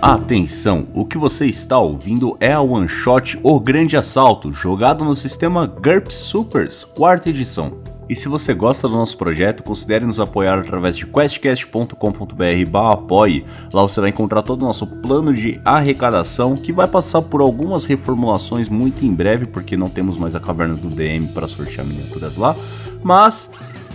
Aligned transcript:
Atenção, 0.00 0.86
o 0.94 1.04
que 1.04 1.18
você 1.18 1.46
está 1.46 1.76
ouvindo 1.76 2.36
é 2.38 2.52
a 2.52 2.60
One 2.60 2.86
Shot 2.86 3.36
O 3.42 3.58
Grande 3.58 3.96
Assalto, 3.96 4.52
jogado 4.52 5.04
no 5.04 5.16
sistema 5.16 5.66
GURPS 5.66 6.14
Supers, 6.14 6.84
quarta 6.84 7.28
edição. 7.30 7.78
E 8.08 8.14
se 8.14 8.28
você 8.28 8.54
gosta 8.54 8.88
do 8.88 8.94
nosso 8.94 9.18
projeto, 9.18 9.64
considere 9.64 10.06
nos 10.06 10.20
apoiar 10.20 10.60
através 10.60 10.96
de 10.96 11.04
questcast.com.br 11.04 12.78
apoie. 12.92 13.44
Lá 13.72 13.82
você 13.82 14.00
vai 14.00 14.10
encontrar 14.10 14.42
todo 14.42 14.62
o 14.62 14.66
nosso 14.66 14.86
plano 14.86 15.34
de 15.34 15.60
arrecadação, 15.64 16.54
que 16.54 16.72
vai 16.72 16.86
passar 16.86 17.20
por 17.22 17.40
algumas 17.40 17.84
reformulações 17.84 18.68
muito 18.68 19.04
em 19.04 19.12
breve, 19.12 19.46
porque 19.46 19.76
não 19.76 19.88
temos 19.88 20.16
mais 20.16 20.36
a 20.36 20.40
caverna 20.40 20.74
do 20.74 20.88
DM 20.88 21.26
para 21.28 21.48
sortear 21.48 21.84
miniaturas 21.84 22.36
lá. 22.36 22.54
Mas 23.02 23.50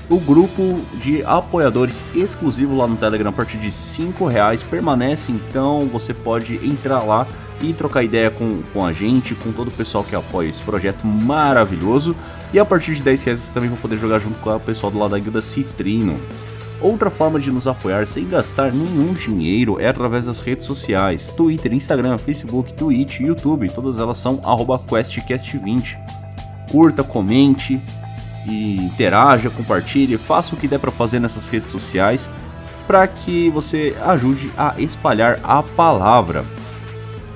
o 0.10 0.20
grupo 0.20 0.82
de 0.96 1.24
apoiadores 1.24 2.04
exclusivo 2.14 2.76
lá 2.76 2.88
no 2.88 2.98
Telegram 2.98 3.30
a 3.30 3.34
partir 3.34 3.58
de 3.58 3.72
5 3.72 4.26
reais 4.26 4.62
permanece, 4.62 5.32
então 5.32 5.88
você 5.88 6.14
pode 6.14 6.56
entrar 6.68 7.04
lá 7.04 7.26
e 7.62 7.74
trocar 7.74 8.04
ideia 8.04 8.30
com, 8.30 8.62
com 8.74 8.86
a 8.86 8.92
gente, 8.92 9.34
com 9.36 9.52
todo 9.52 9.70
o 9.70 9.72
pessoal 9.72 10.04
que 10.04 10.16
apoia 10.16 10.50
esse 10.50 10.62
projeto 10.62 11.06
maravilhoso. 11.06 12.16
E 12.54 12.60
a 12.60 12.66
partir 12.66 12.96
de 12.96 13.02
10 13.02 13.24
reais 13.24 13.40
você 13.40 13.52
também 13.52 13.70
vai 13.70 13.80
poder 13.80 13.98
jogar 13.98 14.20
junto 14.20 14.40
com 14.40 14.50
o 14.50 14.60
pessoal 14.60 14.92
do 14.92 15.00
lado 15.00 15.12
da 15.12 15.20
guilda 15.20 15.42
Citrino. 15.42 16.20
Outra 16.82 17.10
forma 17.10 17.40
de 17.40 17.50
nos 17.50 17.66
apoiar 17.66 18.06
sem 18.06 18.28
gastar 18.28 18.74
nenhum 18.74 19.14
dinheiro 19.14 19.80
é 19.80 19.88
através 19.88 20.26
das 20.26 20.42
redes 20.42 20.66
sociais: 20.66 21.32
Twitter, 21.32 21.74
Instagram, 21.74 22.18
Facebook, 22.18 22.74
Twitch, 22.74 23.22
YouTube, 23.22 23.70
todas 23.70 24.00
elas 24.00 24.18
são 24.18 24.38
QuestCast20. 24.38 25.98
Curta, 26.70 27.04
comente, 27.04 27.82
e 28.46 28.78
interaja, 28.78 29.50
compartilhe, 29.50 30.18
faça 30.18 30.54
o 30.54 30.58
que 30.58 30.68
der 30.68 30.80
para 30.80 30.92
fazer 30.92 31.20
nessas 31.20 31.48
redes 31.48 31.70
sociais 31.70 32.28
para 32.88 33.08
que 33.08 33.50
você 33.50 33.96
ajude 34.06 34.52
a 34.58 34.76
espalhar 34.78 35.40
a 35.44 35.64
palavra. 35.64 36.44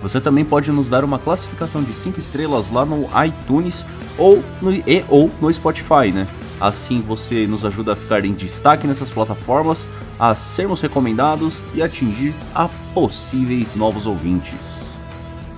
Você 0.01 0.21
também 0.21 0.45
pode 0.45 0.71
nos 0.71 0.89
dar 0.89 1.03
uma 1.03 1.17
classificação 1.17 1.81
de 1.81 1.93
5 1.93 2.19
estrelas 2.19 2.71
lá 2.71 2.85
no 2.85 3.09
iTunes 3.25 3.85
ou 4.17 4.43
no, 4.61 4.71
e, 4.71 5.03
ou 5.09 5.31
no 5.41 5.51
Spotify, 5.51 6.11
né? 6.13 6.27
Assim 6.59 7.01
você 7.01 7.47
nos 7.47 7.63
ajuda 7.65 7.93
a 7.93 7.95
ficar 7.95 8.25
em 8.25 8.33
destaque 8.33 8.87
nessas 8.87 9.09
plataformas, 9.09 9.85
a 10.19 10.33
sermos 10.33 10.81
recomendados 10.81 11.59
e 11.73 11.81
atingir 11.81 12.33
a 12.53 12.67
possíveis 12.93 13.75
novos 13.75 14.05
ouvintes. 14.05 14.76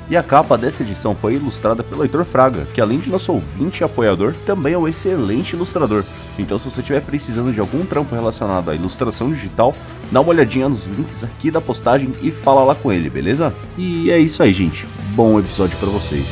E 0.10 0.18
a 0.18 0.24
capa 0.24 0.58
dessa 0.58 0.82
edição 0.82 1.14
foi 1.14 1.36
ilustrada 1.36 1.84
pelo 1.84 2.04
Heitor 2.04 2.26
Fraga, 2.26 2.66
que 2.74 2.82
além 2.82 2.98
de 2.98 3.12
nosso 3.12 3.32
ouvinte 3.32 3.82
e 3.82 3.84
apoiador, 3.84 4.34
também 4.44 4.74
é 4.74 4.78
um 4.78 4.88
excelente 4.88 5.56
ilustrador. 5.56 6.04
Então 6.40 6.58
se 6.58 6.66
você 6.66 6.80
estiver 6.82 7.02
precisando 7.04 7.54
de 7.54 7.60
algum 7.60 7.86
trampo 7.86 8.16
relacionado 8.16 8.72
à 8.72 8.76
ilustração 8.76 9.32
digital, 9.32 9.76
dá 10.12 10.20
uma 10.20 10.32
olhadinha 10.32 10.68
nos 10.68 10.88
links 10.88 11.24
aqui 11.24 11.52
da 11.52 11.62
postagem 11.62 12.12
e 12.24 12.32
fala 12.32 12.64
lá 12.64 12.74
com 12.74 12.92
ele, 12.92 13.08
beleza? 13.08 13.54
E 13.78 14.10
é 14.10 14.18
isso 14.18 14.42
aí, 14.42 14.52
gente. 14.52 14.88
Bom 15.16 15.40
episódio 15.40 15.78
para 15.78 15.90
vocês. 15.90 16.26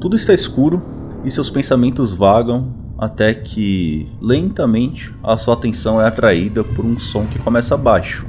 Tudo 0.00 0.14
está 0.14 0.32
escuro 0.32 0.80
e 1.24 1.32
seus 1.32 1.50
pensamentos 1.50 2.12
vagam 2.12 2.85
até 2.98 3.34
que 3.34 4.08
lentamente 4.20 5.14
a 5.22 5.36
sua 5.36 5.54
atenção 5.54 6.00
é 6.00 6.06
atraída 6.06 6.64
por 6.64 6.84
um 6.84 6.98
som 6.98 7.26
que 7.26 7.38
começa 7.38 7.76
baixo. 7.76 8.26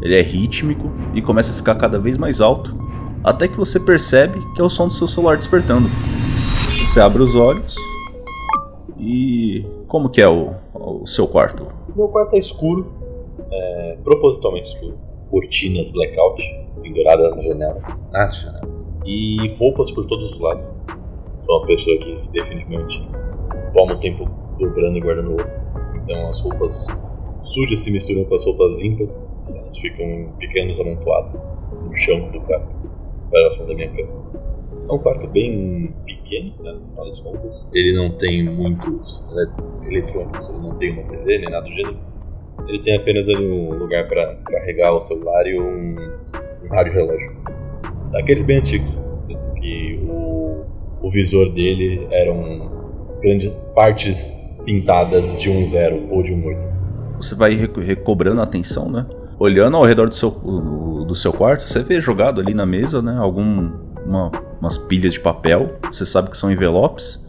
Ele 0.00 0.16
é 0.16 0.22
rítmico 0.22 0.90
e 1.14 1.20
começa 1.20 1.52
a 1.52 1.54
ficar 1.54 1.74
cada 1.74 1.98
vez 1.98 2.16
mais 2.16 2.40
alto, 2.40 2.74
até 3.22 3.48
que 3.48 3.56
você 3.56 3.78
percebe 3.78 4.38
que 4.54 4.60
é 4.60 4.64
o 4.64 4.70
som 4.70 4.88
do 4.88 4.94
seu 4.94 5.06
celular 5.06 5.36
despertando. 5.36 5.88
Você 5.88 7.00
abre 7.00 7.22
os 7.22 7.34
olhos 7.34 7.74
e 8.98 9.66
como 9.86 10.08
que 10.08 10.20
é 10.22 10.28
o, 10.28 10.52
o 10.74 11.06
seu 11.06 11.26
quarto? 11.26 11.66
Meu 11.94 12.08
quarto 12.08 12.34
é 12.34 12.38
escuro, 12.38 12.92
é, 13.50 13.98
propositalmente 14.04 14.68
escuro, 14.68 14.96
cortinas 15.30 15.90
blackout 15.90 16.42
penduradas 16.82 17.36
nas 17.36 17.44
janelas, 17.44 18.10
nas 18.12 18.36
janelas 18.40 18.94
e 19.04 19.54
roupas 19.58 19.90
por 19.90 20.06
todos 20.06 20.32
os 20.32 20.40
lados. 20.40 20.64
Sou 21.44 21.58
uma 21.58 21.66
pessoa 21.66 21.98
que 21.98 22.28
definitivamente 22.32 23.08
toma 23.72 23.94
o 23.94 24.00
tempo 24.00 24.24
dobrando 24.58 24.98
e 24.98 25.00
guardando 25.00 25.28
roupa. 25.28 25.50
Então 26.02 26.28
as 26.28 26.40
roupas 26.40 26.86
sujas 27.42 27.80
se 27.80 27.90
misturam 27.90 28.24
com 28.24 28.34
as 28.34 28.44
roupas 28.44 28.78
limpas 28.78 29.26
e 29.48 29.56
elas 29.56 29.78
ficam 29.78 30.32
pequenos 30.38 30.78
amontoados 30.80 31.42
no 31.80 31.94
chão 31.94 32.30
do 32.30 32.40
quarto, 32.40 32.68
próximo 33.30 33.66
da 33.66 33.74
minha 33.74 33.88
cama. 33.88 34.28
É 34.88 34.92
um 34.92 34.98
quarto 34.98 35.26
bem 35.28 35.94
pequeno, 36.06 36.54
né, 36.62 36.72
no 36.72 36.88
final 36.88 37.04
das 37.04 37.20
contas. 37.20 37.70
Ele 37.74 37.94
não 37.94 38.16
tem 38.16 38.42
muitos 38.44 39.22
eletrônicos, 39.86 40.48
ele 40.48 40.58
não 40.58 40.74
tem 40.78 40.92
uma 40.92 41.02
TV 41.02 41.38
nem 41.38 41.50
nada 41.50 41.66
do 41.66 41.72
gênero. 41.72 41.98
Ele 42.66 42.82
tem 42.82 42.96
apenas 42.96 43.28
ali 43.28 43.46
um 43.46 43.74
lugar 43.74 44.08
para 44.08 44.34
carregar 44.46 44.94
o 44.94 45.00
celular 45.00 45.46
e 45.46 45.60
um, 45.60 45.96
um 46.64 46.68
rádio 46.70 46.92
relógio. 46.92 47.36
Daqueles 48.12 48.42
bem 48.42 48.58
antigos, 48.58 48.90
que 49.60 50.00
o, 50.08 50.64
o 51.02 51.10
visor 51.10 51.50
dele 51.50 52.06
era 52.10 52.32
um 52.32 52.77
grandes 53.20 53.54
partes 53.74 54.36
pintadas 54.64 55.36
de 55.36 55.48
um 55.48 55.64
zero 55.64 56.08
ou 56.10 56.22
de 56.22 56.32
um 56.32 56.46
oito. 56.46 56.66
Você 57.16 57.34
vai 57.34 57.54
recobrando 57.54 58.40
a 58.40 58.44
atenção, 58.44 58.90
né? 58.90 59.06
Olhando 59.38 59.76
ao 59.76 59.84
redor 59.84 60.08
do 60.08 60.14
seu, 60.14 60.30
do 60.30 61.14
seu 61.14 61.32
quarto, 61.32 61.66
você 61.68 61.82
vê 61.82 62.00
jogado 62.00 62.40
ali 62.40 62.54
na 62.54 62.66
mesa, 62.66 63.00
né? 63.00 63.16
Algum, 63.18 63.70
uma, 64.04 64.30
umas 64.60 64.76
pilhas 64.76 65.12
de 65.12 65.20
papel. 65.20 65.78
Você 65.92 66.04
sabe 66.04 66.30
que 66.30 66.36
são 66.36 66.50
envelopes. 66.50 67.24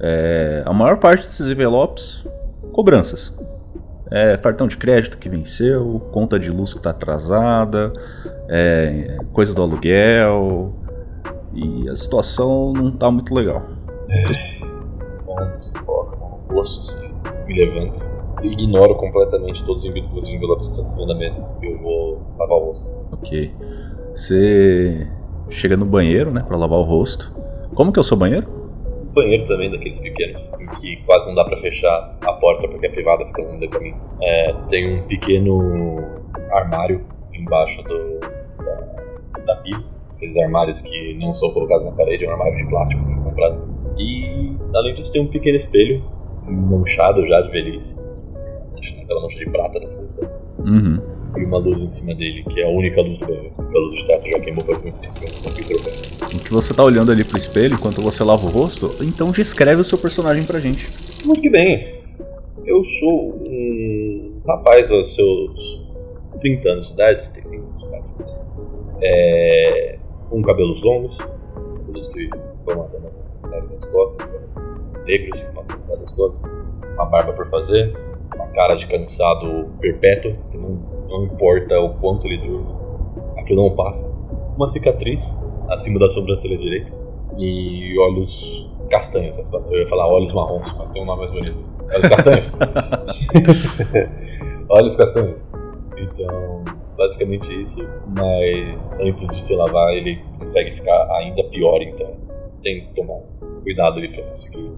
É, 0.00 0.62
a 0.64 0.72
maior 0.72 0.98
parte 0.98 1.26
desses 1.26 1.48
envelopes, 1.48 2.24
cobranças. 2.72 3.36
É, 4.10 4.36
cartão 4.36 4.68
de 4.68 4.76
crédito 4.76 5.16
que 5.16 5.28
venceu, 5.28 6.00
conta 6.12 6.38
de 6.38 6.50
luz 6.50 6.72
que 6.72 6.78
está 6.78 6.90
atrasada, 6.90 7.92
é, 8.48 9.18
coisa 9.32 9.54
do 9.54 9.62
aluguel. 9.62 10.74
E 11.54 11.88
a 11.88 11.96
situação 11.96 12.72
não 12.72 12.88
está 12.88 13.10
muito 13.10 13.34
legal. 13.34 13.62
É 14.08 14.51
antes, 15.38 15.72
coloco 15.84 16.14
a 16.14 16.18
mão 16.18 16.30
no 16.30 16.54
bolso, 16.54 16.80
assim, 16.80 17.12
me 17.46 17.54
levanto. 17.54 18.00
E 18.42 18.52
ignoro 18.52 18.96
completamente 18.96 19.64
todos 19.64 19.84
os 19.84 20.28
envelopes 20.28 20.66
que 20.66 20.72
estão 20.72 20.84
em 20.84 20.86
cima 20.86 21.06
da 21.06 21.14
mesa. 21.14 21.46
Eu 21.62 21.78
vou 21.78 22.20
lavar 22.38 22.58
o 22.58 22.64
rosto. 22.66 22.90
Ok. 23.12 23.54
Você 24.14 25.06
chega 25.48 25.76
no 25.76 25.84
banheiro, 25.86 26.30
né, 26.30 26.42
pra 26.46 26.56
lavar 26.56 26.78
o 26.78 26.82
rosto. 26.82 27.32
Como 27.74 27.92
que 27.92 27.98
é 27.98 28.00
o 28.00 28.04
seu 28.04 28.16
banheiro? 28.16 28.46
Um 29.02 29.12
banheiro 29.12 29.44
também, 29.46 29.70
daqueles 29.70 29.98
pequenos, 30.00 30.42
em 30.60 30.66
que 30.76 30.96
quase 31.04 31.26
não 31.26 31.34
dá 31.34 31.44
pra 31.44 31.56
fechar 31.58 32.16
a 32.20 32.32
porta 32.34 32.68
porque 32.68 32.86
a 32.86 32.90
privada 32.90 33.24
fica 33.26 33.42
longe 33.42 33.60
do 33.60 33.68
caminho. 33.68 33.96
É, 34.22 34.54
tem 34.68 34.98
um 34.98 35.06
pequeno 35.06 35.98
armário 36.50 37.04
embaixo 37.32 37.82
do, 37.82 38.20
da, 38.64 39.44
da 39.46 39.56
pia. 39.56 39.78
Aqueles 40.16 40.36
armários 40.38 40.80
que 40.82 41.14
não 41.14 41.34
são 41.34 41.50
colocados 41.50 41.84
na 41.84 41.92
parede, 41.92 42.24
é 42.24 42.28
um 42.28 42.32
armário 42.32 42.56
de 42.56 42.66
plástico 42.68 43.04
que 43.04 43.14
foi 43.14 43.22
comprado. 43.22 43.81
E 43.98 44.56
além 44.74 44.94
disso 44.94 45.12
tem 45.12 45.22
um 45.22 45.26
pequeno 45.26 45.58
espelho 45.58 46.02
manchado 46.46 47.26
já 47.26 47.40
de 47.40 47.50
velhice. 47.50 47.94
Aquela 49.02 49.22
mancha 49.22 49.38
de 49.38 49.50
prata 49.50 49.80
no 49.80 49.88
fundo. 49.88 50.12
Uhum. 50.58 51.12
E 51.36 51.44
uma 51.44 51.58
luz 51.58 51.80
em 51.80 51.88
cima 51.88 52.14
dele, 52.14 52.44
que 52.44 52.60
é 52.60 52.64
a 52.64 52.68
única 52.68 53.00
luz 53.00 53.18
do 53.18 53.26
banheiro. 53.26 53.52
A 53.58 53.78
luz 53.78 54.00
de 54.00 54.06
teto 54.06 54.30
já 54.30 54.40
queimou 54.40 54.64
faz 54.64 54.82
muito 54.82 54.98
tempo, 54.98 55.14
eu 55.22 55.72
não 55.72 56.38
O 56.38 56.44
que 56.44 56.52
você 56.52 56.74
tá 56.74 56.84
olhando 56.84 57.10
ali 57.10 57.24
pro 57.24 57.38
espelho 57.38 57.74
enquanto 57.74 58.02
você 58.02 58.22
lava 58.22 58.44
o 58.44 58.50
rosto, 58.50 59.02
então 59.02 59.30
descreve 59.30 59.80
o 59.80 59.84
seu 59.84 59.98
personagem 59.98 60.44
pra 60.44 60.60
gente. 60.60 60.88
Muito 61.24 61.40
que 61.40 61.50
bem. 61.50 62.02
Eu 62.64 62.84
sou 62.84 63.34
um 63.44 64.40
rapaz 64.46 64.92
aos 64.92 65.14
seus 65.14 65.82
30 66.38 66.68
anos 66.68 66.86
de 66.88 66.92
idade, 66.92 67.28
35 67.32 67.64
anos 67.64 67.80
de 67.80 67.86
idade. 67.86 68.04
É, 69.02 69.98
com 70.28 70.42
cabelos 70.42 70.82
longos, 70.82 71.16
cabelos 71.16 72.08
que 72.08 72.28
vão 72.64 72.82
até 72.82 72.98
atrás 73.52 73.68
das 73.68 73.84
costas, 73.86 74.26
cabelos 74.26 74.74
negros 75.04 75.40
atrás 75.40 76.00
das 76.00 76.10
costas, 76.12 76.50
uma 76.94 77.06
barba 77.06 77.32
por 77.32 77.48
fazer, 77.50 77.96
uma 78.34 78.46
cara 78.48 78.74
de 78.74 78.86
cansado 78.86 79.70
perpétuo, 79.80 80.34
que 80.50 80.56
não, 80.56 80.70
não 81.08 81.24
importa 81.24 81.78
o 81.80 81.94
quanto 81.98 82.26
ele 82.26 82.38
durma, 82.38 82.80
aquilo 83.36 83.68
não 83.68 83.76
passa. 83.76 84.10
Uma 84.56 84.68
cicatriz 84.68 85.38
acima 85.68 85.98
da 85.98 86.08
sobrancelha 86.10 86.56
direita 86.56 86.92
e 87.36 87.98
olhos 87.98 88.70
castanhos. 88.90 89.38
Eu 89.70 89.80
ia 89.80 89.86
falar 89.86 90.06
olhos 90.06 90.32
marrons, 90.32 90.72
mas 90.76 90.90
tem 90.90 91.02
um 91.02 91.06
nome 91.06 91.20
mais 91.20 91.32
bonito. 91.32 91.58
Olhos 91.92 92.08
castanhos. 92.08 92.52
olhos 94.68 94.96
castanhos. 94.96 95.46
Então, 95.96 96.64
basicamente 96.96 97.60
isso, 97.60 97.86
mas 98.06 98.92
antes 99.00 99.28
de 99.28 99.42
se 99.42 99.54
lavar 99.54 99.94
ele 99.94 100.22
consegue 100.38 100.72
ficar 100.72 101.10
ainda 101.16 101.44
pior, 101.44 101.80
então 101.80 102.10
tem 102.62 102.86
que 102.86 102.94
tomar 102.94 103.20
cuidado 103.62 103.98
ali 103.98 104.08
pra 104.08 104.22
conseguir 104.24 104.70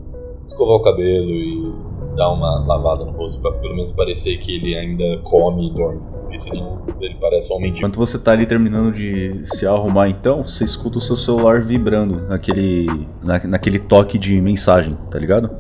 escovar 0.47 0.77
o 0.77 0.83
cabelo 0.83 1.31
e 1.31 1.73
dar 2.17 2.33
uma 2.33 2.65
lavada 2.67 3.05
no 3.05 3.13
rosto 3.13 3.41
pra 3.41 3.53
pelo 3.53 3.75
menos 3.75 3.93
parecer 3.93 4.39
que 4.39 4.55
ele 4.55 4.77
ainda 4.77 5.19
come 5.25 5.69
e 5.69 5.71
dorme. 5.73 6.01
Porque 6.23 6.39
senão 6.39 6.83
ele 7.01 7.17
parece 7.21 7.53
um 7.53 7.61
de. 7.61 7.69
Enquanto 7.69 7.97
você 7.97 8.19
tá 8.19 8.33
ali 8.33 8.47
terminando 8.47 8.93
de 8.93 9.43
se 9.47 9.67
arrumar 9.67 10.09
então, 10.09 10.45
você 10.45 10.65
escuta 10.65 10.99
o 10.99 11.01
seu 11.01 11.17
celular 11.17 11.63
vibrando 11.63 12.29
naquele, 12.29 12.87
na, 13.23 13.39
naquele 13.45 13.79
toque 13.79 14.19
de 14.19 14.41
mensagem, 14.41 14.97
tá 15.11 15.19
ligado? 15.19 15.51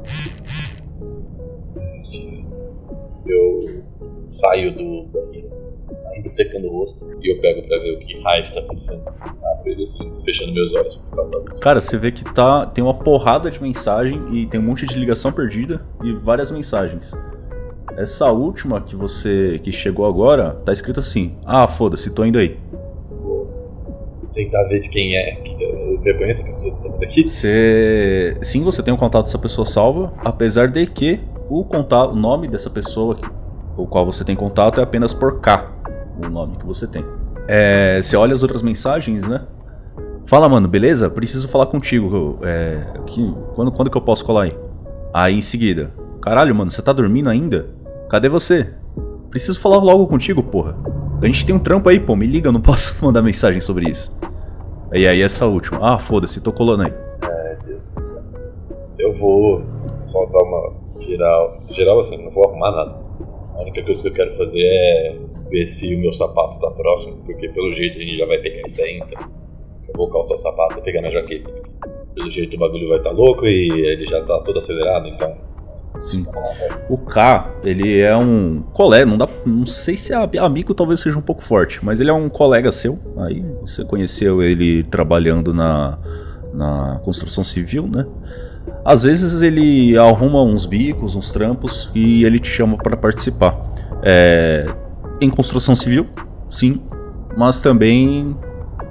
saio 4.34 4.72
do 4.72 5.04
banheiro, 5.04 5.50
ainda 6.14 6.28
secando 6.28 6.66
o 6.66 6.78
rosto, 6.78 7.06
e 7.22 7.32
eu 7.32 7.40
pego 7.40 7.66
pra 7.66 7.78
ver 7.78 7.94
o 7.94 7.98
que 7.98 8.20
raio 8.20 8.42
está 8.42 8.60
acontecendo. 8.60 9.04
Ele 9.64 9.82
assim, 9.82 10.12
fechando 10.24 10.52
meus 10.52 10.74
olhos 10.74 10.96
por 10.96 11.16
causa 11.16 11.30
da 11.30 11.38
luz. 11.38 11.60
Cara, 11.60 11.80
você 11.80 11.96
vê 11.96 12.12
que 12.12 12.24
tá 12.24 12.66
tem 12.66 12.84
uma 12.84 12.94
porrada 12.94 13.50
de 13.50 13.60
mensagem 13.62 14.22
e 14.32 14.46
tem 14.46 14.60
um 14.60 14.62
monte 14.62 14.86
de 14.86 14.98
ligação 14.98 15.32
perdida 15.32 15.82
e 16.02 16.12
várias 16.12 16.50
mensagens. 16.50 17.12
Essa 17.96 18.30
última 18.30 18.80
que 18.80 18.94
você 18.96 19.58
que 19.62 19.72
chegou 19.72 20.04
agora 20.06 20.60
tá 20.64 20.72
escrito 20.72 21.00
assim: 21.00 21.36
"Ah, 21.46 21.66
foda-se, 21.66 22.10
tô 22.10 22.24
indo 22.24 22.38
aí". 22.38 22.58
Vou 23.10 23.48
tentar 24.32 24.64
ver 24.64 24.80
de 24.80 24.90
quem 24.90 25.16
é. 25.16 25.38
Eu 25.60 26.00
reconheço 26.02 26.42
a 26.42 26.44
pessoa 26.44 26.74
que 26.74 26.82
tá 26.82 26.90
por 26.90 27.04
aqui. 27.04 27.28
Você 27.28 28.36
sim, 28.42 28.62
você 28.62 28.82
tem 28.82 28.92
um 28.92 28.96
contato 28.96 29.24
dessa 29.24 29.38
pessoa 29.38 29.64
salva, 29.64 30.12
apesar 30.18 30.68
de 30.68 30.86
que 30.86 31.20
o 31.48 31.64
contato, 31.64 32.12
o 32.12 32.16
nome 32.16 32.48
dessa 32.48 32.68
pessoa 32.68 33.14
que, 33.14 33.26
o 33.76 33.86
qual 33.86 34.04
você 34.04 34.24
tem 34.24 34.34
contato 34.34 34.80
é 34.80 34.82
apenas 34.82 35.12
por 35.12 35.40
K, 35.40 35.70
o 36.22 36.28
nome 36.28 36.56
que 36.56 36.66
você 36.66 36.86
tem. 36.86 37.04
É, 37.46 38.00
você 38.02 38.16
olha 38.16 38.32
as 38.32 38.42
outras 38.42 38.62
mensagens, 38.62 39.26
né? 39.26 39.46
Fala, 40.26 40.48
mano, 40.48 40.66
beleza? 40.66 41.10
Preciso 41.10 41.48
falar 41.48 41.66
contigo. 41.66 42.38
É, 42.42 42.84
que, 43.06 43.34
quando, 43.54 43.70
quando 43.72 43.90
que 43.90 43.96
eu 43.96 44.02
posso 44.02 44.24
colar 44.24 44.44
aí? 44.44 44.56
Aí 45.12 45.36
em 45.36 45.42
seguida, 45.42 45.92
caralho, 46.20 46.54
mano, 46.54 46.70
você 46.70 46.82
tá 46.82 46.92
dormindo 46.92 47.28
ainda? 47.28 47.68
Cadê 48.08 48.28
você? 48.28 48.74
Preciso 49.30 49.60
falar 49.60 49.76
logo 49.76 50.06
contigo, 50.06 50.42
porra. 50.42 50.76
A 51.22 51.26
gente 51.26 51.44
tem 51.44 51.54
um 51.54 51.58
trampo 51.58 51.88
aí, 51.88 52.00
pô, 52.00 52.16
me 52.16 52.26
liga, 52.26 52.48
eu 52.48 52.52
não 52.52 52.60
posso 52.60 52.96
mandar 53.04 53.22
mensagem 53.22 53.60
sobre 53.60 53.90
isso. 53.90 54.16
E 54.92 55.06
aí 55.06 55.20
essa 55.20 55.46
última, 55.46 55.94
ah, 55.94 55.98
foda-se, 55.98 56.40
tô 56.40 56.52
colando 56.52 56.84
aí. 56.84 56.92
Meu 57.20 57.58
Deus 57.66 57.88
do 57.88 58.00
céu. 58.00 58.22
Eu 58.98 59.14
vou 59.18 59.62
só 59.92 60.24
dar 60.26 60.42
uma 60.42 60.72
geral. 61.00 61.58
Geral 61.68 61.98
assim, 61.98 62.24
não 62.24 62.30
vou 62.30 62.48
arrumar 62.48 62.70
nada. 62.70 62.96
A 63.56 63.62
única 63.62 63.82
coisa 63.82 64.02
que 64.02 64.08
eu 64.08 64.12
quero 64.12 64.36
fazer 64.36 64.62
é 64.62 65.16
ver 65.50 65.66
se 65.66 65.94
o 65.94 65.98
meu 65.98 66.12
sapato 66.12 66.58
tá 66.60 66.70
próximo, 66.70 67.16
porque 67.24 67.48
pelo 67.48 67.72
jeito 67.74 67.98
a 67.98 68.00
gente 68.00 68.18
já 68.18 68.26
vai 68.26 68.38
pegar 68.38 68.62
isso 68.66 68.82
aí, 68.82 68.98
então. 68.98 69.22
Eu 69.88 69.94
vou 69.96 70.08
calçar 70.10 70.34
o 70.34 70.38
sapato 70.38 70.78
e 70.78 70.82
pegar 70.82 71.02
na 71.02 71.10
jaqueta. 71.10 71.50
Pelo 72.14 72.30
jeito 72.30 72.56
o 72.56 72.58
bagulho 72.58 72.88
vai 72.88 72.98
estar 72.98 73.10
tá 73.10 73.16
louco 73.16 73.46
e 73.46 73.70
ele 73.70 74.06
já 74.06 74.22
tá 74.24 74.40
todo 74.40 74.58
acelerado, 74.58 75.08
então. 75.08 75.36
Sim. 76.00 76.26
O 76.88 76.98
K, 76.98 77.54
ele 77.62 78.00
é 78.00 78.16
um 78.16 78.62
colega, 78.72 79.06
não 79.06 79.16
dá, 79.16 79.28
não 79.46 79.64
sei 79.64 79.96
se 79.96 80.12
é 80.12 80.38
amigo, 80.38 80.74
talvez 80.74 81.00
seja 81.00 81.16
um 81.16 81.22
pouco 81.22 81.44
forte, 81.44 81.84
mas 81.84 82.00
ele 82.00 82.10
é 82.10 82.12
um 82.12 82.28
colega 82.28 82.72
seu. 82.72 82.98
Aí 83.18 83.44
você 83.60 83.84
conheceu 83.84 84.42
ele 84.42 84.82
trabalhando 84.84 85.54
na, 85.54 85.98
na 86.52 87.00
construção 87.04 87.44
civil, 87.44 87.86
né? 87.86 88.06
Às 88.84 89.02
vezes 89.02 89.40
ele 89.42 89.96
arruma 89.96 90.42
uns 90.42 90.66
bicos, 90.66 91.14
uns 91.14 91.30
trampos 91.32 91.90
e 91.94 92.24
ele 92.24 92.38
te 92.38 92.48
chama 92.48 92.76
para 92.76 92.96
participar. 92.96 93.56
É, 94.02 94.66
em 95.20 95.30
construção 95.30 95.74
civil, 95.74 96.06
sim, 96.50 96.80
mas 97.36 97.60
também 97.60 98.36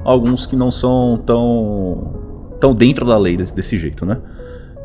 alguns 0.04 0.46
que 0.46 0.56
não 0.56 0.72
são 0.72 1.22
tão 1.26 2.22
tão 2.60 2.74
dentro 2.74 3.06
da 3.06 3.18
lei 3.18 3.36
desse, 3.36 3.54
desse 3.56 3.78
jeito, 3.78 4.06
né? 4.06 4.22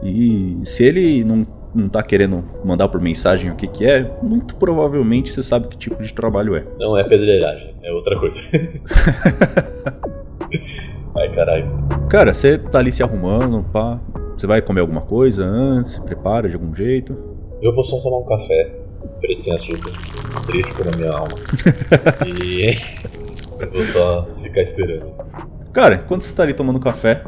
E 0.03 0.59
se 0.65 0.85
ele 0.85 1.25
não 1.25 1.47
não 1.75 1.89
tá 1.89 2.03
querendo 2.03 2.43
mandar 2.65 2.89
por 2.89 3.01
mensagem 3.01 3.51
o 3.51 3.55
que 3.55 3.67
que 3.69 3.85
é, 3.85 4.11
muito 4.23 4.57
provavelmente 4.57 5.33
você 5.33 5.43
sabe 5.43 5.69
que 5.69 5.77
tipo 5.77 6.03
de 6.03 6.13
trabalho 6.13 6.57
é. 6.57 6.65
Não 6.79 6.97
é 6.97 7.05
pedreiragem, 7.05 7.75
é 7.83 7.93
outra 7.93 8.19
coisa. 8.19 8.41
Ai, 11.17 11.31
caralho. 11.33 11.69
Cara, 12.09 12.33
você 12.33 12.59
tá 12.59 12.79
ali 12.79 12.91
se 12.91 13.03
arrumando, 13.03 13.65
pá. 13.73 14.01
Você 14.37 14.47
vai 14.47 14.63
comer 14.63 14.81
alguma 14.81 15.01
coisa 15.01 15.45
antes, 15.45 15.93
se 15.93 16.01
prepara 16.01 16.49
de 16.49 16.55
algum 16.55 16.75
jeito. 16.75 17.17
Eu 17.61 17.75
vou 17.75 17.83
só 17.83 17.99
tomar 18.01 18.19
um 18.19 18.25
café, 18.25 18.73
preto 19.21 19.43
sem 19.43 19.55
açúcar, 19.55 19.93
triste 20.47 20.85
na 20.85 20.91
minha 20.97 21.13
alma. 21.13 21.35
e 22.43 22.75
eu 23.61 23.71
vou 23.71 23.85
só 23.85 24.27
ficar 24.43 24.63
esperando. 24.63 25.13
Cara, 25.73 25.97
enquanto 25.97 26.23
você 26.23 26.35
tá 26.35 26.43
ali 26.43 26.55
tomando 26.55 26.81
café, 26.81 27.23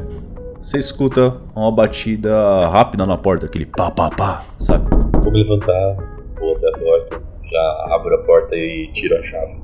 você 0.59 0.77
escuta 0.77 1.37
uma 1.55 1.71
batida 1.71 2.33
rápida 2.69 3.05
na 3.05 3.17
porta, 3.17 3.45
aquele 3.45 3.65
pá 3.65 3.89
pá 3.91 4.09
pá, 4.09 4.45
sabe? 4.59 4.87
Vou 5.21 5.31
me 5.31 5.43
levantar, 5.43 5.95
vou 6.39 6.55
até 6.55 6.69
a 6.69 6.77
porta, 6.77 7.21
já 7.51 7.95
abro 7.95 8.15
a 8.15 8.23
porta 8.23 8.55
e 8.55 8.89
tiro 8.93 9.17
a 9.17 9.23
chave. 9.23 9.55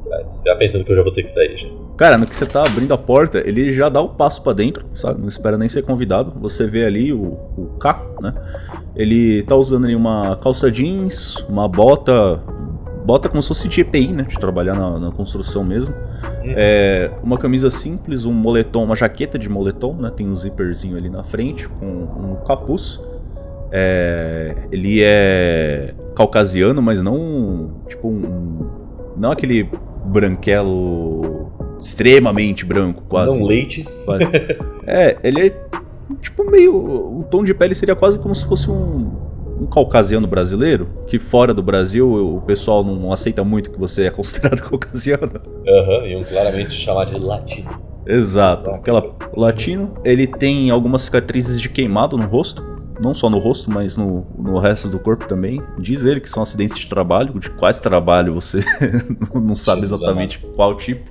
Atrás. 0.00 0.40
Já 0.46 0.56
pensando 0.56 0.84
que 0.84 0.92
eu 0.92 0.96
já 0.96 1.02
vou 1.02 1.12
ter 1.12 1.22
que 1.22 1.30
sair 1.30 1.56
já. 1.56 1.68
Cara, 1.96 2.18
no 2.18 2.26
que 2.26 2.36
você 2.36 2.44
tá 2.44 2.62
abrindo 2.62 2.92
a 2.92 2.98
porta, 2.98 3.38
ele 3.38 3.72
já 3.72 3.88
dá 3.88 4.02
o 4.02 4.10
passo 4.10 4.42
pra 4.42 4.52
dentro, 4.52 4.84
sabe? 4.94 5.20
Não 5.20 5.28
espera 5.28 5.56
nem 5.56 5.68
ser 5.68 5.82
convidado. 5.82 6.32
Você 6.40 6.66
vê 6.66 6.84
ali 6.84 7.10
o, 7.12 7.38
o 7.56 7.70
K, 7.80 8.04
né? 8.20 8.34
Ele 8.94 9.42
tá 9.44 9.56
usando 9.56 9.86
ali 9.86 9.96
uma 9.96 10.36
calça 10.42 10.70
jeans, 10.70 11.36
uma 11.48 11.66
bota. 11.66 12.40
Bota 13.04 13.28
como 13.28 13.40
se 13.40 13.48
fosse 13.48 13.68
de 13.68 13.80
EPI, 13.80 14.08
né? 14.08 14.24
De 14.24 14.38
trabalhar 14.38 14.74
na, 14.74 14.98
na 14.98 15.10
construção 15.10 15.64
mesmo. 15.64 15.94
É, 16.44 17.10
uma 17.22 17.38
camisa 17.38 17.70
simples, 17.70 18.24
um 18.26 18.32
moletom, 18.32 18.84
uma 18.84 18.96
jaqueta 18.96 19.38
de 19.38 19.48
moletom, 19.48 19.94
né? 19.94 20.12
Tem 20.14 20.28
um 20.28 20.36
zíperzinho 20.36 20.98
ali 20.98 21.08
na 21.08 21.22
frente, 21.22 21.66
com 21.66 21.86
um 21.86 22.36
capuz. 22.46 23.00
É, 23.72 24.54
ele 24.70 25.00
é 25.02 25.94
caucasiano, 26.14 26.82
mas 26.82 27.00
não 27.02 27.70
tipo 27.88 28.08
um, 28.08 28.66
não 29.16 29.30
aquele 29.30 29.68
branquelo 30.04 31.25
extremamente 31.86 32.64
branco, 32.64 33.04
quase. 33.08 33.38
Não 33.38 33.46
leite. 33.46 33.86
Quase. 34.04 34.24
é, 34.86 35.16
ele 35.22 35.48
é 35.48 35.66
tipo 36.20 36.48
meio 36.50 36.74
o 36.74 37.24
tom 37.30 37.42
de 37.42 37.52
pele 37.52 37.74
seria 37.74 37.96
quase 37.96 38.18
como 38.18 38.34
se 38.34 38.46
fosse 38.46 38.70
um 38.70 39.26
um 39.58 39.66
caucasiano 39.66 40.26
brasileiro, 40.26 40.88
que 41.06 41.18
fora 41.18 41.54
do 41.54 41.62
Brasil 41.62 42.36
o 42.36 42.40
pessoal 42.42 42.84
não 42.84 43.12
aceita 43.12 43.42
muito 43.42 43.70
que 43.70 43.78
você 43.78 44.04
é 44.04 44.10
considerado 44.10 44.60
caucasiano. 44.68 45.40
Aham, 45.66 45.98
uhum, 45.98 46.06
iam 46.06 46.24
claramente 46.24 46.74
chamar 46.74 47.06
de 47.06 47.18
latino. 47.18 47.70
Exato, 48.06 48.70
aquela 48.70 49.16
latino. 49.34 49.94
Ele 50.04 50.26
tem 50.26 50.70
algumas 50.70 51.02
cicatrizes 51.02 51.60
de 51.60 51.68
queimado 51.68 52.16
no 52.16 52.26
rosto, 52.26 52.62
não 53.00 53.12
só 53.14 53.28
no 53.28 53.38
rosto, 53.38 53.70
mas 53.70 53.96
no, 53.96 54.26
no 54.38 54.58
resto 54.58 54.88
do 54.88 54.98
corpo 54.98 55.26
também. 55.26 55.60
Diz 55.78 56.04
ele 56.04 56.20
que 56.20 56.28
são 56.28 56.42
acidentes 56.42 56.78
de 56.78 56.86
trabalho, 56.86 57.38
de 57.38 57.50
quais 57.50 57.80
trabalho 57.80 58.34
você 58.34 58.60
não 59.34 59.54
sabe 59.54 59.82
exatamente 59.82 60.38
qual 60.54 60.76
tipo. 60.76 61.10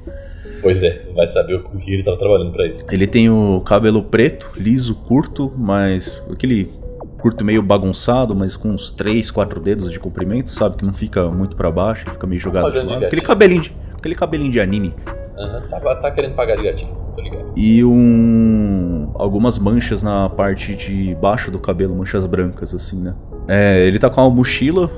Pois 0.62 0.82
é, 0.84 1.04
vai 1.16 1.28
saber 1.28 1.56
o 1.56 1.64
que 1.64 1.92
ele 1.92 2.00
estava 2.00 2.18
trabalhando 2.18 2.52
para 2.52 2.68
isso. 2.68 2.86
Ele 2.92 3.08
tem 3.08 3.30
o 3.30 3.62
cabelo 3.62 4.04
preto, 4.04 4.52
liso, 4.56 4.96
curto, 4.96 5.52
mas 5.58 6.22
aquele 6.32 6.72
curto 7.20 7.44
meio 7.44 7.62
bagunçado, 7.64 8.36
mas 8.36 8.56
com 8.56 8.70
uns 8.70 8.92
3, 8.92 9.32
4 9.32 9.60
dedos 9.60 9.92
de 9.92 10.00
comprimento, 10.00 10.52
sabe? 10.52 10.78
Que 10.78 10.86
não 10.86 10.94
fica 10.94 11.26
muito 11.30 11.56
para 11.56 11.72
baixo, 11.72 12.10
fica 12.12 12.28
meio 12.28 12.40
jogado 12.40 12.72
de 12.72 12.80
lado. 12.80 13.06
Aquele 13.06 13.22
cabelinho 13.22 13.62
de, 13.62 13.76
aquele 13.98 14.16
cabelinho 14.16 14.52
de 14.52 14.60
anime. 14.60 14.94
Aham, 15.38 15.64
uhum, 15.64 15.70
tá, 15.70 15.96
tá, 15.96 16.12
querendo 16.12 16.36
pagar 16.36 16.56
de 16.56 16.64
gatinho, 16.64 16.96
tô 17.16 17.22
ligado. 17.22 17.52
E 17.58 17.84
um. 17.84 19.12
algumas 19.16 19.58
manchas 19.58 20.02
na 20.02 20.30
parte 20.30 20.76
de 20.76 21.16
baixo 21.16 21.52
do 21.52 21.60
cabelo, 21.60 21.96
manchas 21.96 22.26
brancas, 22.26 22.74
assim, 22.74 23.02
né? 23.02 23.16
É, 23.48 23.86
ele 23.88 24.00
tá 24.00 24.10
com 24.10 24.22
uma 24.22 24.30
mochila 24.30 24.90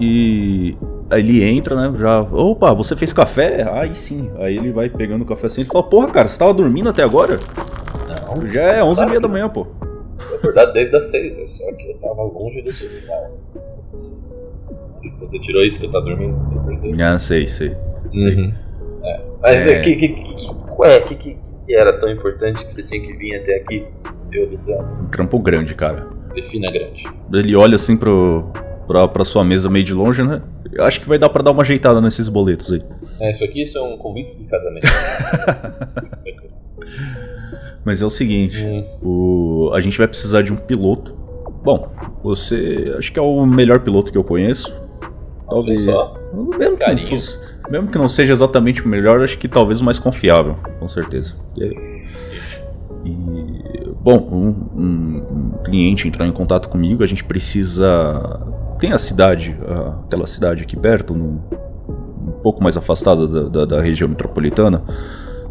e 0.00 0.76
ele 1.12 1.44
entra, 1.44 1.76
né? 1.76 1.98
Já. 1.98 2.20
Opa, 2.20 2.74
você 2.74 2.96
fez 2.96 3.12
café? 3.12 3.68
Aí 3.70 3.94
sim. 3.94 4.30
Aí 4.38 4.56
ele 4.56 4.72
vai 4.72 4.88
pegando 4.88 5.22
o 5.22 5.26
café 5.26 5.46
assim 5.46 5.62
e 5.62 5.64
fala: 5.64 5.84
Porra, 5.84 6.10
cara, 6.10 6.28
você 6.28 6.38
tava 6.38 6.52
dormindo 6.52 6.90
até 6.90 7.02
agora? 7.02 7.38
Não. 8.08 8.46
Já 8.48 8.62
é 8.62 8.82
11 8.82 9.00
h 9.00 9.10
30 9.10 9.20
da 9.20 9.28
manhã, 9.28 9.48
pô. 9.48 9.66
Na 10.30 10.36
verdade, 10.38 10.72
desde 10.72 10.96
as 10.96 11.04
6, 11.06 11.36
né? 11.36 11.46
só 11.46 11.72
que 11.72 11.90
eu 11.90 11.98
tava 11.98 12.22
longe 12.22 12.62
do 12.62 12.72
celular. 12.72 13.30
Você 15.20 15.38
tirou 15.38 15.62
isso 15.62 15.78
que 15.78 15.86
eu 15.86 15.92
tava 15.92 16.04
dormindo? 16.04 16.36
Ah, 17.02 17.18
sei, 17.18 17.46
sei. 17.46 17.76
Uhum. 18.12 18.52
É. 19.04 19.20
Mas 19.40 19.54
é... 19.54 19.80
que, 19.80 19.96
que, 19.96 20.08
que, 20.08 20.50
ué, 20.78 21.00
que, 21.00 21.14
que, 21.14 21.36
que 21.66 21.74
era 21.74 21.92
tão 21.92 22.10
importante 22.10 22.64
que 22.64 22.72
você 22.72 22.82
tinha 22.82 23.00
que 23.00 23.12
vir 23.12 23.36
até 23.36 23.56
aqui? 23.56 23.84
Deus 24.30 24.50
do 24.50 24.56
céu. 24.56 24.84
Um 25.02 25.06
trampo 25.06 25.38
grande, 25.38 25.74
cara. 25.74 26.06
Defina 26.34 26.70
grande. 26.70 27.04
Ele 27.32 27.56
olha 27.56 27.76
assim 27.76 27.96
pro, 27.96 28.50
pra, 28.86 29.08
pra 29.08 29.24
sua 29.24 29.44
mesa 29.44 29.68
meio 29.68 29.84
de 29.84 29.92
longe, 29.92 30.22
né? 30.22 30.42
Eu 30.72 30.84
acho 30.84 31.00
que 31.00 31.08
vai 31.08 31.18
dar 31.18 31.28
pra 31.28 31.42
dar 31.42 31.52
uma 31.52 31.62
ajeitada 31.62 32.00
nesses 32.00 32.28
boletos 32.28 32.72
aí. 32.72 32.82
É, 33.20 33.30
isso 33.30 33.44
aqui 33.44 33.66
são 33.66 33.96
convites 33.98 34.38
de 34.38 34.48
casamento. 34.48 34.86
Mas 37.84 38.02
é 38.02 38.04
o 38.04 38.10
seguinte, 38.10 38.64
hum. 38.64 38.84
o, 39.02 39.70
a 39.72 39.80
gente 39.80 39.96
vai 39.96 40.08
precisar 40.08 40.42
de 40.42 40.52
um 40.52 40.56
piloto. 40.56 41.14
Bom, 41.62 41.90
você 42.22 42.94
acho 42.98 43.12
que 43.12 43.18
é 43.18 43.22
o 43.22 43.46
melhor 43.46 43.80
piloto 43.80 44.10
que 44.10 44.18
eu 44.18 44.24
conheço. 44.24 44.74
Talvez. 45.48 45.84
Só. 45.84 46.16
Mesmo, 46.58 46.76
que 46.76 46.90
não 46.90 46.98
fosse, 46.98 47.38
mesmo 47.70 47.88
que 47.88 47.98
não 47.98 48.08
seja 48.08 48.32
exatamente 48.32 48.82
o 48.82 48.88
melhor, 48.88 49.22
acho 49.22 49.38
que 49.38 49.48
talvez 49.48 49.80
o 49.80 49.84
mais 49.84 49.98
confiável, 49.98 50.56
com 50.78 50.88
certeza. 50.88 51.34
E, 51.56 51.64
e 53.04 53.94
bom, 54.00 54.18
um, 54.30 54.80
um, 54.80 55.16
um, 55.30 55.64
cliente 55.64 56.06
entrar 56.06 56.26
em 56.26 56.32
contato 56.32 56.68
comigo, 56.68 57.02
a 57.02 57.06
gente 57.06 57.24
precisa. 57.24 57.84
Tem 58.78 58.92
a 58.92 58.98
cidade, 58.98 59.56
aquela 60.04 60.26
cidade 60.26 60.62
aqui 60.62 60.76
perto, 60.76 61.14
no, 61.14 61.42
um 62.26 62.40
pouco 62.42 62.62
mais 62.62 62.76
afastada 62.76 63.26
da, 63.26 63.48
da, 63.48 63.64
da 63.64 63.82
região 63.82 64.08
metropolitana. 64.08 64.82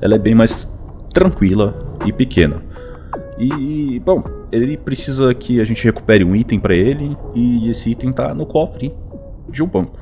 Ela 0.01 0.15
é 0.15 0.20
bem 0.20 0.36
mais 0.36 0.72
tranquila 1.13 1.98
e 2.05 2.13
pequena. 2.13 2.62
E, 3.38 4.00
bom, 4.00 4.24
ele 4.51 4.77
precisa 4.77 5.34
que 5.34 5.60
a 5.60 5.63
gente 5.63 5.84
recupere 5.84 6.24
um 6.24 6.36
item 6.36 6.60
para 6.60 6.75
ele 6.75 7.17
e 7.34 7.70
esse 7.70 7.89
item 7.91 8.12
tá 8.12 8.34
no 8.34 8.46
cofre 8.46 8.94
de 9.50 9.63
um 9.63 9.67
banco. 9.67 9.98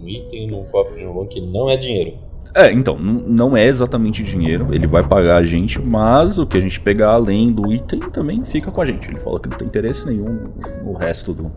um 0.00 0.08
item 0.08 0.50
num 0.50 0.64
cofre 0.64 1.00
de 1.00 1.06
um 1.06 1.14
banco 1.14 1.28
que 1.28 1.40
não 1.40 1.68
é 1.68 1.76
dinheiro. 1.76 2.14
É, 2.54 2.72
então, 2.72 2.98
não 2.98 3.56
é 3.56 3.66
exatamente 3.66 4.22
dinheiro, 4.22 4.68
ele 4.72 4.86
vai 4.86 5.06
pagar 5.06 5.36
a 5.36 5.44
gente, 5.44 5.78
mas 5.78 6.38
o 6.38 6.46
que 6.46 6.56
a 6.56 6.60
gente 6.60 6.80
pegar 6.80 7.10
além 7.10 7.52
do 7.52 7.70
item 7.70 8.00
também 8.10 8.42
fica 8.44 8.70
com 8.70 8.80
a 8.80 8.86
gente. 8.86 9.06
Ele 9.06 9.20
fala 9.20 9.38
que 9.38 9.48
não 9.50 9.58
tem 9.58 9.68
interesse 9.68 10.08
nenhum 10.08 10.48
no 10.82 10.94
resto 10.94 11.34
do, 11.34 11.52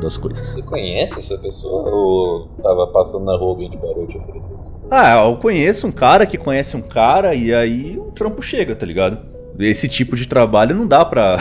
das 0.00 0.16
coisas. 0.16 0.48
Você 0.48 0.62
conhece 0.62 1.18
essa 1.18 1.36
pessoa 1.38 1.88
ou 1.90 2.48
tava 2.62 2.86
passando 2.88 3.24
na 3.24 3.36
rua 3.36 3.50
alguém 3.50 3.70
de 3.70 3.76
parou 3.76 4.04
e 4.04 4.06
te 4.06 4.18
ofereceu 4.18 4.58
isso? 4.62 4.74
Ah, 4.90 5.20
eu 5.26 5.36
conheço 5.36 5.86
um 5.86 5.92
cara 5.92 6.24
que 6.26 6.38
conhece 6.38 6.76
um 6.76 6.82
cara 6.82 7.34
e 7.34 7.52
aí 7.52 7.98
o 7.98 8.10
trampo 8.12 8.40
chega, 8.42 8.74
tá 8.76 8.86
ligado? 8.86 9.18
Esse 9.58 9.88
tipo 9.88 10.14
de 10.14 10.26
trabalho 10.28 10.74
não 10.76 10.86
dá 10.86 11.04
pra 11.04 11.36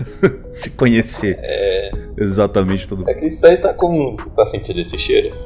se 0.52 0.70
conhecer 0.70 1.38
É, 1.42 1.90
exatamente 2.16 2.88
todo 2.88 3.08
é 3.08 3.12
que 3.12 3.26
isso 3.26 3.46
aí 3.46 3.58
tá 3.58 3.74
com. 3.74 4.14
Você 4.14 4.30
tá 4.30 4.46
sentindo 4.46 4.80
esse 4.80 4.96
cheiro? 4.98 5.36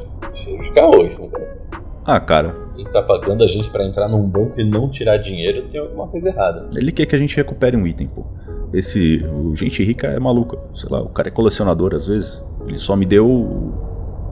Cheiro 0.45 0.63
de 0.63 0.71
caô 0.73 1.05
esse 1.05 1.21
negócio. 1.21 1.61
Ah, 2.05 2.21
cara, 2.21 2.55
Quem 2.77 2.85
tá 2.87 3.03
pagando 3.03 3.43
a 3.45 3.49
gente 3.49 3.69
pra 3.71 3.85
entrar 3.85 4.09
num 4.09 4.23
banco 4.23 4.61
e 4.61 4.65
não 4.65 4.89
tirar 4.89 5.17
dinheiro 5.17 5.69
tem 5.71 5.81
alguma 5.81 6.07
coisa 6.09 6.29
errada. 6.29 6.69
ele 6.77 6.93
quer 6.93 7.07
que 7.07 7.15
a 7.15 7.19
gente 7.19 7.37
recupere 7.37 7.77
um 7.77 7.87
item, 7.87 8.07
pô. 8.09 8.25
Esse. 8.73 9.25
O 9.25 9.55
gente 9.55 9.83
rica 9.85 10.07
é 10.07 10.19
maluca. 10.19 10.59
Sei 10.75 10.89
lá, 10.91 11.01
o 11.01 11.09
cara 11.09 11.29
é 11.29 11.31
colecionador 11.31 11.95
às 11.95 12.07
vezes. 12.07 12.43
Ele 12.67 12.79
só 12.79 12.97
me 12.97 13.05
deu 13.05 13.73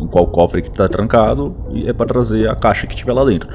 em 0.00 0.06
qual 0.06 0.26
cofre 0.26 0.62
que 0.62 0.70
tá 0.70 0.88
trancado 0.88 1.54
e 1.70 1.88
é 1.88 1.92
pra 1.92 2.06
trazer 2.06 2.48
a 2.48 2.56
caixa 2.56 2.86
que 2.86 2.96
tiver 2.96 3.12
lá 3.12 3.24
dentro. 3.24 3.48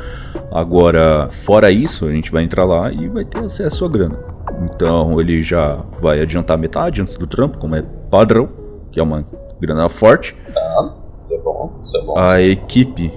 Agora, 0.51 1.27
fora 1.30 1.72
isso, 1.72 2.06
a 2.06 2.12
gente 2.12 2.32
vai 2.32 2.44
entrar 2.44 2.65
lá 2.65 2.92
e 2.92 3.08
vai 3.08 3.25
ter 3.25 3.39
acesso 3.39 3.84
à 3.84 3.89
grana. 3.89 4.18
Então 4.63 5.20
ele 5.20 5.42
já 5.42 5.84
vai 6.00 6.22
adiantar 6.22 6.58
metade 6.58 7.01
antes 7.01 7.18
do 7.18 7.27
trampo, 7.27 7.58
como 7.58 7.75
é 7.75 7.84
padrão, 8.10 8.48
que 8.92 9.00
é 9.00 9.04
uma 9.04 9.25
grana 9.60 9.89
forte. 9.89 10.36
Tá? 10.54 10.96
Isso 11.20 11.34
é 11.34 11.39
bom, 11.39 11.82
isso 11.84 11.98
é 11.98 12.01
bom. 12.01 12.18
A 12.18 12.42
equipe, 12.42 13.12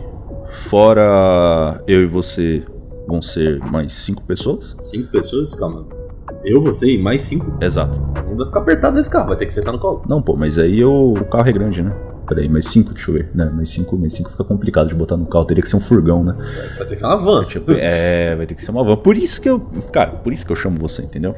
fora 0.69 1.83
eu 1.87 2.03
e 2.03 2.07
você, 2.07 2.65
vão 3.07 3.21
ser 3.21 3.61
mais 3.61 3.93
cinco 3.93 4.23
pessoas. 4.23 4.75
Cinco 4.83 5.11
pessoas? 5.11 5.55
Calma. 5.55 5.98
Eu, 6.49 6.63
você 6.63 6.91
e 6.95 6.99
mais 6.99 7.23
cinco? 7.23 7.53
Exato. 7.63 7.99
Não 8.29 8.37
vai 8.37 8.47
ficar 8.47 8.61
apertado 8.61 8.97
nesse 8.97 9.11
carro, 9.11 9.29
vai 9.29 9.37
ter 9.37 9.47
que 9.47 9.53
sentar 9.53 9.73
no 9.73 9.79
colo. 9.79 10.03
Não, 10.09 10.23
pô, 10.23 10.37
mas 10.37 10.59
aí 10.59 10.81
eu- 10.81 11.13
o 11.13 11.25
carro 11.27 11.49
é 11.49 11.53
grande, 11.53 11.83
né? 11.83 11.93
Peraí, 12.27 12.49
mais 12.49 12.67
cinco, 12.67 12.93
deixa 12.93 13.11
eu 13.11 13.15
ver. 13.15 13.31
Né, 13.35 13.51
mais 13.55 13.71
cinco, 13.71 13.97
mais 13.97 14.13
cinco 14.13 14.31
fica 14.31 14.45
complicado 14.45 14.89
de 14.89 14.95
botar 14.95 15.17
no 15.17 15.25
carro. 15.27 15.45
Teria 15.47 15.63
que 15.63 15.69
ser 15.69 15.77
um 15.77 15.81
furgão, 15.81 16.23
né? 16.23 16.35
Vai 16.77 16.87
ter 16.87 16.95
que 16.95 17.01
ser 17.01 17.07
uma 17.07 17.17
van. 17.17 17.45
Tipo, 17.45 17.73
é, 17.73 18.37
vai 18.37 18.47
ter 18.47 18.55
que 18.55 18.63
ser 18.63 18.71
uma 18.71 18.85
van. 18.85 18.97
Por 18.97 19.17
isso 19.17 19.41
que 19.41 19.49
eu. 19.49 19.59
Cara, 19.93 20.11
por 20.11 20.33
isso 20.33 20.45
que 20.45 20.53
eu 20.53 20.57
chamo 20.57 20.79
você, 20.79 21.03
entendeu? 21.03 21.35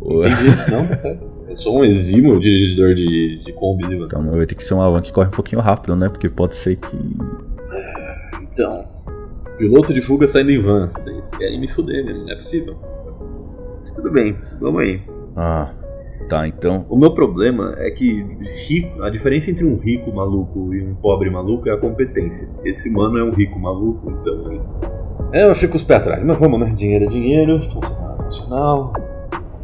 Entendi. 0.00 0.70
Não, 0.70 0.86
tá 0.86 0.96
certo. 0.96 1.28
Eu 1.48 1.56
sou 1.56 1.78
um 1.80 1.84
exímio 1.84 2.38
dirigidor 2.38 2.94
de, 2.94 3.42
de 3.44 3.52
combis 3.54 3.90
e 3.90 3.96
van. 3.96 4.04
Então 4.06 4.30
vai 4.30 4.46
ter 4.46 4.54
que 4.54 4.62
ser 4.62 4.74
uma 4.74 4.88
van 4.88 5.02
que 5.02 5.12
corre 5.12 5.28
um 5.28 5.32
pouquinho 5.32 5.60
rápido, 5.60 5.96
né? 5.96 6.08
Porque 6.08 6.28
pode 6.28 6.54
ser 6.54 6.76
que. 6.76 6.96
Então, 8.42 8.84
piloto 9.58 9.92
de 9.92 10.00
fuga 10.00 10.28
saindo 10.28 10.50
em 10.52 10.60
van. 10.62 10.90
Vocês 10.96 11.30
querem 11.32 11.60
me 11.60 11.66
fuder 11.68 12.04
mesmo, 12.04 12.22
não 12.24 12.32
é 12.32 12.36
possível. 12.36 12.76
Tudo 13.98 14.12
bem, 14.12 14.36
vamos 14.60 14.80
aí. 14.80 15.02
Ah, 15.36 15.72
tá, 16.28 16.46
então. 16.46 16.86
O 16.88 16.96
meu 16.96 17.10
problema 17.10 17.74
é 17.78 17.90
que 17.90 18.24
rico, 18.68 19.02
a 19.02 19.10
diferença 19.10 19.50
entre 19.50 19.64
um 19.64 19.76
rico 19.76 20.14
maluco 20.14 20.72
e 20.72 20.84
um 20.84 20.94
pobre 20.94 21.28
maluco 21.28 21.68
é 21.68 21.72
a 21.72 21.76
competência. 21.76 22.48
Esse 22.64 22.88
mano 22.88 23.18
é 23.18 23.24
um 23.24 23.32
rico 23.32 23.58
maluco, 23.58 24.08
então. 24.08 24.62
É, 25.32 25.50
eu 25.50 25.54
fico 25.56 25.76
os 25.76 25.82
pés 25.82 25.98
atrás, 25.98 26.24
mas 26.24 26.38
vamos, 26.38 26.60
né? 26.60 26.72
Dinheiro 26.76 27.06
é 27.06 27.08
dinheiro, 27.08 27.60
funcional 27.64 28.16
é 28.20 28.22
funcional. 28.22 28.92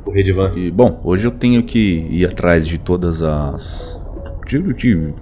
Correr 0.05 0.25
de 0.25 0.33
van. 0.33 0.53
E, 0.57 0.69
bom, 0.69 1.01
hoje 1.05 1.29
eu 1.29 1.31
tenho 1.31 1.63
que 1.63 2.09
ir 2.11 2.27
atrás 2.27 2.67
de 2.67 2.77
todas 2.77 3.23
as. 3.23 4.03
De, 4.49 4.61
de, 4.75 5.15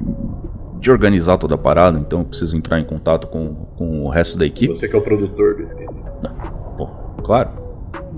de 0.80 0.90
organizar 0.90 1.36
toda 1.36 1.54
a 1.54 1.58
parada, 1.58 1.98
então 1.98 2.20
eu 2.20 2.24
preciso 2.24 2.56
entrar 2.56 2.80
em 2.80 2.84
contato 2.84 3.26
com, 3.26 3.54
com 3.76 4.06
o 4.06 4.08
resto 4.08 4.38
da 4.38 4.46
equipe. 4.46 4.72
Você 4.72 4.88
que 4.88 4.96
é 4.96 4.98
o 4.98 5.02
produtor 5.02 5.56
do 5.56 5.62
esquema. 5.64 5.92
Pô, 6.78 6.86
claro. 7.22 7.61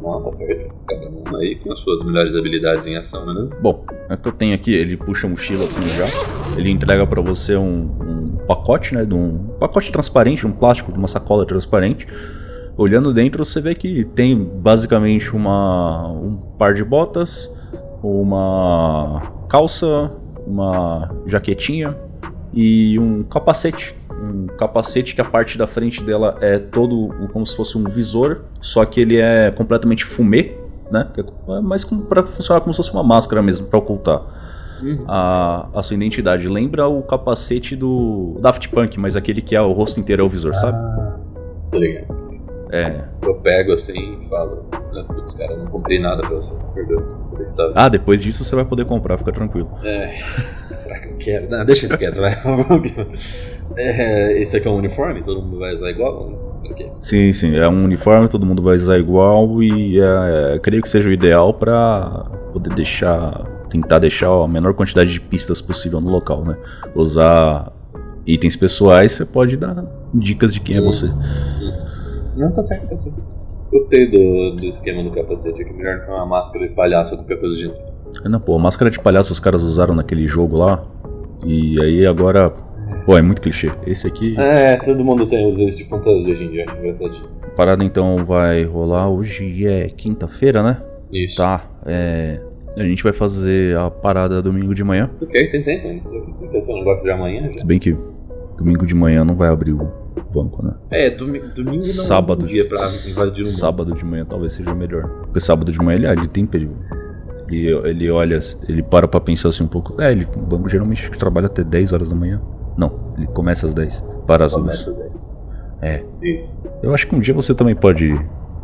Tá 0.04 0.30
certo. 0.30 0.75
Cada 0.87 1.08
um 1.08 1.37
aí 1.37 1.56
com 1.56 1.73
as 1.73 1.80
suas 1.80 2.04
melhores 2.04 2.34
habilidades 2.34 2.87
em 2.87 2.96
ação, 2.96 3.25
né? 3.26 3.49
Bom, 3.61 3.84
é 4.11 4.16
que 4.16 4.28
eu 4.28 4.32
tenho 4.32 4.54
aqui, 4.54 4.73
ele 4.73 4.96
puxa 4.96 5.26
a 5.26 5.30
mochila 5.30 5.64
assim 5.64 5.80
já. 5.88 6.06
Ele 6.58 6.70
entrega 6.70 7.06
pra 7.06 7.23
você 7.23 7.56
um, 7.56 7.90
um 8.00 8.37
pacote, 8.46 8.94
né? 8.94 9.04
De 9.04 9.14
um 9.14 9.38
pacote 9.58 9.90
transparente, 9.90 10.46
um 10.46 10.52
plástico, 10.52 10.92
de 10.92 10.99
uma 10.99 11.08
sacola 11.08 11.46
transparente. 11.46 12.06
Olhando 12.76 13.14
dentro, 13.14 13.44
você 13.44 13.61
vê 13.61 13.75
que 13.75 14.04
tem 14.04 14.37
basicamente 14.37 15.34
uma, 15.34 16.08
um 16.11 16.37
par 16.58 16.75
de 16.75 16.84
botas, 16.84 17.50
uma 18.02 19.32
calça, 19.49 20.12
uma 20.46 21.14
jaquetinha 21.26 21.96
e 22.52 22.99
um 22.99 23.23
capacete. 23.23 23.96
Um 24.33 24.47
capacete 24.59 25.14
que 25.14 25.21
a 25.21 25.25
parte 25.25 25.59
da 25.59 25.66
frente 25.66 26.02
dela 26.02 26.38
é 26.40 26.59
todo 26.59 27.14
como 27.33 27.47
se 27.47 27.54
fosse 27.57 27.76
um 27.76 27.85
visor, 27.85 28.43
só 28.61 28.85
que 28.85 29.00
ele 29.00 29.19
é 29.19 29.50
completamente 29.50 30.04
fumê, 30.04 30.57
né? 30.90 31.09
É 31.49 31.61
mais 31.61 31.85
como 31.85 32.02
para 32.02 32.23
funcionar 32.23 32.61
como 32.61 32.73
se 32.73 32.78
fosse 32.78 32.93
uma 32.93 33.02
máscara 33.02 33.43
mesmo, 33.43 33.66
para 33.66 33.78
ocultar 33.78 34.23
a, 35.07 35.69
a 35.75 35.83
sua 35.83 35.97
identidade. 35.97 36.49
Lembra 36.49 36.87
o 36.88 37.02
capacete 37.02 37.76
do 37.76 38.37
Daft 38.40 38.69
Punk, 38.69 38.99
mas 38.99 39.16
aquele 39.16 39.40
que 39.40 39.54
é 39.54 39.61
o 39.61 39.73
rosto 39.73 40.00
inteiro 40.00 40.23
é 40.23 40.25
o 40.25 40.28
visor, 40.28 40.54
sabe? 40.54 40.78
Tá 41.71 41.78
ligado? 41.78 42.24
É. 42.75 43.04
Eu 43.23 43.37
pego 43.37 43.73
assim 43.73 44.19
e 44.21 44.28
falo, 44.28 44.66
né, 44.93 45.04
putz, 45.07 45.33
cara, 45.35 45.52
eu 45.52 45.59
não 45.59 45.66
comprei 45.66 46.00
nada 46.00 46.23
pra 46.23 46.31
você, 46.31 46.52
perdão. 46.75 47.04
Você 47.23 47.45
está... 47.45 47.73
Ah, 47.73 47.88
depois 47.88 48.21
disso 48.21 48.45
você 48.45 48.57
vai 48.57 48.64
poder 48.64 48.85
comprar, 48.85 49.16
fica 49.16 49.31
tranquilo. 49.31 49.71
É, 49.85 50.12
será 50.76 50.99
que 50.99 51.07
eu 51.07 51.16
quero? 51.16 51.49
Não, 51.49 51.64
deixa 51.64 51.87
isso 51.87 51.97
quieto, 51.97 52.21
vai. 52.21 52.33
é, 53.78 54.43
esse 54.43 54.57
aqui 54.57 54.66
é 54.66 54.71
um 54.73 54.78
uniforme? 54.78 55.23
Todo 55.23 55.40
mundo 55.40 55.61
vai 55.61 55.73
usar 55.73 55.88
igual? 55.88 56.62
Ok. 56.69 56.90
Sim, 56.99 57.33
sim, 57.33 57.54
é 57.54 57.69
um 57.69 57.85
uniforme, 57.85 58.28
todo 58.28 58.45
mundo 58.45 58.61
vai 58.61 58.75
usar 58.75 58.99
igual 58.99 59.62
e 59.62 60.00
é, 60.00 60.59
creio 60.59 60.83
que 60.83 60.88
seja 60.88 61.09
o 61.09 61.12
ideal 61.12 61.54
pra 61.54 62.26
poder 62.52 62.75
deixar, 62.75 63.47
tentar 63.71 64.00
deixar 64.00 64.31
a 64.31 64.49
menor 64.49 64.75
quantidade 64.75 65.12
de 65.12 65.21
pistas 65.21 65.61
possível 65.61 66.00
no 66.00 66.11
local, 66.11 66.45
né? 66.45 66.57
Usar 66.93 67.73
itens 68.26 68.57
pessoais, 68.57 69.12
você 69.12 69.25
pode 69.25 69.57
dar 69.57 69.85
dicas 70.12 70.52
de 70.52 70.59
quem 70.59 70.76
é 70.76 70.81
você. 70.81 71.09
Não, 72.37 72.50
tá 72.53 72.62
certo, 72.64 72.88
tá 72.88 72.97
certo. 72.97 73.23
Gostei 73.71 74.07
do, 74.07 74.57
do 74.57 74.67
esquema 74.67 75.03
do 75.03 75.11
capacete 75.11 75.61
aqui, 75.61 75.73
melhor 75.73 76.05
que 76.05 76.11
uma 76.11 76.26
máscara 76.26 76.69
de 76.69 76.75
palhaço 76.75 77.12
ou 77.12 77.19
qualquer 77.19 77.41
coisa 77.41 77.55
do 77.55 77.61
gênero. 77.61 77.79
Não, 78.29 78.41
pô, 78.41 78.55
a 78.55 78.59
máscara 78.59 78.91
de 78.91 79.00
palhaço 79.00 79.33
os 79.33 79.41
caras 79.41 79.62
usaram 79.62 79.95
naquele 79.95 80.26
jogo 80.26 80.57
lá. 80.57 80.85
E 81.45 81.81
aí 81.81 82.07
agora. 82.07 82.53
Pô, 83.05 83.19
é 83.19 83.23
muito 83.23 83.43
clichê. 83.43 83.71
Esse 83.87 84.07
aqui. 84.07 84.38
É, 84.38 84.76
todo 84.76 85.05
mundo 85.05 85.26
tem 85.26 85.50
os 85.50 85.59
esse 85.59 85.79
de 85.79 85.85
fantasia 85.85 86.33
hoje 86.33 86.45
em 86.45 86.50
dia, 86.50 86.64
é 86.69 86.81
verdade. 86.81 87.23
A 87.43 87.49
parada 87.49 87.85
então 87.85 88.25
vai 88.25 88.64
rolar. 88.64 89.11
Hoje 89.11 89.67
é 89.67 89.88
quinta-feira, 89.88 90.62
né? 90.62 90.81
Isso. 91.12 91.37
Tá. 91.37 91.69
É. 91.85 92.41
A 92.76 92.83
gente 92.83 93.03
vai 93.05 93.12
fazer 93.12 93.76
a 93.76 93.91
parada 93.91 94.43
domingo 94.43 94.75
de 94.75 94.83
manhã. 94.83 95.09
Ok, 95.21 95.50
tem 95.50 95.62
tempo 95.62 95.87
ainda. 95.87 96.09
Eu 96.09 96.25
que 96.25 96.73
um 96.73 96.79
negócio 96.79 97.05
de 97.05 97.11
amanhã 97.11 97.49
já. 97.53 97.59
Se 97.59 97.67
bem 97.67 97.79
que 97.79 97.97
domingo 98.57 98.87
de 98.87 98.95
manhã 98.95 99.25
não 99.25 99.37
vai 99.37 99.49
abrir 99.49 99.73
o 99.73 100.03
banco, 100.33 100.64
né? 100.64 100.75
É, 100.90 101.11
domi 101.11 101.38
domingo 101.40 101.76
não 101.85 101.92
Sábado. 101.92 102.42
é 102.42 102.44
um 102.44 102.49
dia 102.49 102.68
pra 102.68 102.78
invadir 103.09 103.42
um 103.42 103.47
banco. 103.49 103.59
Sábado 103.59 103.94
de 103.94 104.04
manhã 104.04 104.25
talvez 104.25 104.52
seja 104.52 104.75
melhor. 104.75 105.09
Porque 105.25 105.40
sábado 105.40 105.71
de 105.73 105.78
manhã 105.78 105.97
ele, 105.97 106.06
ele 106.06 106.28
tem 106.28 106.47
período. 106.47 106.76
Ele, 107.49 107.68
ele 107.88 108.11
olha, 108.11 108.38
ele 108.68 108.83
para 108.83 109.06
pra 109.06 109.21
pensar 109.21 109.49
assim 109.49 109.64
um 109.64 109.68
pouco. 109.68 110.00
É, 110.00 110.11
ele, 110.12 110.26
o 110.37 110.40
banco 110.40 110.68
geralmente 110.68 111.11
trabalha 111.18 111.47
até 111.47 111.62
10 111.62 111.92
horas 111.92 112.09
da 112.09 112.14
manhã. 112.16 112.40
Não, 112.76 113.12
ele 113.16 113.26
começa 113.28 113.66
às 113.66 113.75
10. 113.75 114.04
Para 114.26 114.44
as 114.47 114.52
duas. 114.52 114.85
Começa 114.85 114.90
às 114.90 114.97
10. 114.99 115.64
É. 115.83 116.02
Isso. 116.23 116.62
Eu 116.83 116.94
acho 116.94 117.06
que 117.06 117.14
um 117.14 117.21
dia 117.21 117.35
você 117.35 117.54
também 117.54 117.75
pode 117.76 118.18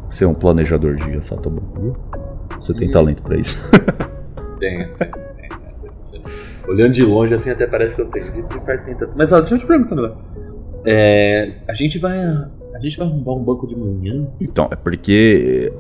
ser 0.09 0.25
um 0.27 0.35
planejador 0.35 0.95
de 0.97 1.17
assalto 1.17 1.49
ao 1.49 1.55
banco, 1.55 1.81
viu? 1.81 1.97
Você 2.61 2.75
tem 2.75 2.89
Uhum. 2.89 2.93
talento 2.93 3.23
pra 3.23 3.37
isso. 3.37 3.57
Tem. 4.59 4.89
Olhando 6.69 6.93
de 6.93 7.03
longe 7.05 7.35
assim 7.35 7.51
até 7.51 7.67
parece 7.67 7.95
que 7.95 8.01
eu 8.03 8.07
tenho. 8.07 8.31
De 8.33 8.43
de 8.43 8.61
perto 8.61 8.85
tem 8.85 8.95
tanto. 8.97 9.13
Mas 9.17 9.33
ó, 9.33 9.41
deixa 9.41 9.55
eu 9.55 9.59
te 9.59 9.67
perguntar 9.67 9.93
um 9.95 9.97
negócio. 9.97 10.19
É, 10.85 11.53
a 11.69 11.75
gente 11.75 11.99
vai. 11.99 12.19
A 12.19 12.79
gente 12.79 12.97
vai 12.97 13.07
arrumar 13.07 13.33
um 13.35 13.45
banco 13.45 13.67
de 13.67 13.77
manhã? 13.77 14.27
Então, 14.41 14.69
é 14.71 14.77
porque 14.77 15.73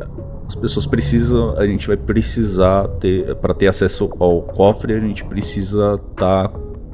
as 0.46 0.54
pessoas 0.54 0.84
precisam, 0.84 1.56
a 1.56 1.66
gente 1.66 1.86
vai 1.86 1.96
precisar 1.96 2.88
ter, 3.00 3.34
para 3.36 3.54
ter 3.54 3.68
acesso 3.68 4.10
ao 4.18 4.42
cofre, 4.42 4.92
a 4.92 5.00
gente 5.00 5.24
precisa 5.24 5.98
estar 6.10 6.48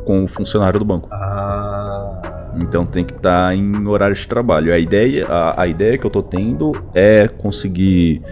com 0.05 0.25
o 0.25 0.29
funcionário 0.29 0.79
do 0.79 0.85
banco. 0.85 1.09
Ah. 1.11 2.53
Então 2.59 2.87
tem 2.87 3.05
que 3.05 3.13
estar 3.13 3.55
em 3.55 3.87
horário 3.87 4.15
de 4.15 4.27
trabalho. 4.27 4.73
A 4.73 4.79
ideia, 4.79 5.27
a, 5.27 5.63
a 5.63 5.67
ideia 5.67 5.99
que 5.99 6.07
eu 6.07 6.11
tô 6.11 6.23
tendo 6.23 6.73
é 6.95 7.29
conseguir 7.29 8.23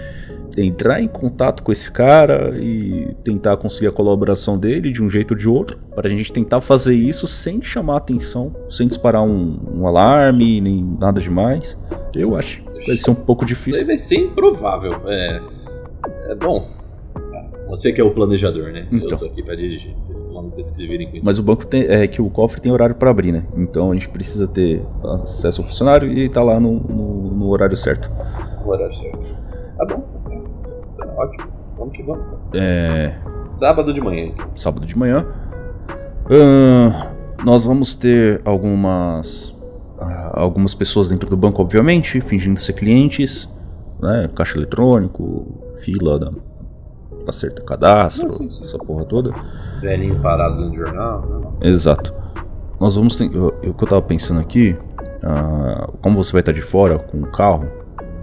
entrar 0.56 1.00
em 1.00 1.08
contato 1.08 1.62
com 1.62 1.72
esse 1.72 1.90
cara 1.90 2.56
e 2.58 3.14
tentar 3.24 3.56
conseguir 3.56 3.88
a 3.88 3.92
colaboração 3.92 4.58
dele 4.58 4.92
de 4.92 5.02
um 5.02 5.10
jeito 5.10 5.32
ou 5.32 5.36
de 5.36 5.48
outro, 5.48 5.78
para 5.94 6.08
a 6.08 6.10
gente 6.10 6.32
tentar 6.32 6.60
fazer 6.60 6.94
isso 6.94 7.26
sem 7.26 7.62
chamar 7.62 7.98
atenção, 7.98 8.54
sem 8.68 8.86
disparar 8.86 9.22
um, 9.22 9.58
um 9.72 9.86
alarme, 9.86 10.60
nem 10.60 10.84
nada 10.98 11.20
demais. 11.20 11.78
Eu 12.14 12.36
acho. 12.36 12.62
Vai 12.86 12.96
ser 12.96 13.10
um 13.10 13.14
pouco 13.14 13.44
Isso 13.44 13.54
aí 13.54 13.58
difícil. 13.58 13.86
vai 13.86 13.98
ser 13.98 14.16
improvável. 14.16 15.00
É. 15.06 15.40
É 16.28 16.34
bom. 16.34 16.68
Você 17.68 17.92
que 17.92 18.00
é 18.00 18.04
o 18.04 18.10
planejador, 18.10 18.70
né? 18.72 18.86
Então. 18.92 19.08
Eu 19.10 19.18
tô 19.18 19.24
aqui 19.24 19.42
pra 19.42 19.54
dirigir. 19.54 19.94
Vocês, 19.94 20.22
vocês 20.22 20.70
que 20.70 20.76
se 20.76 20.86
virem 20.86 21.08
com 21.10 21.16
isso. 21.16 21.24
Mas 21.24 21.38
o 21.38 21.42
banco 21.42 21.66
tem, 21.66 21.82
é 21.84 22.06
que 22.06 22.20
o 22.20 22.28
cofre 22.28 22.60
tem 22.60 22.70
horário 22.70 22.94
para 22.94 23.10
abrir, 23.10 23.32
né? 23.32 23.44
Então 23.56 23.90
a 23.90 23.94
gente 23.94 24.08
precisa 24.08 24.46
ter 24.46 24.82
acesso 25.22 25.62
ao 25.62 25.68
funcionário 25.68 26.12
e 26.12 26.28
tá 26.28 26.42
lá 26.42 26.60
no, 26.60 26.72
no, 26.78 27.30
no 27.34 27.48
horário 27.48 27.76
certo. 27.76 28.10
O 28.64 28.68
horário 28.68 28.94
certo. 28.94 29.34
Tá 29.76 29.84
bom, 29.86 30.00
tá 30.00 30.22
certo. 30.22 30.50
Tá 30.98 31.06
ótimo. 31.16 31.46
Vamos 31.76 31.96
que 31.96 32.02
vamos. 32.02 32.24
É. 32.54 33.14
Sábado 33.52 33.92
de 33.92 34.00
manhã, 34.00 34.26
então. 34.26 34.46
sábado 34.54 34.86
de 34.86 34.96
manhã. 34.96 35.26
Ahn, 36.30 36.92
nós 37.44 37.64
vamos 37.64 37.94
ter 37.94 38.40
algumas 38.44 39.54
ah, 39.98 40.32
algumas 40.40 40.74
pessoas 40.74 41.08
dentro 41.08 41.28
do 41.28 41.36
banco, 41.36 41.60
obviamente, 41.62 42.20
fingindo 42.20 42.58
ser 42.60 42.72
clientes, 42.72 43.48
né? 44.00 44.30
Caixa 44.34 44.56
eletrônico, 44.56 45.46
fila 45.82 46.18
da 46.18 46.30
acerta 47.28 47.62
cadastro, 47.62 48.28
Não, 48.28 48.34
sim, 48.36 48.50
sim. 48.50 48.64
essa 48.64 48.78
porra 48.78 49.04
toda. 49.04 49.32
Velhinho 49.80 50.20
parado 50.20 50.56
no 50.68 50.74
jornal. 50.74 51.20
né? 51.22 51.50
Exato. 51.70 52.12
Nós 52.80 52.96
vamos 52.96 53.16
ter, 53.16 53.26
o 53.36 53.52
que 53.74 53.84
eu 53.84 53.88
tava 53.88 54.02
pensando 54.02 54.40
aqui, 54.40 54.76
ah, 55.22 55.88
como 56.02 56.22
você 56.22 56.32
vai 56.32 56.40
estar 56.40 56.52
de 56.52 56.62
fora 56.62 56.98
com 56.98 57.18
o 57.20 57.30
carro, 57.30 57.66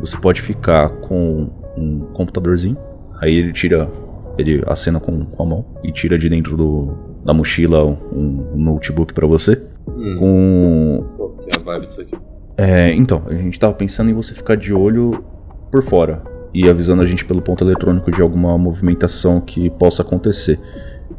você 0.01 0.17
pode 0.17 0.41
ficar 0.41 0.89
com 0.89 1.49
um 1.77 1.99
computadorzinho, 2.13 2.77
aí 3.21 3.35
ele 3.35 3.53
tira, 3.53 3.89
ele 4.37 4.61
acena 4.67 4.99
com, 4.99 5.25
com 5.25 5.43
a 5.43 5.45
mão 5.45 5.65
e 5.83 5.91
tira 5.91 6.17
de 6.17 6.27
dentro 6.27 6.57
do, 6.57 6.93
da 7.23 7.33
mochila 7.33 7.85
um, 7.85 8.51
um 8.53 8.57
notebook 8.57 9.13
pra 9.13 9.27
você. 9.27 9.61
Hum. 9.87 10.15
Com, 10.19 11.05
é 11.47 11.55
a 11.55 11.63
vibe 11.63 11.87
disso 11.87 12.01
aqui? 12.01 12.15
é, 12.57 12.93
então, 12.93 13.23
a 13.27 13.33
gente 13.33 13.59
tava 13.59 13.73
pensando 13.73 14.11
em 14.11 14.13
você 14.13 14.33
ficar 14.33 14.55
de 14.55 14.73
olho 14.73 15.23
por 15.71 15.83
fora 15.83 16.21
e 16.53 16.69
avisando 16.69 17.01
a 17.01 17.05
gente 17.05 17.23
pelo 17.23 17.41
ponto 17.41 17.63
eletrônico 17.63 18.11
de 18.11 18.21
alguma 18.21 18.57
movimentação 18.57 19.39
que 19.39 19.69
possa 19.69 20.01
acontecer. 20.01 20.59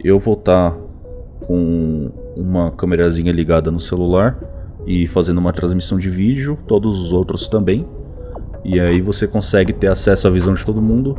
Eu 0.03 0.19
vou 0.19 0.35
estar 0.35 0.77
com 1.47 2.11
uma 2.37 2.71
câmerazinha 2.73 3.33
ligada 3.33 3.71
no 3.71 3.81
celular 3.81 4.39
e 4.87 5.07
fazendo 5.07 5.39
uma 5.39 5.53
transmissão 5.53 5.99
de 5.99 6.11
vídeo, 6.11 6.59
todos 6.67 6.99
os 6.99 7.13
outros 7.13 7.49
também. 7.49 7.87
E 8.65 8.79
aí 8.81 9.01
você 9.01 9.27
consegue 9.27 9.73
ter 9.73 9.89
acesso 9.89 10.29
à 10.29 10.31
visão 10.31 10.55
de 10.55 10.65
todo 10.65 10.81
mundo. 10.81 11.17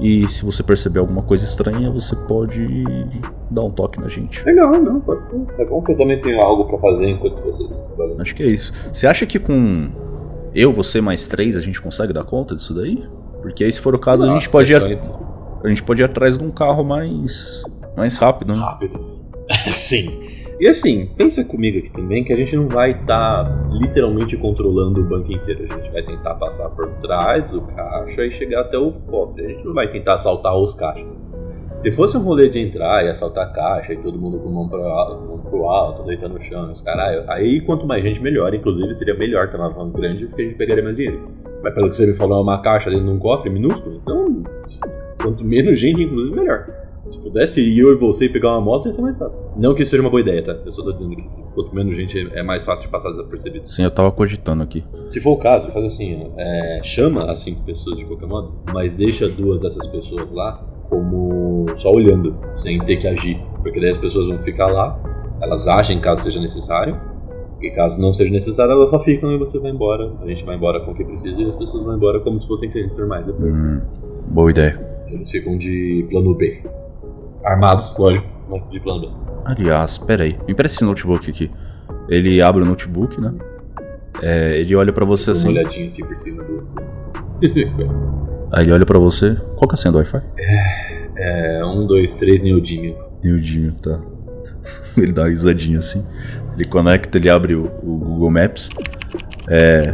E 0.00 0.26
se 0.28 0.44
você 0.44 0.62
perceber 0.62 0.98
alguma 0.98 1.22
coisa 1.22 1.44
estranha, 1.44 1.90
você 1.90 2.16
pode 2.16 2.66
dar 3.50 3.62
um 3.62 3.70
toque 3.70 4.00
na 4.00 4.08
gente. 4.08 4.44
Legal, 4.44 4.72
não, 4.82 5.00
pode 5.00 5.26
ser. 5.26 5.40
É 5.58 5.64
bom 5.64 5.80
que 5.82 5.92
eu 5.92 5.96
também 5.96 6.20
tenho 6.20 6.40
algo 6.40 6.64
pra 6.64 6.78
fazer 6.78 7.06
enquanto 7.10 7.40
vocês 7.42 7.70
estão 7.70 7.84
trabalhando. 7.88 8.20
Acho 8.20 8.34
que 8.34 8.42
é 8.42 8.46
isso. 8.46 8.72
Você 8.92 9.06
acha 9.06 9.24
que 9.26 9.38
com 9.38 9.90
eu, 10.54 10.72
você 10.72 11.00
mais 11.00 11.26
três 11.26 11.56
a 11.56 11.60
gente 11.60 11.80
consegue 11.80 12.12
dar 12.12 12.24
conta 12.24 12.54
disso 12.56 12.74
daí? 12.74 13.04
Porque 13.42 13.62
aí 13.64 13.72
se 13.72 13.80
for 13.80 13.94
o 13.94 13.98
caso 13.98 14.22
a 14.24 14.34
gente 14.34 14.48
pode 14.48 14.72
ir, 14.72 14.76
a- 14.76 15.60
a 15.64 15.68
gente 15.68 15.82
pode 15.82 16.00
ir 16.02 16.04
atrás 16.04 16.36
de 16.38 16.42
um 16.44 16.50
carro 16.50 16.82
mais 16.82 17.62
mais 17.96 18.16
rápido, 18.18 18.52
né? 18.54 18.58
rápido. 18.60 18.98
Sim. 19.70 20.23
E 20.60 20.68
assim, 20.68 21.10
pensa 21.16 21.44
comigo 21.44 21.78
aqui 21.78 21.90
também 21.90 22.22
que 22.22 22.32
a 22.32 22.36
gente 22.36 22.54
não 22.54 22.68
vai 22.68 22.92
estar 22.92 23.62
literalmente 23.72 24.36
controlando 24.36 25.00
o 25.00 25.04
banco 25.04 25.32
inteiro. 25.32 25.64
A 25.64 25.76
gente 25.76 25.90
vai 25.90 26.02
tentar 26.02 26.34
passar 26.36 26.70
por 26.70 26.88
trás 27.02 27.44
do 27.46 27.60
caixa 27.62 28.24
e 28.24 28.30
chegar 28.30 28.60
até 28.60 28.78
o 28.78 28.92
cofre. 28.92 29.44
A 29.44 29.48
gente 29.48 29.64
não 29.64 29.74
vai 29.74 29.90
tentar 29.90 30.14
assaltar 30.14 30.56
os 30.56 30.72
caixas. 30.74 31.12
Se 31.76 31.90
fosse 31.90 32.16
um 32.16 32.20
rolê 32.20 32.48
de 32.48 32.60
entrar 32.60 33.04
e 33.04 33.08
assaltar 33.08 33.48
a 33.48 33.50
caixa 33.50 33.94
e 33.94 33.96
todo 33.96 34.16
mundo 34.16 34.38
com 34.38 34.48
mão, 34.48 34.64
mão 34.64 35.38
pro 35.38 35.64
alto, 35.64 36.04
deitando 36.04 36.34
no 36.34 36.42
chão, 36.42 36.70
os 36.70 36.80
caralho, 36.80 37.24
aí 37.28 37.60
quanto 37.60 37.84
mais 37.84 38.02
gente 38.02 38.22
melhor. 38.22 38.54
Inclusive 38.54 38.94
seria 38.94 39.14
melhor 39.14 39.50
ter 39.50 39.56
uma 39.56 39.70
van 39.70 39.90
grande 39.90 40.26
porque 40.26 40.42
a 40.42 40.44
gente 40.44 40.56
pegaria 40.56 40.84
mais 40.84 40.94
dinheiro. 40.94 41.28
Mas 41.62 41.74
pelo 41.74 41.90
que 41.90 41.96
você 41.96 42.06
me 42.06 42.14
falou, 42.14 42.38
é 42.38 42.42
uma 42.42 42.62
caixa 42.62 42.90
dentro 42.90 43.06
de 43.06 43.10
um 43.10 43.18
cofre 43.18 43.50
minúsculo. 43.50 43.96
Então, 44.02 44.44
quanto 45.20 45.44
menos 45.44 45.78
gente, 45.78 46.02
inclusive, 46.02 46.36
melhor. 46.36 46.83
Se 47.08 47.18
pudesse 47.18 47.60
ir 47.60 47.78
eu 47.78 47.92
e 47.92 47.96
você 47.96 48.28
pegar 48.28 48.52
uma 48.52 48.60
moto, 48.60 48.86
ia 48.86 48.92
ser 48.92 49.02
mais 49.02 49.16
fácil. 49.16 49.40
Não 49.56 49.74
que 49.74 49.82
isso 49.82 49.90
seja 49.90 50.02
uma 50.02 50.10
boa 50.10 50.20
ideia, 50.20 50.42
tá? 50.42 50.56
Eu 50.64 50.72
só 50.72 50.82
tô 50.82 50.92
dizendo 50.92 51.14
que 51.16 51.28
se 51.30 51.42
quanto 51.54 51.74
menos 51.74 51.96
gente 51.96 52.18
é 52.32 52.42
mais 52.42 52.62
fácil 52.62 52.84
de 52.84 52.90
passar 52.90 53.10
desapercebido. 53.10 53.68
Sim, 53.68 53.82
eu 53.82 53.90
tava 53.90 54.10
cogitando 54.10 54.62
aqui. 54.62 54.82
Se 55.10 55.20
for 55.20 55.32
o 55.32 55.36
caso, 55.36 55.70
faz 55.70 55.84
assim, 55.84 56.30
é, 56.36 56.80
chama 56.82 57.30
as 57.30 57.40
cinco 57.40 57.62
pessoas 57.62 57.98
de 57.98 58.04
qualquer 58.04 58.26
modo, 58.26 58.54
mas 58.72 58.94
deixa 58.94 59.28
duas 59.28 59.60
dessas 59.60 59.86
pessoas 59.86 60.32
lá 60.32 60.64
como 60.88 61.66
só 61.74 61.92
olhando, 61.92 62.36
sem 62.56 62.78
ter 62.78 62.96
que 62.96 63.06
agir. 63.06 63.40
Porque 63.62 63.80
daí 63.80 63.90
as 63.90 63.98
pessoas 63.98 64.26
vão 64.26 64.38
ficar 64.38 64.66
lá, 64.66 64.98
elas 65.40 65.66
agem 65.68 66.00
caso 66.00 66.22
seja 66.22 66.40
necessário, 66.40 66.98
e 67.60 67.70
caso 67.70 68.00
não 68.00 68.12
seja 68.12 68.30
necessário, 68.30 68.72
elas 68.72 68.90
só 68.90 68.98
ficam 68.98 69.32
e 69.32 69.38
você 69.38 69.58
vai 69.58 69.70
embora. 69.70 70.12
A 70.22 70.26
gente 70.26 70.44
vai 70.44 70.56
embora 70.56 70.80
com 70.80 70.92
o 70.92 70.94
que 70.94 71.04
precisa 71.04 71.40
e 71.40 71.48
as 71.48 71.56
pessoas 71.56 71.84
vão 71.84 71.96
embora 71.96 72.20
como 72.20 72.38
se 72.38 72.46
fossem 72.46 72.70
clientes 72.70 72.96
normais 72.96 73.26
depois. 73.26 73.54
Hum, 73.56 73.80
boa 74.28 74.50
ideia. 74.50 74.80
Eles 75.08 75.30
ficam 75.30 75.56
de 75.56 76.06
plano 76.10 76.34
B. 76.34 76.62
Armados, 77.44 77.94
lógico, 77.98 78.26
mas 78.48 78.62
de 78.70 78.80
plano 78.80 79.00
B. 79.00 79.08
Aliás, 79.44 79.98
pera 79.98 80.24
aí. 80.24 80.38
Me 80.46 80.52
empresta 80.52 80.76
esse 80.78 80.84
notebook 80.84 81.30
aqui. 81.30 81.50
Ele 82.08 82.40
abre 82.42 82.62
o 82.62 82.66
notebook, 82.66 83.20
né? 83.20 83.32
É, 84.22 84.58
ele 84.58 84.74
olha 84.74 84.92
pra 84.92 85.04
você 85.04 85.30
Uma 85.30 85.36
assim. 85.36 85.48
olhadinha 85.48 85.86
assim 85.86 86.06
por 86.06 86.16
cima 86.16 86.42
do. 86.42 86.66
Aí 88.52 88.62
ele 88.64 88.72
olha 88.72 88.86
pra 88.86 88.98
você. 88.98 89.34
Qual 89.56 89.68
que 89.68 89.72
é 89.72 89.74
a 89.74 89.76
senha 89.76 89.90
do 89.92 89.98
Wi-Fi? 89.98 90.22
é, 91.16 91.64
um, 91.64 91.86
dois, 91.86 92.14
três, 92.14 92.40
Neodinho. 92.40 92.96
Neudinho, 93.22 93.72
tá. 93.82 93.98
Ele 94.96 95.12
dá 95.12 95.22
uma 95.22 95.28
risadinha 95.28 95.78
assim. 95.78 96.06
Ele 96.54 96.64
conecta, 96.64 97.18
ele 97.18 97.28
abre 97.28 97.54
o, 97.56 97.64
o 97.82 97.98
Google 97.98 98.30
Maps. 98.30 98.68
É, 99.48 99.92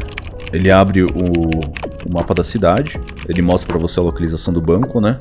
ele 0.53 0.71
abre 0.71 1.03
o, 1.03 1.07
o 1.07 2.13
mapa 2.13 2.35
da 2.35 2.43
cidade. 2.43 3.01
Ele 3.29 3.41
mostra 3.41 3.67
pra 3.67 3.79
você 3.79 3.99
a 3.99 4.03
localização 4.03 4.53
do 4.53 4.61
banco, 4.61 5.01
né? 5.01 5.17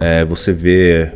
É, 0.00 0.24
você 0.24 0.52
vê 0.52 1.12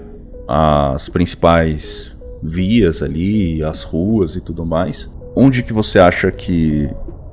as 0.52 1.08
principais 1.08 2.16
vias 2.42 3.02
ali, 3.02 3.62
as 3.62 3.84
ruas 3.84 4.34
e 4.34 4.40
tudo 4.40 4.66
mais. 4.66 5.08
Onde 5.36 5.62
que 5.62 5.72
você 5.72 6.00
acha 6.00 6.30
que 6.32 6.90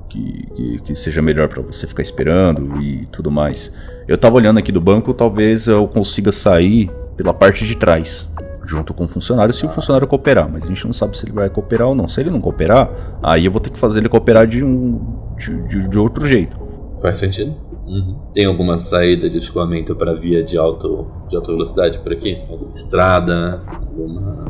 que, 0.10 0.80
que, 0.84 0.96
seja 0.96 1.22
melhor 1.22 1.48
pra 1.48 1.62
você 1.62 1.86
ficar 1.88 2.02
esperando 2.04 2.82
e 2.82 3.08
tudo 3.08 3.30
mais? 3.32 3.74
Eu 4.08 4.18
tava 4.18 4.36
olhando 4.36 4.58
aqui 4.60 4.72
do 4.72 4.80
banco, 4.80 5.14
talvez 5.14 5.68
eu 5.68 5.88
consiga 5.88 6.32
sair 6.32 6.90
pela 7.16 7.34
parte 7.34 7.66
de 7.66 7.76
trás 7.76 8.28
junto 8.66 8.94
com 8.94 9.06
o 9.06 9.08
funcionário, 9.08 9.54
se 9.54 9.66
o 9.66 9.70
funcionário 9.70 10.08
cooperar, 10.08 10.50
mas 10.52 10.64
a 10.64 10.68
gente 10.68 10.86
não 10.86 10.94
sabe 10.94 11.18
se 11.18 11.26
ele 11.26 11.32
vai 11.34 11.50
cooperar 11.50 11.88
ou 11.88 11.96
não. 11.96 12.08
Se 12.08 12.20
ele 12.22 12.30
não 12.30 12.40
cooperar, 12.42 13.18
aí 13.24 13.46
eu 13.46 13.52
vou 13.52 13.60
ter 13.62 13.70
que 13.70 13.80
fazer 13.80 14.00
ele 14.00 14.10
cooperar 14.10 14.46
de 14.46 14.64
um 14.64 15.00
de, 15.38 15.56
de- 15.68 15.88
de 15.88 15.98
outro 16.00 16.28
jeito. 16.28 16.58
Faz 17.02 17.18
sentido? 17.18 17.56
Uhum. 17.88 18.18
Tem 18.34 18.46
alguma 18.46 18.78
saída 18.80 19.30
de 19.30 19.38
escoamento 19.38 19.96
para 19.96 20.14
via 20.14 20.44
de, 20.44 20.58
alto, 20.58 21.08
de 21.30 21.36
alta 21.36 21.52
velocidade 21.52 22.00
por 22.00 22.12
aqui? 22.12 22.38
Alguma 22.50 22.74
estrada? 22.74 23.62
Alguma 23.68 24.46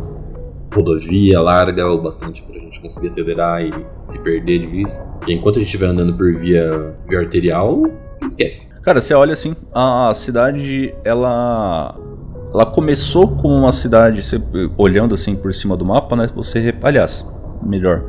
rodovia 0.74 1.40
larga 1.40 1.88
ou 1.88 2.02
bastante 2.02 2.42
para 2.44 2.56
a 2.58 2.60
gente 2.60 2.82
conseguir 2.82 3.08
acelerar 3.08 3.62
e 3.64 3.72
se 4.04 4.20
perder 4.24 4.60
de 4.60 4.68
vista? 4.68 5.02
Porque 5.20 5.34
enquanto 5.34 5.56
a 5.56 5.60
gente 5.60 5.68
estiver 5.68 5.88
andando 5.88 6.14
por 6.16 6.34
via, 6.36 6.96
via 7.08 7.20
arterial, 7.20 7.84
esquece. 8.26 8.70
Cara, 8.82 9.00
você 9.02 9.14
olha 9.14 9.34
assim, 9.34 9.56
a 9.74 10.12
cidade 10.14 10.94
ela 11.04 11.96
ela 12.54 12.66
começou 12.66 13.28
como 13.38 13.54
uma 13.54 13.72
cidade, 13.72 14.24
você, 14.24 14.42
olhando 14.78 15.14
assim 15.14 15.36
por 15.36 15.54
cima 15.54 15.76
do 15.76 15.86
mapa, 15.86 16.16
né? 16.16 16.30
Você, 16.36 16.60
rep- 16.60 16.84
aliás, 16.84 17.26
melhor, 17.62 18.04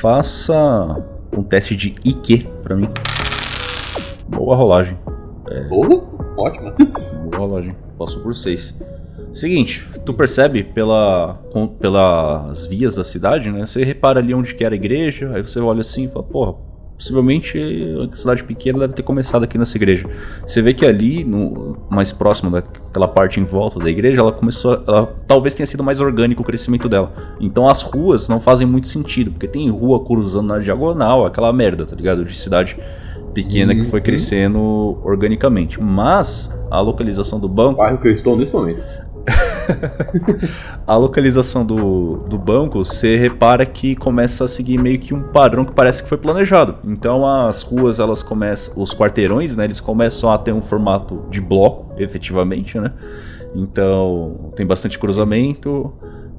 faça 0.00 1.04
um 1.36 1.42
teste 1.42 1.74
de 1.76 1.94
IQ 2.04 2.46
pra 2.62 2.76
mim. 2.76 2.88
Boa 4.28 4.56
rolagem. 4.56 4.96
Boa, 5.68 6.04
ótima. 6.36 6.74
Boa 7.24 7.38
rolagem. 7.38 7.74
Passou 7.98 8.22
por 8.22 8.34
6. 8.34 8.74
Seguinte, 9.32 9.86
tu 10.04 10.14
percebe 10.14 10.62
pela, 10.62 11.38
com- 11.52 11.66
pelas 11.68 12.66
vias 12.66 12.94
da 12.94 13.04
cidade, 13.04 13.50
né? 13.50 13.66
Você 13.66 13.84
repara 13.84 14.20
ali 14.20 14.34
onde 14.34 14.54
que 14.54 14.64
era 14.64 14.74
a 14.74 14.76
igreja, 14.76 15.30
aí 15.34 15.42
você 15.42 15.60
olha 15.60 15.80
assim 15.80 16.04
e 16.04 16.08
fala, 16.08 16.22
porra, 16.24 16.54
possivelmente 16.96 17.58
a 18.10 18.16
cidade 18.16 18.42
pequena 18.42 18.78
deve 18.80 18.94
ter 18.94 19.02
começado 19.02 19.44
aqui 19.44 19.56
nessa 19.58 19.76
igreja. 19.76 20.08
Você 20.46 20.60
vê 20.62 20.72
que 20.74 20.84
ali, 20.84 21.24
no, 21.24 21.76
mais 21.90 22.10
próximo 22.10 22.50
daquela 22.50 23.06
parte 23.06 23.38
em 23.38 23.44
volta 23.44 23.78
da 23.78 23.88
igreja, 23.90 24.20
ela 24.20 24.32
começou. 24.32 24.82
Ela, 24.86 25.14
talvez 25.26 25.54
tenha 25.54 25.66
sido 25.66 25.84
mais 25.84 26.00
orgânico 26.00 26.42
o 26.42 26.44
crescimento 26.44 26.88
dela. 26.88 27.12
Então 27.38 27.68
as 27.68 27.82
ruas 27.82 28.28
não 28.28 28.40
fazem 28.40 28.66
muito 28.66 28.88
sentido, 28.88 29.30
porque 29.30 29.46
tem 29.46 29.68
rua 29.70 30.04
cruzando 30.04 30.48
na 30.48 30.58
diagonal, 30.58 31.24
aquela 31.26 31.52
merda, 31.52 31.84
tá 31.86 31.94
ligado? 31.94 32.24
De 32.24 32.34
cidade 32.36 32.76
pequena 33.42 33.74
que 33.74 33.84
foi 33.84 34.00
Uhum. 34.00 34.04
crescendo 34.04 34.98
organicamente. 35.04 35.80
Mas 35.82 36.50
a 36.70 36.80
localização 36.80 37.38
do 37.38 37.46
O 37.46 37.48
banco 37.50 37.78
bairro 37.78 37.98
que 37.98 38.08
eu 38.08 38.12
estou 38.12 38.36
nesse 38.36 38.52
momento. 38.52 38.82
a 40.86 40.96
localização 40.96 41.64
do, 41.64 42.18
do 42.28 42.38
banco, 42.38 42.82
você 42.84 43.16
repara 43.16 43.64
que 43.66 43.94
começa 43.94 44.44
a 44.44 44.48
seguir 44.48 44.78
meio 44.78 44.98
que 44.98 45.12
um 45.14 45.22
padrão 45.22 45.64
que 45.64 45.72
parece 45.72 46.02
que 46.02 46.08
foi 46.08 46.18
planejado. 46.18 46.76
Então 46.84 47.26
as 47.26 47.62
ruas, 47.62 47.98
elas 48.00 48.22
começam, 48.22 48.74
os 48.76 48.94
quarteirões, 48.94 49.54
né, 49.56 49.64
eles 49.64 49.80
começam 49.80 50.30
a 50.30 50.38
ter 50.38 50.52
um 50.52 50.62
formato 50.62 51.24
de 51.30 51.40
bloco, 51.40 51.92
efetivamente, 52.00 52.78
né? 52.78 52.92
Então 53.54 54.50
tem 54.56 54.66
bastante 54.66 54.98
cruzamento, 54.98 55.92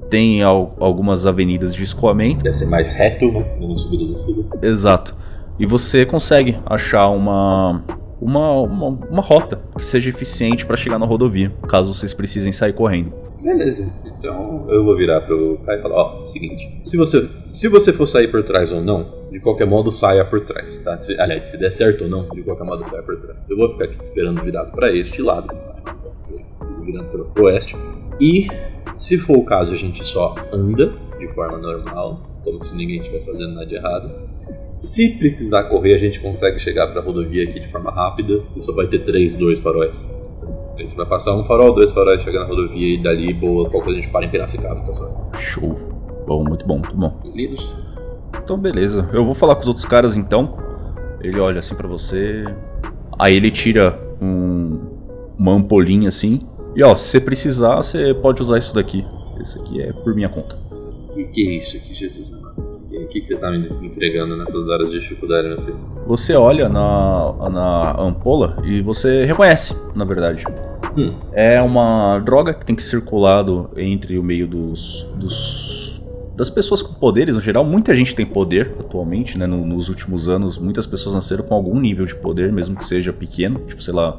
tem 0.08 0.42
al- 0.42 0.74
algumas 0.80 1.26
avenidas 1.26 1.74
de 1.74 1.82
escoamento. 1.84 2.42
Deve 2.42 2.56
ser 2.56 2.66
mais 2.66 2.92
reto, 2.92 3.30
né? 3.30 3.44
Não 3.60 3.76
subida 3.76 4.02
e 4.02 4.08
descida. 4.08 4.42
Exato. 4.62 5.14
E 5.60 5.66
você 5.66 6.06
consegue 6.06 6.58
achar 6.64 7.10
uma 7.10 7.84
uma, 8.20 8.60
uma, 8.62 8.88
uma 8.88 9.22
rota 9.22 9.60
que 9.76 9.84
seja 9.84 10.08
eficiente 10.10 10.66
para 10.66 10.76
chegar 10.76 10.98
na 10.98 11.06
rodovia, 11.06 11.52
caso 11.68 11.94
vocês 11.94 12.12
precisem 12.12 12.52
sair 12.52 12.72
correndo. 12.72 13.12
Beleza. 13.40 13.90
Então 14.04 14.66
eu 14.68 14.84
vou 14.84 14.96
virar 14.96 15.22
pro 15.22 15.58
Kai 15.64 15.78
e 15.78 15.82
falar, 15.82 15.96
ó, 15.96 16.28
seguinte, 16.28 16.80
se 16.82 16.96
você, 16.96 17.28
se 17.50 17.68
você 17.68 17.92
for 17.92 18.06
sair 18.06 18.28
por 18.28 18.42
trás 18.42 18.72
ou 18.72 18.82
não, 18.82 19.28
de 19.30 19.40
qualquer 19.40 19.66
modo 19.66 19.90
saia 19.90 20.24
por 20.24 20.40
trás, 20.44 20.78
tá? 20.78 20.98
Se, 20.98 21.18
aliás, 21.20 21.46
se 21.46 21.58
der 21.58 21.70
certo 21.70 22.04
ou 22.04 22.10
não, 22.10 22.28
de 22.28 22.42
qualquer 22.42 22.64
modo 22.64 22.86
saia 22.86 23.02
por 23.02 23.18
trás. 23.20 23.48
Eu 23.48 23.56
vou 23.56 23.70
ficar 23.70 23.84
aqui 23.84 23.96
te 23.96 24.04
esperando 24.04 24.42
virado 24.42 24.70
para 24.72 24.94
este 24.94 25.22
lado, 25.22 25.48
virando 26.82 27.08
pro 27.08 27.44
oeste. 27.44 27.76
E 28.20 28.46
se 28.98 29.16
for 29.16 29.38
o 29.38 29.44
caso, 29.44 29.72
a 29.72 29.76
gente 29.76 30.06
só 30.06 30.34
anda 30.52 30.92
de 31.18 31.28
forma 31.28 31.56
normal, 31.56 32.22
como 32.44 32.62
se 32.64 32.74
ninguém 32.74 32.98
estivesse 33.00 33.26
fazendo 33.26 33.54
nada 33.54 33.66
de 33.66 33.74
errado. 33.74 34.29
Se 34.80 35.10
precisar 35.18 35.64
correr, 35.64 35.94
a 35.94 35.98
gente 35.98 36.18
consegue 36.20 36.58
chegar 36.58 36.86
para 36.86 37.02
a 37.02 37.04
rodovia 37.04 37.44
aqui 37.44 37.60
de 37.60 37.70
forma 37.70 37.90
rápida 37.90 38.42
e 38.56 38.62
só 38.62 38.74
vai 38.74 38.86
ter 38.86 39.00
três, 39.00 39.34
dois 39.34 39.58
faróis. 39.58 40.08
A 40.74 40.80
gente 40.80 40.96
vai 40.96 41.04
passar 41.04 41.36
um 41.36 41.44
farol, 41.44 41.74
dois 41.74 41.92
faróis, 41.92 42.22
chegar 42.22 42.40
na 42.40 42.46
rodovia 42.46 42.94
e 42.94 43.02
dali, 43.02 43.34
boa, 43.34 43.68
qualquer 43.68 43.84
coisa 43.84 43.98
a 43.98 44.02
gente 44.02 44.10
para 44.10 44.24
em 44.24 44.30
Piracicaba, 44.30 44.80
tá 44.80 44.94
só. 44.94 45.30
Show. 45.34 45.76
Bom, 46.26 46.42
muito 46.44 46.66
bom, 46.66 46.78
muito 46.78 46.96
bom. 46.96 47.20
Lidos? 47.34 47.76
Então, 48.42 48.56
beleza. 48.56 49.06
Eu 49.12 49.22
vou 49.22 49.34
falar 49.34 49.54
com 49.56 49.60
os 49.60 49.68
outros 49.68 49.84
caras 49.84 50.16
então. 50.16 50.56
Ele 51.20 51.38
olha 51.38 51.58
assim 51.58 51.74
pra 51.74 51.86
você. 51.86 52.46
Aí 53.18 53.36
ele 53.36 53.50
tira 53.50 54.00
um, 54.18 54.80
uma 55.38 55.52
ampolinha 55.52 56.08
assim. 56.08 56.40
E 56.74 56.82
ó, 56.82 56.94
se 56.94 57.08
você 57.08 57.20
precisar, 57.20 57.76
você 57.76 58.14
pode 58.14 58.40
usar 58.40 58.56
isso 58.56 58.74
daqui. 58.74 59.04
Esse 59.38 59.58
aqui 59.58 59.82
é 59.82 59.92
por 59.92 60.14
minha 60.14 60.30
conta. 60.30 60.56
Que 61.12 61.24
que 61.24 61.48
é 61.48 61.56
isso 61.58 61.76
aqui, 61.76 61.92
Jesus 61.92 62.32
amado? 62.32 62.69
O 63.10 63.12
que, 63.12 63.20
que 63.22 63.26
você 63.26 63.34
tá 63.36 63.50
me 63.50 63.68
entregando 63.82 64.36
nessas 64.36 64.68
horas 64.68 64.88
de 64.88 65.00
dificuldade, 65.00 65.48
meu 65.48 65.60
filho? 65.62 65.76
Você 66.06 66.32
olha 66.36 66.68
na, 66.68 67.50
na 67.50 68.00
ampola 68.00 68.58
e 68.64 68.80
você 68.80 69.24
reconhece, 69.24 69.76
na 69.96 70.04
verdade. 70.04 70.44
Hum. 70.96 71.14
É 71.32 71.60
uma 71.60 72.20
droga 72.20 72.54
que 72.54 72.64
tem 72.64 72.76
que 72.76 72.82
circulado 72.84 73.68
entre 73.76 74.16
o 74.16 74.22
meio 74.22 74.46
dos, 74.46 75.08
dos 75.16 76.00
das 76.36 76.48
pessoas 76.48 76.82
com 76.82 76.94
poderes 76.94 77.34
no 77.34 77.40
geral. 77.40 77.64
Muita 77.64 77.92
gente 77.96 78.14
tem 78.14 78.24
poder 78.24 78.76
atualmente, 78.78 79.36
né? 79.36 79.44
No- 79.44 79.66
nos 79.66 79.88
últimos 79.88 80.28
anos, 80.28 80.56
muitas 80.56 80.86
pessoas 80.86 81.12
nasceram 81.12 81.42
com 81.42 81.52
algum 81.56 81.80
nível 81.80 82.06
de 82.06 82.14
poder, 82.14 82.52
mesmo 82.52 82.76
que 82.76 82.84
seja 82.84 83.12
pequeno. 83.12 83.58
Tipo, 83.66 83.82
sei 83.82 83.92
lá, 83.92 84.18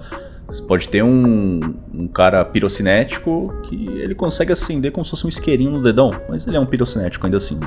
você 0.52 0.62
pode 0.64 0.90
ter 0.90 1.02
um, 1.02 1.76
um 1.94 2.08
cara 2.08 2.44
pirocinético 2.44 3.54
que 3.64 3.88
ele 4.00 4.14
consegue 4.14 4.52
acender 4.52 4.92
como 4.92 5.06
se 5.06 5.12
fosse 5.12 5.26
um 5.26 5.30
isqueirinho 5.30 5.72
no 5.72 5.82
dedão, 5.82 6.14
mas 6.28 6.46
ele 6.46 6.58
é 6.58 6.60
um 6.60 6.66
pirocinético 6.66 7.26
ainda 7.26 7.38
assim. 7.38 7.58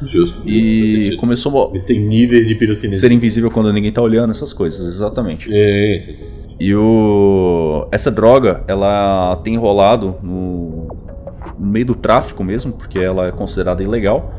Justo. 0.00 0.40
E 0.48 1.16
começou 1.16 1.70
Eles 1.70 1.84
têm 1.84 1.98
níveis 2.00 2.46
de 2.46 2.54
a 2.54 2.56
pirocinesia. 2.56 3.00
ser 3.00 3.12
invisível 3.12 3.50
quando 3.50 3.72
ninguém 3.72 3.90
tá 3.90 4.00
olhando, 4.00 4.30
essas 4.30 4.52
coisas, 4.52 4.86
exatamente. 4.86 5.48
É, 5.52 5.96
isso, 5.96 6.10
isso. 6.10 6.24
E 6.60 6.72
o 6.74 7.88
essa 7.90 8.10
droga, 8.10 8.62
ela 8.68 9.40
tem 9.42 9.54
enrolado 9.54 10.16
no, 10.22 10.86
no 11.58 11.66
meio 11.66 11.86
do 11.86 11.94
tráfico 11.96 12.44
mesmo, 12.44 12.72
porque 12.72 13.00
ela 13.00 13.26
é 13.26 13.32
considerada 13.32 13.82
ilegal. 13.82 14.32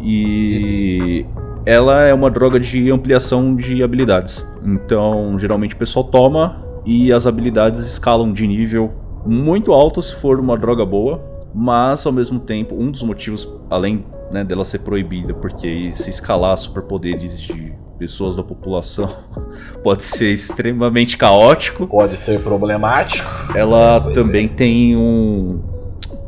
E 0.00 1.26
ela 1.66 2.02
é 2.02 2.14
uma 2.14 2.30
droga 2.30 2.60
de 2.60 2.88
ampliação 2.90 3.56
de 3.56 3.82
habilidades. 3.82 4.46
Então, 4.64 5.36
geralmente 5.38 5.74
o 5.74 5.78
pessoal 5.78 6.04
toma 6.04 6.71
e 6.84 7.12
as 7.12 7.26
habilidades 7.26 7.80
escalam 7.86 8.32
de 8.32 8.46
nível 8.46 8.92
muito 9.24 9.72
alto 9.72 10.02
se 10.02 10.14
for 10.14 10.40
uma 10.40 10.56
droga 10.56 10.84
boa, 10.84 11.22
mas 11.54 12.04
ao 12.06 12.12
mesmo 12.12 12.40
tempo, 12.40 12.74
um 12.74 12.90
dos 12.90 13.02
motivos 13.02 13.48
além 13.70 14.04
né, 14.30 14.42
dela 14.42 14.64
ser 14.64 14.80
proibida, 14.80 15.34
porque 15.34 15.92
se 15.94 16.10
escalar 16.10 16.56
superpoderes 16.56 17.38
de 17.38 17.72
pessoas 17.98 18.34
da 18.34 18.42
população 18.42 19.08
pode 19.84 20.02
ser 20.02 20.32
extremamente 20.32 21.16
caótico. 21.16 21.86
Pode 21.86 22.16
ser 22.16 22.40
problemático. 22.40 23.30
Ela 23.54 24.00
Pois 24.00 24.14
também 24.14 24.48
tem 24.48 24.96
um, 24.96 25.62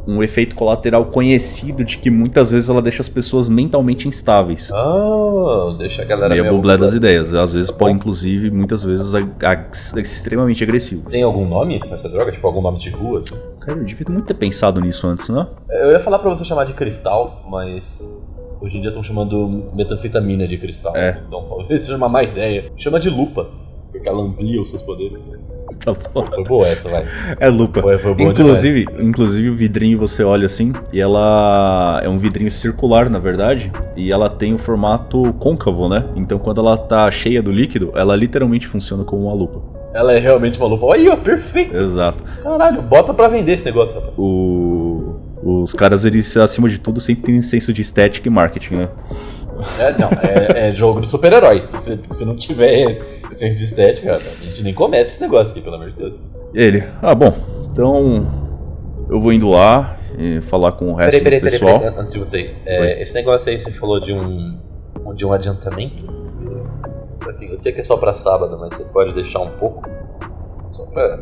um 0.07 0.23
efeito 0.23 0.55
colateral 0.55 1.07
conhecido 1.07 1.85
de 1.85 1.99
que 1.99 2.11
muitas 2.11 2.51
vezes 2.51 2.69
ela 2.69 2.83
deixa 2.83 3.01
as 3.01 3.09
pessoas 3.09 3.49
mentalmente 3.49 4.07
instáveis. 4.07 4.71
Ah, 4.73 5.75
deixa 5.79 6.03
a 6.03 6.05
galera 6.05 6.35
meio 6.35 6.51
bublé 6.51 6.77
das 6.77 6.93
ideias. 6.95 7.33
Às 7.35 7.55
vezes 7.55 7.71
pode, 7.71 7.93
inclusive, 7.93 8.51
muitas 8.51 8.83
vezes, 8.83 9.13
extremamente 9.97 10.63
agressivo. 10.63 11.09
Tem 11.09 11.23
algum 11.23 11.47
nome 11.47 11.81
essa 11.91 12.09
droga? 12.09 12.33
Tipo, 12.33 12.47
algum 12.47 12.61
nome 12.61 12.79
de 12.79 12.91
rua? 12.91 13.19
Assim? 13.19 13.35
Cara, 13.61 13.79
eu 13.79 13.85
devia 13.85 14.07
muito 14.09 14.27
ter 14.27 14.35
pensado 14.35 14.81
nisso 14.81 15.07
antes, 15.07 15.29
né? 15.29 15.47
Eu 15.71 15.91
ia 15.93 16.01
falar 16.01 16.19
pra 16.19 16.31
você 16.31 16.45
chamar 16.45 16.65
de 16.65 16.75
cristal, 16.75 17.43
mas 17.49 18.07
hoje 18.61 18.77
em 18.77 18.81
dia 18.81 18.91
estão 18.91 19.03
chamando 19.03 19.71
metanfetamina 19.75 20.47
de 20.47 20.59
cristal. 20.59 20.95
É. 20.97 21.23
Então 21.27 21.45
talvez 21.49 21.83
seja 21.85 21.97
uma 21.97 22.09
má 22.09 22.23
ideia. 22.23 22.71
Chama 22.77 23.01
de 23.01 23.11
lupa, 23.11 23.49
porque 23.91 24.09
ela 24.09 24.23
amplia 24.23 24.61
os 24.61 24.71
seus 24.71 24.83
poderes. 24.83 25.25
Tá 25.85 25.93
bom. 26.13 26.27
Foi 26.27 26.45
boa 26.45 26.69
essa, 26.69 26.89
vai. 26.89 27.07
É 27.39 27.49
lupa. 27.49 27.83
Foi, 27.83 27.99
foi 27.99 28.15
boa 28.15 28.31
Inclusive, 28.31 28.87
inclusive 28.99 29.51
o 29.51 29.55
vidrinho 29.55 29.99
você 29.99 30.23
olha 30.23 30.47
assim 30.47 30.73
e 30.93 31.01
ela 31.01 32.01
é 32.03 32.09
um 32.09 32.19
vidrinho 32.19 32.51
circular, 32.51 33.11
na 33.11 33.19
verdade, 33.19 33.73
e 33.97 34.11
ela 34.11 34.29
tem 34.29 34.55
o 34.55 34.59
formato 34.59 35.33
côncavo, 35.35 35.89
né? 35.89 36.05
Então 36.17 36.39
quando 36.39 36.61
ela 36.61 36.77
tá 36.77 37.11
cheia 37.11 37.43
do 37.43 37.53
líquido, 37.53 37.93
ela 37.95 38.17
literalmente 38.17 38.67
funciona 38.67 39.05
como 39.05 39.27
uma 39.27 39.35
lupa. 39.35 39.63
Ela 39.95 40.13
é 40.13 40.19
realmente 40.19 40.59
uma 40.59 40.67
lupa. 40.69 40.87
Olha, 40.87 41.13
ó, 41.13 41.17
perfeito. 41.17 41.81
Exato. 41.81 42.23
Caralho, 42.43 42.83
bota 42.83 43.15
pra 43.15 43.29
vender 43.29 43.53
esse 43.53 43.65
negócio, 43.65 43.95
rapaz. 43.97 44.15
O 44.19 45.21
os 45.45 45.75
caras 45.75 46.07
eles 46.07 46.35
acima 46.39 46.71
de 46.71 46.79
tudo 46.79 47.03
sempre 47.03 47.25
têm 47.25 47.43
senso 47.43 47.71
de 47.71 47.83
estética 47.83 48.27
e 48.27 48.31
marketing, 48.31 48.77
né? 48.77 48.89
É, 49.79 49.93
não, 49.99 50.09
é, 50.23 50.69
é 50.69 50.75
jogo 50.75 51.01
do 51.01 51.07
super-herói. 51.07 51.67
Se, 51.73 52.01
se 52.11 52.25
não 52.25 52.37
tiver 52.37 53.23
senso 53.33 53.59
de 53.59 53.65
estética, 53.65 54.15
a 54.17 54.19
gente 54.45 54.63
nem 54.63 54.73
começa 54.75 55.13
esse 55.13 55.21
negócio 55.23 55.53
aqui, 55.53 55.61
pelo 55.63 55.77
amor 55.77 55.91
de 55.91 55.97
Deus. 55.97 56.15
Ele, 56.55 56.85
ah 57.03 57.15
bom, 57.15 57.33
então 57.73 58.27
eu 59.11 59.21
vou 59.21 59.33
indo 59.33 59.49
lá 59.49 59.99
e 60.17 60.41
falar 60.43 60.73
com 60.73 60.93
o 60.93 60.95
resto 60.95 61.23
Peraí, 61.23 61.25
peraí, 61.25 61.41
do 61.41 61.45
peraí, 61.45 61.59
pessoal. 61.61 61.81
peraí, 61.81 61.99
antes 61.99 62.13
de 62.13 62.19
você. 62.19 62.55
É, 62.65 63.03
esse 63.03 63.15
negócio 63.15 63.51
aí 63.51 63.59
você 63.59 63.73
falou 63.73 63.99
de 64.01 64.13
um, 64.13 64.57
de 65.17 65.27
um 65.27 65.33
adiantamento? 65.33 66.07
Você- 66.07 66.45
Assim, 67.27 67.49
eu 67.51 67.57
sei 67.57 67.73
que 67.73 67.81
é 67.81 67.83
só 67.83 67.97
pra 67.97 68.13
sábado, 68.13 68.57
mas 68.61 68.75
você 68.77 68.85
pode 68.85 69.15
deixar 69.15 69.41
um 69.41 69.51
pouco? 69.53 69.83
Só 70.73 70.85
pra, 70.85 71.19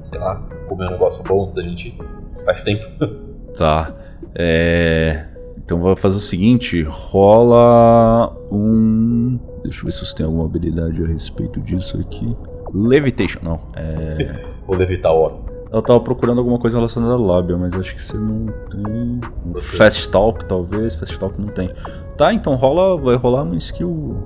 sei 0.00 0.18
lá, 0.18 0.36
comer 0.68 0.86
um 0.88 0.92
negócio 0.92 1.22
bom 1.22 1.44
antes 1.44 1.56
da 1.56 1.62
gente. 1.62 1.96
Faz 2.44 2.64
tempo. 2.64 2.84
Tá. 3.56 3.92
É... 4.36 5.24
Então 5.68 5.78
vou 5.78 5.94
fazer 5.94 6.16
o 6.16 6.20
seguinte: 6.20 6.82
rola 6.82 8.34
um. 8.50 9.38
Deixa 9.62 9.80
eu 9.80 9.84
ver 9.84 9.92
se 9.92 10.02
você 10.06 10.14
tem 10.16 10.24
alguma 10.24 10.46
habilidade 10.46 11.04
a 11.04 11.06
respeito 11.06 11.60
disso 11.60 12.00
aqui. 12.00 12.34
Levitation, 12.72 13.40
não. 13.42 13.60
É... 13.76 14.46
Vou 14.66 14.74
levitar 14.74 15.12
o 15.12 15.20
homem. 15.26 15.40
Eu 15.70 15.82
tava 15.82 16.00
procurando 16.00 16.38
alguma 16.38 16.58
coisa 16.58 16.78
relacionada 16.78 17.12
à 17.12 17.16
lábia, 17.18 17.56
mas 17.58 17.74
acho 17.74 17.94
que 17.94 18.02
você 18.02 18.16
não 18.16 18.46
tem. 18.70 19.20
Um 19.46 19.52
Você- 19.52 19.76
Fast 19.76 20.08
Talk, 20.08 20.42
talvez. 20.46 20.94
Fast 20.94 21.18
Talk 21.18 21.38
não 21.38 21.48
tem. 21.48 21.70
Tá, 22.16 22.32
então 22.32 22.54
rola. 22.54 22.96
Vai 22.98 23.16
rolar 23.16 23.42
uma 23.42 23.56
skill. 23.56 24.16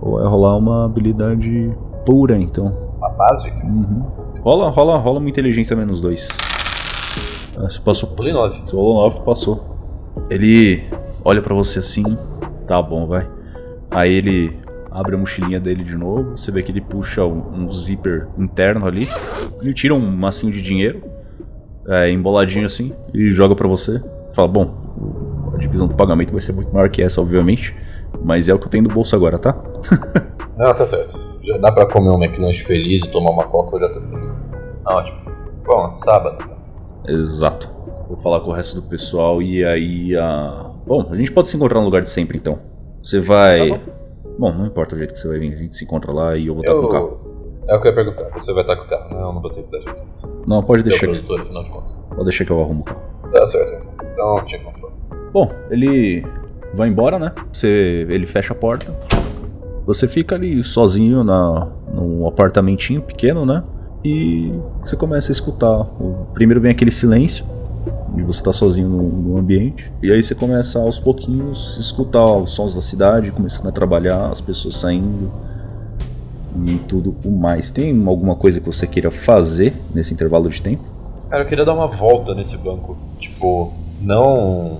Ou 0.00 0.12
vai 0.18 0.26
rolar 0.26 0.56
uma 0.56 0.86
habilidade 0.86 1.70
pura, 2.06 2.38
então. 2.38 2.74
Uma 2.96 3.10
básica? 3.10 3.62
Uhum. 3.66 4.06
Rola, 4.40 4.70
rola, 4.70 4.96
rola 4.96 5.18
uma 5.18 5.28
inteligência 5.28 5.76
menos 5.76 6.00
dois. 6.00 6.28
Ah, 7.58 7.68
Você 7.68 7.78
passou 7.78 8.08
Pulei 8.08 8.32
9. 8.32 8.62
você 8.64 8.74
rolou 8.74 9.02
9, 9.10 9.20
passou. 9.20 9.76
Ele 10.30 10.84
olha 11.24 11.42
pra 11.42 11.54
você 11.54 11.78
assim, 11.78 12.04
tá 12.66 12.80
bom, 12.80 13.06
vai. 13.06 13.26
Aí 13.90 14.12
ele 14.12 14.56
abre 14.90 15.14
a 15.14 15.18
mochilinha 15.18 15.60
dele 15.60 15.84
de 15.84 15.96
novo, 15.96 16.36
você 16.36 16.50
vê 16.50 16.62
que 16.62 16.72
ele 16.72 16.80
puxa 16.80 17.24
um, 17.24 17.64
um 17.64 17.72
zíper 17.72 18.26
interno 18.36 18.86
ali, 18.86 19.08
ele 19.60 19.72
tira 19.74 19.94
um 19.94 20.10
massinho 20.10 20.52
de 20.52 20.60
dinheiro, 20.60 21.02
é, 21.86 22.10
emboladinho 22.10 22.66
assim, 22.66 22.92
e 23.14 23.30
joga 23.30 23.54
pra 23.54 23.68
você. 23.68 24.02
Fala, 24.32 24.48
bom, 24.48 25.52
a 25.54 25.56
divisão 25.56 25.86
do 25.86 25.94
pagamento 25.94 26.32
vai 26.32 26.40
ser 26.40 26.52
muito 26.52 26.72
maior 26.72 26.88
que 26.90 27.02
essa, 27.02 27.20
obviamente, 27.20 27.74
mas 28.22 28.48
é 28.48 28.54
o 28.54 28.58
que 28.58 28.66
eu 28.66 28.70
tenho 28.70 28.84
no 28.84 28.94
bolso 28.94 29.14
agora, 29.14 29.38
tá? 29.38 29.56
Não, 30.56 30.72
tá 30.74 30.86
certo. 30.86 31.18
Já 31.42 31.56
dá 31.58 31.72
pra 31.72 31.86
comer 31.86 32.10
um 32.10 32.22
McLanche 32.22 32.62
feliz 32.62 33.02
e 33.04 33.10
tomar 33.10 33.30
uma 33.30 33.44
coca, 33.44 33.76
eu 33.76 33.80
já 33.80 33.88
tô 33.88 34.00
feliz. 34.00 34.32
Tá 34.84 34.96
ótimo. 34.96 35.18
Bom, 35.64 35.98
sábado. 35.98 36.44
Exato. 37.06 37.77
Vou 38.08 38.16
falar 38.16 38.40
com 38.40 38.50
o 38.50 38.52
resto 38.54 38.80
do 38.80 38.88
pessoal 38.88 39.42
e 39.42 39.64
aí 39.64 40.16
a. 40.16 40.70
Bom, 40.86 41.06
a 41.10 41.16
gente 41.16 41.30
pode 41.30 41.48
se 41.48 41.56
encontrar 41.56 41.78
no 41.80 41.84
lugar 41.84 42.02
de 42.02 42.10
sempre 42.10 42.38
então. 42.38 42.58
Você 43.02 43.20
vai. 43.20 43.70
Tá 43.70 43.80
bom, 44.38 44.52
não 44.52 44.66
importa 44.66 44.94
o 44.94 44.98
jeito 44.98 45.12
que 45.14 45.20
você 45.20 45.28
vai 45.28 45.38
vir, 45.38 45.52
a 45.52 45.56
gente 45.56 45.76
se 45.76 45.84
encontra 45.84 46.10
lá 46.12 46.36
e 46.36 46.46
eu 46.46 46.54
vou 46.54 46.62
estar 46.62 46.74
com 46.74 46.86
o 46.86 46.88
carro. 46.88 47.20
É 47.68 47.74
o 47.76 47.80
que 47.82 47.88
eu 47.88 47.90
ia 47.90 47.94
perguntar. 47.94 48.30
Você 48.40 48.52
vai 48.54 48.62
estar 48.62 48.76
com 48.76 48.84
o 48.84 48.88
carro? 48.88 49.10
Não, 49.10 49.20
eu 49.20 49.32
não 49.34 49.42
vou 49.42 49.50
ter 49.50 49.62
que 49.62 49.70
dar 49.70 49.80
jeito. 49.80 50.42
Não, 50.46 50.62
pode 50.62 50.80
o 50.80 50.84
deixar, 50.84 51.06
que, 51.06 51.12
produtor, 51.12 51.40
afinal 51.42 51.64
de 51.64 51.70
contas. 51.70 51.98
pode 52.08 52.24
deixar 52.24 52.44
que 52.46 52.50
eu 52.50 52.60
arrumo 52.62 52.80
o 52.80 52.84
carro. 52.84 53.00
Tá 53.30 53.46
certo. 53.46 53.90
Então, 54.12 54.44
tinha 54.46 54.62
controle. 54.62 54.94
Bom, 55.32 55.50
ele 55.70 56.24
vai 56.72 56.88
embora, 56.88 57.18
né? 57.18 57.32
Você, 57.52 58.06
ele 58.08 58.26
fecha 58.26 58.54
a 58.54 58.56
porta. 58.56 58.90
Você 59.84 60.08
fica 60.08 60.34
ali 60.34 60.62
sozinho 60.62 61.22
na, 61.22 61.68
num 61.92 62.26
apartamentinho 62.26 63.02
pequeno, 63.02 63.44
né? 63.44 63.62
E 64.02 64.50
você 64.80 64.96
começa 64.96 65.30
a 65.30 65.34
escutar. 65.34 65.80
O- 66.00 66.26
Primeiro 66.32 66.60
vem 66.60 66.70
aquele 66.70 66.90
silêncio, 66.90 67.44
de 68.14 68.22
você 68.22 68.40
estar 68.40 68.52
sozinho 68.52 68.88
no, 68.88 69.02
no 69.02 69.38
ambiente. 69.38 69.90
E 70.02 70.12
aí 70.12 70.22
você 70.22 70.34
começa 70.34 70.78
aos 70.78 70.98
pouquinhos 70.98 71.76
escutar 71.78 72.24
os 72.24 72.50
sons 72.50 72.74
da 72.74 72.82
cidade, 72.82 73.30
começando 73.30 73.68
a 73.68 73.72
trabalhar, 73.72 74.30
as 74.30 74.40
pessoas 74.40 74.76
saindo. 74.76 75.30
e 76.66 76.76
tudo 76.88 77.14
o 77.24 77.30
mais. 77.30 77.70
Tem 77.70 78.06
alguma 78.06 78.34
coisa 78.34 78.60
que 78.60 78.66
você 78.66 78.86
queira 78.86 79.10
fazer 79.10 79.74
nesse 79.94 80.12
intervalo 80.12 80.48
de 80.48 80.60
tempo? 80.60 80.82
Cara, 81.28 81.42
eu 81.42 81.46
queria 81.46 81.64
dar 81.64 81.74
uma 81.74 81.86
volta 81.86 82.34
nesse 82.34 82.56
banco. 82.56 82.96
Tipo, 83.18 83.72
não 84.00 84.78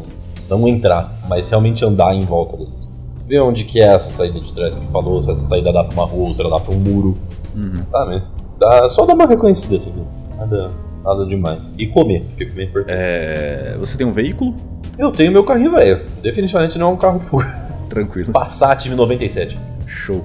não 0.48 0.66
entrar, 0.66 1.12
mas 1.28 1.50
realmente 1.50 1.84
andar 1.84 2.14
em 2.14 2.20
volta 2.20 2.56
deles. 2.56 2.88
Ver 3.26 3.40
onde 3.40 3.64
que 3.64 3.80
é 3.80 3.94
essa 3.94 4.08
saída 4.08 4.40
de 4.40 4.50
trás 4.54 4.72
que 4.72 4.80
ele 4.80 4.88
falou, 4.90 5.20
se 5.20 5.30
essa 5.30 5.44
saída 5.44 5.70
dá 5.70 5.84
pra 5.84 5.92
uma 5.92 6.06
rua 6.06 6.32
se 6.34 6.40
ela 6.40 6.50
dá 6.50 6.58
pra 6.58 6.74
um 6.74 6.78
muro. 6.78 7.18
Uhum. 7.54 7.82
Tá, 7.92 8.06
né? 8.06 8.22
Dá, 8.58 8.88
só 8.88 9.04
dar 9.04 9.12
uma 9.14 9.26
reconhecida 9.26 9.76
assim 9.76 9.92
mesmo. 9.92 10.10
Nada, 10.38 10.70
nada 11.04 11.24
demais. 11.26 11.70
E 11.78 11.86
comer, 11.86 12.22
porque 12.22 12.46
comer 12.46 12.62
é 12.62 12.66
importante. 12.66 12.92
É, 12.96 13.76
você 13.78 13.96
tem 13.96 14.06
um 14.06 14.12
veículo? 14.12 14.54
Eu 14.98 15.10
tenho 15.12 15.30
meu 15.32 15.44
carrinho 15.44 15.70
velho. 15.72 16.02
Definitivamente 16.22 16.78
não 16.78 16.90
é 16.90 16.92
um 16.92 16.96
carro 16.96 17.20
de 17.20 17.26
fuga. 17.26 17.46
Tranquilo. 17.88 18.32
Passat 18.32 18.86
97. 18.88 19.58
Show. 19.86 20.24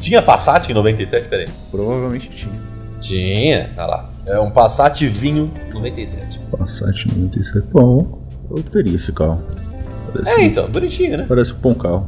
Tinha 0.00 0.20
Passat 0.20 0.68
em 0.70 0.74
97? 0.74 1.28
Peraí. 1.28 1.46
Provavelmente 1.70 2.28
tinha. 2.28 2.60
Tinha, 3.00 3.70
olha 3.76 3.86
lá. 3.86 4.10
É 4.26 4.38
um 4.40 4.50
Passat 4.50 5.06
vinho 5.08 5.50
97. 5.72 6.40
Passat 6.50 7.06
97. 7.06 7.66
Bom, 7.72 8.18
eu 8.50 8.62
teria 8.64 8.96
esse 8.96 9.12
carro. 9.12 9.40
Parece 10.12 10.30
É, 10.30 10.36
um- 10.36 10.40
então, 10.40 10.68
bonitinho, 10.70 11.18
né? 11.18 11.24
Parece 11.28 11.52
um 11.52 11.56
bom 11.56 11.74
carro. 11.74 12.06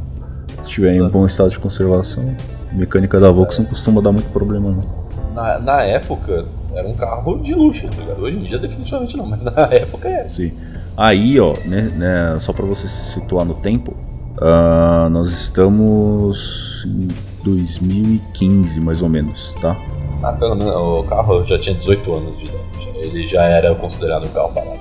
Se 0.57 0.62
estiver 0.62 0.94
em 0.94 1.09
bom 1.09 1.25
estado 1.27 1.51
de 1.51 1.59
conservação, 1.59 2.35
mecânica 2.72 3.20
da 3.20 3.31
Volks 3.31 3.59
não 3.59 3.66
costuma 3.66 4.01
dar 4.01 4.11
muito 4.12 4.29
problema, 4.31 4.70
não. 4.72 5.07
Na, 5.35 5.59
na 5.59 5.83
época, 5.83 6.46
era 6.77 6.87
um 6.87 6.95
carro 6.95 7.39
de 7.39 7.55
luxo, 7.55 7.89
tá 7.89 8.01
ligado? 8.01 8.23
Hoje 8.23 8.37
em 8.37 8.43
dia, 8.43 8.59
definitivamente 8.59 9.17
não, 9.17 9.27
mas 9.27 9.43
na 9.45 9.62
época 9.71 10.09
é. 10.09 10.25
Sim. 10.29 10.53
Aí, 10.97 11.41
ó, 11.41 11.55
né, 11.65 11.91
né, 11.97 12.39
só 12.41 12.53
pra 12.53 12.65
você 12.65 12.87
se 12.87 13.12
situar 13.12 13.45
no 13.45 13.55
tempo, 13.55 13.95
ah, 14.41 15.09
nós 15.11 15.31
estamos 15.31 16.85
em 16.87 17.09
2015, 17.43 18.81
mais 18.81 19.03
ou 19.03 19.09
menos, 19.09 19.55
tá? 19.61 19.77
Ah, 20.23 20.33
pelo 20.33 20.55
menos 20.55 20.75
o 20.75 21.05
carro 21.05 21.45
já 21.45 21.59
tinha 21.59 21.75
18 21.75 22.12
anos 22.12 22.39
de 22.39 22.45
idade. 22.45 22.67
Ele 22.97 23.29
já 23.29 23.45
era 23.45 23.75
considerado 23.75 24.27
um 24.27 24.31
carro 24.31 24.53
barato. 24.53 24.81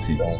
Sim. 0.00 0.14
Então, 0.14 0.38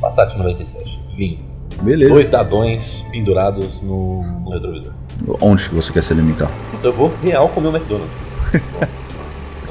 Passat 0.00 0.36
97. 0.36 1.00
Vinho. 1.14 1.38
Beleza. 1.82 2.12
Dois 2.12 2.28
dadões 2.28 3.06
pendurados 3.10 3.80
no, 3.82 4.22
no 4.22 4.50
retrovisor. 4.50 4.92
Onde 5.40 5.68
que 5.68 5.74
você 5.74 5.92
quer 5.92 6.02
se 6.02 6.12
alimentar? 6.12 6.50
Então 6.74 6.90
eu 6.90 6.96
vou 6.96 7.12
real 7.22 7.48
comer 7.48 7.68
o 7.68 7.76
McDonald's. 7.76 8.10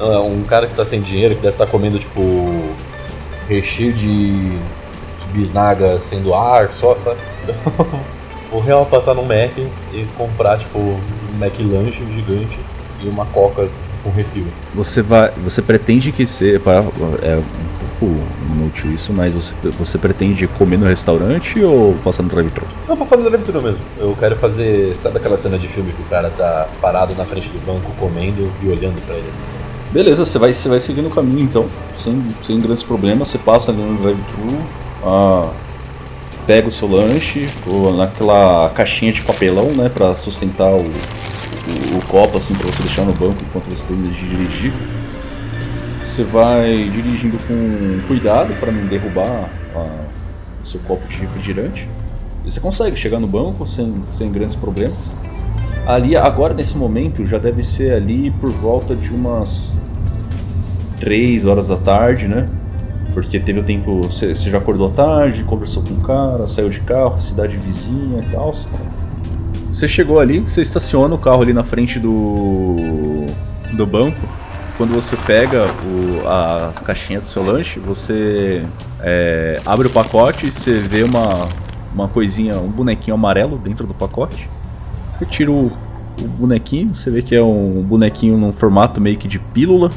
Ah, 0.04 0.20
um 0.20 0.42
cara 0.42 0.66
que 0.66 0.74
tá 0.74 0.84
sem 0.84 1.00
dinheiro, 1.00 1.36
que 1.36 1.42
deve 1.42 1.54
estar 1.54 1.66
comendo, 1.68 1.96
tipo, 1.98 2.20
recheio 3.48 3.92
de, 3.92 4.58
bisnaga 5.32 5.98
sendo 6.08 6.34
ar 6.34 6.70
só, 6.74 6.94
sabe? 6.96 7.18
Então, 7.42 7.86
vou 8.50 8.60
real 8.60 8.84
passar 8.86 9.14
no 9.14 9.22
Mac 9.22 9.56
e 9.58 10.06
comprar, 10.16 10.58
tipo, 10.58 10.78
um 10.78 11.38
Mac 11.38 11.52
lanche 11.60 12.02
gigante 12.14 12.58
e 13.02 13.08
uma 13.08 13.24
coca 13.26 13.68
com 14.02 14.10
refil. 14.10 14.44
Você 14.74 15.00
vai, 15.02 15.30
você 15.44 15.62
pretende 15.62 16.10
que 16.12 16.26
ser, 16.26 16.60
para- 16.60 16.80
é 17.22 17.36
um 17.36 17.98
pouco 18.00 18.14
inútil 18.52 18.90
isso, 18.92 19.12
mas 19.12 19.32
você, 19.32 19.54
você 19.78 19.96
pretende 19.96 20.46
comer 20.48 20.76
no 20.78 20.86
restaurante 20.86 21.62
ou 21.62 21.94
passar 22.04 22.22
no 22.24 22.28
drive-thru? 22.28 22.66
Não, 22.88 22.96
passar 22.96 23.16
no 23.16 23.24
drive-thru 23.30 23.62
mesmo. 23.62 23.78
Eu 23.98 24.16
quero 24.18 24.34
fazer, 24.36 24.96
sabe 25.00 25.18
aquela 25.18 25.38
cena 25.38 25.56
de 25.58 25.68
filme 25.68 25.92
que 25.92 26.02
o 26.02 26.06
cara 26.06 26.30
tá 26.36 26.66
parado 26.80 27.14
na 27.14 27.24
frente 27.24 27.48
do 27.48 27.64
banco 27.64 27.90
comendo 28.00 28.50
e 28.62 28.68
olhando 28.68 29.00
pra 29.06 29.14
ele? 29.14 29.30
Beleza, 29.92 30.24
você 30.24 30.38
vai, 30.38 30.54
você 30.54 30.68
vai 30.70 30.80
seguindo 30.80 31.08
o 31.08 31.10
caminho 31.10 31.40
então, 31.40 31.66
sem, 31.98 32.18
sem 32.46 32.58
grandes 32.58 32.82
problemas. 32.82 33.28
Você 33.28 33.36
passa 33.36 33.70
ali 33.70 33.82
no 33.82 33.98
drive-thru, 33.98 34.58
ah, 35.04 35.52
pega 36.46 36.66
o 36.66 36.72
seu 36.72 36.88
lanche, 36.88 37.46
ou 37.66 37.92
naquela 37.92 38.70
caixinha 38.70 39.12
de 39.12 39.20
papelão, 39.20 39.66
né, 39.66 39.90
pra 39.90 40.14
sustentar 40.14 40.70
o, 40.70 40.80
o, 40.80 41.98
o 41.98 42.06
copo, 42.08 42.38
assim, 42.38 42.54
pra 42.54 42.66
você 42.66 42.82
deixar 42.84 43.04
no 43.04 43.12
banco 43.12 43.36
enquanto 43.42 43.64
você 43.66 43.86
termina 43.86 44.14
de 44.14 44.28
dirigir. 44.28 44.72
Você 46.06 46.24
vai 46.24 46.90
dirigindo 46.90 47.36
com 47.46 48.00
cuidado 48.08 48.58
para 48.58 48.72
não 48.72 48.86
derrubar 48.86 49.50
o 50.62 50.66
seu 50.66 50.80
copo 50.80 51.06
de 51.06 51.18
refrigerante. 51.18 51.86
E 52.46 52.50
você 52.50 52.60
consegue 52.60 52.96
chegar 52.96 53.20
no 53.20 53.26
banco 53.26 53.66
sem, 53.66 53.94
sem 54.16 54.32
grandes 54.32 54.56
problemas. 54.56 54.96
Ali, 55.86 56.16
agora 56.16 56.54
nesse 56.54 56.76
momento, 56.76 57.26
já 57.26 57.38
deve 57.38 57.62
ser 57.62 57.92
ali 57.92 58.30
por 58.30 58.50
volta 58.50 58.94
de 58.94 59.10
umas 59.10 59.78
3 61.00 61.44
horas 61.46 61.68
da 61.68 61.76
tarde, 61.76 62.28
né? 62.28 62.48
Porque 63.12 63.38
teve 63.40 63.60
o 63.60 63.62
tempo. 63.64 64.00
Você 64.02 64.34
já 64.34 64.58
acordou 64.58 64.90
tarde, 64.90 65.42
conversou 65.44 65.82
com 65.82 65.94
o 65.94 66.00
cara, 66.00 66.46
saiu 66.46 66.70
de 66.70 66.80
carro, 66.80 67.20
cidade 67.20 67.56
vizinha 67.56 68.24
e 68.26 68.30
tal. 68.32 68.54
Você 69.70 69.88
chegou 69.88 70.20
ali, 70.20 70.38
você 70.40 70.62
estaciona 70.62 71.14
o 71.14 71.18
carro 71.18 71.42
ali 71.42 71.52
na 71.52 71.64
frente 71.64 71.98
do. 71.98 73.26
do 73.72 73.86
banco. 73.86 74.18
Quando 74.76 74.94
você 74.94 75.16
pega 75.26 75.64
o- 75.66 76.26
a 76.26 76.72
caixinha 76.84 77.20
do 77.20 77.26
seu 77.26 77.44
lanche, 77.44 77.78
você 77.78 78.64
é, 79.00 79.60
abre 79.66 79.86
o 79.86 79.90
pacote, 79.90 80.46
você 80.50 80.78
vê 80.78 81.02
uma, 81.02 81.46
uma 81.94 82.08
coisinha, 82.08 82.56
um 82.58 82.68
bonequinho 82.68 83.14
amarelo 83.14 83.58
dentro 83.58 83.86
do 83.86 83.92
pacote. 83.94 84.48
Você 85.12 85.26
tira 85.26 85.50
o, 85.50 85.70
o 86.20 86.28
bonequinho, 86.28 86.94
você 86.94 87.10
vê 87.10 87.22
que 87.22 87.34
é 87.34 87.42
um 87.42 87.82
bonequinho 87.82 88.36
num 88.36 88.52
formato 88.52 89.00
meio 89.00 89.16
que 89.16 89.28
de 89.28 89.38
pílula. 89.38 89.90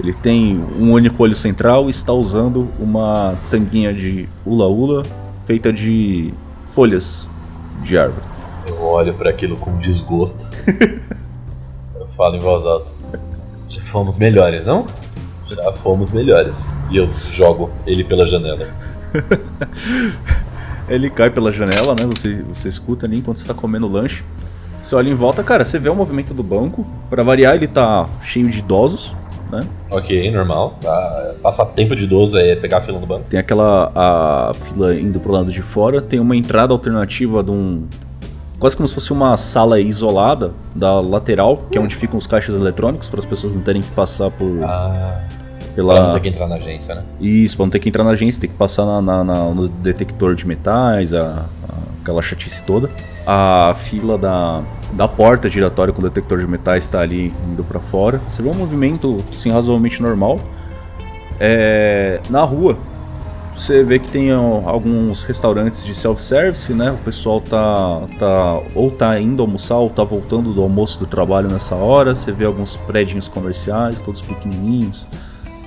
Ele 0.00 0.12
tem 0.12 0.56
um 0.78 0.92
único 0.92 1.22
olho 1.22 1.36
central 1.36 1.86
e 1.86 1.90
está 1.90 2.12
usando 2.12 2.68
uma 2.78 3.34
tanguinha 3.50 3.92
de 3.92 4.28
ula-ula 4.44 5.02
feita 5.46 5.72
de 5.72 6.32
folhas 6.74 7.28
de 7.82 7.98
árvore. 7.98 8.24
Eu 8.66 8.82
olho 8.82 9.12
pra 9.14 9.30
aquilo 9.30 9.56
com 9.56 9.76
desgosto. 9.78 10.48
eu 11.94 12.06
falo 12.16 12.36
em 12.36 12.40
voz 12.40 12.64
alta. 12.64 12.90
Já 13.68 13.82
fomos 13.92 14.16
melhores, 14.16 14.64
não? 14.64 14.86
Já 15.48 15.72
fomos 15.72 16.10
melhores. 16.10 16.66
E 16.90 16.96
eu 16.96 17.08
jogo 17.30 17.70
ele 17.86 18.02
pela 18.02 18.26
janela. 18.26 18.68
Ele 20.88 21.08
cai 21.08 21.30
pela 21.30 21.52
janela, 21.52 21.94
né? 21.94 22.04
Você, 22.06 22.42
você 22.42 22.68
escuta 22.68 23.06
ali 23.06 23.18
enquanto 23.18 23.38
está 23.38 23.54
comendo 23.54 23.86
lanche. 23.88 24.24
Você 24.82 24.94
olha 24.96 25.08
em 25.08 25.14
volta, 25.14 25.42
cara, 25.42 25.64
você 25.64 25.78
vê 25.78 25.88
o 25.88 25.94
movimento 25.94 26.34
do 26.34 26.42
banco. 26.42 26.84
Para 27.08 27.22
variar, 27.22 27.54
ele 27.54 27.68
tá 27.68 28.08
cheio 28.22 28.48
de 28.50 28.58
idosos, 28.58 29.14
né? 29.50 29.60
Ok, 29.90 30.30
normal. 30.30 30.78
Ah, 30.84 31.32
passar 31.42 31.66
tempo 31.66 31.94
de 31.94 32.04
idoso 32.04 32.36
é 32.36 32.56
pegar 32.56 32.78
a 32.78 32.80
fila 32.80 32.98
no 32.98 33.06
banco. 33.06 33.24
Tem 33.30 33.38
aquela 33.38 33.92
a 33.94 34.52
fila 34.54 34.94
indo 34.94 35.20
pro 35.20 35.32
lado 35.32 35.52
de 35.52 35.62
fora, 35.62 36.00
tem 36.02 36.18
uma 36.18 36.36
entrada 36.36 36.72
alternativa 36.72 37.42
de 37.42 37.50
um 37.50 37.86
quase 38.58 38.76
como 38.76 38.86
se 38.86 38.94
fosse 38.94 39.12
uma 39.12 39.36
sala 39.36 39.80
isolada 39.80 40.52
da 40.72 41.00
lateral, 41.00 41.56
que 41.70 41.76
é 41.76 41.80
onde 41.80 41.96
ficam 41.96 42.16
os 42.16 42.28
caixas 42.28 42.54
eletrônicos 42.54 43.08
para 43.08 43.18
as 43.18 43.26
pessoas 43.26 43.56
não 43.56 43.62
terem 43.62 43.82
que 43.82 43.90
passar 43.90 44.30
por 44.30 44.62
Ah, 44.62 45.20
pela 45.74 45.94
pra 45.94 46.04
não 46.04 46.12
ter 46.12 46.20
que 46.20 46.28
entrar 46.28 46.46
na 46.48 46.56
agência, 46.56 46.94
né? 46.94 47.02
isso, 47.20 47.56
pra 47.56 47.66
não 47.66 47.70
ter 47.70 47.78
que 47.78 47.88
entrar 47.88 48.04
na 48.04 48.10
agência, 48.10 48.40
tem 48.40 48.50
que 48.50 48.56
passar 48.56 48.84
na, 48.84 49.00
na- 49.02 49.24
na- 49.24 49.44
no 49.50 49.68
detector 49.68 50.34
de 50.34 50.46
metais, 50.46 51.12
a, 51.14 51.46
a- 51.68 52.02
aquela 52.02 52.20
chatice 52.22 52.62
toda. 52.64 52.90
A 53.26 53.74
fila 53.84 54.18
da, 54.18 54.62
da 54.92 55.06
porta 55.06 55.48
giratória 55.48 55.92
com 55.92 56.00
o 56.00 56.04
detector 56.04 56.38
de 56.40 56.46
metais 56.46 56.84
está 56.84 57.00
ali 57.00 57.32
indo 57.50 57.62
para 57.62 57.78
fora. 57.80 58.20
Você 58.30 58.42
vê 58.42 58.50
um 58.50 58.54
movimento 58.54 59.22
assim, 59.30 59.50
razoavelmente 59.50 60.02
normal. 60.02 60.40
É, 61.40 62.20
na 62.30 62.42
rua, 62.42 62.76
você 63.56 63.82
vê 63.84 63.98
que 63.98 64.08
tem 64.10 64.30
alguns 64.32 65.24
restaurantes 65.24 65.84
de 65.84 65.94
self-service, 65.94 66.72
né? 66.72 66.90
O 66.90 66.96
pessoal 66.98 67.40
tá, 67.40 68.02
tá 68.18 68.60
ou 68.74 68.90
tá 68.90 69.20
indo 69.20 69.42
almoçar 69.42 69.76
ou 69.76 69.90
tá 69.90 70.02
voltando 70.02 70.52
do 70.52 70.62
almoço 70.62 70.98
do 70.98 71.06
trabalho 71.06 71.48
nessa 71.50 71.74
hora. 71.74 72.14
Você 72.14 72.32
vê 72.32 72.44
alguns 72.44 72.76
prédios 72.76 73.28
comerciais, 73.28 74.00
todos 74.00 74.20
pequenininhos. 74.20 75.06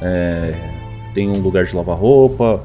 É, 0.01 0.53
tem 1.13 1.29
um 1.29 1.39
lugar 1.39 1.65
de 1.65 1.75
lavar 1.75 1.97
roupa, 1.97 2.61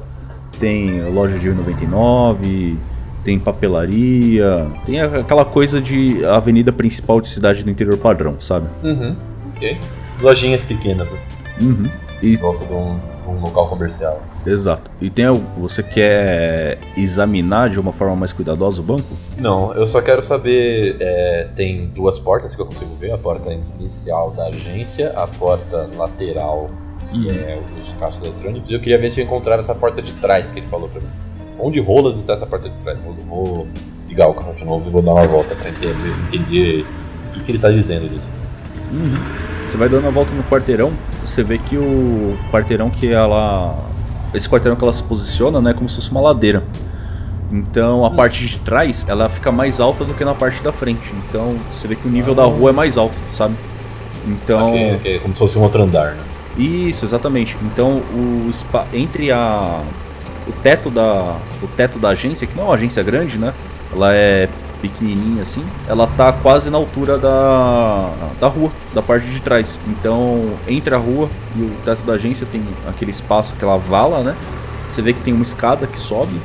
tem 0.59 1.09
loja 1.09 1.39
de 1.39 1.49
1,99, 1.49 2.75
tem 3.23 3.39
papelaria, 3.39 4.67
tem 4.85 4.99
aquela 4.99 5.45
coisa 5.45 5.79
de 5.81 6.23
avenida 6.25 6.71
principal 6.71 7.21
de 7.21 7.29
cidade 7.29 7.63
do 7.63 7.69
interior 7.69 7.97
padrão, 7.97 8.39
sabe? 8.39 8.67
Uhum. 8.83 9.15
Ok. 9.55 9.77
Lojinhas 10.21 10.61
pequenas, 10.63 11.09
né? 11.09 11.19
Uhum. 11.61 11.89
E 12.21 12.35
volta 12.37 12.65
de 12.65 12.73
um, 12.73 12.99
um 13.27 13.39
local 13.39 13.67
comercial. 13.67 14.21
exato. 14.45 14.91
E 14.99 15.09
tem 15.09 15.25
você 15.57 15.81
quer 15.81 16.77
examinar 16.95 17.69
de 17.69 17.79
uma 17.79 17.91
forma 17.91 18.15
mais 18.15 18.31
cuidadosa 18.31 18.79
o 18.79 18.83
banco? 18.83 19.15
Não, 19.37 19.73
eu 19.73 19.87
só 19.87 20.01
quero 20.01 20.21
saber. 20.21 20.97
é, 20.99 21.47
tem 21.55 21.87
duas 21.87 22.19
portas 22.19 22.53
que 22.53 22.61
eu 22.61 22.65
consigo 22.65 22.93
ver: 22.95 23.11
a 23.11 23.17
porta 23.17 23.51
inicial 23.79 24.31
da 24.31 24.47
agência, 24.47 25.11
a 25.15 25.25
porta 25.25 25.89
lateral, 25.95 26.69
que 27.09 27.17
Uhum. 27.17 27.31
é 27.31 27.59
os 27.79 27.93
caixas 27.93 28.21
eletrônicos. 28.21 28.69
E 28.69 28.73
eu 28.73 28.79
queria 28.79 28.97
ver 28.97 29.09
se 29.09 29.19
eu 29.19 29.25
encontrava 29.25 29.61
essa 29.61 29.75
porta 29.75 30.01
de 30.01 30.13
trás 30.13 30.51
que 30.51 30.59
ele 30.59 30.67
falou 30.67 30.87
pra 30.89 31.01
mim. 31.01 31.07
Onde 31.59 31.79
rolas 31.79 32.17
está 32.17 32.33
essa 32.33 32.45
porta 32.45 32.69
de 32.69 32.75
trás? 32.83 32.99
Vou, 33.01 33.13
vou 33.27 33.67
ligar 34.07 34.27
o 34.29 34.33
carro 34.33 34.53
de 34.53 34.65
novo 34.65 34.87
e 34.87 34.91
vou 34.91 35.01
dar 35.01 35.11
uma 35.11 35.27
volta 35.27 35.55
pra 35.55 35.69
entender, 35.69 35.93
entender 36.31 36.85
o 37.29 37.33
que, 37.33 37.39
que 37.43 37.51
ele 37.51 37.59
tá 37.59 37.69
dizendo 37.69 38.09
disso. 38.09 38.27
Você 39.67 39.77
vai 39.77 39.87
dando 39.87 40.07
a 40.07 40.11
volta 40.11 40.31
no 40.31 40.43
quarteirão, 40.43 40.91
você 41.25 41.43
vê 41.43 41.57
que 41.57 41.77
o 41.77 42.37
quarteirão 42.51 42.89
que 42.89 43.11
ela. 43.11 43.77
Esse 44.33 44.49
quarteirão 44.49 44.75
que 44.75 44.83
ela 44.83 44.93
se 44.93 45.03
posiciona, 45.03 45.61
né, 45.61 45.71
é 45.71 45.73
como 45.73 45.87
se 45.89 45.95
fosse 45.95 46.11
uma 46.11 46.21
ladeira. 46.21 46.63
Então 47.51 48.05
a 48.05 48.11
parte 48.11 48.47
de 48.47 48.57
trás 48.59 49.05
ela 49.07 49.27
fica 49.29 49.51
mais 49.51 49.79
alta 49.79 50.05
do 50.05 50.13
que 50.13 50.23
na 50.23 50.33
parte 50.33 50.61
da 50.63 50.71
frente. 50.71 51.11
Então 51.29 51.55
você 51.71 51.87
vê 51.87 51.95
que 51.95 52.07
o 52.07 52.11
nível 52.11 52.33
da 52.33 52.43
rua 52.43 52.69
é 52.69 52.73
mais 52.73 52.97
alto, 52.97 53.15
sabe? 53.37 53.55
Então. 54.25 54.69
Okay, 54.69 54.95
okay. 54.95 55.19
Como 55.19 55.33
se 55.33 55.39
fosse 55.39 55.57
um 55.57 55.61
outro 55.61 55.83
andar, 55.83 56.15
né? 56.15 56.23
Isso, 56.57 57.05
exatamente. 57.05 57.57
Então 57.63 57.97
o 58.13 58.51
entre 58.93 59.31
a 59.31 59.81
o 60.47 60.51
teto 60.63 60.89
da 60.89 61.37
o 61.61 61.67
teto 61.67 61.99
da 61.99 62.09
agência, 62.09 62.45
que 62.47 62.55
não 62.55 62.63
é 62.63 62.67
uma 62.67 62.75
agência 62.75 63.01
grande, 63.03 63.37
né? 63.37 63.53
Ela 63.93 64.13
é 64.13 64.49
pequenininha 64.81 65.43
assim, 65.43 65.63
ela 65.87 66.07
tá 66.07 66.33
quase 66.33 66.69
na 66.69 66.77
altura 66.77 67.17
da, 67.17 68.09
da 68.39 68.47
rua, 68.47 68.71
da 68.93 69.01
parte 69.01 69.27
de 69.27 69.39
trás. 69.39 69.77
Então, 69.87 70.53
entre 70.67 70.95
a 70.95 70.97
rua 70.97 71.29
e 71.55 71.61
o 71.61 71.71
teto 71.85 72.01
da 72.03 72.13
agência 72.13 72.47
tem 72.51 72.63
aquele 72.87 73.11
espaço, 73.11 73.53
aquela 73.55 73.77
vala, 73.77 74.23
né? 74.23 74.35
Você 74.91 75.01
vê 75.01 75.13
que 75.13 75.21
tem 75.21 75.33
uma 75.33 75.43
escada 75.43 75.85
que 75.85 75.99
sobe 75.99 76.35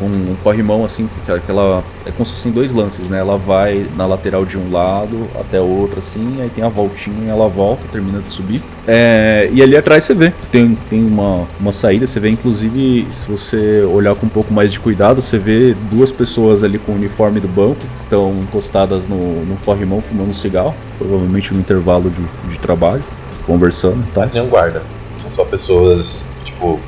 com 0.00 0.06
um 0.06 0.34
corrimão 0.42 0.82
assim, 0.82 1.08
que 1.26 1.30
ela 1.50 1.84
é 2.06 2.10
como 2.10 2.24
se 2.24 2.32
fossem 2.32 2.50
dois 2.50 2.72
lances, 2.72 3.10
né? 3.10 3.18
Ela 3.18 3.36
vai 3.36 3.86
na 3.94 4.06
lateral 4.06 4.46
de 4.46 4.56
um 4.56 4.72
lado 4.72 5.28
até 5.38 5.60
outro 5.60 5.98
assim, 5.98 6.40
aí 6.40 6.48
tem 6.48 6.64
a 6.64 6.68
voltinha, 6.68 7.30
ela 7.30 7.46
volta, 7.46 7.82
termina 7.92 8.20
de 8.20 8.30
subir. 8.30 8.62
É, 8.88 9.50
e 9.52 9.62
ali 9.62 9.76
atrás 9.76 10.04
você 10.04 10.14
vê, 10.14 10.32
tem, 10.50 10.76
tem 10.88 11.04
uma, 11.04 11.46
uma 11.60 11.72
saída, 11.72 12.06
você 12.06 12.18
vê 12.18 12.30
inclusive, 12.30 13.06
se 13.10 13.30
você 13.30 13.82
olhar 13.82 14.14
com 14.14 14.24
um 14.24 14.30
pouco 14.30 14.52
mais 14.52 14.72
de 14.72 14.80
cuidado, 14.80 15.20
você 15.20 15.36
vê 15.36 15.74
duas 15.90 16.10
pessoas 16.10 16.64
ali 16.64 16.78
com 16.78 16.92
o 16.92 16.94
uniforme 16.94 17.38
do 17.38 17.48
banco, 17.48 17.80
estão 18.04 18.32
encostadas 18.42 19.06
no, 19.06 19.44
no 19.44 19.56
corrimão 19.58 20.00
fumando 20.00 20.30
um 20.30 20.34
cigarro, 20.34 20.74
provavelmente 20.96 21.52
no 21.52 21.60
intervalo 21.60 22.10
de, 22.10 22.48
de 22.50 22.58
trabalho, 22.58 23.04
conversando. 23.46 24.02
Tá? 24.14 24.22
Mas 24.22 24.32
nenhum 24.32 24.48
guarda, 24.48 24.82
são 25.20 25.30
só 25.36 25.44
pessoas, 25.44 26.24
tipo, 26.42 26.80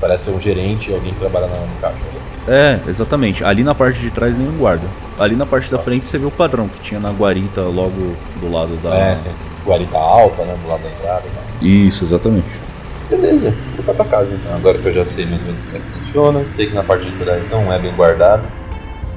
parece 0.00 0.26
ser 0.26 0.30
um 0.30 0.40
gerente, 0.40 0.92
alguém 0.92 1.12
que 1.12 1.18
trabalha 1.18 1.48
no 1.48 1.80
caixa. 1.80 2.21
É, 2.48 2.78
exatamente. 2.88 3.44
Ali 3.44 3.62
na 3.62 3.74
parte 3.74 4.00
de 4.00 4.10
trás 4.10 4.36
nenhum 4.36 4.56
guarda. 4.58 4.86
Ali 5.18 5.36
na 5.36 5.46
parte 5.46 5.70
da 5.70 5.78
frente 5.78 6.06
você 6.06 6.18
vê 6.18 6.26
o 6.26 6.30
padrão 6.30 6.68
que 6.68 6.80
tinha 6.80 6.98
na 6.98 7.10
guarita 7.10 7.62
logo 7.62 8.16
do 8.40 8.50
lado 8.50 8.76
da. 8.82 8.94
É, 8.94 9.16
sim. 9.16 9.30
Guarita 9.64 9.96
alta, 9.96 10.42
né? 10.44 10.56
Do 10.62 10.68
lado 10.68 10.82
da 10.82 10.88
entrada. 10.88 11.22
Né? 11.22 11.68
Isso, 11.68 12.04
exatamente. 12.04 12.62
Beleza, 13.08 13.54
vou 13.76 13.94
pra 13.94 14.04
casa 14.04 14.34
então. 14.34 14.56
Agora 14.56 14.78
que 14.78 14.86
eu 14.86 14.94
já 14.94 15.04
sei 15.04 15.26
mais 15.26 15.40
ou 15.40 15.46
menos 15.46 15.60
como 15.64 15.76
é 15.76 15.80
que 15.80 15.98
funciona, 15.98 16.44
sei 16.48 16.66
que 16.66 16.74
na 16.74 16.82
parte 16.82 17.04
de 17.04 17.12
trás 17.12 17.50
não 17.50 17.72
é 17.72 17.78
bem 17.78 17.92
guardado, 17.92 18.42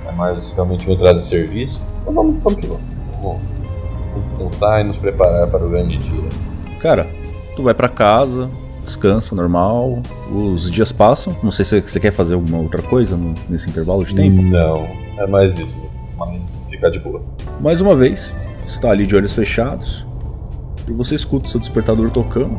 é 0.07 0.11
mais 0.11 0.51
realmente 0.51 0.85
uma 0.85 0.93
entrada 0.93 1.19
de 1.19 1.25
serviço. 1.25 1.81
Então 2.01 2.13
vamos, 2.13 2.35
vamos 2.43 2.59
que 2.59 2.67
vamos. 2.67 2.83
Vamos, 3.13 3.41
vamos 4.09 4.23
descansar 4.23 4.81
e 4.81 4.83
nos 4.83 4.97
preparar 4.97 5.47
para 5.47 5.65
o 5.65 5.69
grande 5.69 5.97
dia. 5.97 6.29
Cara, 6.81 7.07
tu 7.55 7.63
vai 7.63 7.73
para 7.73 7.87
casa, 7.87 8.49
descansa 8.85 9.35
normal, 9.35 10.01
os 10.31 10.71
dias 10.71 10.91
passam. 10.91 11.35
Não 11.43 11.51
sei 11.51 11.65
se 11.65 11.81
você 11.81 11.99
quer 11.99 12.11
fazer 12.11 12.35
alguma 12.35 12.59
outra 12.59 12.81
coisa 12.81 13.19
nesse 13.49 13.69
intervalo 13.69 14.05
de 14.05 14.15
tempo. 14.15 14.41
Não, 14.41 14.87
é 15.17 15.27
mais 15.27 15.57
isso, 15.59 15.77
mas 16.17 16.63
ficar 16.69 16.89
de 16.89 16.99
boa. 16.99 17.21
Mais 17.59 17.81
uma 17.81 17.95
vez, 17.95 18.31
você 18.65 18.75
está 18.75 18.91
ali 18.91 19.05
de 19.05 19.15
olhos 19.15 19.33
fechados 19.33 20.05
e 20.87 20.93
você 20.93 21.15
escuta 21.15 21.47
o 21.47 21.49
seu 21.49 21.59
despertador 21.59 22.09
tocando. 22.11 22.57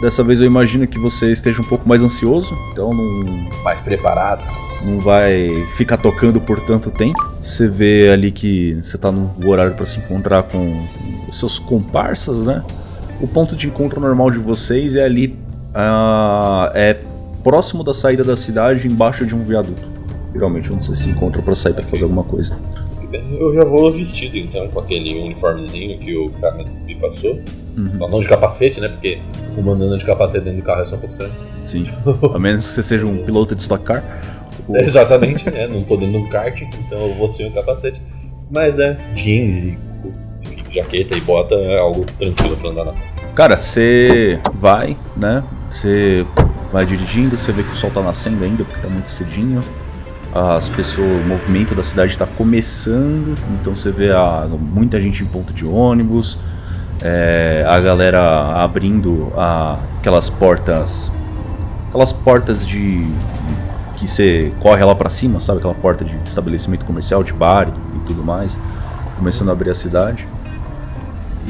Dessa 0.00 0.24
vez 0.24 0.40
eu 0.40 0.46
imagino 0.46 0.86
que 0.86 0.98
você 0.98 1.30
esteja 1.30 1.60
um 1.60 1.64
pouco 1.64 1.88
mais 1.88 2.02
ansioso, 2.02 2.54
então 2.72 2.90
não. 2.90 3.62
Mais 3.62 3.80
preparado. 3.80 4.42
Não 4.82 4.98
vai 4.98 5.66
ficar 5.76 5.98
tocando 5.98 6.40
por 6.40 6.58
tanto 6.64 6.90
tempo. 6.90 7.22
Você 7.40 7.68
vê 7.68 8.10
ali 8.10 8.32
que 8.32 8.74
você 8.82 8.96
está 8.96 9.12
no 9.12 9.30
horário 9.46 9.74
para 9.74 9.84
se 9.84 9.98
encontrar 9.98 10.44
com 10.44 10.86
os 11.28 11.38
seus 11.38 11.58
comparsas, 11.58 12.42
né? 12.42 12.64
O 13.20 13.28
ponto 13.28 13.54
de 13.54 13.66
encontro 13.66 14.00
normal 14.00 14.30
de 14.30 14.38
vocês 14.38 14.96
é 14.96 15.04
ali 15.04 15.38
uh, 15.70 16.70
é 16.74 16.96
próximo 17.42 17.82
da 17.82 17.94
saída 17.94 18.22
da 18.22 18.36
cidade, 18.36 18.86
embaixo 18.86 19.26
de 19.26 19.34
um 19.34 19.42
viaduto. 19.44 19.82
Geralmente 20.32 20.72
onde 20.72 20.86
você 20.86 20.94
se 20.94 21.10
encontra 21.10 21.42
para 21.42 21.54
sair 21.54 21.74
para 21.74 21.84
fazer 21.84 22.04
alguma 22.04 22.22
coisa. 22.22 22.56
Eu 23.12 23.52
já 23.54 23.64
vou 23.64 23.92
vestido 23.92 24.38
então 24.38 24.68
com 24.68 24.78
aquele 24.78 25.18
uniformezinho 25.20 25.98
que 25.98 26.16
o 26.16 26.30
cara 26.40 26.64
me 26.64 26.94
passou. 26.94 27.40
Uhum. 27.76 27.90
Só 27.90 28.08
não 28.08 28.20
de 28.20 28.28
capacete, 28.28 28.80
né? 28.80 28.88
Porque 28.88 29.20
o 29.56 29.62
mandando 29.62 29.98
de 29.98 30.04
capacete 30.04 30.44
dentro 30.44 30.60
do 30.60 30.64
carro 30.64 30.82
é 30.82 30.86
só 30.86 30.94
um 30.94 30.98
pouco 30.98 31.12
estranho. 31.12 31.32
Sim. 31.66 31.84
a 32.32 32.38
menos 32.38 32.66
que 32.66 32.72
você 32.72 32.82
seja 32.82 33.06
um 33.06 33.24
piloto 33.24 33.56
de 33.56 33.62
Stock 33.62 33.84
Car. 33.84 34.04
Ou... 34.68 34.76
Exatamente, 34.78 35.50
né? 35.50 35.66
Não 35.66 35.82
tô 35.82 35.96
dentro 35.96 36.12
de 36.12 36.18
um 36.18 36.28
kart, 36.28 36.60
então 36.60 36.98
eu 36.98 37.14
vou 37.14 37.28
sem 37.28 37.48
um 37.48 37.52
capacete. 37.52 38.00
Mas 38.48 38.78
é, 38.78 38.96
jeans 39.14 39.58
e 39.58 39.78
jaqueta 40.72 41.16
e 41.16 41.20
bota 41.20 41.54
é 41.54 41.78
algo 41.78 42.04
tranquilo 42.18 42.56
pra 42.56 42.70
andar 42.70 42.84
na 42.84 42.92
rua. 42.92 43.09
Cara, 43.40 43.56
você 43.56 44.38
vai, 44.52 44.98
né? 45.16 45.42
Você 45.70 46.26
vai 46.70 46.84
dirigindo, 46.84 47.38
você 47.38 47.50
vê 47.50 47.62
que 47.62 47.70
o 47.70 47.74
sol 47.74 47.90
tá 47.90 48.02
nascendo 48.02 48.44
ainda, 48.44 48.64
porque 48.64 48.82
tá 48.82 48.88
muito 48.88 49.08
cedinho. 49.08 49.62
As 50.34 50.68
pessoas, 50.68 51.08
o 51.08 51.26
movimento 51.26 51.74
da 51.74 51.82
cidade 51.82 52.12
está 52.12 52.26
começando, 52.26 53.34
então 53.58 53.74
você 53.74 53.90
vê 53.90 54.12
a, 54.12 54.46
muita 54.46 55.00
gente 55.00 55.22
em 55.22 55.26
ponto 55.26 55.54
de 55.54 55.64
ônibus, 55.64 56.36
é, 57.00 57.64
a 57.66 57.80
galera 57.80 58.62
abrindo 58.62 59.32
a, 59.34 59.78
aquelas 59.98 60.28
portas, 60.28 61.10
aquelas 61.88 62.12
portas 62.12 62.66
de 62.66 63.10
que 63.94 64.06
você 64.06 64.52
corre 64.60 64.84
lá 64.84 64.94
para 64.94 65.08
cima, 65.08 65.40
sabe 65.40 65.60
aquela 65.60 65.74
porta 65.74 66.04
de 66.04 66.14
estabelecimento 66.26 66.84
comercial, 66.84 67.24
de 67.24 67.32
bar 67.32 67.68
e, 67.68 67.96
e 67.96 68.00
tudo 68.00 68.22
mais, 68.22 68.54
começando 69.16 69.48
a 69.48 69.52
abrir 69.52 69.70
a 69.70 69.74
cidade. 69.74 70.28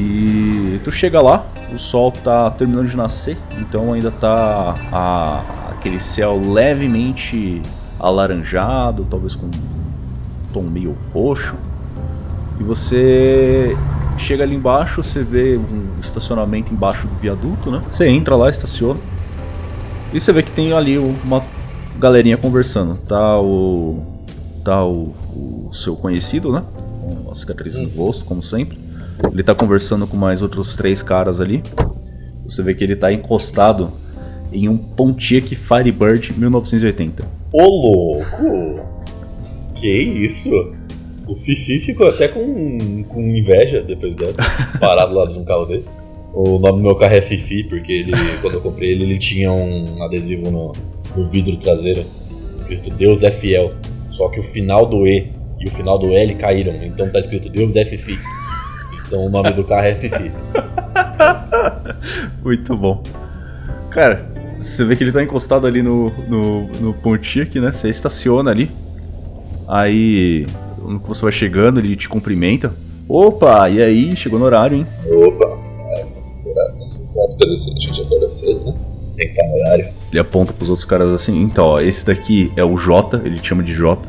E 0.00 0.80
tu 0.82 0.90
chega 0.90 1.20
lá, 1.20 1.44
o 1.74 1.78
sol 1.78 2.10
tá 2.10 2.50
terminando 2.50 2.88
de 2.88 2.96
nascer, 2.96 3.36
então 3.58 3.92
ainda 3.92 4.10
tá 4.10 4.78
a, 4.90 5.42
aquele 5.72 6.00
céu 6.00 6.40
levemente 6.40 7.60
alaranjado, 7.98 9.06
talvez 9.10 9.36
com 9.36 9.44
um 9.44 9.50
tom 10.54 10.62
meio 10.62 10.96
roxo. 11.12 11.54
E 12.58 12.62
você 12.62 13.76
chega 14.16 14.42
ali 14.42 14.54
embaixo, 14.54 15.02
você 15.02 15.22
vê 15.22 15.58
um 15.58 16.00
estacionamento 16.00 16.72
embaixo 16.72 17.06
do 17.06 17.14
viaduto, 17.16 17.70
né? 17.70 17.82
Você 17.90 18.08
entra 18.08 18.34
lá, 18.36 18.48
estaciona. 18.48 18.98
E 20.14 20.18
você 20.20 20.32
vê 20.32 20.42
que 20.42 20.50
tem 20.50 20.72
ali 20.72 20.98
uma 20.98 21.42
galerinha 21.98 22.38
conversando. 22.38 22.96
Tá 23.06 23.38
o. 23.38 24.02
Tá 24.64 24.84
o, 24.84 25.14
o 25.34 25.70
seu 25.72 25.94
conhecido, 25.94 26.52
né? 26.52 26.62
Com 26.74 27.30
as 27.30 27.40
cicatrizes 27.40 27.80
no 27.80 27.88
rosto, 27.88 28.24
como 28.24 28.42
sempre. 28.42 28.78
Ele 29.32 29.42
tá 29.42 29.54
conversando 29.54 30.06
com 30.06 30.16
mais 30.16 30.42
outros 30.42 30.76
três 30.76 31.02
caras 31.02 31.40
ali. 31.40 31.62
Você 32.44 32.62
vê 32.62 32.74
que 32.74 32.82
ele 32.82 32.96
tá 32.96 33.12
encostado 33.12 33.90
em 34.52 34.68
um 34.68 34.76
Pontiac 34.76 35.54
Firebird 35.54 36.32
1980. 36.36 37.24
Ô 37.52 37.62
louco! 37.62 38.80
Que 39.74 39.88
isso? 39.88 40.50
O 41.26 41.36
Fifi 41.36 41.78
ficou 41.78 42.08
até 42.08 42.26
com, 42.26 43.04
com 43.04 43.20
inveja 43.20 43.82
depois 43.82 44.16
dessa, 44.16 44.34
parado 44.80 45.14
lá 45.14 45.26
de 45.26 45.38
um 45.38 45.44
carro 45.44 45.64
desse. 45.64 45.88
O 46.34 46.58
nome 46.58 46.78
do 46.78 46.82
meu 46.82 46.96
carro 46.96 47.14
é 47.14 47.20
Fifi, 47.20 47.64
porque 47.64 47.92
ele, 47.92 48.12
quando 48.42 48.54
eu 48.54 48.60
comprei 48.60 48.90
ele, 48.90 49.04
ele 49.04 49.18
tinha 49.18 49.52
um 49.52 50.02
adesivo 50.02 50.50
no, 50.50 50.72
no 51.16 51.26
vidro 51.28 51.56
traseiro 51.56 52.04
escrito 52.56 52.90
Deus 52.90 53.22
é 53.22 53.30
fiel. 53.30 53.72
Só 54.10 54.28
que 54.28 54.40
o 54.40 54.42
final 54.42 54.86
do 54.86 55.06
E 55.06 55.32
e 55.58 55.66
o 55.66 55.70
final 55.70 55.98
do 55.98 56.12
L 56.12 56.34
caíram, 56.36 56.74
então 56.82 57.08
tá 57.10 57.20
escrito 57.20 57.48
Deus 57.48 57.76
é 57.76 57.84
Fifi. 57.84 58.18
Então 59.10 59.26
o 59.26 59.28
nome 59.28 59.50
do 59.50 59.64
carro 59.64 59.86
é 59.86 59.96
Fifi. 59.96 60.30
Muito 62.44 62.76
bom. 62.76 63.02
Cara, 63.90 64.24
você 64.56 64.84
vê 64.84 64.94
que 64.94 65.02
ele 65.02 65.10
tá 65.10 65.20
encostado 65.20 65.66
ali 65.66 65.82
no, 65.82 66.10
no, 66.28 66.68
no 66.80 66.94
Pontiac, 66.94 67.58
né? 67.58 67.72
Você 67.72 67.90
estaciona 67.90 68.52
ali. 68.52 68.70
Aí, 69.66 70.46
quando 70.76 71.02
você 71.02 71.22
vai 71.22 71.32
chegando, 71.32 71.80
ele 71.80 71.96
te 71.96 72.08
cumprimenta. 72.08 72.72
Opa, 73.08 73.68
e 73.68 73.82
aí? 73.82 74.14
Chegou 74.14 74.38
no 74.38 74.44
horário, 74.44 74.76
hein? 74.76 74.86
Opa, 75.04 75.58
é, 75.96 76.02
a 76.02 76.04
gente 77.80 78.00
acorda 78.00 78.30
cedo, 78.30 78.64
né? 78.64 78.74
Tem 79.16 79.26
que 79.26 79.32
estar 79.32 79.48
no 79.48 79.56
horário. 79.56 79.88
Ele 80.12 80.20
aponta 80.20 80.52
pros 80.52 80.70
outros 80.70 80.86
caras 80.86 81.08
assim, 81.08 81.42
então, 81.42 81.66
ó, 81.66 81.80
esse 81.80 82.06
daqui 82.06 82.52
é 82.56 82.62
o 82.62 82.76
J, 82.76 83.20
ele 83.24 83.40
te 83.40 83.48
chama 83.48 83.64
de 83.64 83.74
J. 83.74 84.00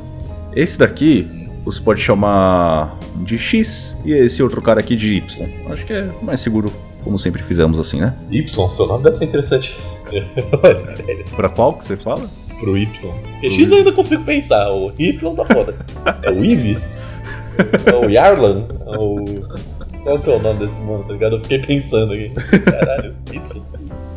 Esse 0.56 0.78
daqui 0.78 1.41
você 1.64 1.82
pode 1.82 2.02
chamar 2.02 2.98
de 3.18 3.38
X 3.38 3.96
e 4.04 4.14
esse 4.14 4.42
outro 4.42 4.62
cara 4.62 4.80
aqui 4.80 4.96
de 4.96 5.16
Y. 5.16 5.50
Acho 5.70 5.86
que 5.86 5.94
é 5.94 6.10
mais 6.22 6.40
seguro, 6.40 6.72
como 7.04 7.20
sempre 7.20 7.44
fizemos 7.44 7.80
assim, 7.80 8.00
né? 8.00 8.16
Y, 8.30 8.70
seu 8.70 8.88
nome 8.88 9.04
deve 9.04 9.16
ser 9.16 9.26
interessante. 9.26 9.78
pra 11.36 11.50
qual 11.50 11.74
que 11.74 11.86
você 11.86 11.96
fala? 11.96 12.28
Pro 12.60 12.78
Y. 12.78 13.12
Porque 13.32 13.50
X 13.50 13.72
eu 13.72 13.78
ainda 13.78 13.92
consigo 13.92 14.24
pensar, 14.24 14.72
o 14.72 14.92
Y 14.98 15.36
tá 15.36 15.46
foda. 15.46 15.76
É 16.24 16.32
o 16.32 16.44
Ives? 16.44 16.98
É 17.86 17.96
o 17.96 18.10
Yarlan? 18.10 18.68
É 18.88 18.98
o... 18.98 19.26
Qual 20.04 20.20
que 20.20 20.30
é 20.32 20.36
o 20.36 20.42
nome 20.42 20.66
desse 20.66 20.80
mano, 20.80 21.04
tá 21.04 21.14
ligado? 21.14 21.36
Eu 21.36 21.42
fiquei 21.42 21.60
pensando 21.60 22.14
aqui. 22.14 22.32
Caralho, 22.66 23.16
Y. 23.32 23.62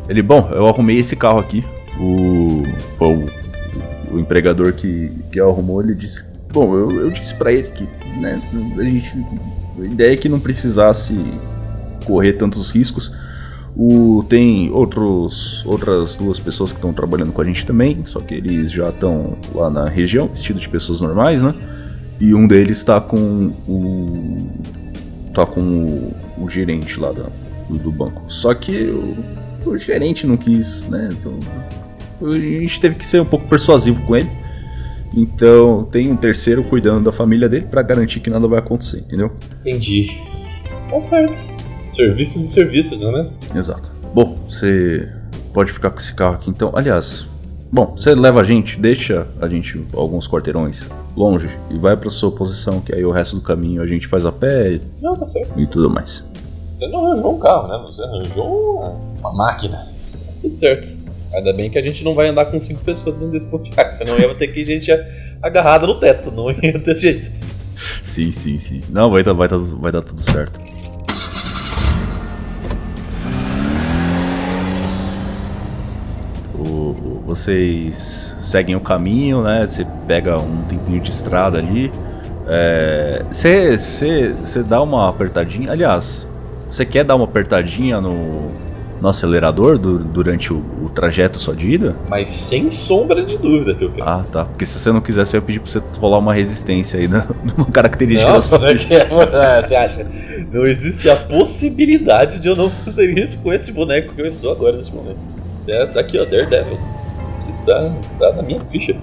Ele, 0.09 0.21
bom, 0.21 0.49
eu 0.51 0.65
arrumei 0.65 0.97
esse 0.97 1.15
carro 1.15 1.39
aqui. 1.39 1.63
O. 1.99 2.63
Foi 2.97 3.07
o, 3.07 4.15
o 4.15 4.19
empregador 4.19 4.73
que, 4.73 5.11
que 5.31 5.39
arrumou, 5.39 5.81
ele 5.81 5.95
disse 5.95 6.34
Bom, 6.55 6.73
eu, 6.73 6.89
eu 6.89 7.11
disse 7.11 7.33
para 7.33 7.51
ele 7.51 7.67
que 7.67 7.83
né, 8.17 8.41
a, 8.79 8.83
gente, 8.83 9.25
a 9.77 9.83
ideia 9.83 10.13
é 10.13 10.15
que 10.15 10.29
não 10.29 10.39
precisasse 10.39 11.13
correr 12.05 12.31
tantos 12.33 12.71
riscos. 12.71 13.11
O, 13.75 14.23
tem 14.29 14.71
outros, 14.71 15.65
outras 15.65 16.15
duas 16.15 16.39
pessoas 16.39 16.71
que 16.71 16.77
estão 16.77 16.93
trabalhando 16.93 17.33
com 17.33 17.41
a 17.41 17.43
gente 17.43 17.65
também, 17.65 18.05
só 18.05 18.21
que 18.21 18.35
eles 18.35 18.71
já 18.71 18.87
estão 18.87 19.37
lá 19.53 19.69
na 19.69 19.89
região, 19.89 20.29
vestidos 20.29 20.61
de 20.61 20.69
pessoas 20.69 21.01
normais, 21.01 21.41
né? 21.41 21.53
E 22.21 22.33
um 22.33 22.47
deles 22.47 22.77
está 22.77 23.01
com 23.01 23.51
o. 23.67 24.47
tá 25.33 25.45
com 25.45 25.59
o, 25.59 26.15
o 26.37 26.49
gerente 26.49 26.97
lá 26.97 27.11
da, 27.11 27.25
do, 27.69 27.77
do 27.77 27.91
banco. 27.91 28.23
Só 28.29 28.53
que 28.53 28.83
o, 28.83 29.69
o, 29.69 29.77
gerente 29.77 30.25
não 30.25 30.37
quis, 30.37 30.83
né? 30.83 31.09
Então, 31.11 31.37
a 32.29 32.39
gente 32.39 32.79
teve 32.79 32.95
que 32.95 33.05
ser 33.05 33.21
um 33.21 33.25
pouco 33.25 33.45
persuasivo 33.49 34.01
com 34.07 34.15
ele. 34.15 34.44
Então 35.15 35.85
tem 35.85 36.11
um 36.11 36.17
terceiro 36.17 36.63
cuidando 36.63 37.05
da 37.05 37.11
família 37.11 37.47
dele 37.47 37.67
para 37.69 37.81
garantir 37.81 38.19
que 38.19 38.29
nada 38.29 38.47
vai 38.47 38.59
acontecer, 38.59 38.99
entendeu? 38.99 39.31
Entendi. 39.59 40.21
Tá 40.89 41.01
certo. 41.01 41.53
Serviços 41.87 42.43
e 42.43 42.47
serviços, 42.47 43.01
não 43.01 43.09
é 43.11 43.13
mesmo? 43.13 43.35
Exato. 43.55 43.89
Bom, 44.13 44.37
você 44.49 45.09
pode 45.53 45.71
ficar 45.71 45.91
com 45.91 45.99
esse 45.99 46.13
carro 46.13 46.35
aqui 46.35 46.49
então. 46.49 46.71
Aliás, 46.75 47.25
bom, 47.71 47.93
você 47.95 48.13
leva 48.13 48.41
a 48.41 48.43
gente, 48.43 48.79
deixa 48.79 49.27
a 49.39 49.47
gente 49.47 49.85
alguns 49.93 50.27
quarteirões 50.27 50.89
longe 51.15 51.49
e 51.69 51.77
vai 51.77 51.95
para 51.95 52.09
sua 52.09 52.31
posição, 52.31 52.81
que 52.81 52.93
aí 52.93 53.05
o 53.05 53.11
resto 53.11 53.35
do 53.35 53.41
caminho 53.41 53.81
a 53.81 53.87
gente 53.87 54.07
faz 54.07 54.25
a 54.25 54.31
pé 54.31 54.81
não, 55.01 55.15
tá 55.15 55.25
certo, 55.25 55.57
e 55.59 55.65
tudo 55.65 55.89
mais. 55.89 56.25
Você 56.71 56.87
não 56.87 57.05
arranjou 57.05 57.35
um 57.35 57.39
carro, 57.39 57.67
né? 57.69 57.85
Você 57.85 58.01
arranjou 58.01 58.75
uma, 58.75 58.89
uma 59.19 59.33
máquina. 59.33 59.87
Mas 60.27 60.39
tudo 60.41 60.55
certo. 60.55 61.04
Ainda 61.33 61.53
bem 61.53 61.69
que 61.69 61.77
a 61.77 61.81
gente 61.81 62.03
não 62.03 62.13
vai 62.13 62.27
andar 62.27 62.45
com 62.45 62.61
cinco 62.61 62.83
pessoas 62.83 63.15
dentro 63.15 63.31
desse 63.31 63.47
Pontiac, 63.47 63.95
senão 63.95 64.17
ia 64.17 64.33
ter 64.35 64.47
que 64.47 64.63
gente 64.63 64.91
agarrada 65.41 65.85
no 65.85 65.99
teto, 65.99 66.31
não 66.31 66.49
ia 66.51 66.79
ter 66.79 66.95
jeito. 66.95 67.31
Sim, 68.03 68.31
sim, 68.31 68.59
sim. 68.59 68.81
Não, 68.89 69.09
vai 69.09 69.21
vai 69.23 69.47
vai 69.47 69.91
dar 69.91 70.01
tudo 70.01 70.21
certo. 70.21 70.57
O, 76.57 77.21
vocês 77.25 78.33
seguem 78.39 78.75
o 78.75 78.79
caminho, 78.79 79.43
né? 79.43 79.65
Você 79.67 79.85
pega 80.07 80.37
um 80.41 80.63
tempinho 80.63 81.01
de 81.01 81.09
estrada 81.09 81.57
ali. 81.57 81.91
Você 83.31 84.33
é, 84.59 84.63
dá 84.63 84.81
uma 84.81 85.09
apertadinha. 85.09 85.71
Aliás, 85.71 86.27
você 86.69 86.85
quer 86.85 87.03
dar 87.03 87.15
uma 87.15 87.25
apertadinha 87.25 87.99
no, 87.99 88.51
no 89.05 89.09
acelerador 89.09 89.77
do, 89.77 89.99
durante 89.99 90.51
o, 90.51 90.57
o, 90.83 90.89
trajeto 90.89 91.39
só 91.39 91.53
de 91.53 91.69
ida? 91.69 91.95
Mas 92.09 92.27
sem 92.27 92.71
sombra 92.71 93.23
de 93.23 93.37
dúvida 93.37 93.75
que 93.75 93.85
eu 93.85 93.91
quero. 93.91 94.09
Ah, 94.09 94.25
tá. 94.31 94.45
Porque 94.45 94.65
se 94.65 94.79
você 94.79 94.91
não 94.91 94.99
quisesse, 94.99 95.35
eu 95.35 95.41
ia 95.41 95.45
pedir 95.45 95.59
pra 95.59 95.71
você 95.71 95.81
rolar 95.99 96.17
uma 96.17 96.33
resistência 96.33 96.99
aí, 96.99 97.05
né? 97.07 97.23
uma 97.55 97.67
característica 97.67 98.27
não, 98.27 98.37
da 98.37 98.41
sua 98.41 98.57
vida. 98.57 98.95
É, 98.95 99.61
você 99.61 99.75
acha? 99.75 100.07
Não 100.51 100.65
existe 100.65 101.07
a 101.07 101.15
possibilidade 101.15 102.39
de 102.39 102.47
eu 102.47 102.55
não 102.55 102.71
fazer 102.71 103.15
isso 103.17 103.37
com 103.41 103.53
esse 103.53 103.71
boneco 103.71 104.11
que 104.15 104.21
eu 104.21 104.25
estou 104.25 104.51
agora 104.51 104.75
nesse 104.75 104.91
momento. 104.91 105.19
É, 105.67 105.85
tá 105.85 105.99
aqui, 105.99 106.19
ó, 106.19 106.25
Daredevil. 106.25 106.79
Isso 107.53 107.63
tá, 107.63 107.91
tá 108.19 108.33
na 108.33 108.41
minha 108.41 108.59
ficha. 108.71 108.95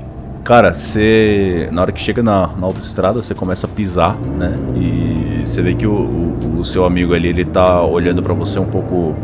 Cara, 0.42 0.74
você. 0.74 1.68
Na 1.70 1.82
hora 1.82 1.92
que 1.92 2.00
chega 2.00 2.24
na, 2.24 2.48
na 2.48 2.66
autoestrada, 2.66 3.22
você 3.22 3.34
começa 3.34 3.68
a 3.68 3.70
pisar, 3.70 4.16
né? 4.16 4.52
E 4.74 5.46
você 5.46 5.62
vê 5.62 5.74
que 5.74 5.86
o, 5.86 5.92
o, 5.92 6.58
o 6.58 6.64
seu 6.64 6.84
amigo 6.84 7.14
ali, 7.14 7.28
ele 7.28 7.44
tá 7.44 7.80
olhando 7.82 8.20
para 8.20 8.34
você 8.34 8.58
um 8.58 8.66
pouco 8.66 9.14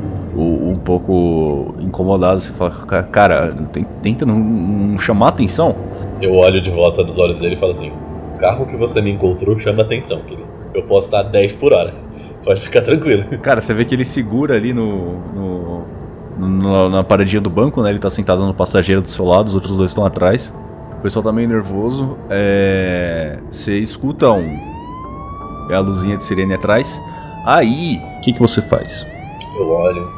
um 0.41 0.75
pouco 0.77 1.75
incomodado. 1.81 2.41
Você 2.41 2.53
fala, 2.53 2.71
cara, 3.05 3.55
tenta 4.03 4.25
não, 4.25 4.39
não 4.39 4.99
chamar 4.99 5.29
atenção. 5.29 5.75
Eu 6.21 6.35
olho 6.35 6.61
de 6.61 6.71
volta 6.71 7.03
nos 7.03 7.19
olhos 7.19 7.39
dele 7.39 7.55
e 7.55 7.59
falo 7.59 7.73
assim: 7.73 7.91
o 8.35 8.39
carro 8.39 8.67
que 8.67 8.77
você 8.77 9.01
me 9.01 9.11
encontrou 9.11 9.59
chama 9.59 9.83
atenção, 9.83 10.21
querido. 10.21 10.49
Eu 10.75 10.83
posso 10.83 11.09
estar 11.09 11.21
a 11.21 11.23
10 11.23 11.53
por 11.53 11.73
hora. 11.73 11.93
Pode 12.45 12.61
ficar 12.61 12.83
tranquilo. 12.83 13.25
Cara, 13.43 13.61
você 13.61 13.75
vê 13.75 13.85
que 13.85 13.95
ele 13.95 14.05
segura 14.05 14.55
ali 14.55 14.73
no, 14.73 15.19
no, 15.35 15.85
no, 16.39 16.89
na 16.89 17.03
paradinha 17.03 17.41
do 17.41 17.51
banco, 17.51 17.83
né? 17.83 17.91
Ele 17.91 17.99
tá 17.99 18.11
sentado 18.11 18.45
no 18.47 18.55
passageiro 18.55 19.03
do 19.03 19.09
seu 19.09 19.25
lado, 19.25 19.49
os 19.49 19.55
outros 19.55 19.77
dois 19.77 19.91
estão 19.91 20.05
atrás. 20.05 20.55
O 20.99 21.03
pessoal 21.03 21.23
tá 21.23 21.33
meio 21.33 21.49
nervoso. 21.49 22.17
É... 22.31 23.39
Você 23.51 23.79
escuta 23.79 24.31
um. 24.31 24.59
É 25.71 25.75
a 25.75 25.81
luzinha 25.81 26.17
de 26.17 26.25
sirene 26.25 26.55
atrás. 26.55 27.01
Aí, 27.45 28.01
o 28.19 28.21
que, 28.23 28.33
que 28.33 28.41
você 28.41 28.61
faz? 28.63 29.07
Eu 29.59 29.71
olho, 29.71 30.18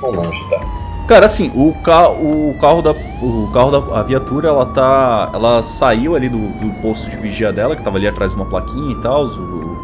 Quão 0.00 0.12
longe 0.12 0.44
tá? 0.48 0.60
Cara, 1.08 1.24
assim, 1.24 1.50
o, 1.54 1.72
ca 1.82 2.10
o 2.10 2.54
carro 2.60 2.82
da 2.82 2.90
o 2.92 3.50
carro 3.52 3.70
da 3.70 3.98
a 3.98 4.02
viatura, 4.02 4.48
ela 4.48 4.66
tá, 4.66 5.30
ela 5.32 5.62
saiu 5.62 6.14
ali 6.14 6.28
do, 6.28 6.36
do 6.36 6.70
posto 6.82 7.08
de 7.08 7.16
vigia 7.16 7.50
dela, 7.50 7.74
que 7.74 7.82
tava 7.82 7.96
ali 7.96 8.06
atrás 8.06 8.30
de 8.30 8.36
uma 8.36 8.44
plaquinha 8.44 8.92
e 8.92 9.02
tal, 9.02 9.24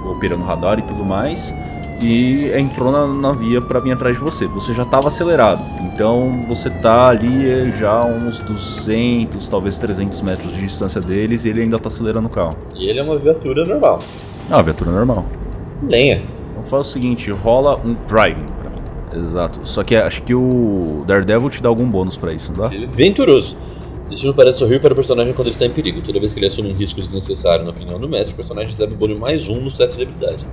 operando 0.04 0.44
radar 0.44 0.78
e 0.78 0.82
tudo 0.82 1.02
mais, 1.02 1.54
e 2.02 2.52
entrou 2.54 2.92
na, 2.92 3.06
na 3.06 3.32
via 3.32 3.62
para 3.62 3.80
vir 3.80 3.92
atrás 3.92 4.14
de 4.16 4.22
você. 4.22 4.46
Você 4.48 4.74
já 4.74 4.84
tava 4.84 5.08
acelerado, 5.08 5.64
então 5.82 6.30
você 6.46 6.68
tá 6.68 7.08
ali 7.08 7.72
já 7.78 8.04
uns 8.04 8.42
200, 8.42 9.48
talvez 9.48 9.78
300 9.78 10.20
metros 10.20 10.52
de 10.52 10.60
distância 10.60 11.00
deles 11.00 11.46
e 11.46 11.48
ele 11.48 11.62
ainda 11.62 11.78
tá 11.78 11.88
acelerando 11.88 12.26
o 12.26 12.30
carro. 12.30 12.54
E 12.76 12.86
ele 12.86 13.00
é 13.00 13.02
uma 13.02 13.16
viatura 13.16 13.64
normal. 13.64 13.98
Ah, 14.50 14.60
viatura 14.60 14.90
normal. 14.90 15.24
Lenha. 15.88 16.22
Então 16.52 16.64
faz 16.64 16.86
o 16.86 16.90
seguinte, 16.90 17.30
rola 17.30 17.80
um 17.82 17.96
driving 18.06 18.44
Exato. 19.14 19.60
Só 19.64 19.82
que 19.84 19.94
acho 19.94 20.22
que 20.22 20.34
o 20.34 21.04
Daredevil 21.06 21.50
te 21.50 21.62
dá 21.62 21.68
algum 21.68 21.88
bônus 21.88 22.16
pra 22.16 22.32
isso, 22.32 22.52
não 22.52 22.64
dá? 22.64 22.70
Venturoso. 22.90 23.56
Destino 24.10 24.34
parece 24.34 24.58
sorrir 24.58 24.80
para 24.80 24.92
o 24.92 24.96
personagem 24.96 25.32
quando 25.32 25.48
ele 25.48 25.54
está 25.54 25.64
em 25.64 25.70
perigo. 25.70 26.02
Toda 26.02 26.20
vez 26.20 26.32
que 26.32 26.38
ele 26.38 26.46
assume 26.46 26.72
um 26.72 26.74
risco 26.74 27.00
desnecessário 27.00 27.64
na 27.64 27.70
opinião 27.70 27.98
do 27.98 28.08
mestre, 28.08 28.32
o 28.32 28.36
personagem 28.36 28.72
recebe 28.72 28.94
bônus 28.94 29.18
mais 29.18 29.48
um 29.48 29.60
nos 29.60 29.74
testes 29.74 29.96
de 29.96 30.02
habilidade. 30.02 30.44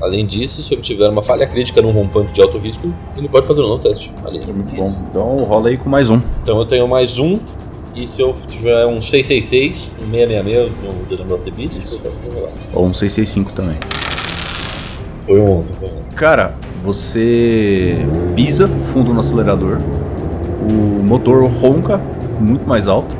Além 0.00 0.26
disso, 0.26 0.62
se 0.62 0.74
ele 0.74 0.82
tiver 0.82 1.08
uma 1.08 1.22
falha 1.22 1.46
crítica 1.46 1.80
num 1.80 1.92
rompante 1.92 2.32
de 2.32 2.42
alto 2.42 2.58
risco, 2.58 2.92
ele 3.16 3.28
pode 3.28 3.46
fazer 3.46 3.60
um 3.60 3.68
novo 3.68 3.82
teste. 3.84 4.10
Ali. 4.26 4.40
É 4.40 4.46
muito 4.46 4.74
bom. 4.74 5.06
Então 5.08 5.36
rola 5.44 5.68
aí 5.68 5.76
com 5.76 5.88
mais 5.88 6.10
um. 6.10 6.20
Então 6.42 6.58
eu 6.58 6.66
tenho 6.66 6.88
mais 6.88 7.18
um. 7.18 7.38
E 7.94 8.08
se 8.08 8.20
eu 8.20 8.34
tiver 8.48 8.86
um 8.86 9.00
666, 9.00 9.92
um 10.00 10.10
666 10.10 10.70
no 10.82 11.06
The 11.06 11.22
Number 11.22 11.36
of 11.36 11.44
the 11.44 11.50
Beast, 11.50 11.92
eu 11.92 11.98
posso 11.98 12.16
rolar. 12.34 12.52
Ou 12.72 12.86
um 12.86 12.92
665 12.92 13.52
também. 13.52 13.76
Foi 15.20 15.38
um 15.38 15.58
11, 15.58 15.72
foi 15.74 15.88
um 15.88 15.92
11. 15.92 16.04
Cara, 16.16 16.56
você 16.84 18.04
pisa 18.34 18.66
fundo 18.92 19.14
no 19.14 19.20
acelerador, 19.20 19.78
o 20.68 21.02
motor 21.02 21.44
ronca 21.44 22.00
muito 22.40 22.66
mais 22.66 22.88
alto 22.88 23.14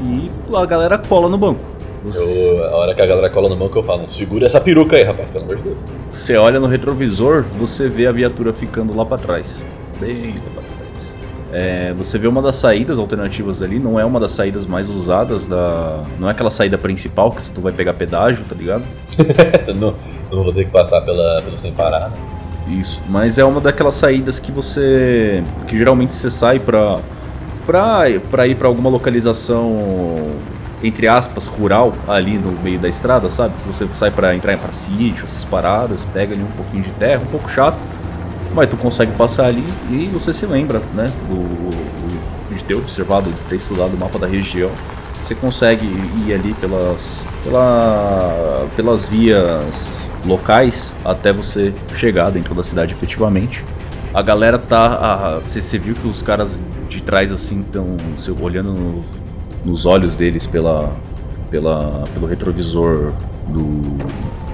e 0.00 0.30
a 0.54 0.66
galera 0.66 0.96
cola 0.96 1.28
no 1.28 1.36
banco. 1.36 1.60
Você... 2.04 2.22
Eu, 2.22 2.64
a 2.64 2.76
hora 2.76 2.94
que 2.94 3.02
a 3.02 3.06
galera 3.06 3.28
cola 3.28 3.48
no 3.48 3.56
banco, 3.56 3.78
eu 3.78 3.82
falo: 3.82 4.08
segura 4.08 4.46
essa 4.46 4.60
peruca 4.60 4.96
aí, 4.96 5.02
rapaz, 5.02 5.28
pelo 5.28 5.44
amor 5.44 5.56
de 5.56 5.62
Deus. 5.62 5.76
Você 6.12 6.36
olha 6.36 6.58
no 6.58 6.66
retrovisor, 6.66 7.44
você 7.58 7.88
vê 7.88 8.06
a 8.06 8.12
viatura 8.12 8.52
ficando 8.54 8.96
lá 8.96 9.04
para 9.04 9.18
trás. 9.18 9.62
Bem 10.00 10.34
lá 10.34 10.52
pra 10.54 10.62
trás. 10.62 11.14
É, 11.52 11.92
você 11.92 12.16
vê 12.16 12.26
uma 12.26 12.40
das 12.40 12.56
saídas 12.56 12.98
alternativas 12.98 13.60
ali, 13.60 13.78
não 13.78 14.00
é 14.00 14.04
uma 14.04 14.18
das 14.18 14.32
saídas 14.32 14.64
mais 14.64 14.88
usadas 14.88 15.44
da. 15.44 16.02
Não 16.18 16.28
é 16.28 16.30
aquela 16.30 16.50
saída 16.50 16.78
principal 16.78 17.30
que 17.32 17.50
tu 17.50 17.60
vai 17.60 17.72
pegar 17.72 17.92
pedágio, 17.92 18.44
tá 18.48 18.54
ligado? 18.54 18.84
não, 19.76 19.94
não 20.32 20.44
vou 20.44 20.52
ter 20.54 20.64
que 20.64 20.70
passar 20.70 21.02
pela, 21.02 21.42
pelo 21.42 21.58
sem 21.58 21.72
parar. 21.72 22.08
Né? 22.08 22.39
Isso, 22.66 23.00
mas 23.08 23.38
é 23.38 23.44
uma 23.44 23.60
daquelas 23.60 23.94
saídas 23.94 24.38
que 24.38 24.52
você. 24.52 25.42
que 25.66 25.76
geralmente 25.76 26.14
você 26.14 26.30
sai 26.30 26.58
pra. 26.58 26.98
pra, 27.66 28.04
pra 28.30 28.46
ir 28.46 28.54
pra 28.56 28.68
alguma 28.68 28.88
localização, 28.88 30.26
entre 30.82 31.08
aspas, 31.08 31.46
rural, 31.46 31.92
ali 32.06 32.38
no 32.38 32.52
meio 32.62 32.78
da 32.78 32.88
estrada, 32.88 33.28
sabe? 33.30 33.54
Você 33.66 33.86
sai 33.96 34.10
pra 34.10 34.34
entrar 34.34 34.56
pra 34.58 34.72
sítio, 34.72 35.24
essas 35.24 35.44
paradas, 35.44 36.04
pega 36.12 36.34
ali 36.34 36.42
um 36.42 36.52
pouquinho 36.52 36.84
de 36.84 36.90
terra, 36.90 37.22
um 37.22 37.30
pouco 37.30 37.50
chato, 37.50 37.78
mas 38.54 38.68
tu 38.68 38.76
consegue 38.76 39.12
passar 39.12 39.46
ali 39.46 39.64
e 39.90 40.06
você 40.06 40.32
se 40.32 40.46
lembra, 40.46 40.80
né? 40.94 41.06
Do, 41.28 41.36
do, 41.36 42.56
de 42.56 42.64
ter 42.64 42.74
observado, 42.74 43.30
de 43.30 43.40
ter 43.42 43.56
estudado 43.56 43.94
o 43.94 43.98
mapa 43.98 44.18
da 44.18 44.26
região. 44.26 44.70
Você 45.22 45.34
consegue 45.34 45.86
ir 46.26 46.32
ali 46.32 46.54
pelas. 46.54 47.18
Pela, 47.42 48.66
pelas 48.76 49.06
vias 49.06 49.99
locais 50.24 50.92
até 51.04 51.32
você 51.32 51.72
chegar 51.96 52.30
dentro 52.30 52.54
da 52.54 52.62
cidade 52.62 52.92
efetivamente. 52.92 53.64
A 54.12 54.22
galera 54.22 54.58
tá. 54.58 55.40
Você 55.42 55.78
viu 55.78 55.94
que 55.94 56.06
os 56.06 56.22
caras 56.22 56.58
de 56.88 57.00
trás 57.00 57.32
assim 57.32 57.60
estão 57.60 57.96
olhando 58.40 58.72
no, 58.72 59.04
nos 59.64 59.86
olhos 59.86 60.16
deles 60.16 60.46
pela, 60.46 60.92
pela, 61.50 62.04
pelo 62.12 62.26
retrovisor 62.26 63.12
do. 63.48 63.98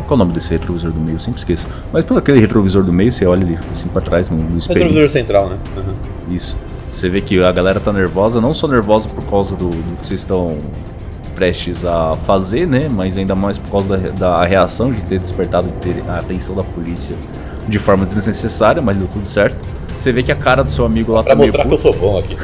Qual 0.06 0.10
é 0.10 0.14
o 0.14 0.16
nome 0.18 0.32
desse 0.32 0.50
retrovisor 0.50 0.92
do 0.92 1.00
meio? 1.00 1.16
Eu 1.16 1.20
sempre 1.20 1.38
esqueço. 1.38 1.66
Mas 1.92 2.04
pelo 2.04 2.18
aquele 2.18 2.38
retrovisor 2.38 2.84
do 2.84 2.92
meio, 2.92 3.10
você 3.10 3.26
olha 3.26 3.44
ali 3.44 3.58
assim 3.72 3.88
pra 3.88 4.00
trás 4.00 4.30
no, 4.30 4.36
no 4.36 4.58
espelho. 4.58 4.80
Retrovisor 4.80 5.08
central, 5.08 5.48
né? 5.48 5.58
Uhum. 5.76 6.34
Isso. 6.34 6.56
Você 6.92 7.08
vê 7.08 7.20
que 7.20 7.42
a 7.42 7.52
galera 7.52 7.80
tá 7.80 7.92
nervosa, 7.92 8.40
não 8.40 8.54
só 8.54 8.68
nervosa 8.68 9.08
por 9.08 9.24
causa 9.24 9.56
do, 9.56 9.68
do 9.68 9.96
que 10.00 10.06
vocês 10.06 10.20
estão 10.20 10.58
prestes 11.36 11.84
a 11.84 12.14
fazer, 12.26 12.66
né? 12.66 12.88
Mas 12.90 13.16
ainda 13.16 13.34
mais 13.34 13.58
por 13.58 13.70
causa 13.70 13.96
da, 13.98 14.08
da 14.10 14.44
reação 14.44 14.90
de 14.90 15.02
ter 15.02 15.20
despertado 15.20 15.68
a 16.08 16.16
atenção 16.16 16.56
da 16.56 16.64
polícia 16.64 17.14
de 17.68 17.78
forma 17.78 18.06
desnecessária, 18.06 18.80
mas 18.80 18.96
deu 18.96 19.06
tudo 19.06 19.26
certo. 19.26 19.56
Você 19.96 20.12
vê 20.12 20.22
que 20.22 20.32
a 20.32 20.36
cara 20.36 20.64
do 20.64 20.70
seu 20.70 20.84
amigo 20.84 21.12
lá 21.12 21.22
pra 21.22 21.32
tá 21.32 21.38
meio 21.38 21.52
puto. 21.52 21.62
Pra 21.62 21.70
mostrar 21.70 21.88
que 21.88 21.88
eu 21.88 22.00
sou 22.00 22.10
bom 22.10 22.18
aqui. 22.18 22.36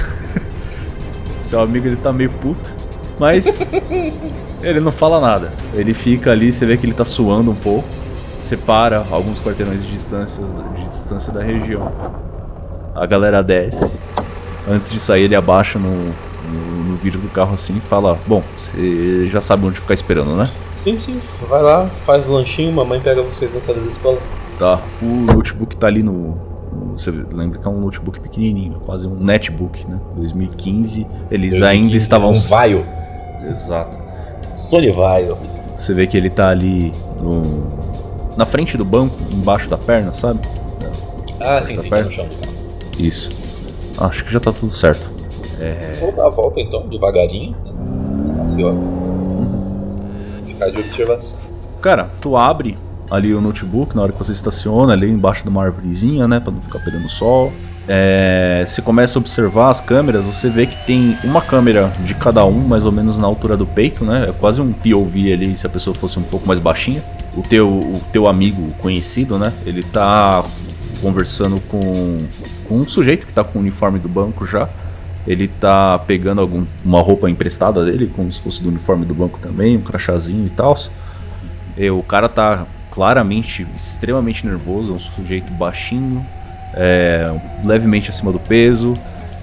seu 1.43 1.61
amigo 1.61 1.87
ele 1.87 1.97
tá 1.97 2.13
meio 2.13 2.31
puto, 2.31 2.71
mas 3.19 3.67
ele 4.63 4.81
não 4.81 4.93
fala 4.93 5.21
nada. 5.21 5.53
Ele 5.75 5.95
fica 5.95 6.31
ali, 6.31 6.53
você 6.53 6.67
vê 6.67 6.77
que 6.77 6.85
ele 6.85 6.95
tá 6.95 7.05
suando 7.05 7.51
um 7.51 7.55
pouco. 7.55 7.89
Separa 8.43 9.05
alguns 9.11 9.41
quarteirões 9.41 9.83
de 9.83 9.93
distância, 9.93 10.45
de 10.77 10.89
distância 10.89 11.33
da 11.33 11.43
região. 11.43 11.91
A 12.95 13.07
galera 13.07 13.43
desce. 13.43 13.91
Antes 14.69 14.93
de 14.93 15.01
sair, 15.01 15.23
ele 15.23 15.35
abaixa 15.35 15.79
no, 15.79 16.13
vidro 17.03 17.21
do 17.21 17.29
carro 17.29 17.55
assim 17.55 17.77
e 17.77 17.81
fala: 17.81 18.19
Bom, 18.27 18.43
você 18.57 19.27
já 19.29 19.41
sabe 19.41 19.67
onde 19.67 19.81
ficar 19.81 19.95
esperando, 19.95 20.37
né? 20.37 20.51
Sim, 20.79 20.99
sim. 20.99 21.21
Vai 21.49 21.63
lá, 21.63 21.87
faz 22.07 22.27
o 22.27 22.33
lanchinho, 22.33 22.73
mamãe 22.73 23.01
pega 23.01 23.23
vocês 23.23 23.55
na 23.55 23.61
sala 23.61 23.81
da 23.81 23.91
escola. 23.91 24.19
Tá. 24.59 24.81
O 25.01 25.07
notebook 25.07 25.77
tá 25.77 25.87
ali 25.87 26.03
no, 26.03 26.37
Você 26.97 27.11
lembra 27.11 27.59
que 27.59 27.67
é 27.67 27.71
um 27.71 27.81
notebook 27.81 28.21
pequenininho, 28.21 28.81
quase 28.85 29.07
um 29.07 29.17
netbook, 29.17 29.85
né? 29.87 29.99
2015, 30.17 31.07
eles 31.31 31.51
2015, 31.51 31.65
ainda 31.65 31.97
estavam. 31.97 32.31
Um 32.31 32.35
Vaio. 32.35 32.85
Exato. 33.49 33.99
Sony 34.55 34.91
Vaio. 34.91 35.37
Você 35.77 35.93
vê 35.95 36.07
que 36.07 36.17
ele 36.17 36.31
tá 36.31 36.49
ali 36.49 36.93
no... 37.21 37.65
na 38.37 38.47
frente 38.47 38.77
do 38.77 38.85
banco, 38.85 39.17
embaixo 39.33 39.69
da 39.69 39.77
perna, 39.77 40.13
sabe? 40.13 40.41
Ah, 41.41 41.61
sim, 41.61 41.77
sim, 41.79 41.89
tá 41.89 42.03
no 42.03 42.11
chão. 42.11 42.29
Isso. 42.99 43.31
Acho 43.99 44.25
que 44.25 44.33
já 44.33 44.39
tá 44.39 44.53
tudo 44.53 44.73
certo. 44.73 45.12
É... 45.63 45.93
Vou 46.01 46.13
dar 46.13 46.27
a 46.27 46.31
volta 46.31 46.61
então, 46.61 46.87
devagarinho. 46.89 47.57
Né? 47.65 48.43
Ansioso. 48.43 48.79
Uhum. 48.79 50.43
Ficar 50.47 50.71
de 50.71 50.81
observação. 50.81 51.39
Cara, 51.81 52.09
tu 52.21 52.37
abre 52.37 52.77
ali 53.11 53.35
o 53.35 53.41
notebook 53.41 53.95
na 53.95 54.03
hora 54.03 54.13
que 54.13 54.19
você 54.19 54.33
estaciona, 54.33 54.93
ali 54.95 55.11
embaixo 55.11 55.43
de 55.43 55.49
uma 55.49 55.65
árvorezinha, 55.65 56.27
né? 56.27 56.41
Pra 56.41 56.51
não 56.51 56.61
ficar 56.61 56.79
pegando 56.79 57.09
sol. 57.09 57.53
É, 57.89 58.65
você 58.67 58.81
começa 58.81 59.19
a 59.19 59.21
observar 59.21 59.71
as 59.71 59.81
câmeras, 59.81 60.25
você 60.25 60.49
vê 60.49 60.67
que 60.67 60.87
tem 60.87 61.17
uma 61.25 61.41
câmera 61.41 61.93
de 62.05 62.15
cada 62.15 62.45
um, 62.45 62.61
mais 62.61 62.87
ou 62.87 62.93
menos 62.93 63.19
na 63.19 63.27
altura 63.27 63.57
do 63.57 63.67
peito, 63.67 64.05
né? 64.05 64.29
É 64.29 64.33
quase 64.33 64.61
um 64.61 64.73
POV 64.73 65.33
ali, 65.33 65.57
se 65.57 65.67
a 65.67 65.71
pessoa 65.71 65.95
fosse 65.95 66.19
um 66.19 66.23
pouco 66.23 66.47
mais 66.47 66.61
baixinha. 66.61 67.03
O 67.37 67.43
teu, 67.43 67.69
o 67.69 68.01
teu 68.13 68.29
amigo 68.29 68.71
conhecido, 68.79 69.39
né? 69.39 69.53
Ele 69.67 69.83
tá 69.83 70.45
conversando 71.01 71.61
com, 71.69 72.25
com 72.69 72.77
um 72.77 72.87
sujeito 72.87 73.27
que 73.27 73.33
tá 73.33 73.43
com 73.43 73.59
o 73.59 73.63
uniforme 73.63 73.99
do 73.99 74.09
banco 74.09 74.47
já. 74.47 74.69
Ele 75.27 75.47
tá 75.47 75.99
pegando 75.99 76.41
algum, 76.41 76.65
uma 76.85 77.01
roupa 77.01 77.31
emprestada 77.31 77.85
dele, 77.85 78.11
como 78.15 78.33
se 78.33 78.41
fosse 78.41 78.63
do 78.63 78.69
uniforme 78.69 79.05
do 79.05 79.15
banco 79.15 79.39
também, 79.39 79.77
um 79.77 79.81
crachazinho 79.81 80.47
e 80.47 80.51
tal. 80.51 80.77
O 81.97 82.03
cara 82.03 82.29
tá 82.29 82.67
claramente 82.91 83.67
extremamente 83.77 84.47
nervoso, 84.47 84.93
é 84.93 84.97
um 84.97 85.01
sujeito 85.01 85.51
baixinho, 85.53 86.25
é, 86.75 87.35
levemente 87.65 88.11
acima 88.11 88.33
do 88.33 88.39
peso, 88.39 88.95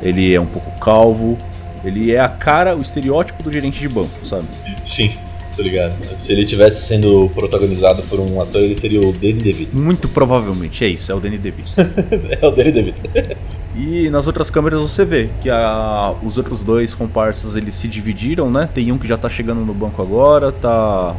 ele 0.01 0.33
é 0.33 0.39
um 0.39 0.45
pouco 0.45 0.69
calvo, 0.79 1.37
ele 1.83 2.11
é 2.11 2.19
a 2.19 2.29
cara, 2.29 2.75
o 2.75 2.81
estereótipo 2.81 3.41
do 3.41 3.51
gerente 3.51 3.79
de 3.79 3.87
banco, 3.87 4.25
sabe? 4.25 4.45
Sim, 4.85 5.17
tô 5.59 5.63
ligado. 5.63 5.93
Se 6.17 6.31
ele 6.31 6.45
tivesse 6.45 6.87
sendo 6.87 7.29
protagonizado 7.35 8.01
por 8.03 8.19
um 8.19 8.41
ator, 8.41 8.61
ele 8.61 8.75
seria 8.75 9.01
o 9.01 9.11
Danny 9.11 9.33
DeVito. 9.33 9.75
Muito 9.75 10.07
provavelmente, 10.07 10.85
é 10.85 10.87
isso, 10.87 11.11
é 11.11 11.15
o 11.15 11.19
Danny 11.19 11.37
DeVito. 11.37 11.69
é 12.41 12.47
o 12.47 12.51
Danny 12.51 12.71
DeVito. 12.71 13.01
e 13.75 14.09
nas 14.09 14.25
outras 14.25 14.49
câmeras 14.49 14.81
você 14.81 15.03
vê 15.03 15.29
que 15.41 15.49
a, 15.49 16.15
os 16.23 16.37
outros 16.37 16.63
dois 16.63 16.93
comparsas 16.93 17.55
eles 17.55 17.75
se 17.75 17.87
dividiram, 17.87 18.49
né? 18.49 18.69
Tem 18.73 18.91
um 18.91 18.97
que 18.97 19.07
já 19.07 19.17
tá 19.17 19.29
chegando 19.29 19.65
no 19.65 19.73
banco 19.73 20.01
agora, 20.01 20.51
tá, 20.51 21.15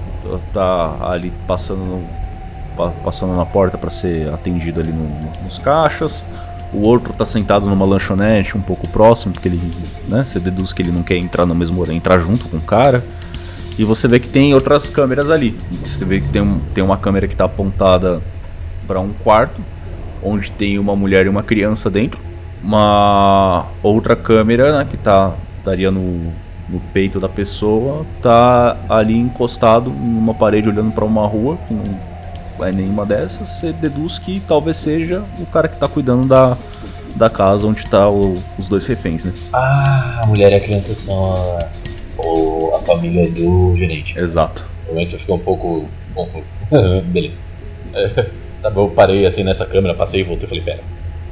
tá 0.55 0.97
ali 1.11 1.31
passando 1.47 1.81
no, 1.81 2.91
passando 3.05 3.37
na 3.37 3.45
porta 3.45 3.77
para 3.77 3.91
ser 3.91 4.33
atendido 4.33 4.81
ali 4.81 4.93
no, 4.93 5.45
nos 5.45 5.59
caixas. 5.59 6.25
O 6.73 6.83
outro 6.83 7.13
tá 7.13 7.27
sentado 7.27 7.67
numa 7.67 7.85
lanchonete 7.85 8.57
um 8.57 8.63
pouco 8.63 8.87
próximo, 8.89 9.33
porque 9.33 9.49
ele, 9.49 9.61
né, 10.09 10.25
você 10.27 10.39
deduz 10.39 10.73
que 10.73 10.81
ele 10.81 10.93
não 10.93 11.03
quer 11.03 11.17
entrar 11.17 11.45
no 11.45 11.55
mesmo 11.55 11.81
horário, 11.81 11.97
entrar 11.97 12.21
junto 12.21 12.49
com 12.49 12.59
o 12.59 12.61
cara. 12.61 13.05
E 13.81 13.85
você 13.85 14.07
vê 14.07 14.21
que 14.21 14.29
tem 14.29 14.53
outras 14.53 14.91
câmeras 14.91 15.31
ali. 15.31 15.59
Você 15.83 16.05
vê 16.05 16.21
que 16.21 16.29
tem, 16.29 16.43
um, 16.43 16.59
tem 16.75 16.85
uma 16.85 16.99
câmera 16.99 17.27
que 17.27 17.33
está 17.33 17.47
apontada 17.47 18.21
para 18.87 19.01
um 19.01 19.11
quarto, 19.11 19.59
onde 20.23 20.53
tem 20.53 20.79
uma 20.79 20.95
mulher 20.95 21.25
e 21.25 21.31
uma 21.31 21.43
criança 21.43 21.89
dentro. 21.89 22.21
Uma 22.63 23.69
outra 23.83 24.15
câmera 24.15 24.77
né, 24.77 24.87
que 24.91 24.99
tá, 24.99 25.33
estaria 25.57 25.91
no, 25.91 26.31
no 26.69 26.79
peito 26.93 27.19
da 27.19 27.27
pessoa, 27.27 28.05
tá 28.21 28.77
ali 28.87 29.17
encostado 29.17 29.89
em 29.89 30.15
uma 30.15 30.35
parede 30.35 30.69
olhando 30.69 30.93
para 30.93 31.07
uma 31.07 31.27
rua 31.27 31.57
que 31.67 31.73
não 31.73 32.67
é 32.67 32.71
nenhuma 32.71 33.07
dessas, 33.07 33.49
você 33.49 33.73
deduz 33.73 34.19
que 34.19 34.43
talvez 34.47 34.77
seja 34.77 35.23
o 35.39 35.47
cara 35.47 35.67
que 35.67 35.79
tá 35.79 35.89
cuidando 35.89 36.29
da, 36.29 36.55
da 37.17 37.31
casa 37.31 37.67
onde 37.67 37.87
tá 37.87 38.11
o, 38.11 38.37
os 38.59 38.69
dois 38.69 38.85
reféns, 38.85 39.25
né? 39.25 39.33
Ah, 39.55 40.21
a 40.23 40.27
mulher 40.27 40.53
e 40.53 40.57
a 40.57 40.61
criança 40.61 40.95
são 40.95 41.35
a 41.35 41.80
família 42.81 43.31
do 43.31 43.75
gerente. 43.77 44.19
Exato. 44.19 44.65
No 44.87 44.95
momento 44.95 45.19
ficou 45.19 45.37
um 45.37 45.41
pouco 45.41 45.89
confuso. 46.15 46.45
beleza. 47.07 47.35
É, 47.93 48.27
tá 48.63 48.71
bom, 48.71 48.87
eu 48.87 48.91
parei 48.91 49.27
assim 49.27 49.45
nessa 49.45 49.67
câmera, 49.67 49.95
passei 49.95 50.21
e 50.21 50.25
voltei 50.25 50.47
e 50.47 50.49
falei, 50.49 50.65
pera. 50.65 50.81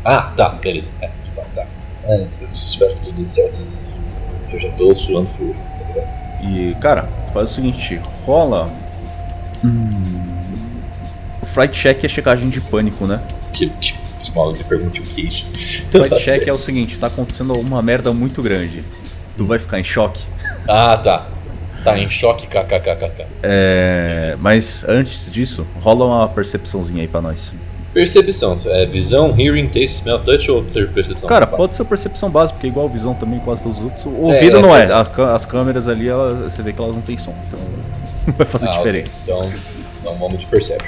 Ah, 0.05 0.32
tá, 0.36 0.51
beleza. 0.51 0.86
É, 1.01 1.11
tá, 1.34 1.44
tá. 1.55 1.66
É, 2.05 2.26
espero 2.46 2.94
que 2.94 3.05
tudo 3.05 3.20
dê 3.20 3.26
certo. 3.26 3.66
Eu 4.53 4.61
já 4.61 4.70
tô 4.70 4.94
suando 4.94 5.28
frio. 5.36 5.55
Tá 5.94 6.44
e, 6.44 6.74
cara, 6.80 7.09
faz 7.32 7.51
o 7.51 7.55
seguinte, 7.55 8.01
rola. 8.24 8.70
Hum 9.64 10.28
flight 11.59 11.74
check 11.74 12.05
é 12.05 12.09
checagem 12.09 12.49
de 12.49 12.61
pânico, 12.61 13.05
né? 13.05 13.20
Que, 13.53 13.68
que 13.68 13.94
mal 14.32 14.53
me 14.53 14.62
pergunte 14.62 15.01
o 15.01 15.03
que 15.03 15.22
é 15.22 15.24
isso. 15.24 15.46
Flight 15.90 16.18
check 16.20 16.46
é 16.46 16.53
o 16.53 16.59
seguinte, 16.59 16.96
tá 16.99 17.09
acontecendo 17.09 17.55
uma 17.55 17.82
merda 17.82 18.12
muito 18.12 18.40
grande. 18.40 18.84
Tu 19.36 19.44
vai 19.44 19.59
ficar 19.59 19.80
em 19.80 19.84
choque. 19.84 20.22
Ah, 20.68 20.96
tá. 20.96 21.26
Tá 21.85 21.99
em 21.99 22.11
choque, 22.11 22.47
kkkk. 22.47 23.26
É, 23.43 24.37
mas 24.39 24.85
antes 24.89 25.31
disso, 25.31 25.66
rola 25.81 26.05
uma 26.05 26.29
percepçãozinha 26.29 27.03
aí 27.03 27.09
pra 27.09 27.20
nós. 27.20 27.53
Percepção, 27.95 28.59
é 28.66 28.85
visão, 28.85 29.35
hearing, 29.39 29.66
taste, 29.66 29.99
smell, 29.99 30.18
touch 30.18 30.51
ou 30.51 30.68
ser 30.68 30.91
percepção? 30.91 31.29
Cara, 31.29 31.47
pode 31.47 31.74
ser 31.74 31.85
percepção 31.85 32.29
básica, 32.29 32.55
porque 32.55 32.68
igual 32.68 32.89
visão 32.89 33.14
também, 33.14 33.41
quase 33.41 33.62
todos 33.62 33.79
os 33.79 33.85
outros. 33.85 34.05
O 34.05 34.26
ouvido 34.26 34.59
é, 34.59 34.62
não 34.62 34.76
é, 34.76 34.85
é. 34.87 35.35
as 35.35 35.45
câmeras 35.47 35.89
ali, 35.89 36.09
você 36.45 36.62
vê 36.62 36.72
que 36.72 36.81
elas 36.81 36.95
não 36.95 37.01
tem 37.01 37.16
som, 37.16 37.35
então 37.47 37.59
não 38.26 38.35
vai 38.37 38.47
fazer 38.47 38.68
ah, 38.68 38.72
diferença. 38.72 39.11
Então, 39.22 39.51
então 40.01 40.14
vamos 40.16 40.39
de 40.39 40.47
percepção. 40.47 40.87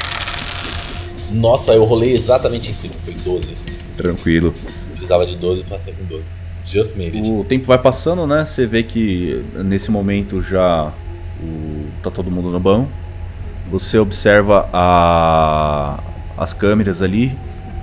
Nossa, 1.31 1.73
eu 1.73 1.85
rolei 1.85 2.13
exatamente 2.13 2.71
em 2.71 2.75
cima, 2.75 2.95
foi 3.05 3.15
12. 3.15 3.55
Tranquilo. 3.97 4.55
Precisava 4.91 5.25
de 5.25 5.37
12 5.37 5.63
pra 5.63 5.79
ser 5.79 5.93
com 5.93 6.05
12. 6.05 6.23
Just 6.65 6.97
made 6.97 7.17
it. 7.17 7.29
O 7.29 7.45
tempo 7.45 7.67
vai 7.67 7.79
passando, 7.79 8.27
né? 8.27 8.45
Você 8.45 8.67
vê 8.67 8.83
que 8.83 9.45
nesse 9.65 9.91
momento 9.91 10.43
já 10.43 10.93
o... 11.43 11.87
tá 12.03 12.11
todo 12.11 12.31
mundo 12.31 12.51
no 12.51 12.61
banco. 12.61 12.89
Você 13.71 13.99
observa 13.99 14.69
a... 14.73 15.99
as 16.37 16.53
câmeras 16.53 17.03
ali. 17.03 17.37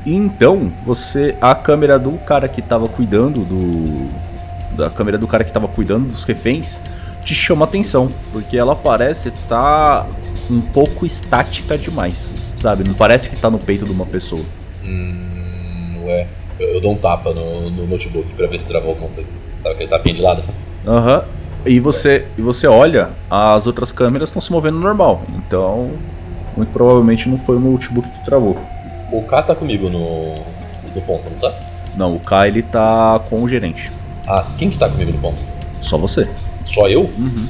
E 0.05 0.13
então, 0.13 0.71
você. 0.86 1.36
A 1.41 1.53
câmera 1.55 1.97
do 1.97 2.11
cara 2.19 2.47
que 2.47 2.61
tava 2.61 2.88
cuidando 2.88 3.41
do. 3.41 4.09
Da 4.75 4.89
câmera 4.89 5.17
do 5.17 5.28
cara 5.28 5.43
que 5.43 5.51
tava 5.51 5.67
cuidando 5.67 6.11
dos 6.11 6.23
reféns 6.23 6.80
te 7.25 7.34
chama 7.34 7.65
atenção. 7.65 8.11
Porque 8.32 8.57
ela 8.57 8.75
parece 8.75 9.30
estar 9.30 10.03
tá 10.03 10.07
um 10.49 10.61
pouco 10.61 11.05
estática 11.05 11.78
demais 11.78 12.32
sabe? 12.61 12.84
Não 12.84 12.93
parece 12.93 13.30
que 13.30 13.36
tá 13.36 13.49
no 13.49 13.59
peito 13.59 13.86
de 13.86 13.91
uma 13.91 14.05
pessoa. 14.05 14.43
Hum, 14.84 16.03
ué. 16.05 16.28
Eu, 16.60 16.76
eu 16.76 16.82
dou 16.82 16.91
um 16.91 16.97
tapa 16.97 17.34
no, 17.34 17.70
no, 17.70 17.88
notebook 17.88 18.34
pra 18.34 18.47
ver 18.47 18.60
se 18.60 18.68
travou 18.68 18.89
alguma 18.89 19.10
coisa. 19.10 19.30
Sabe 19.62 19.76
aquele 19.76 19.89
tapinha 19.89 20.16
de 20.16 20.22
lado 20.22 20.39
assim? 20.39 20.51
Aham. 20.86 21.18
Uhum. 21.18 21.38
E 21.66 21.80
você, 21.82 22.26
e 22.38 22.41
você 22.41 22.66
olha, 22.66 23.10
as 23.30 23.68
outras 23.68 23.91
câmeras 23.91 24.30
estão 24.30 24.41
se 24.41 24.51
movendo 24.51 24.80
normal. 24.80 25.24
Então, 25.36 25.91
muito 26.55 26.72
provavelmente 26.72 27.28
não 27.28 27.38
foi 27.39 27.58
o 27.58 27.60
notebook 27.60 28.08
que 28.08 28.26
travou. 28.26 28.58
O 29.12 29.22
K 29.24 29.41
tá 29.43 29.55
comigo 29.55 29.89
no, 29.89 30.36
no 30.95 31.01
ponto, 31.01 31.30
não 31.30 31.38
tá? 31.38 31.53
Não, 31.95 32.16
o 32.16 32.20
K 32.20 32.47
ele 32.47 32.62
tá 32.62 33.20
com 33.30 33.43
o 33.43 33.49
gerente. 33.49 33.91
Ah, 34.26 34.45
quem 34.58 34.70
que 34.70 34.78
tá 34.78 34.88
comigo 34.88 35.12
no 35.12 35.18
ponto? 35.18 35.41
Só 35.82 35.97
você. 35.97 36.28
Só 36.66 36.88
eu? 36.88 37.01
Uhum. 37.01 37.47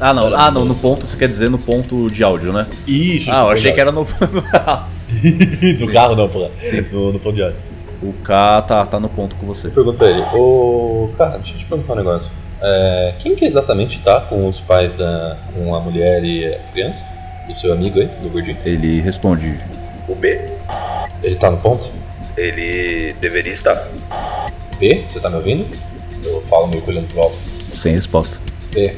Ah, 0.00 0.12
não. 0.12 0.34
ah, 0.34 0.50
não. 0.50 0.64
No 0.64 0.74
ponto, 0.74 1.06
você 1.06 1.16
quer 1.16 1.28
dizer 1.28 1.50
no 1.50 1.58
ponto 1.58 2.10
de 2.10 2.22
áudio, 2.22 2.52
né? 2.52 2.66
Isso. 2.86 3.30
Ah, 3.30 3.40
eu 3.40 3.50
achei 3.50 3.72
que 3.72 3.80
era 3.80 3.92
no. 3.92 4.04
do 5.78 5.86
carro, 5.92 6.16
não, 6.16 6.28
pô. 6.28 6.48
No, 6.90 7.12
no 7.12 7.18
ponto 7.18 7.34
de 7.34 7.42
áudio. 7.42 7.58
O 8.02 8.12
K 8.24 8.62
tá, 8.62 8.84
tá 8.84 8.98
no 8.98 9.08
ponto 9.08 9.36
com 9.36 9.46
você. 9.46 9.68
Pergunta 9.68 9.98
pra 9.98 10.10
ele. 10.10 10.22
Ô, 10.34 11.10
cara, 11.16 11.38
deixa 11.38 11.54
eu 11.54 11.58
te 11.58 11.64
perguntar 11.66 11.92
um 11.92 11.96
negócio. 11.96 12.30
É, 12.60 13.14
quem 13.20 13.34
que 13.34 13.44
exatamente 13.44 14.00
tá 14.00 14.20
com 14.20 14.48
os 14.48 14.60
pais 14.60 14.94
da. 14.94 15.36
com 15.54 15.74
a 15.74 15.80
mulher 15.80 16.24
e 16.24 16.46
a 16.46 16.58
criança? 16.72 17.04
O 17.48 17.54
seu 17.54 17.72
amigo 17.72 17.98
aí, 17.98 18.06
do 18.06 18.28
gordinho? 18.28 18.56
Ele 18.64 19.00
responde. 19.00 19.58
O 20.08 20.14
B. 20.14 20.40
Ele 21.22 21.36
tá 21.36 21.50
no 21.50 21.58
ponto? 21.58 21.90
Ele 22.36 23.14
deveria 23.20 23.52
estar. 23.52 23.74
B, 24.78 25.04
você 25.10 25.20
tá 25.20 25.28
me 25.28 25.36
ouvindo? 25.36 25.66
Eu 26.24 26.40
falo 26.42 26.68
meio 26.68 26.82
colhendo 26.82 27.06
provas. 27.12 27.38
Sem 27.74 27.94
resposta. 27.94 28.38
B, 28.72 28.96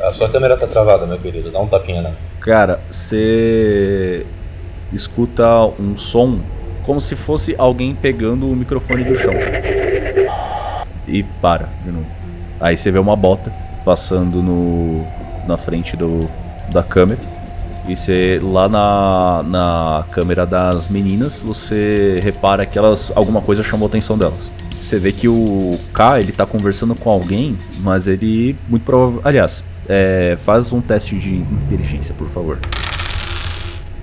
a 0.00 0.12
sua 0.12 0.28
câmera 0.28 0.56
tá 0.56 0.66
travada, 0.66 1.06
meu 1.06 1.18
querido. 1.18 1.50
Dá 1.50 1.60
um 1.60 1.66
tapinha 1.66 2.02
né? 2.02 2.14
Cara, 2.40 2.80
você 2.90 4.24
escuta 4.92 5.66
um 5.78 5.96
som 5.96 6.40
como 6.84 7.00
se 7.00 7.16
fosse 7.16 7.54
alguém 7.58 7.94
pegando 7.94 8.50
o 8.50 8.56
microfone 8.56 9.04
do 9.04 9.16
chão. 9.16 9.32
E 11.06 11.22
para 11.22 11.68
de 11.84 11.90
novo. 11.90 12.06
Aí 12.60 12.76
você 12.76 12.90
vê 12.90 12.98
uma 12.98 13.16
bota 13.16 13.52
passando 13.84 14.42
no 14.42 15.04
na 15.46 15.56
frente 15.56 15.96
do 15.96 16.28
da 16.72 16.82
câmera. 16.82 17.20
E 17.88 17.96
você 17.96 18.38
lá 18.42 18.68
na, 18.68 19.42
na 19.42 20.04
câmera 20.12 20.46
das 20.46 20.88
meninas, 20.88 21.42
você 21.42 22.20
repara 22.22 22.66
que 22.66 22.78
elas 22.78 23.10
alguma 23.14 23.40
coisa 23.40 23.62
chamou 23.62 23.86
a 23.86 23.88
atenção 23.88 24.16
delas. 24.16 24.50
Você 24.78 24.98
vê 24.98 25.12
que 25.12 25.28
o 25.28 25.78
K, 25.92 26.20
ele 26.20 26.32
tá 26.32 26.44
conversando 26.44 26.94
com 26.94 27.10
alguém, 27.10 27.56
mas 27.78 28.06
ele 28.06 28.56
muito 28.68 28.84
provavelmente, 28.84 29.26
aliás, 29.26 29.64
é, 29.88 30.36
faz 30.44 30.72
um 30.72 30.80
teste 30.80 31.16
de 31.16 31.36
inteligência, 31.36 32.14
por 32.14 32.28
favor. 32.28 32.58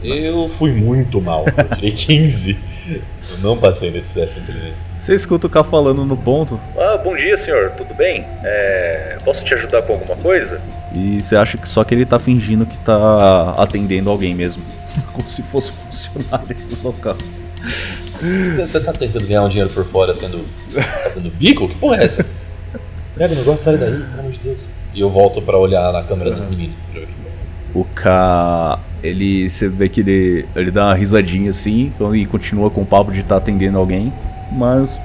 Eu 0.03 0.49
fui 0.49 0.71
muito 0.71 1.21
mal. 1.21 1.45
Eu 1.57 1.75
tirei 1.75 1.91
15. 1.91 2.57
Eu 3.31 3.37
não 3.39 3.57
passei 3.57 3.91
nesse 3.91 4.11
teste 4.11 4.39
inteligente. 4.39 4.75
Você 4.99 5.13
escuta 5.15 5.47
o 5.47 5.49
K 5.49 5.63
falando 5.63 6.05
no 6.05 6.17
ponto. 6.17 6.59
Ah, 6.77 6.97
bom 6.97 7.15
dia, 7.15 7.37
senhor. 7.37 7.71
Tudo 7.71 7.93
bem? 7.93 8.25
É, 8.43 9.17
posso 9.23 9.43
te 9.43 9.53
ajudar 9.53 9.81
com 9.83 9.93
alguma 9.93 10.15
coisa? 10.15 10.61
E 10.93 11.21
você 11.21 11.35
acha 11.35 11.57
que 11.57 11.67
só 11.67 11.83
que 11.83 11.93
ele 11.93 12.05
tá 12.05 12.19
fingindo 12.19 12.65
que 12.65 12.77
tá 12.79 13.55
atendendo 13.57 14.09
alguém 14.09 14.33
mesmo. 14.33 14.63
Como 15.13 15.29
se 15.29 15.43
fosse 15.43 15.71
funcionário 15.71 16.55
do 16.55 16.83
local. 16.83 17.17
Você 18.57 18.79
tá 18.79 18.93
tentando 18.93 19.27
ganhar 19.27 19.43
um 19.43 19.49
dinheiro 19.49 19.69
por 19.69 19.85
fora 19.85 20.15
sendo. 20.15 20.43
fazendo 21.03 21.29
bico? 21.31 21.67
Que 21.67 21.75
porra 21.75 21.97
é 21.97 22.05
essa? 22.05 22.25
Pega 23.15 23.33
o 23.33 23.37
negócio, 23.37 23.65
sai 23.65 23.77
daí, 23.77 23.91
pelo 23.91 24.19
amor 24.19 24.31
de 24.31 24.37
Deus. 24.39 24.59
E 24.93 24.99
eu 25.01 25.09
volto 25.09 25.41
pra 25.41 25.57
olhar 25.57 25.91
na 25.91 26.03
câmera 26.03 26.31
dos 26.31 26.49
meninos. 26.49 26.75
O 27.73 27.83
K. 27.83 28.79
Ele. 29.03 29.49
Você 29.49 29.67
vê 29.67 29.89
que 29.89 30.01
ele. 30.01 30.45
Ele 30.55 30.71
dá 30.71 30.87
uma 30.87 30.95
risadinha 30.95 31.49
assim 31.49 31.91
e 32.13 32.25
continua 32.25 32.69
com 32.69 32.81
o 32.81 32.85
papo 32.85 33.11
de 33.11 33.19
estar 33.19 33.35
tá 33.35 33.37
atendendo 33.37 33.77
alguém. 33.77 34.11
Mas 34.51 34.99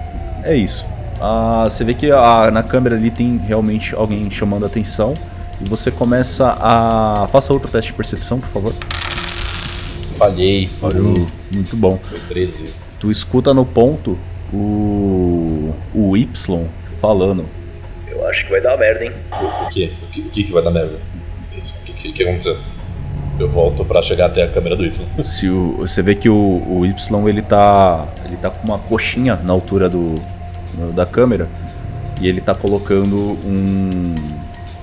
é 0.44 0.56
isso. 0.56 0.84
Ah, 1.20 1.68
você 1.68 1.84
vê 1.84 1.94
que 1.94 2.10
a, 2.10 2.50
na 2.50 2.62
câmera 2.62 2.96
ali 2.96 3.10
tem 3.10 3.38
realmente 3.38 3.94
alguém 3.94 4.30
chamando 4.30 4.64
a 4.64 4.66
atenção. 4.66 5.14
E 5.60 5.68
você 5.68 5.90
começa 5.90 6.56
a. 6.58 7.28
Faça 7.30 7.52
outro 7.52 7.70
teste 7.70 7.92
de 7.92 7.96
percepção, 7.96 8.40
por 8.40 8.48
favor. 8.48 8.74
Falhei. 10.16 10.66
Falhou. 10.66 11.28
Muito 11.50 11.76
bom. 11.76 11.98
Foi 12.02 12.18
13. 12.28 12.74
Tu 12.98 13.10
escuta 13.10 13.54
no 13.54 13.64
ponto 13.64 14.18
o. 14.52 15.74
o 15.94 16.16
Y 16.16 16.28
falando. 17.00 17.44
Eu 18.08 18.28
acho 18.28 18.44
que 18.44 18.50
vai 18.50 18.60
dar 18.60 18.76
merda, 18.76 19.04
hein? 19.04 19.12
O, 19.32 19.66
o 19.66 19.68
quê? 19.70 19.92
O 20.02 20.06
que, 20.06 20.20
o 20.20 20.24
que 20.24 20.44
que 20.44 20.52
vai 20.52 20.62
dar 20.62 20.70
merda? 20.70 20.98
O 22.02 22.04
que, 22.04 22.12
que, 22.12 22.22
aconteceu? 22.24 22.56
Eu 23.38 23.48
volto 23.48 23.84
pra 23.84 24.02
chegar 24.02 24.26
até 24.26 24.42
a 24.42 24.48
câmera 24.48 24.74
do 24.74 24.84
Y. 24.84 25.06
Se 25.24 25.48
o, 25.48 25.76
você 25.78 26.02
vê 26.02 26.16
que 26.16 26.28
o, 26.28 26.34
o 26.68 26.84
Y 26.84 27.28
ele 27.28 27.42
tá. 27.42 28.08
ele 28.24 28.36
tá 28.36 28.50
com 28.50 28.64
uma 28.64 28.78
coxinha 28.78 29.36
na 29.36 29.52
altura 29.52 29.88
do. 29.88 30.20
da 30.94 31.06
câmera. 31.06 31.48
E 32.20 32.26
ele 32.26 32.40
tá 32.40 32.56
colocando 32.56 33.16
um. 33.16 34.16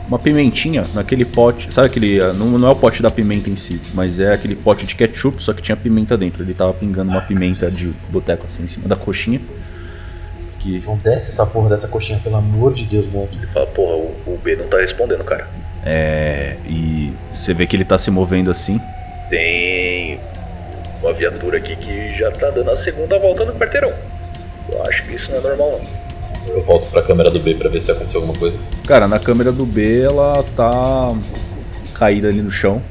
uma 0.07 0.17
pimentinha 0.17 0.85
naquele 0.93 1.25
pote. 1.25 1.73
Sabe 1.73 1.87
aquele. 1.87 2.21
ah, 2.21 2.31
Não, 2.31 2.57
não 2.57 2.69
é 2.69 2.71
o 2.71 2.75
pote 2.75 3.01
da 3.01 3.11
pimenta 3.11 3.49
em 3.49 3.57
si, 3.57 3.81
mas 3.93 4.17
é 4.17 4.33
aquele 4.33 4.55
pote 4.55 4.85
de 4.85 4.95
ketchup, 4.95 5.43
só 5.43 5.51
que 5.51 5.61
tinha 5.61 5.75
pimenta 5.75 6.17
dentro. 6.17 6.41
Ele 6.41 6.53
tava 6.53 6.73
pingando 6.73 7.11
uma 7.11 7.21
pimenta 7.21 7.69
de 7.69 7.93
boteco 8.09 8.45
assim 8.47 8.63
em 8.63 8.67
cima 8.67 8.87
da 8.87 8.95
coxinha. 8.95 9.41
Que. 10.59 10.81
Não 10.85 10.95
desce 10.97 11.31
essa 11.31 11.45
porra 11.45 11.69
dessa 11.69 11.89
coxinha, 11.89 12.19
pelo 12.23 12.37
amor 12.37 12.73
de 12.73 12.85
Deus, 12.85 13.05
moleque. 13.11 13.37
Ele 13.37 13.47
fala, 13.47 13.67
porra, 13.67 13.95
o, 13.95 14.15
o 14.25 14.28
B 14.39 14.55
não 14.55 14.67
tá 14.67 14.77
respondendo, 14.77 15.23
cara. 15.23 15.47
É. 15.85 16.55
E 16.65 17.13
você 17.31 17.53
vê 17.53 17.65
que 17.67 17.75
ele 17.75 17.85
tá 17.85 17.97
se 17.97 18.11
movendo 18.11 18.51
assim. 18.51 18.79
Tem 19.29 20.19
uma 21.01 21.13
viatura 21.13 21.57
aqui 21.57 21.75
que 21.75 22.17
já 22.17 22.31
tá 22.31 22.49
dando 22.49 22.71
a 22.71 22.77
segunda 22.77 23.17
volta 23.17 23.45
no 23.45 23.53
quarteirão. 23.53 23.93
Eu 24.69 24.83
acho 24.85 25.03
que 25.05 25.15
isso 25.15 25.31
não 25.31 25.37
é 25.37 25.41
normal, 25.41 25.81
não. 25.81 25.99
Eu 26.53 26.63
volto 26.63 26.89
pra 26.89 27.01
câmera 27.01 27.29
do 27.29 27.39
B 27.39 27.53
pra 27.53 27.69
ver 27.69 27.81
se 27.81 27.91
aconteceu 27.91 28.21
alguma 28.21 28.37
coisa. 28.37 28.57
Cara, 28.87 29.07
na 29.07 29.19
câmera 29.19 29.51
do 29.51 29.65
B 29.65 30.01
ela 30.01 30.43
tá 30.55 31.13
caída 31.93 32.27
ali 32.27 32.41
no 32.41 32.51
chão. 32.51 32.81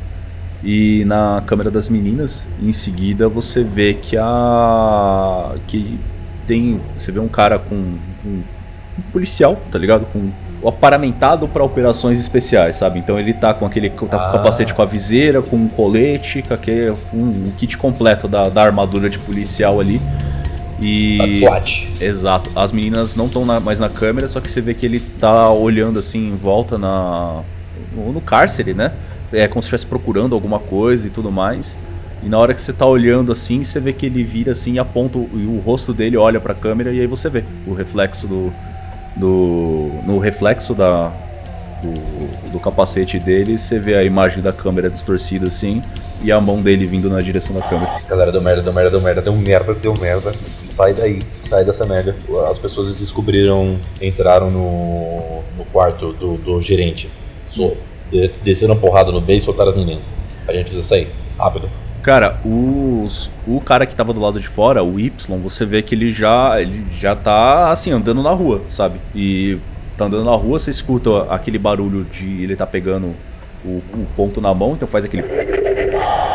E 0.63 1.05
na 1.05 1.43
câmera 1.47 1.71
das 1.71 1.89
meninas, 1.89 2.45
em 2.61 2.73
seguida 2.73 3.29
você 3.29 3.63
vê 3.63 3.95
que 3.95 4.17
a. 4.17 5.55
que 5.69 5.99
tem. 6.47 6.81
Você 6.99 7.13
vê 7.13 7.21
um 7.21 7.29
cara 7.29 7.59
com. 7.59 7.97
com 8.23 8.29
um 8.29 9.03
policial, 9.13 9.61
tá 9.71 9.79
ligado? 9.79 10.05
Com 10.07 10.33
o 10.61 10.69
aparamentado 10.69 11.47
para 11.47 11.63
operações 11.63 12.19
especiais, 12.19 12.77
sabe? 12.77 12.99
Então 12.99 13.19
ele 13.19 13.33
tá 13.33 13.55
com 13.55 13.65
aquele 13.65 13.91
tá 13.91 13.97
com 13.97 14.17
Ah. 14.17 14.33
capacete 14.33 14.75
com 14.75 14.83
a 14.83 14.87
viseira, 14.87 15.41
com 15.41 15.57
um 15.57 15.69
colete, 15.69 16.43
com 16.43 16.55
aquele, 16.55 16.91
um, 17.13 17.47
um 17.47 17.53
kit 17.57 17.77
completo 17.77 18.27
da, 18.27 18.49
da 18.49 18.63
armadura 18.63 19.09
de 19.09 19.19
policial 19.19 19.81
ali. 19.81 20.01
E. 20.81 21.19
Tá 21.19 21.49
SWAT. 21.49 21.89
Exato. 22.01 22.51
As 22.55 22.73
meninas 22.73 23.17
não 23.17 23.27
estão 23.27 23.45
mais 23.45 23.79
na 23.79 23.89
câmera, 23.89 24.29
só 24.29 24.41
que 24.41 24.51
você 24.51 24.61
vê 24.61 24.75
que 24.75 24.87
ele 24.87 25.01
tá 25.01 25.51
olhando 25.51 25.99
assim 25.99 26.29
em 26.29 26.37
volta 26.37 26.77
na 26.79 27.43
no, 27.95 28.13
no 28.13 28.21
cárcere, 28.21 28.75
né? 28.75 28.93
É 29.33 29.47
como 29.47 29.61
se 29.61 29.67
estivesse 29.67 29.87
procurando 29.87 30.35
alguma 30.35 30.59
coisa 30.59 31.07
e 31.07 31.11
tudo 31.11 31.31
mais. 31.31 31.77
E 32.23 32.29
na 32.29 32.39
hora 32.39 32.53
que 32.53 32.61
você 32.61 32.73
tá 32.73 32.87
olhando 32.87 33.31
assim, 33.31 33.63
você 33.63 33.79
vê 33.79 33.93
que 33.93 34.07
ele 34.07 34.25
vira 34.25 34.53
assim 34.53 34.75
e 34.75 34.79
aponta 34.79 35.19
o, 35.19 35.29
e 35.35 35.47
o 35.47 35.59
rosto 35.61 35.93
dele 35.93 36.17
olha 36.17 36.41
pra 36.41 36.55
câmera 36.55 36.93
e 36.93 37.01
aí 37.01 37.07
você 37.07 37.29
vê 37.29 37.45
o 37.67 37.75
reflexo 37.75 38.27
do 38.27 38.53
do 39.19 39.91
no 40.05 40.19
reflexo 40.19 40.75
da 40.75 41.13
do, 41.83 42.51
do 42.53 42.61
capacete 42.61 43.19
dele, 43.19 43.57
você 43.59 43.79
vê 43.79 43.95
a 43.95 44.03
imagem 44.03 44.43
da 44.43 44.53
câmera 44.53 44.91
distorcida 44.91 45.47
assim 45.47 45.83
e 46.23 46.33
a 46.33 46.41
mão 46.41 46.61
dele 46.61 46.85
vindo 46.87 47.09
na 47.09 47.21
direção 47.21 47.55
da 47.55 47.63
câmera. 47.63 48.01
Galera, 48.09 48.33
deu 48.33 48.41
merda, 48.41 48.63
deu 48.63 48.73
merda, 48.73 48.91
deu 48.91 49.01
merda, 49.01 49.23
deu 49.23 49.35
merda, 49.37 49.75
deu 49.75 49.95
merda. 49.97 50.33
Sai 50.67 50.93
daí, 50.93 51.23
sai 51.39 51.65
dessa 51.65 51.87
merda. 51.87 52.17
As 52.51 52.59
pessoas 52.59 52.93
descobriram, 52.95 53.77
entraram 54.03 54.51
no, 54.51 55.43
no 55.57 55.65
quarto 55.73 56.13
do, 56.13 56.37
do 56.37 56.61
gerente. 56.61 57.09
So, 57.53 57.77
de- 58.11 58.33
desceram 58.43 58.77
porrada 58.77 59.13
no 59.13 59.21
B 59.21 59.37
e 59.37 59.41
soltaram 59.41 59.71
as 59.71 59.77
meninas. 59.77 60.03
A 60.49 60.53
gente 60.53 60.63
precisa 60.63 60.83
sair, 60.83 61.09
rápido. 61.39 61.69
Cara, 62.09 62.39
os, 62.43 63.29
o 63.47 63.61
cara 63.61 63.85
que 63.85 63.95
tava 63.95 64.15
do 64.15 64.21
lado 64.21 64.41
de 64.41 64.49
fora, 64.49 64.83
o 64.83 64.99
Y, 64.99 65.13
você 65.43 65.67
vê 65.67 65.83
que 65.83 65.95
ele 65.95 66.11
já, 66.11 66.59
ele 66.59 66.83
já 66.99 67.15
tá 67.15 67.71
assim, 67.71 67.91
andando 67.91 68.23
na 68.23 68.31
rua, 68.31 68.63
sabe? 68.71 68.99
E 69.15 69.59
tá 69.95 70.07
andando 70.07 70.25
na 70.25 70.31
rua, 70.35 70.59
você 70.59 70.71
escuta 70.71 71.25
aquele 71.25 71.59
barulho 71.59 72.05
de 72.11 72.43
ele 72.43 72.57
tá 72.57 72.67
pegando 72.67 73.09
o, 73.63 73.83
o 73.93 74.07
ponto 74.17 74.41
na 74.41 74.55
mão, 74.55 74.73
então 74.73 74.89
faz 74.89 75.05
aquele. 75.05 75.23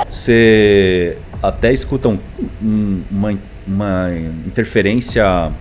Você 0.08 1.18
até 1.42 1.74
escuta 1.74 2.08
um- 2.08 2.20
um- 2.62 3.02
uma, 3.10 3.34
uma 3.66 4.12
interferência. 4.46 5.52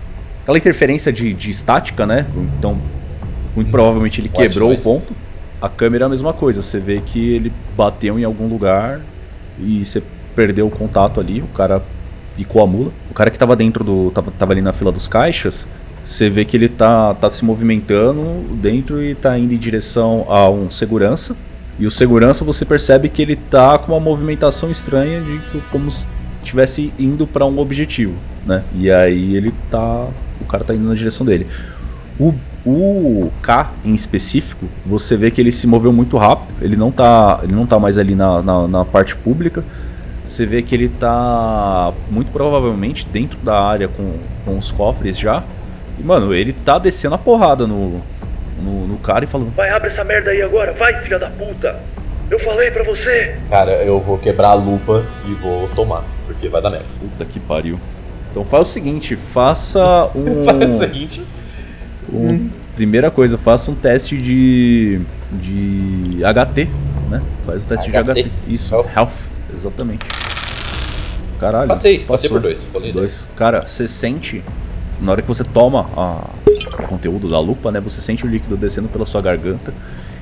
Aquela 0.43 0.59
interferência 0.59 1.11
de, 1.11 1.33
de 1.33 1.51
estática, 1.51 2.05
né? 2.05 2.27
Então, 2.59 2.77
muito 3.57 3.71
provavelmente 3.71 4.21
ele 4.21 4.29
quebrou 4.29 4.73
o 4.73 4.73
ponto. 4.83 5.15
A 5.59 5.71
câmera 5.71 6.05
é 6.05 6.07
a 6.07 6.11
mesma 6.11 6.35
coisa, 6.35 6.61
você 6.61 6.79
vê 6.79 7.01
que 7.01 7.31
ele 7.35 7.51
bateu 7.75 8.19
em 8.19 8.25
algum 8.25 8.47
lugar 8.47 9.01
e 9.59 9.85
você 9.85 10.03
perdeu 10.35 10.67
o 10.67 10.71
contato 10.71 11.21
ali, 11.21 11.41
o 11.41 11.47
cara 11.49 11.83
picou 12.37 12.63
a 12.63 12.67
mula. 12.67 12.91
O 13.11 13.15
cara 13.15 13.31
que 13.31 13.39
tava 13.39 13.55
dentro 13.57 13.85
do. 13.85 14.11
tava, 14.11 14.31
tava 14.31 14.53
ali 14.53 14.61
na 14.61 14.73
fila 14.73 14.91
dos 14.91 15.07
caixas, 15.07 15.67
você 16.05 16.29
vê 16.29 16.45
que 16.45 16.57
ele 16.57 16.69
tá, 16.69 17.15
tá 17.15 17.31
se 17.31 17.45
movimentando 17.45 18.23
dentro 18.57 19.03
e 19.03 19.15
tá 19.15 19.39
indo 19.39 19.55
em 19.55 19.59
direção 19.59 20.27
a 20.29 20.49
um 20.49 20.71
segurança. 20.71 21.37
E 21.79 21.87
o 21.87 21.91
segurança 21.91 22.45
você 22.45 22.65
percebe 22.65 23.09
que 23.09 23.23
ele 23.23 23.37
tá 23.37 23.79
com 23.79 23.93
uma 23.93 24.01
movimentação 24.01 24.71
estranha 24.71 25.21
de 25.21 25.41
como 25.71 25.91
se 25.91 26.07
estivesse 26.43 26.93
indo 26.99 27.27
para 27.27 27.47
um 27.47 27.59
objetivo, 27.59 28.15
né? 28.45 28.63
E 28.75 28.91
aí 28.91 29.37
ele 29.37 29.53
tá. 29.71 30.09
O 30.41 30.45
cara 30.45 30.65
tá 30.65 30.75
indo 30.75 30.89
na 30.89 30.95
direção 30.95 31.25
dele. 31.25 31.47
O, 32.19 32.35
o 32.65 33.31
K 33.43 33.73
em 33.85 33.95
específico, 33.95 34.67
você 34.87 35.17
vê 35.17 35.31
que 35.31 35.41
ele 35.41 35.53
se 35.53 35.67
moveu 35.67 35.93
muito 35.93 36.17
rápido. 36.17 36.53
Ele 36.61 36.77
não 36.77 36.91
tá, 36.91 37.41
ele 37.43 37.53
não 37.53 37.67
tá 37.67 37.79
mais 37.79 37.99
ali 37.99 38.15
na, 38.15 38.43
na, 38.43 38.69
na 38.69 38.85
parte 38.85 39.17
pública. 39.17 39.65
Você 40.27 40.47
vê 40.47 40.63
que 40.63 40.75
ele 40.75 40.89
tá 40.89 41.93
muito 42.11 42.31
provavelmente 42.33 43.07
dentro 43.13 43.39
da 43.41 43.61
área 43.61 43.89
com, 43.89 44.15
com 44.45 44.57
os 44.57 44.71
cofres 44.71 45.19
já. 45.19 45.43
E, 45.99 46.03
mano, 46.03 46.33
ele 46.33 46.53
tá 46.53 46.79
descendo 46.79 47.15
a 47.15 47.19
porrada 47.19 47.67
no, 47.67 48.01
no, 48.63 48.87
no 48.87 48.97
cara 48.99 49.25
e 49.25 49.29
falando: 49.29 49.55
Vai, 49.55 49.69
abre 49.71 49.89
essa 49.89 50.05
merda 50.05 50.31
aí 50.31 50.41
agora, 50.41 50.73
vai, 50.73 51.01
filha 51.03 51.19
da 51.19 51.29
puta! 51.29 51.79
Eu 52.31 52.39
falei 52.41 52.71
pra 52.71 52.83
você! 52.83 53.37
Cara, 53.51 53.73
eu 53.83 54.01
vou 54.01 54.17
quebrar 54.17 54.51
a 54.51 54.55
lupa 54.55 55.05
e 55.29 55.35
vou 55.35 55.69
tomar, 55.75 56.03
porque 56.27 56.49
vai 56.49 56.63
dar 56.63 56.71
merda. 56.71 56.87
Puta 56.99 57.25
que 57.27 57.39
pariu. 57.39 57.79
Então 58.31 58.43
faz 58.43 58.69
o 58.69 58.71
seguinte, 58.71 59.17
faça 59.17 60.11
um. 60.17 60.45
Faz 60.45 60.71
o 60.71 60.79
seguinte. 60.79 61.27
Um- 62.13 62.51
primeira 62.77 63.11
coisa, 63.11 63.37
faça 63.39 63.71
um 63.71 63.75
teste 63.75 64.17
de. 64.17 65.01
de 65.33 66.21
HT, 66.25 66.69
né? 67.11 67.23
Faz 67.47 67.63
o 67.65 67.67
teste 67.67 67.91
de 67.91 67.97
HT? 67.97 68.21
HT. 68.23 68.31
Isso, 68.49 68.75
Health. 68.75 68.89
health. 68.97 69.13
exatamente. 69.55 70.05
Caralho. 71.41 71.69
Passei, 71.69 71.99
passei 72.01 72.31
por 72.31 72.41
dois. 72.41 72.63
Falei 72.73 72.93
Dois. 72.93 73.27
Cara, 73.37 73.67
você 73.67 73.89
sente. 73.89 74.43
Na 75.01 75.11
hora 75.13 75.21
que 75.23 75.27
você 75.29 75.43
toma 75.43 75.89
a- 75.97 76.31
o 76.79 76.87
conteúdo 76.87 77.29
da 77.29 77.41
lupa, 77.41 77.73
né? 77.73 77.81
Você 77.81 78.01
sente 78.01 78.25
o 78.25 78.29
líquido 78.29 78.57
descendo 78.57 78.87
pela 78.89 79.05
sua 79.05 79.21
garganta. 79.21 79.75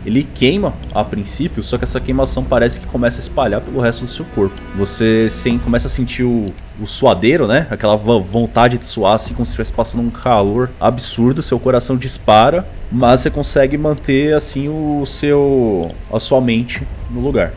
Ele 0.04 0.24
queima 0.24 0.72
a 0.94 1.04
princípio, 1.04 1.62
só 1.62 1.76
que 1.76 1.84
essa 1.84 2.00
queimação 2.00 2.42
parece 2.42 2.80
que 2.80 2.86
começa 2.86 3.18
a 3.18 3.20
espalhar 3.20 3.60
pelo 3.60 3.80
resto 3.80 4.04
do 4.04 4.10
seu 4.10 4.24
corpo. 4.34 4.54
Você 4.76 5.28
sem, 5.28 5.58
começa 5.58 5.88
a 5.88 5.90
sentir 5.90 6.22
o, 6.22 6.46
o 6.80 6.86
suadeiro, 6.86 7.46
né? 7.46 7.66
Aquela 7.70 7.96
vo- 7.96 8.20
vontade 8.22 8.78
de 8.78 8.86
suar, 8.86 9.14
assim, 9.14 9.34
como 9.34 9.44
se 9.44 9.50
estivesse 9.50 9.72
passando 9.72 10.02
um 10.02 10.10
calor 10.10 10.70
absurdo. 10.80 11.42
Seu 11.42 11.58
coração 11.60 11.96
dispara, 11.96 12.66
mas 12.90 13.20
você 13.20 13.30
consegue 13.30 13.76
manter, 13.76 14.34
assim, 14.34 14.68
o 14.68 15.04
seu. 15.04 15.90
a 16.12 16.18
sua 16.18 16.40
mente 16.40 16.82
no 17.10 17.20
lugar. 17.20 17.52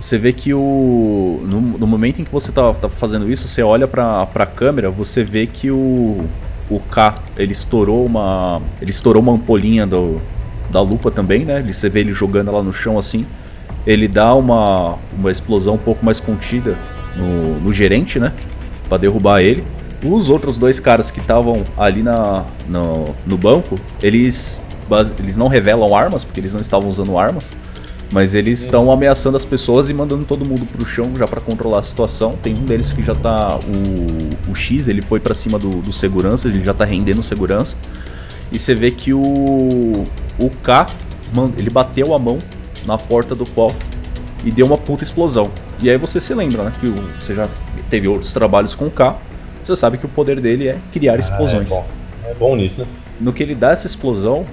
Você 0.00 0.18
vê 0.18 0.32
que 0.32 0.52
o. 0.52 1.40
No, 1.44 1.60
no 1.60 1.86
momento 1.86 2.20
em 2.20 2.24
que 2.24 2.32
você 2.32 2.50
tá, 2.50 2.74
tá 2.74 2.88
fazendo 2.88 3.30
isso, 3.30 3.46
você 3.46 3.62
olha 3.62 3.86
pra, 3.86 4.26
pra 4.26 4.44
câmera, 4.44 4.90
você 4.90 5.22
vê 5.22 5.46
que 5.46 5.70
o. 5.70 6.24
O 6.68 6.80
K, 6.80 7.14
ele 7.36 7.52
estourou 7.52 8.04
uma. 8.04 8.60
Ele 8.80 8.90
estourou 8.90 9.22
uma 9.22 9.32
ampolinha 9.32 9.86
do, 9.86 10.20
da 10.74 10.82
lupa 10.82 11.10
também, 11.10 11.46
né? 11.46 11.62
Você 11.62 11.88
vê 11.88 12.00
ele 12.00 12.12
jogando 12.12 12.50
ela 12.50 12.62
no 12.62 12.72
chão 12.72 12.98
assim. 12.98 13.24
Ele 13.86 14.06
dá 14.06 14.34
uma, 14.34 14.96
uma 15.16 15.30
explosão 15.30 15.74
um 15.74 15.78
pouco 15.78 16.04
mais 16.04 16.20
contida 16.20 16.76
no, 17.16 17.60
no 17.60 17.72
gerente, 17.72 18.18
né? 18.18 18.32
para 18.88 18.98
derrubar 18.98 19.40
ele. 19.40 19.64
Os 20.04 20.28
outros 20.28 20.58
dois 20.58 20.78
caras 20.78 21.10
que 21.10 21.20
estavam 21.20 21.64
ali 21.76 22.02
na, 22.02 22.44
no, 22.68 23.14
no 23.26 23.38
banco, 23.38 23.80
eles, 24.02 24.60
eles 25.18 25.36
não 25.36 25.48
revelam 25.48 25.94
armas, 25.94 26.22
porque 26.22 26.40
eles 26.40 26.52
não 26.52 26.60
estavam 26.60 26.88
usando 26.88 27.16
armas. 27.16 27.44
Mas 28.12 28.34
eles 28.34 28.60
estão 28.60 28.92
ameaçando 28.92 29.36
as 29.36 29.44
pessoas 29.44 29.88
e 29.88 29.94
mandando 29.94 30.24
todo 30.24 30.44
mundo 30.44 30.66
pro 30.66 30.86
chão 30.86 31.10
já 31.16 31.26
para 31.26 31.40
controlar 31.40 31.80
a 31.80 31.82
situação. 31.82 32.34
Tem 32.40 32.54
um 32.54 32.64
deles 32.64 32.92
que 32.92 33.02
já 33.02 33.14
tá. 33.14 33.58
O, 33.58 34.52
o 34.52 34.54
X, 34.54 34.86
ele 34.86 35.02
foi 35.02 35.18
para 35.18 35.34
cima 35.34 35.58
do, 35.58 35.70
do 35.70 35.92
segurança, 35.92 36.46
ele 36.46 36.62
já 36.62 36.74
tá 36.74 36.84
rendendo 36.84 37.22
segurança. 37.22 37.76
E 38.52 38.58
você 38.58 38.74
vê 38.74 38.90
que 38.90 39.12
o. 39.12 40.04
O 40.38 40.50
K, 40.62 40.86
mano, 41.34 41.54
ele 41.56 41.70
bateu 41.70 42.12
a 42.12 42.18
mão 42.18 42.38
na 42.84 42.98
porta 42.98 43.34
do 43.34 43.48
cofre 43.48 43.86
e 44.44 44.50
deu 44.50 44.66
uma 44.66 44.76
puta 44.76 45.04
explosão. 45.04 45.50
E 45.82 45.88
aí 45.90 45.96
você 45.96 46.20
se 46.20 46.34
lembra, 46.34 46.64
né? 46.64 46.72
Que 46.80 46.88
você 46.88 47.34
já 47.34 47.48
teve 47.88 48.08
outros 48.08 48.32
trabalhos 48.32 48.74
com 48.74 48.86
o 48.86 48.90
K. 48.90 49.16
Você 49.62 49.76
sabe 49.76 49.96
que 49.96 50.06
o 50.06 50.08
poder 50.08 50.40
dele 50.40 50.68
é 50.68 50.78
criar 50.92 51.18
explosões. 51.18 51.70
Ah, 51.70 51.74
é, 51.74 51.78
bom. 51.78 51.86
é 52.24 52.34
bom 52.34 52.56
nisso, 52.56 52.80
né? 52.80 52.86
No 53.20 53.32
que 53.32 53.42
ele 53.42 53.54
dá 53.54 53.70
essa 53.70 53.86
explosão, 53.86 54.44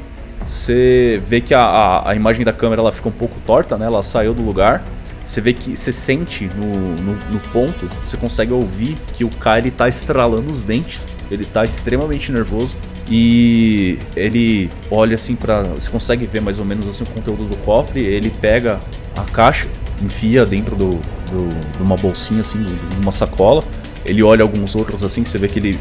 você 0.46 1.22
vê 1.28 1.42
que 1.42 1.54
a, 1.54 1.62
a, 1.62 2.12
a, 2.12 2.16
imagem 2.16 2.46
da 2.46 2.54
câmera 2.54 2.82
ela 2.82 2.92
fica 2.92 3.10
um 3.10 3.14
pouco 3.14 3.36
torta, 3.46 3.78
né? 3.78 3.86
Ela 3.86 4.04
saiu 4.04 4.34
do 4.34 4.42
lugar. 4.42 4.84
Você 5.26 5.40
vê 5.40 5.54
que 5.54 5.76
você 5.76 5.92
sente 5.92 6.50
no, 6.56 6.66
no, 6.66 7.14
no 7.32 7.40
ponto, 7.52 7.88
você 8.06 8.18
consegue 8.18 8.52
ouvir 8.52 8.98
que 9.14 9.24
o 9.24 9.30
Kai 9.30 9.60
ele 9.60 9.72
tá 9.72 9.88
estralando 9.88 10.52
os 10.52 10.64
dentes. 10.64 11.06
Ele 11.30 11.46
tá 11.46 11.64
extremamente 11.64 12.32
nervoso. 12.32 12.76
E 13.14 14.00
ele 14.16 14.70
olha 14.90 15.16
assim 15.16 15.36
para, 15.36 15.64
você 15.64 15.92
consegue 15.92 16.26
ver 16.26 16.42
mais 16.42 16.60
ou 16.60 16.66
menos 16.66 16.88
assim 16.88 17.04
o 17.04 17.08
conteúdo 17.08 17.44
do 17.44 17.58
cofre. 17.58 18.00
Ele 18.00 18.30
pega 18.30 18.80
a 19.18 19.24
caixa, 19.24 19.68
enfia 20.02 20.46
dentro 20.46 20.78
do, 20.78 20.90
do 20.90 21.78
de 21.78 21.84
uma 21.84 21.98
bolsinha 21.98 22.40
assim, 22.40 22.64
de 22.64 22.96
uma 23.02 23.12
sacola. 23.12 23.64
Ele 24.06 24.24
olha 24.24 24.44
alguns 24.44 24.76
outros 24.76 25.04
assim, 25.04 25.26
você 25.26 25.38
vê 25.38 25.50
que 25.50 25.60
ele 25.60 25.80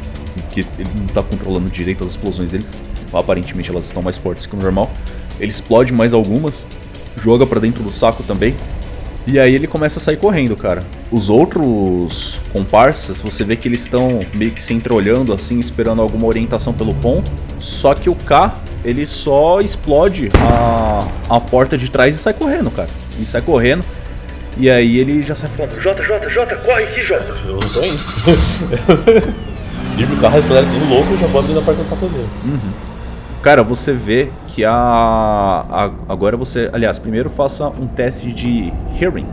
que 0.51 0.61
ele 0.61 0.91
não 0.99 1.07
tá 1.07 1.23
controlando 1.23 1.71
direito 1.71 2.03
as 2.03 2.11
explosões 2.11 2.51
deles 2.51 2.71
aparentemente 3.19 3.71
elas 3.71 3.87
estão 3.87 4.03
mais 4.03 4.17
fortes 4.17 4.47
que 4.47 4.55
o 4.55 4.59
normal. 4.59 4.91
Ele 5.39 5.51
explode 5.51 5.93
mais 5.93 6.13
algumas, 6.13 6.67
joga 7.23 7.47
para 7.47 7.61
dentro 7.61 7.83
do 7.83 7.91
saco 7.91 8.23
também. 8.23 8.55
E 9.27 9.39
aí 9.39 9.55
ele 9.55 9.67
começa 9.67 9.99
a 9.99 10.03
sair 10.03 10.17
correndo, 10.17 10.57
cara. 10.57 10.83
Os 11.11 11.29
outros 11.29 12.39
comparsas, 12.53 13.21
você 13.21 13.45
vê 13.45 13.55
que 13.55 13.69
eles 13.69 13.83
estão 13.83 14.21
meio 14.33 14.51
que 14.51 14.63
se 14.63 14.73
entreolhando 14.73 15.33
assim, 15.33 15.59
esperando 15.61 16.01
alguma 16.01 16.27
orientação 16.27 16.73
pelo 16.73 16.95
ponto. 16.95 17.31
Só 17.59 17.95
que 17.95 18.09
o 18.09 18.15
K, 18.15 18.57
ele 18.85 19.07
só 19.07 19.61
explode 19.61 20.31
a, 20.39 21.07
a 21.29 21.41
porta 21.41 21.77
de 21.77 21.91
trás 21.91 22.17
e 22.17 22.19
sai 22.19 22.33
correndo, 22.33 22.71
cara. 22.71 22.89
E 23.21 23.25
sai 23.25 23.43
correndo. 23.43 23.85
E 24.57 24.69
aí 24.69 24.99
ele 24.99 25.23
já 25.23 25.35
sai 25.35 25.51
falando, 25.51 25.81
Jota, 25.81 26.03
Jota, 26.03 26.29
Jota, 26.29 26.57
corre 26.57 26.85
aqui, 26.85 27.03
Jota. 27.03 27.35
Eu 27.45 27.53
não 27.53 27.69
tô 27.69 27.85
indo. 27.85 28.01
Vira 29.97 30.13
o 30.13 30.17
carro, 30.19 30.39
acelera 30.39 30.67
tudo 30.67 30.89
louco 30.89 31.15
e 31.15 31.19
já 31.19 31.29
bota 31.29 31.53
na 31.53 31.61
porta 31.61 31.83
do 31.83 31.89
passageiro. 31.89 32.29
Uhum. 32.45 32.73
Cara, 33.43 33.63
você 33.63 33.93
vê 33.93 34.29
que 34.49 34.65
a, 34.65 34.73
a, 34.73 35.91
Agora 36.09 36.37
você. 36.37 36.69
Aliás, 36.73 36.99
primeiro 36.99 37.31
faça 37.31 37.69
um 37.69 37.87
teste 37.87 38.31
de 38.33 38.73
hearing, 39.01 39.27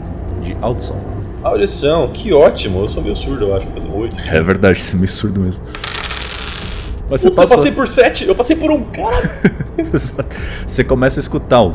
de 0.43 0.55
audição. 0.61 0.95
Audição, 1.43 2.07
que 2.09 2.33
ótimo. 2.33 2.81
Eu 2.81 2.89
sou 2.89 3.03
meio 3.03 3.15
surdo, 3.15 3.45
eu 3.45 3.55
acho, 3.55 3.67
pelo 3.67 3.97
8. 3.99 4.15
É 4.31 4.41
verdade, 4.41 4.81
você 4.81 4.95
é 4.95 4.99
meio 4.99 5.11
surdo 5.11 5.41
mesmo. 5.41 5.63
Mas 7.09 7.21
você 7.21 7.29
Putz, 7.29 7.51
eu 7.51 7.57
passei 7.57 7.71
por 7.71 7.87
7, 7.87 8.27
eu 8.27 8.35
passei 8.35 8.55
por 8.55 8.71
um 8.71 8.83
cara. 8.85 9.29
você 10.65 10.83
começa 10.83 11.19
a 11.19 11.21
escutar 11.21 11.61
o 11.61 11.73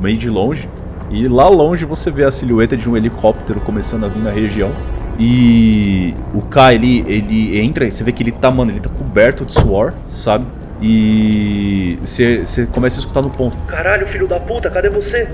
meio 0.00 0.18
de 0.18 0.30
longe. 0.30 0.68
E 1.10 1.28
lá 1.28 1.48
longe 1.48 1.84
você 1.84 2.10
vê 2.10 2.24
a 2.24 2.30
silhueta 2.30 2.76
de 2.76 2.88
um 2.88 2.96
helicóptero 2.96 3.60
começando 3.60 4.04
a 4.04 4.08
vir 4.08 4.22
na 4.22 4.30
região. 4.30 4.72
E 5.18 6.14
o 6.34 6.42
K, 6.42 6.74
ele, 6.74 7.04
ele 7.06 7.58
entra, 7.58 7.90
você 7.90 8.02
vê 8.02 8.12
que 8.12 8.22
ele 8.22 8.32
tá, 8.32 8.50
mano, 8.50 8.70
ele 8.70 8.80
tá 8.80 8.90
coberto 8.90 9.44
de 9.44 9.52
suor, 9.52 9.94
sabe? 10.10 10.44
E 10.80 11.98
você 12.02 12.66
começa 12.72 12.98
a 12.98 13.00
escutar 13.00 13.22
no 13.22 13.30
ponto. 13.30 13.56
Caralho, 13.66 14.06
filho 14.08 14.28
da 14.28 14.38
puta, 14.38 14.70
cadê 14.70 14.88
você? 14.88 15.28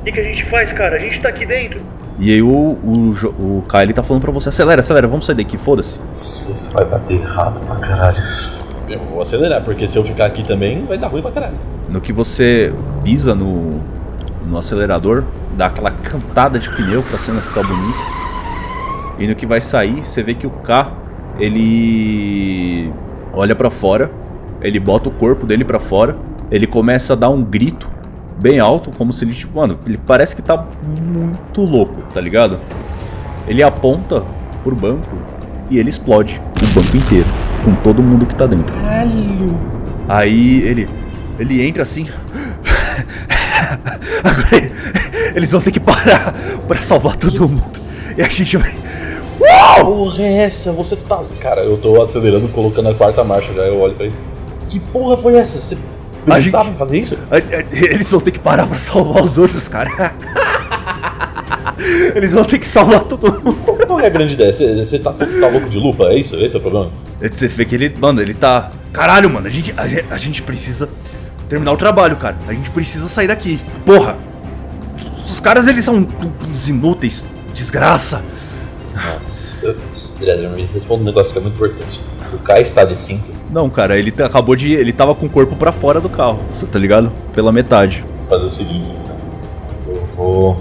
O 0.00 0.04
que, 0.04 0.12
que, 0.12 0.20
a 0.20 0.24
gente 0.24 0.44
faz, 0.46 0.72
cara? 0.72 0.96
A 0.96 0.98
gente 0.98 1.20
tá 1.20 1.28
aqui 1.28 1.44
dentro. 1.44 1.80
E 2.18 2.32
aí 2.32 2.42
o, 2.42 2.48
o, 2.48 3.14
o 3.38 3.64
Kyle 3.68 3.92
tá 3.92 4.02
falando 4.02 4.22
pra 4.22 4.32
você, 4.32 4.48
acelera, 4.48 4.80
acelera, 4.80 5.06
vamos 5.06 5.26
sair 5.26 5.36
daqui, 5.36 5.58
foda-se. 5.58 6.00
Isso 6.12 6.72
vai 6.72 6.84
bater 6.84 7.20
rápido 7.20 7.66
pra 7.66 7.76
caralho. 7.76 8.22
Eu 8.88 9.00
vou 9.00 9.20
acelerar, 9.20 9.62
porque 9.62 9.86
se 9.86 9.98
eu 9.98 10.04
ficar 10.04 10.26
aqui 10.26 10.42
também 10.42 10.84
vai 10.86 10.96
dar 10.96 11.08
ruim 11.08 11.20
pra 11.20 11.30
caralho. 11.30 11.56
No 11.88 12.00
que 12.00 12.12
você 12.12 12.72
pisa 13.04 13.34
no, 13.34 13.80
no 14.46 14.56
acelerador, 14.56 15.24
dá 15.56 15.66
aquela 15.66 15.90
cantada 15.90 16.58
de 16.58 16.68
pneu 16.70 17.02
pra 17.02 17.18
cena 17.18 17.40
ficar 17.42 17.62
bonita. 17.62 17.98
E 19.18 19.26
no 19.26 19.34
que 19.34 19.44
vai 19.44 19.60
sair, 19.60 20.02
você 20.02 20.22
vê 20.22 20.34
que 20.34 20.46
o 20.46 20.50
K, 20.50 20.90
ele 21.38 22.90
olha 23.32 23.54
para 23.54 23.70
fora 23.70 24.10
ele 24.60 24.80
bota 24.80 25.08
o 25.08 25.12
corpo 25.12 25.46
dele 25.46 25.64
para 25.64 25.80
fora, 25.80 26.16
ele 26.50 26.66
começa 26.66 27.12
a 27.12 27.16
dar 27.16 27.28
um 27.28 27.42
grito 27.42 27.88
bem 28.40 28.60
alto, 28.60 28.90
como 28.96 29.12
se 29.12 29.24
ele, 29.24 29.34
tipo, 29.34 29.58
mano, 29.58 29.78
ele 29.86 29.98
parece 29.98 30.34
que 30.34 30.42
tá 30.42 30.66
muito 30.86 31.60
louco, 31.60 32.02
tá 32.12 32.20
ligado? 32.20 32.58
Ele 33.46 33.62
aponta 33.62 34.22
pro 34.62 34.74
banco 34.74 35.16
e 35.70 35.78
ele 35.78 35.88
explode 35.88 36.40
o 36.62 36.66
banco 36.74 36.96
inteiro, 36.96 37.26
com 37.64 37.74
todo 37.76 38.02
mundo 38.02 38.26
que 38.26 38.34
tá 38.34 38.46
dentro. 38.46 38.72
Caralho! 38.72 39.56
Aí 40.08 40.62
ele 40.62 40.88
ele 41.38 41.66
entra 41.66 41.82
assim. 41.82 42.08
Agora 44.24 44.70
eles 45.34 45.52
vão 45.52 45.60
ter 45.60 45.70
que 45.70 45.80
parar 45.80 46.34
para 46.66 46.82
salvar 46.82 47.16
todo 47.16 47.48
mundo. 47.48 47.78
E 48.16 48.22
a 48.22 48.28
gente 48.28 48.56
vai. 48.56 48.74
Uau! 49.40 49.84
Porra, 49.84 50.24
é 50.24 50.38
essa? 50.38 50.72
Você 50.72 50.96
tá. 50.96 51.22
Cara, 51.38 51.62
eu 51.62 51.76
tô 51.76 52.02
acelerando, 52.02 52.48
colocando 52.48 52.88
a 52.88 52.94
quarta 52.94 53.22
marcha 53.22 53.52
já. 53.52 53.62
Eu 53.62 53.80
olho 53.80 53.94
pra 53.94 54.06
ele. 54.06 54.14
Que 54.68 54.78
porra 54.78 55.16
foi 55.16 55.36
essa? 55.36 55.60
Você 55.60 55.78
precisava 56.24 56.64
gente, 56.64 56.78
fazer 56.78 56.98
isso? 56.98 57.18
Eles 57.72 58.10
vão 58.10 58.20
ter 58.20 58.32
que 58.32 58.38
parar 58.38 58.66
pra 58.66 58.78
salvar 58.78 59.22
os 59.22 59.38
outros, 59.38 59.68
cara. 59.68 60.14
Eles 62.14 62.32
vão 62.32 62.44
ter 62.44 62.58
que 62.58 62.66
salvar 62.66 63.04
todo 63.04 63.32
mundo. 63.32 63.86
Qual 63.86 64.00
é 64.00 64.06
a 64.06 64.10
grande 64.10 64.34
ideia? 64.34 64.52
Você 64.52 64.98
tá, 64.98 65.12
tá, 65.12 65.48
louco 65.48 65.68
de 65.68 65.78
lupa? 65.78 66.04
É 66.04 66.18
isso? 66.18 66.36
Esse 66.36 66.56
é 66.56 66.58
o 66.58 66.62
problema? 66.62 66.90
Você 67.20 67.48
vê 67.48 67.64
que 67.64 67.74
ele. 67.74 67.94
Mano, 67.98 68.20
ele 68.20 68.34
tá. 68.34 68.70
Caralho, 68.92 69.30
mano, 69.30 69.46
a 69.46 69.50
gente, 69.50 69.72
a, 69.76 70.14
a 70.14 70.18
gente 70.18 70.42
precisa 70.42 70.88
terminar 71.48 71.72
o 71.72 71.76
trabalho, 71.76 72.16
cara. 72.16 72.36
A 72.46 72.52
gente 72.52 72.70
precisa 72.70 73.08
sair 73.08 73.28
daqui. 73.28 73.60
Porra! 73.86 74.16
Os 75.26 75.40
caras, 75.40 75.66
eles 75.66 75.84
são 75.84 76.06
uns 76.48 76.68
inúteis. 76.68 77.22
Desgraça. 77.54 78.22
Nossa. 78.94 79.52
Adriano, 80.16 80.56
me 80.56 80.64
responda 80.64 81.02
um 81.02 81.06
negócio 81.06 81.32
que 81.32 81.38
é 81.38 81.42
muito 81.42 81.54
importante. 81.54 82.00
O 82.32 82.38
Kai 82.38 82.62
está 82.62 82.84
de 82.84 82.96
cinto? 82.96 83.30
Não, 83.50 83.70
cara, 83.70 83.98
ele 83.98 84.12
acabou 84.22 84.54
de. 84.54 84.72
Ele 84.72 84.92
tava 84.92 85.14
com 85.14 85.26
o 85.26 85.28
corpo 85.28 85.56
para 85.56 85.72
fora 85.72 86.00
do 86.00 86.08
carro, 86.08 86.38
você 86.50 86.66
tá 86.66 86.78
ligado? 86.78 87.10
Pela 87.32 87.50
metade. 87.50 88.04
Vou 88.18 88.38
fazer 88.38 88.46
o 88.46 88.50
seguinte, 88.50 88.90
então. 89.02 89.16
Eu 89.94 90.06
vou 90.16 90.56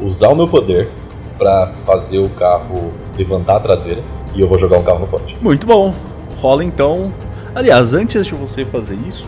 usar 0.00 0.28
o 0.28 0.36
meu 0.36 0.46
poder 0.46 0.88
para 1.36 1.72
fazer 1.84 2.18
o 2.18 2.28
carro 2.28 2.92
levantar 3.16 3.56
a 3.56 3.60
traseira 3.60 4.02
e 4.34 4.40
eu 4.40 4.48
vou 4.48 4.58
jogar 4.58 4.78
um 4.78 4.84
carro 4.84 5.00
no 5.00 5.06
poste. 5.06 5.36
Muito 5.40 5.66
bom. 5.66 5.92
Rola 6.40 6.64
então. 6.64 7.12
Aliás, 7.54 7.92
antes 7.92 8.24
de 8.24 8.34
você 8.34 8.64
fazer 8.64 8.96
isso, 9.06 9.26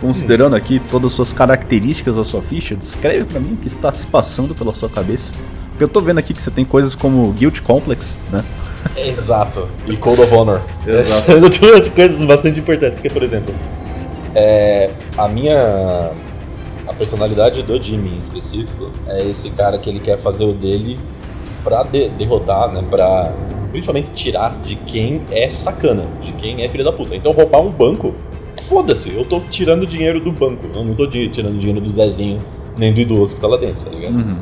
considerando 0.00 0.54
hum. 0.54 0.56
aqui 0.56 0.80
todas 0.90 1.06
as 1.06 1.12
suas 1.12 1.32
características 1.32 2.16
da 2.16 2.24
sua 2.24 2.40
ficha, 2.40 2.74
descreve 2.74 3.24
para 3.24 3.40
mim 3.40 3.54
o 3.54 3.56
que 3.56 3.66
está 3.66 3.90
se 3.90 4.06
passando 4.06 4.54
pela 4.54 4.72
sua 4.72 4.88
cabeça. 4.88 5.32
Porque 5.70 5.84
eu 5.84 5.88
tô 5.88 6.00
vendo 6.00 6.18
aqui 6.18 6.32
que 6.32 6.40
você 6.40 6.50
tem 6.50 6.64
coisas 6.64 6.94
como 6.94 7.32
Guilt 7.32 7.60
Complex, 7.60 8.16
né? 8.30 8.44
Exato. 8.96 9.68
E 9.86 9.96
Code 9.96 10.22
of 10.22 10.34
Honor. 10.34 10.60
Exato. 10.86 11.32
Umas 11.66 11.88
coisas 11.88 12.22
bastante 12.22 12.60
importantes, 12.60 12.94
porque, 12.94 13.10
por 13.10 13.22
exemplo, 13.22 13.54
é, 14.34 14.90
a 15.16 15.28
minha. 15.28 16.10
A 16.86 16.92
personalidade 16.92 17.62
do 17.62 17.82
Jimmy 17.82 18.16
em 18.16 18.18
específico 18.18 18.90
é 19.06 19.22
esse 19.22 19.50
cara 19.50 19.78
que 19.78 19.88
ele 19.88 20.00
quer 20.00 20.20
fazer 20.20 20.44
o 20.44 20.52
dele 20.52 20.98
pra 21.62 21.84
de, 21.84 22.08
derrotar, 22.10 22.70
né? 22.72 22.84
Pra 22.90 23.32
principalmente 23.70 24.08
tirar 24.14 24.58
de 24.62 24.74
quem 24.74 25.22
é 25.30 25.48
sacana, 25.48 26.04
de 26.20 26.32
quem 26.32 26.62
é 26.62 26.68
filho 26.68 26.84
da 26.84 26.92
puta. 26.92 27.14
Então 27.14 27.32
roubar 27.32 27.60
um 27.60 27.70
banco, 27.70 28.14
foda-se, 28.68 29.14
eu 29.14 29.24
tô 29.24 29.40
tirando 29.40 29.86
dinheiro 29.86 30.20
do 30.20 30.30
banco, 30.32 30.66
eu 30.74 30.84
não 30.84 30.94
tô 30.94 31.06
tirando 31.06 31.58
dinheiro 31.58 31.80
do 31.80 31.90
Zezinho 31.90 32.40
nem 32.76 32.92
do 32.92 33.00
idoso 33.00 33.34
que 33.34 33.40
tá 33.40 33.46
lá 33.46 33.56
dentro, 33.56 33.84
tá 33.84 33.90
ligado? 33.90 34.16
Uhum 34.16 34.36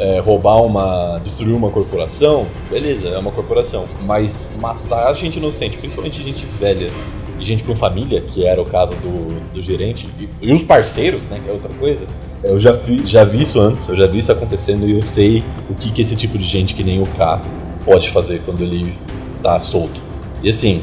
é, 0.00 0.18
roubar 0.18 0.62
uma. 0.62 1.20
destruir 1.22 1.54
uma 1.54 1.70
corporação, 1.70 2.46
beleza, 2.70 3.08
é 3.08 3.18
uma 3.18 3.30
corporação. 3.30 3.84
Mas 4.06 4.48
matar 4.58 5.14
gente 5.14 5.36
inocente, 5.36 5.76
principalmente 5.76 6.22
gente 6.22 6.44
velha 6.58 6.90
e 7.38 7.44
gente 7.44 7.62
com 7.62 7.76
família, 7.76 8.22
que 8.22 8.46
era 8.46 8.60
o 8.60 8.64
caso 8.64 8.94
do, 8.96 9.52
do 9.52 9.62
gerente, 9.62 10.08
e, 10.18 10.28
e 10.40 10.52
os 10.52 10.62
parceiros, 10.62 11.26
né, 11.26 11.38
que 11.42 11.48
é 11.48 11.52
outra 11.52 11.70
coisa. 11.78 12.06
Eu 12.42 12.58
já, 12.58 12.72
vi, 12.72 13.06
já 13.06 13.22
vi 13.22 13.42
isso 13.42 13.60
antes, 13.60 13.86
eu 13.88 13.94
já 13.94 14.06
vi 14.06 14.18
isso 14.18 14.32
acontecendo 14.32 14.88
e 14.88 14.92
eu 14.92 15.02
sei 15.02 15.44
o 15.68 15.74
que, 15.74 15.92
que 15.92 16.00
esse 16.00 16.16
tipo 16.16 16.38
de 16.38 16.46
gente 16.46 16.74
que 16.74 16.82
nem 16.82 17.00
o 17.00 17.06
K 17.06 17.40
pode 17.84 18.10
fazer 18.10 18.40
quando 18.46 18.62
ele 18.62 18.96
tá 19.42 19.60
solto. 19.60 20.00
E 20.42 20.48
assim, 20.48 20.82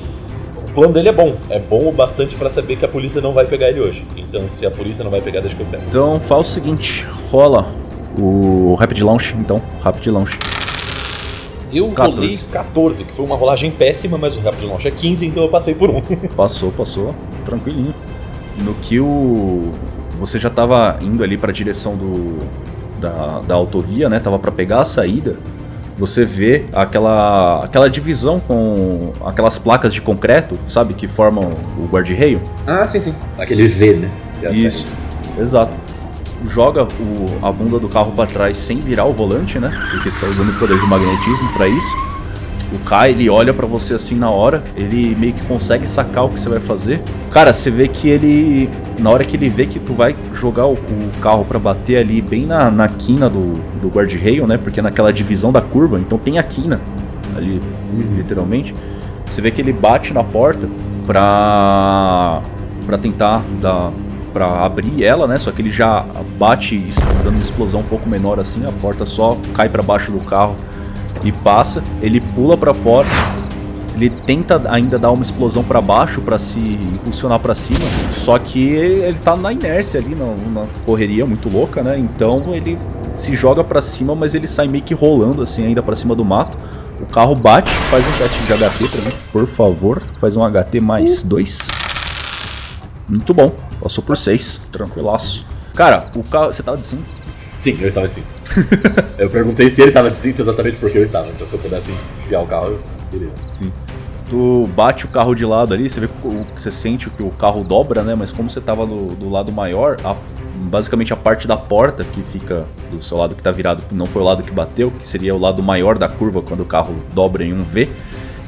o 0.56 0.72
plano 0.74 0.94
dele 0.94 1.10
é 1.10 1.12
bom. 1.12 1.36
É 1.50 1.58
bom 1.58 1.90
o 1.90 1.92
bastante 1.92 2.36
para 2.36 2.52
saber 2.52 2.76
que 2.76 2.86
a 2.86 2.88
polícia 2.88 3.20
não 3.20 3.34
vai 3.34 3.46
pegar 3.46 3.70
ele 3.70 3.80
hoje. 3.80 4.06
Então, 4.16 4.44
se 4.52 4.64
a 4.68 4.72
polícia 4.72 5.04
não 5.04 5.10
vai 5.10 5.22
pegar, 5.22 5.42
deixa 5.42 5.56
que 5.56 5.64
eu 5.64 5.68
pego. 5.68 5.84
Então, 5.90 6.20
faz 6.20 6.48
o 6.48 6.52
seguinte: 6.52 7.08
rola 7.32 7.68
o 8.18 8.76
Rapid 8.76 9.02
Launch, 9.02 9.36
então, 9.38 9.62
Rapid 9.82 10.08
Launch. 10.08 10.38
Eu 11.72 11.90
14. 11.90 12.16
rolei 12.16 12.40
14, 12.52 13.04
que 13.04 13.12
foi 13.14 13.26
uma 13.26 13.36
rolagem 13.36 13.72
péssima, 13.72 14.18
mas 14.18 14.36
o 14.36 14.40
Raptor 14.40 14.70
Launch 14.70 14.88
é 14.88 14.92
15, 14.92 15.26
então 15.26 15.44
eu 15.44 15.50
passei 15.50 15.76
por 15.76 15.90
um. 15.90 16.02
Passou, 16.36 16.72
passou, 16.72 17.14
tranquilinho. 17.46 17.94
No 18.60 18.74
que 18.76 19.00
o. 19.00 19.72
Você 20.20 20.40
já 20.40 20.50
tava 20.50 20.98
indo 21.02 21.24
ali 21.24 21.38
para 21.38 21.52
a 21.52 21.54
direção 21.54 21.96
do. 21.96 22.38
Da, 23.00 23.42
da 23.42 23.54
autovia, 23.54 24.10
né? 24.10 24.20
Tava 24.20 24.40
para 24.40 24.52
pegar 24.52 24.82
a 24.82 24.86
saída. 24.86 25.36
Você 26.00 26.26
vê 26.26 26.66
aquela 26.74 27.64
aquela 27.64 27.90
divisão 27.90 28.40
com 28.40 29.12
aquelas 29.24 29.60
placas 29.60 29.94
de 29.94 30.02
concreto, 30.02 30.58
sabe, 30.70 30.96
que 30.96 31.08
formam 31.08 31.52
o 31.78 31.88
guarda-reio. 31.88 32.42
Ah, 32.66 32.88
sim, 32.88 33.02
sim. 33.02 33.14
Aquele 33.38 33.68
V, 33.68 33.94
né? 33.94 34.12
Isso. 34.52 34.86
Exato 35.40 35.74
joga 36.46 36.84
o, 36.84 37.46
a 37.46 37.52
bunda 37.52 37.80
do 37.80 37.90
carro 37.90 38.12
para 38.12 38.28
trás 38.28 38.58
sem 38.58 38.78
virar 38.80 39.06
o 39.06 39.14
volante, 39.14 39.60
né? 39.60 39.72
Porque 39.92 40.12
você 40.12 40.20
tá 40.20 40.28
usando 40.28 40.50
o 40.50 40.60
poder 40.60 40.78
do 40.80 40.88
magnetismo 40.88 41.52
para 41.54 41.68
isso. 41.68 41.88
O 42.72 42.80
Kai, 42.80 43.12
ele 43.12 43.30
olha 43.30 43.54
para 43.54 43.66
você 43.66 43.94
assim 43.94 44.16
na 44.16 44.30
hora, 44.30 44.62
ele 44.76 45.16
meio 45.16 45.34
que 45.34 45.46
consegue 45.46 45.88
sacar 45.88 46.26
o 46.26 46.30
que 46.30 46.40
você 46.40 46.50
vai 46.50 46.60
fazer. 46.60 47.02
Cara, 47.32 47.54
você 47.54 47.72
vê 47.72 47.88
que 47.88 48.10
ele, 48.10 48.70
na 49.00 49.10
hora 49.10 49.24
que 49.24 49.38
ele 49.38 49.48
vê 49.48 49.66
que 49.66 49.80
tu 49.80 49.94
vai 49.94 50.14
jogar 50.34 50.66
o, 50.66 50.74
o 50.74 51.10
carro 51.22 51.46
para 51.46 51.58
bater 51.58 51.98
ali 51.98 52.22
bem 52.22 52.46
na, 52.46 52.70
na 52.70 52.90
quina 52.90 53.30
do, 53.30 53.54
do 53.82 53.88
guarda-rail, 53.88 54.46
né? 54.46 54.58
Porque 54.58 54.82
é 54.82 54.84
naquela 54.84 55.14
divisão 55.14 55.52
da 55.52 55.62
curva, 55.62 55.98
então 55.98 56.18
tem 56.18 56.40
a 56.40 56.44
quina 56.44 56.82
ali, 57.38 57.62
uhum. 57.94 58.18
literalmente. 58.18 58.76
Você 59.26 59.42
vê 59.42 59.50
que 59.50 59.62
ele 59.62 59.72
bate 59.72 60.14
na 60.14 60.24
porta 60.24 60.68
pra, 61.06 62.42
pra 62.86 62.98
tentar 62.98 63.44
dar, 63.62 63.92
para 64.38 64.64
abrir 64.64 65.04
ela, 65.04 65.26
né? 65.26 65.36
Só 65.40 65.52
que 65.52 65.64
ele 65.64 65.72
já 65.72 66.06
bate 66.38 66.78
dando 67.24 67.34
uma 67.34 67.42
explosão 67.42 67.80
um 67.80 67.84
pouco 67.84 68.08
menor 68.08 68.40
assim, 68.40 68.68
a 68.68 68.72
porta 68.72 69.04
só 69.04 69.36
cai 69.56 69.68
para 69.68 69.82
baixo 69.82 70.12
do 70.12 70.20
carro 70.20 70.56
e 71.24 71.32
passa. 71.32 71.82
Ele 72.04 72.22
pula 72.22 72.56
para 72.56 72.72
fora. 72.72 73.08
Ele 73.96 74.12
tenta 74.12 74.62
ainda 74.70 75.00
dar 75.00 75.10
uma 75.10 75.24
explosão 75.24 75.64
para 75.64 75.82
baixo 75.82 76.22
para 76.22 76.38
se 76.38 76.60
impulsionar 76.60 77.40
para 77.40 77.56
cima, 77.56 77.80
só 78.24 78.38
que 78.38 78.60
ele 78.60 79.18
tá 79.24 79.36
na 79.36 79.52
inércia 79.52 80.00
ali, 80.00 80.14
numa 80.14 80.68
correria 80.86 81.26
muito 81.26 81.50
louca, 81.50 81.82
né? 81.82 81.98
Então 81.98 82.54
ele 82.54 82.78
se 83.16 83.36
joga 83.36 83.64
para 83.64 83.82
cima, 83.82 84.14
mas 84.14 84.36
ele 84.36 84.48
sai 84.48 84.68
meio 84.68 84.84
que 84.84 84.94
rolando 84.94 85.42
assim 85.42 85.66
ainda 85.66 85.82
para 85.82 85.96
cima 85.96 86.14
do 86.14 86.24
mato. 86.24 86.56
O 87.02 87.08
carro 87.08 87.34
bate, 87.34 87.72
faz 87.90 88.06
um 88.08 88.12
teste 88.20 88.40
de 88.44 88.54
HT 88.54 88.88
pra 88.88 89.02
mim, 89.02 89.18
por 89.32 89.48
favor. 89.48 90.00
Faz 90.22 90.36
um 90.36 90.48
HT 90.48 90.80
mais 90.80 91.24
dois. 91.24 91.58
Muito 93.10 93.34
bom. 93.34 93.67
Passou 93.82 94.04
por 94.04 94.18
6, 94.18 94.62
tranquilaço. 94.72 95.46
Cara, 95.76 96.08
o 96.16 96.24
carro. 96.24 96.52
Você 96.52 96.64
tava 96.64 96.78
de 96.78 96.86
cinto? 96.86 97.06
Sim, 97.58 97.78
eu 97.80 97.88
estava 97.88 98.08
de 98.08 98.16
cinto. 98.16 98.28
eu 99.18 99.30
perguntei 99.30 99.70
se 99.70 99.82
ele 99.82 99.90
estava 99.90 100.10
de 100.10 100.18
cinto 100.18 100.42
exatamente 100.42 100.78
porque 100.78 100.98
eu 100.98 101.06
estava. 101.06 101.28
Então 101.28 101.48
se 101.48 101.54
eu 101.54 101.60
pudesse 101.60 101.92
enfiar 102.24 102.42
o 102.42 102.48
carro, 102.48 102.70
eu 102.70 102.80
queria. 103.12 103.30
Sim. 103.60 103.72
Tu 104.30 104.70
bate 104.76 105.06
o 105.06 105.08
carro 105.08 105.34
de 105.34 105.46
lado 105.46 105.74
ali, 105.74 105.90
você 105.90 106.02
vê 106.02 106.08
que 106.08 106.62
você 106.62 106.72
sente 106.72 107.10
que 107.10 107.24
o 107.24 107.30
carro 107.30 107.64
dobra, 107.64 108.02
né? 108.02 108.16
Mas 108.16 108.32
como 108.32 108.50
você 108.50 108.60
tava 108.60 108.86
do, 108.86 109.16
do 109.16 109.30
lado 109.30 109.52
maior, 109.52 109.98
a, 110.04 110.16
basicamente 110.66 111.14
a 111.14 111.16
parte 111.16 111.48
da 111.48 111.56
porta 111.56 112.04
que 112.04 112.22
fica 112.24 112.66
do 112.92 113.02
seu 113.02 113.18
lado 113.18 113.36
que 113.36 113.44
tá 113.44 113.52
virado, 113.52 113.82
não 113.92 114.06
foi 114.06 114.22
o 114.22 114.26
lado 114.26 114.44
que 114.44 114.52
bateu, 114.52 114.92
que 114.92 115.08
seria 115.08 115.34
o 115.34 115.40
lado 115.40 115.64
maior 115.64 115.98
da 115.98 116.10
curva 116.10 116.42
quando 116.42 116.62
o 116.62 116.66
carro 116.66 116.94
dobra 117.14 117.46
em 117.46 117.54
um 117.54 117.64
V, 117.64 117.88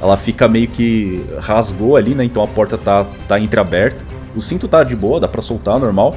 ela 0.01 0.17
fica 0.17 0.47
meio 0.47 0.67
que 0.67 1.23
rasgou 1.39 1.95
ali, 1.95 2.13
né? 2.15 2.25
Então 2.25 2.43
a 2.43 2.47
porta 2.47 2.77
tá, 2.77 3.05
tá 3.27 3.39
entreaberta. 3.39 4.08
O 4.35 4.41
cinto 4.41 4.67
tá 4.67 4.83
de 4.83 4.95
boa, 4.95 5.19
dá 5.19 5.27
pra 5.27 5.41
soltar 5.41 5.79
normal. 5.79 6.15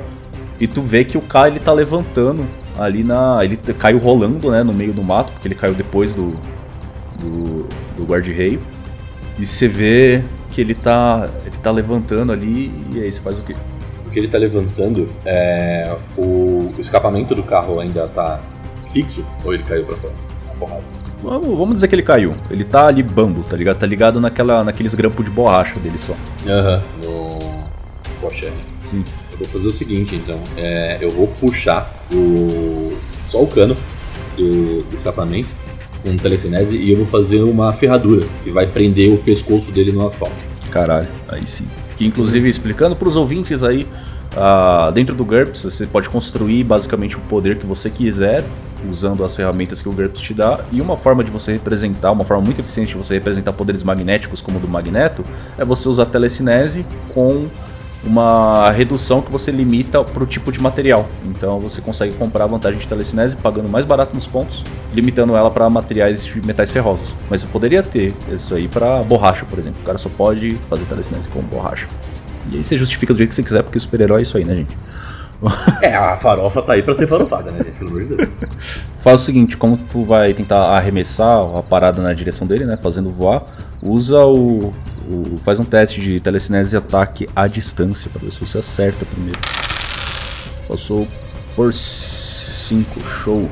E 0.60 0.66
tu 0.66 0.82
vê 0.82 1.04
que 1.04 1.18
o 1.18 1.20
Kai 1.20 1.50
ele 1.50 1.60
tá 1.60 1.72
levantando 1.72 2.44
ali 2.78 3.02
na. 3.02 3.38
Ele 3.42 3.56
caiu 3.56 3.98
rolando, 3.98 4.50
né, 4.50 4.62
no 4.62 4.72
meio 4.72 4.92
do 4.92 5.02
mato, 5.02 5.32
porque 5.32 5.48
ele 5.48 5.54
caiu 5.54 5.74
depois 5.74 6.14
do. 6.14 6.34
do, 7.18 7.66
do 7.96 8.04
guarda-reio. 8.04 8.60
E 9.38 9.46
você 9.46 9.66
vê 9.66 10.22
que 10.50 10.60
ele 10.60 10.74
tá. 10.74 11.28
ele 11.44 11.56
tá 11.62 11.70
levantando 11.70 12.32
ali 12.32 12.72
e 12.92 13.00
aí 13.00 13.10
você 13.10 13.20
faz 13.20 13.38
o 13.38 13.42
quê? 13.42 13.56
O 14.06 14.10
que 14.10 14.18
ele 14.18 14.28
tá 14.28 14.38
levantando 14.38 15.08
é. 15.24 15.94
O, 16.16 16.72
o 16.76 16.80
escapamento 16.80 17.34
do 17.34 17.42
carro 17.42 17.80
ainda 17.80 18.06
tá 18.08 18.40
fixo 18.92 19.24
ou 19.44 19.54
ele 19.54 19.62
caiu 19.62 19.84
pra 19.84 19.96
fora? 19.96 20.80
Vamos, 21.22 21.56
vamos 21.56 21.74
dizer 21.76 21.88
que 21.88 21.94
ele 21.94 22.02
caiu. 22.02 22.34
Ele 22.50 22.64
tá 22.64 22.88
ali 22.88 23.02
bambo, 23.02 23.44
tá 23.44 23.56
ligado? 23.56 23.78
Tá 23.78 23.86
ligado 23.86 24.20
naquela, 24.20 24.64
naqueles 24.64 24.92
grampos 24.92 25.24
de 25.24 25.30
borracha 25.30 25.78
dele 25.78 25.98
só. 26.04 26.14
Aham, 26.46 26.82
uhum. 27.04 27.51
Porsche. 28.22 28.48
Sim. 28.90 29.04
Eu 29.32 29.38
vou 29.38 29.48
fazer 29.48 29.68
o 29.68 29.72
seguinte, 29.72 30.14
então. 30.14 30.40
É, 30.56 30.98
eu 31.00 31.10
vou 31.10 31.26
puxar 31.26 31.92
o 32.14 32.96
só 33.26 33.42
o 33.42 33.46
cano 33.46 33.76
do, 34.36 34.82
do 34.82 34.94
escapamento 34.94 35.48
com 36.02 36.16
telecinese 36.16 36.76
e 36.76 36.92
eu 36.92 36.98
vou 36.98 37.06
fazer 37.06 37.42
uma 37.42 37.72
ferradura 37.72 38.26
que 38.44 38.50
vai 38.50 38.66
prender 38.66 39.12
o 39.12 39.18
pescoço 39.18 39.70
dele 39.72 39.92
no 39.92 40.06
asfalto. 40.06 40.34
Caralho, 40.70 41.08
aí 41.28 41.46
sim. 41.46 41.66
Que 41.96 42.06
inclusive 42.06 42.48
explicando 42.48 42.96
para 42.96 43.08
os 43.08 43.16
ouvintes 43.16 43.62
aí, 43.62 43.86
uh, 44.34 44.92
dentro 44.92 45.14
do 45.14 45.24
GURPS 45.24 45.64
você 45.64 45.86
pode 45.86 46.08
construir 46.08 46.64
basicamente 46.64 47.16
o 47.16 47.20
poder 47.20 47.58
que 47.58 47.66
você 47.66 47.90
quiser 47.90 48.44
usando 48.90 49.24
as 49.24 49.36
ferramentas 49.36 49.80
que 49.80 49.88
o 49.88 49.92
GURPS 49.92 50.20
te 50.20 50.34
dá 50.34 50.58
e 50.72 50.80
uma 50.80 50.96
forma 50.96 51.22
de 51.22 51.30
você 51.30 51.52
representar, 51.52 52.10
uma 52.10 52.24
forma 52.24 52.42
muito 52.42 52.60
eficiente 52.60 52.92
de 52.92 52.98
você 52.98 53.14
representar 53.14 53.52
poderes 53.52 53.84
magnéticos 53.84 54.40
como 54.40 54.58
o 54.58 54.60
do 54.60 54.66
magneto 54.66 55.24
é 55.56 55.64
você 55.64 55.88
usar 55.88 56.06
telecinese 56.06 56.84
com 57.14 57.48
uma 58.04 58.70
redução 58.70 59.22
que 59.22 59.30
você 59.30 59.50
limita 59.50 60.02
para 60.02 60.22
o 60.22 60.26
tipo 60.26 60.50
de 60.50 60.60
material. 60.60 61.08
Então 61.24 61.60
você 61.60 61.80
consegue 61.80 62.14
comprar 62.14 62.44
a 62.44 62.46
vantagem 62.46 62.78
de 62.78 62.88
telecinese 62.88 63.36
pagando 63.36 63.68
mais 63.68 63.84
barato 63.84 64.14
nos 64.14 64.26
pontos, 64.26 64.64
limitando 64.92 65.36
ela 65.36 65.50
para 65.50 65.68
materiais 65.70 66.24
de 66.24 66.44
metais 66.44 66.70
ferrosos. 66.70 67.14
Mas 67.30 67.42
você 67.42 67.46
poderia 67.46 67.82
ter 67.82 68.14
isso 68.32 68.54
aí 68.54 68.66
para 68.66 69.02
borracha, 69.02 69.44
por 69.44 69.58
exemplo. 69.58 69.80
O 69.82 69.84
cara 69.84 69.98
só 69.98 70.08
pode 70.08 70.58
fazer 70.68 70.84
telecinese 70.84 71.28
com 71.28 71.40
borracha. 71.42 71.86
E 72.50 72.56
aí 72.56 72.64
você 72.64 72.76
justifica 72.76 73.12
do 73.14 73.18
jeito 73.18 73.30
que 73.30 73.36
você 73.36 73.42
quiser, 73.42 73.62
porque 73.62 73.78
super-herói 73.78 74.20
é 74.20 74.22
isso 74.22 74.36
aí, 74.36 74.44
né, 74.44 74.54
gente? 74.56 74.76
É, 75.82 75.94
a 75.96 76.16
farofa 76.16 76.62
tá 76.62 76.74
aí 76.74 76.84
pra 76.84 76.94
ser 76.94 77.08
farofada, 77.08 77.50
né, 77.50 77.64
gente? 77.64 77.76
Pelo 77.76 77.90
amor 77.90 78.04
de 78.04 78.14
Deus. 78.14 78.28
Faz 79.02 79.20
o 79.20 79.24
seguinte, 79.24 79.56
como 79.56 79.76
tu 79.76 80.04
vai 80.04 80.32
tentar 80.32 80.76
arremessar 80.76 81.38
a 81.58 81.62
parada 81.62 82.00
na 82.00 82.12
direção 82.12 82.46
dele, 82.46 82.64
né? 82.64 82.76
Fazendo 82.76 83.10
voar, 83.10 83.42
usa 83.82 84.24
o, 84.24 84.72
o, 85.08 85.40
faz 85.44 85.58
um 85.60 85.64
teste 85.64 86.00
de 86.00 86.20
telecinese 86.20 86.74
e 86.74 86.78
ataque 86.78 87.28
à 87.34 87.46
distância 87.46 88.10
para 88.10 88.22
ver 88.22 88.32
se 88.32 88.40
você 88.40 88.58
acerta 88.58 89.04
primeiro. 89.04 89.38
Passou 90.68 91.06
por 91.54 91.72
5, 91.72 93.00
show. 93.22 93.48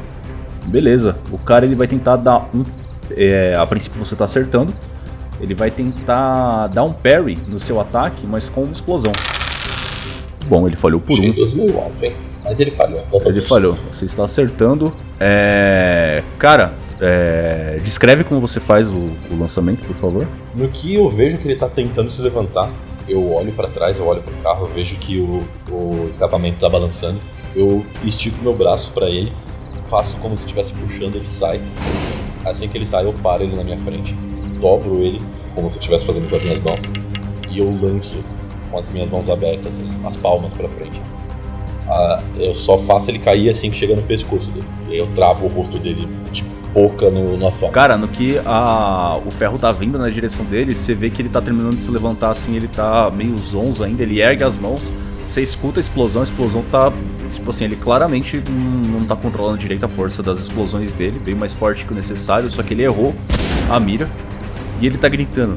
Beleza, 0.66 1.16
o 1.30 1.38
cara 1.38 1.64
ele 1.64 1.74
vai 1.74 1.86
tentar 1.86 2.16
dar 2.16 2.48
um. 2.54 2.64
É, 3.16 3.56
a 3.58 3.66
princípio 3.66 3.98
você 3.98 4.14
está 4.14 4.24
acertando. 4.24 4.72
Ele 5.40 5.54
vai 5.54 5.70
tentar 5.70 6.66
dar 6.68 6.84
um 6.84 6.92
parry 6.92 7.38
no 7.48 7.58
seu 7.58 7.80
ataque, 7.80 8.26
mas 8.26 8.48
com 8.48 8.62
uma 8.62 8.72
explosão. 8.72 9.12
Bom, 10.46 10.66
ele 10.66 10.76
falhou 10.76 11.00
por 11.00 11.18
um. 11.18 11.32
Mas 12.44 12.60
ele 12.60 12.70
falhou. 12.72 13.04
Ele 13.24 13.42
falhou. 13.42 13.78
Você 13.90 14.04
está 14.04 14.24
acertando. 14.24 14.92
É... 15.18 16.22
Cara, 16.38 16.72
é, 17.00 17.80
descreve 17.82 18.24
como 18.24 18.40
você 18.40 18.60
faz 18.60 18.88
o, 18.88 19.10
o, 19.30 19.38
lançamento, 19.38 19.84
por 19.86 19.96
favor. 19.96 20.26
No 20.54 20.68
que 20.68 20.94
eu 20.94 21.08
vejo 21.08 21.38
que 21.38 21.44
ele 21.44 21.54
está 21.54 21.68
tentando 21.68 22.10
se 22.10 22.20
levantar, 22.20 22.70
eu 23.08 23.32
olho 23.32 23.52
para 23.52 23.68
trás, 23.68 23.98
eu 23.98 24.06
olho 24.06 24.22
para 24.22 24.32
o 24.32 24.36
carro, 24.42 24.66
eu 24.66 24.74
vejo 24.74 24.96
que 24.96 25.18
o, 25.18 25.42
o 25.70 26.06
escapamento 26.08 26.56
está 26.56 26.68
balançando. 26.68 27.18
Eu 27.54 27.84
estico 28.04 28.42
meu 28.42 28.54
braço 28.54 28.90
para 28.92 29.08
ele, 29.08 29.32
faço 29.88 30.16
como 30.18 30.36
se 30.36 30.44
estivesse 30.44 30.72
puxando, 30.72 31.16
ele 31.16 31.28
sai. 31.28 31.60
Assim 32.44 32.68
que 32.68 32.78
ele 32.78 32.86
sai, 32.86 33.04
eu 33.04 33.12
paro 33.14 33.42
ele 33.42 33.56
na 33.56 33.64
minha 33.64 33.78
frente, 33.78 34.14
dobro 34.60 34.98
ele, 35.02 35.20
como 35.54 35.68
se 35.68 35.76
eu 35.76 35.80
estivesse 35.80 36.04
fazendo 36.04 36.30
com 36.30 36.36
as 36.36 36.42
minhas 36.42 36.62
mãos, 36.62 36.80
e 37.50 37.58
eu 37.58 37.66
lanço 37.82 38.16
com 38.70 38.78
as 38.78 38.88
minhas 38.88 39.10
mãos 39.10 39.28
abertas, 39.28 39.72
as, 39.88 40.04
as 40.04 40.16
palmas 40.16 40.54
para 40.54 40.68
frente. 40.68 41.00
Ah, 41.88 42.22
eu 42.38 42.54
só 42.54 42.78
faço 42.78 43.10
ele 43.10 43.18
cair 43.18 43.50
assim 43.50 43.68
que 43.70 43.76
chega 43.76 43.96
no 43.96 44.02
pescoço 44.02 44.48
dele. 44.50 44.66
Eu 44.90 45.08
travo 45.14 45.46
o 45.46 45.48
rosto 45.48 45.76
dele, 45.76 46.06
tipo, 46.32 46.49
pouca 46.72 47.10
no, 47.10 47.36
no 47.36 47.46
asfalto. 47.46 47.74
Cara, 47.74 47.96
no 47.96 48.08
que 48.08 48.40
a, 48.44 49.18
o 49.24 49.30
ferro 49.30 49.58
tá 49.58 49.72
vindo 49.72 49.98
na 49.98 50.08
direção 50.08 50.44
dele, 50.44 50.74
você 50.74 50.94
vê 50.94 51.10
que 51.10 51.22
ele 51.22 51.28
tá 51.28 51.40
terminando 51.40 51.76
de 51.76 51.82
se 51.82 51.90
levantar 51.90 52.30
assim, 52.30 52.56
ele 52.56 52.68
tá 52.68 53.10
meio 53.14 53.36
zonzo 53.38 53.82
ainda, 53.82 54.02
ele 54.02 54.20
ergue 54.20 54.44
as 54.44 54.56
mãos, 54.56 54.80
você 55.26 55.40
escuta 55.40 55.78
a 55.78 55.82
explosão, 55.82 56.22
a 56.22 56.24
explosão 56.24 56.64
tá. 56.70 56.92
Tipo 57.32 57.50
assim, 57.50 57.64
ele 57.64 57.76
claramente 57.76 58.42
não, 58.48 59.00
não 59.00 59.06
tá 59.06 59.14
controlando 59.14 59.58
direito 59.58 59.84
a 59.84 59.88
força 59.88 60.22
das 60.22 60.38
explosões 60.38 60.90
dele, 60.92 61.20
bem 61.24 61.34
mais 61.34 61.52
forte 61.52 61.84
que 61.84 61.92
o 61.92 61.94
necessário, 61.94 62.50
só 62.50 62.62
que 62.62 62.74
ele 62.74 62.82
errou 62.82 63.14
a 63.70 63.78
mira 63.78 64.08
e 64.80 64.86
ele 64.86 64.98
tá 64.98 65.08
gritando: 65.08 65.56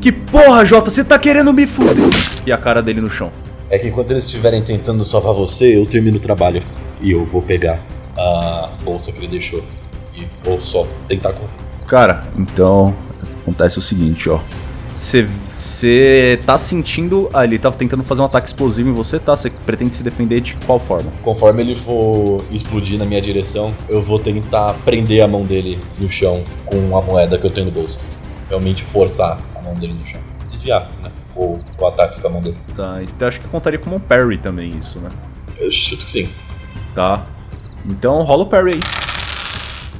Que 0.00 0.10
porra, 0.10 0.64
Jota, 0.64 0.90
você 0.90 1.04
tá 1.04 1.18
querendo 1.18 1.52
me 1.52 1.66
fuder? 1.66 1.96
E 2.44 2.50
a 2.50 2.58
cara 2.58 2.82
dele 2.82 3.00
no 3.00 3.10
chão. 3.10 3.30
É 3.70 3.78
que 3.78 3.86
enquanto 3.86 4.10
eles 4.10 4.24
estiverem 4.24 4.62
tentando 4.62 5.04
salvar 5.04 5.34
você, 5.34 5.76
eu 5.76 5.84
termino 5.86 6.16
o 6.16 6.20
trabalho 6.20 6.62
e 7.00 7.12
eu 7.12 7.24
vou 7.24 7.42
pegar 7.42 7.78
a 8.16 8.70
bolsa 8.82 9.12
que 9.12 9.18
ele 9.18 9.28
deixou 9.28 9.62
ou 10.44 10.60
só 10.60 10.86
tentar 11.06 11.34
Cara, 11.86 12.24
então 12.36 12.94
acontece 13.42 13.78
o 13.78 13.82
seguinte, 13.82 14.28
ó. 14.28 14.40
Você 14.98 16.38
tá 16.44 16.58
sentindo. 16.58 17.30
Ah, 17.32 17.44
ele 17.44 17.58
tá 17.58 17.70
tentando 17.70 18.02
fazer 18.02 18.20
um 18.20 18.24
ataque 18.24 18.48
explosivo 18.48 18.90
em 18.90 18.92
você, 18.92 19.18
tá? 19.18 19.36
Você 19.36 19.48
pretende 19.48 19.94
se 19.94 20.02
defender 20.02 20.40
de 20.40 20.54
qual 20.66 20.80
forma? 20.80 21.10
Conforme 21.22 21.62
ele 21.62 21.76
for 21.76 22.44
explodir 22.50 22.98
na 22.98 23.04
minha 23.04 23.20
direção, 23.20 23.72
eu 23.88 24.02
vou 24.02 24.18
tentar 24.18 24.74
prender 24.84 25.22
a 25.22 25.28
mão 25.28 25.44
dele 25.44 25.78
no 25.98 26.10
chão 26.10 26.42
com 26.66 26.96
a 26.98 27.02
moeda 27.02 27.38
que 27.38 27.46
eu 27.46 27.50
tenho 27.50 27.66
no 27.66 27.72
bolso. 27.72 27.96
Realmente 28.48 28.82
forçar 28.82 29.38
a 29.54 29.62
mão 29.62 29.74
dele 29.74 29.94
no 29.94 30.06
chão. 30.06 30.20
Desviar, 30.50 30.90
né? 31.02 31.10
O, 31.36 31.60
o 31.78 31.86
ataque 31.86 32.20
com 32.20 32.26
a 32.26 32.30
mão 32.30 32.42
dele. 32.42 32.56
Tá, 32.76 32.98
então 33.02 33.28
acho 33.28 33.40
que 33.40 33.48
contaria 33.48 33.78
como 33.78 33.96
um 33.96 34.00
parry 34.00 34.36
também 34.36 34.72
isso, 34.78 34.98
né? 34.98 35.10
Eu 35.58 35.70
chuto 35.70 36.04
que 36.04 36.10
sim. 36.10 36.28
Tá. 36.94 37.24
Então 37.86 38.22
rola 38.24 38.42
o 38.42 38.46
parry 38.46 38.74
aí. 38.74 38.80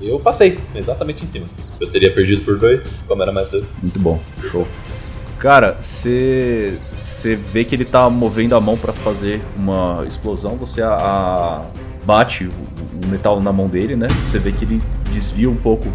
Eu 0.00 0.18
passei, 0.20 0.58
exatamente 0.74 1.24
em 1.24 1.26
cima. 1.26 1.46
Eu 1.80 1.90
teria 1.90 2.12
perdido 2.12 2.44
por 2.44 2.58
dois, 2.58 2.84
como 3.06 3.22
era 3.22 3.32
mais 3.32 3.50
cedo. 3.50 3.66
Muito 3.82 3.98
bom, 3.98 4.20
show. 4.50 4.66
Cara, 5.38 5.76
você 5.82 6.74
você 7.00 7.34
vê 7.34 7.64
que 7.64 7.74
ele 7.74 7.84
tá 7.84 8.08
movendo 8.08 8.54
a 8.54 8.60
mão 8.60 8.76
pra 8.76 8.92
fazer 8.92 9.40
uma 9.56 10.04
explosão, 10.06 10.54
você 10.56 10.80
a, 10.82 10.90
a- 10.92 11.62
bate 12.04 12.44
o, 12.44 12.50
o 13.04 13.06
metal 13.08 13.40
na 13.40 13.52
mão 13.52 13.66
dele, 13.68 13.96
né? 13.96 14.06
Você 14.24 14.38
vê 14.38 14.52
que 14.52 14.64
ele 14.64 14.80
desvia 15.12 15.50
um 15.50 15.56
pouco 15.56 15.88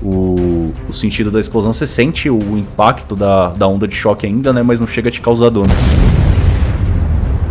o, 0.00 0.72
o 0.88 0.92
sentido 0.94 1.30
da 1.30 1.40
explosão. 1.40 1.72
Você 1.72 1.86
sente 1.86 2.30
o 2.30 2.56
impacto 2.56 3.16
da, 3.16 3.48
da 3.48 3.66
onda 3.66 3.88
de 3.88 3.96
choque 3.96 4.24
ainda, 4.26 4.52
né? 4.52 4.62
Mas 4.62 4.78
não 4.78 4.86
chega 4.86 5.08
a 5.08 5.12
te 5.12 5.20
causar 5.20 5.50
dano. 5.50 5.66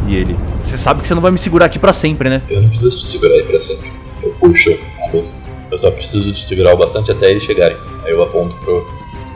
E 0.07 0.15
ele, 0.15 0.35
você 0.63 0.77
sabe 0.77 1.01
que 1.01 1.07
você 1.07 1.13
não 1.15 1.21
vai 1.21 1.31
me 1.31 1.37
segurar 1.37 1.65
aqui 1.65 1.79
pra 1.79 1.91
sempre, 1.91 2.29
né? 2.29 2.41
Eu 2.49 2.61
não 2.61 2.69
preciso 2.69 2.99
te 2.99 3.07
segurar 3.07 3.33
aí 3.33 3.43
pra 3.43 3.59
sempre. 3.59 3.89
Eu 4.23 4.29
puxo 4.39 4.77
a 5.07 5.11
luz. 5.15 5.33
Eu 5.71 5.79
só 5.79 5.91
preciso 5.91 6.33
te 6.33 6.45
segurar 6.45 6.73
o 6.73 6.77
bastante 6.77 7.11
até 7.11 7.31
eles 7.31 7.43
chegarem. 7.43 7.77
Aí 8.03 8.11
eu 8.11 8.21
aponto 8.23 8.55
pro, 8.57 8.85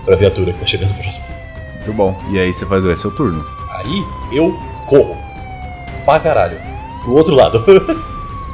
pra 0.05 0.15
viatura 0.15 0.53
que 0.53 0.59
tá 0.59 0.65
chegando 0.65 0.93
próximo. 0.95 1.25
Muito 1.75 1.93
bom. 1.93 2.15
E 2.31 2.39
aí 2.39 2.53
você 2.53 2.65
faz 2.65 2.83
o 2.83 2.91
é 2.91 2.95
seu 2.95 3.11
turno. 3.11 3.45
Aí 3.71 4.05
eu 4.31 4.57
corro. 4.85 5.17
Pra 6.05 6.19
caralho. 6.19 6.57
Pro 7.03 7.15
outro 7.15 7.35
lado. 7.35 7.63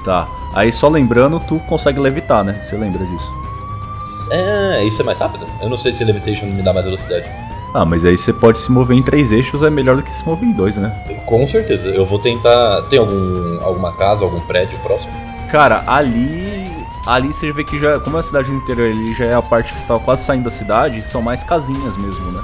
Tá. 0.05 0.27
Aí 0.53 0.71
só 0.71 0.87
lembrando, 0.87 1.39
tu 1.39 1.59
consegue 1.67 1.99
levitar, 1.99 2.43
né? 2.43 2.61
Você 2.63 2.77
lembra 2.77 3.03
disso. 3.03 4.29
é, 4.31 4.85
isso 4.85 5.01
é 5.01 5.03
mais 5.03 5.17
rápido? 5.17 5.47
Eu 5.59 5.67
não 5.67 5.79
sei 5.79 5.91
se 5.91 6.03
Levitation 6.03 6.45
me 6.45 6.61
dá 6.61 6.71
mais 6.71 6.85
velocidade. 6.85 7.27
Ah, 7.73 7.83
mas 7.83 8.05
aí 8.05 8.17
você 8.17 8.31
pode 8.31 8.59
se 8.59 8.71
mover 8.71 8.95
em 8.95 9.03
três 9.03 9.33
eixos, 9.33 9.63
é 9.63 9.69
melhor 9.69 9.97
do 9.97 10.03
que 10.03 10.15
se 10.15 10.25
mover 10.25 10.47
em 10.47 10.53
dois, 10.53 10.77
né? 10.77 10.95
Com 11.25 11.45
certeza. 11.45 11.87
Eu 11.87 12.05
vou 12.05 12.19
tentar. 12.19 12.83
Tem 12.83 12.99
algum, 12.99 13.61
alguma 13.63 13.91
casa, 13.97 14.23
algum 14.23 14.39
prédio 14.41 14.77
próximo? 14.79 15.11
Cara, 15.51 15.83
ali. 15.85 16.54
Ali 17.05 17.31
você 17.33 17.51
vê 17.51 17.63
que 17.63 17.79
já. 17.79 17.99
Como 17.99 18.17
é 18.17 18.19
a 18.19 18.23
cidade 18.23 18.49
do 18.49 18.55
interior 18.55 18.89
ali 18.91 19.13
já 19.13 19.25
é 19.25 19.33
a 19.35 19.41
parte 19.41 19.73
que 19.73 19.79
você 19.79 19.99
quase 20.03 20.23
saindo 20.23 20.45
da 20.45 20.51
cidade, 20.51 21.01
são 21.03 21.21
mais 21.21 21.43
casinhas 21.43 21.95
mesmo, 21.97 22.31
né? 22.31 22.41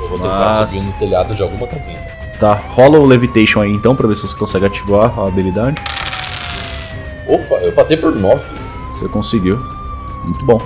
Eu 0.00 0.08
vou 0.08 0.18
tentar 0.18 0.60
Mas- 0.60 0.70
subir 0.70 0.82
no 0.84 0.92
telhado 0.94 1.34
de 1.34 1.42
alguma 1.42 1.66
casinha. 1.66 1.98
Tá, 2.40 2.54
rola 2.54 2.98
o 2.98 3.04
Levitation 3.06 3.60
aí 3.60 3.70
então, 3.72 3.94
pra 3.94 4.08
ver 4.08 4.14
se 4.16 4.22
você 4.22 4.34
consegue 4.34 4.64
ativar 4.66 5.12
a 5.18 5.26
habilidade. 5.28 5.76
Opa, 7.28 7.56
eu 7.56 7.72
passei 7.72 7.96
por 7.96 8.14
9. 8.16 8.42
Você 8.94 9.06
conseguiu. 9.08 9.58
Muito 10.24 10.44
bom. 10.44 10.60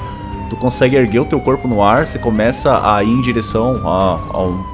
Tu 0.48 0.57
consegue 0.57 0.96
erguer 0.96 1.20
o 1.20 1.24
teu 1.24 1.40
corpo 1.40 1.66
no 1.66 1.82
ar, 1.82 2.07
você 2.07 2.18
começa 2.18 2.80
a 2.94 3.02
ir 3.02 3.11
em 3.11 3.20
direção 3.20 3.80
a, 3.84 4.18
a, 4.32 4.42
um- 4.42 4.64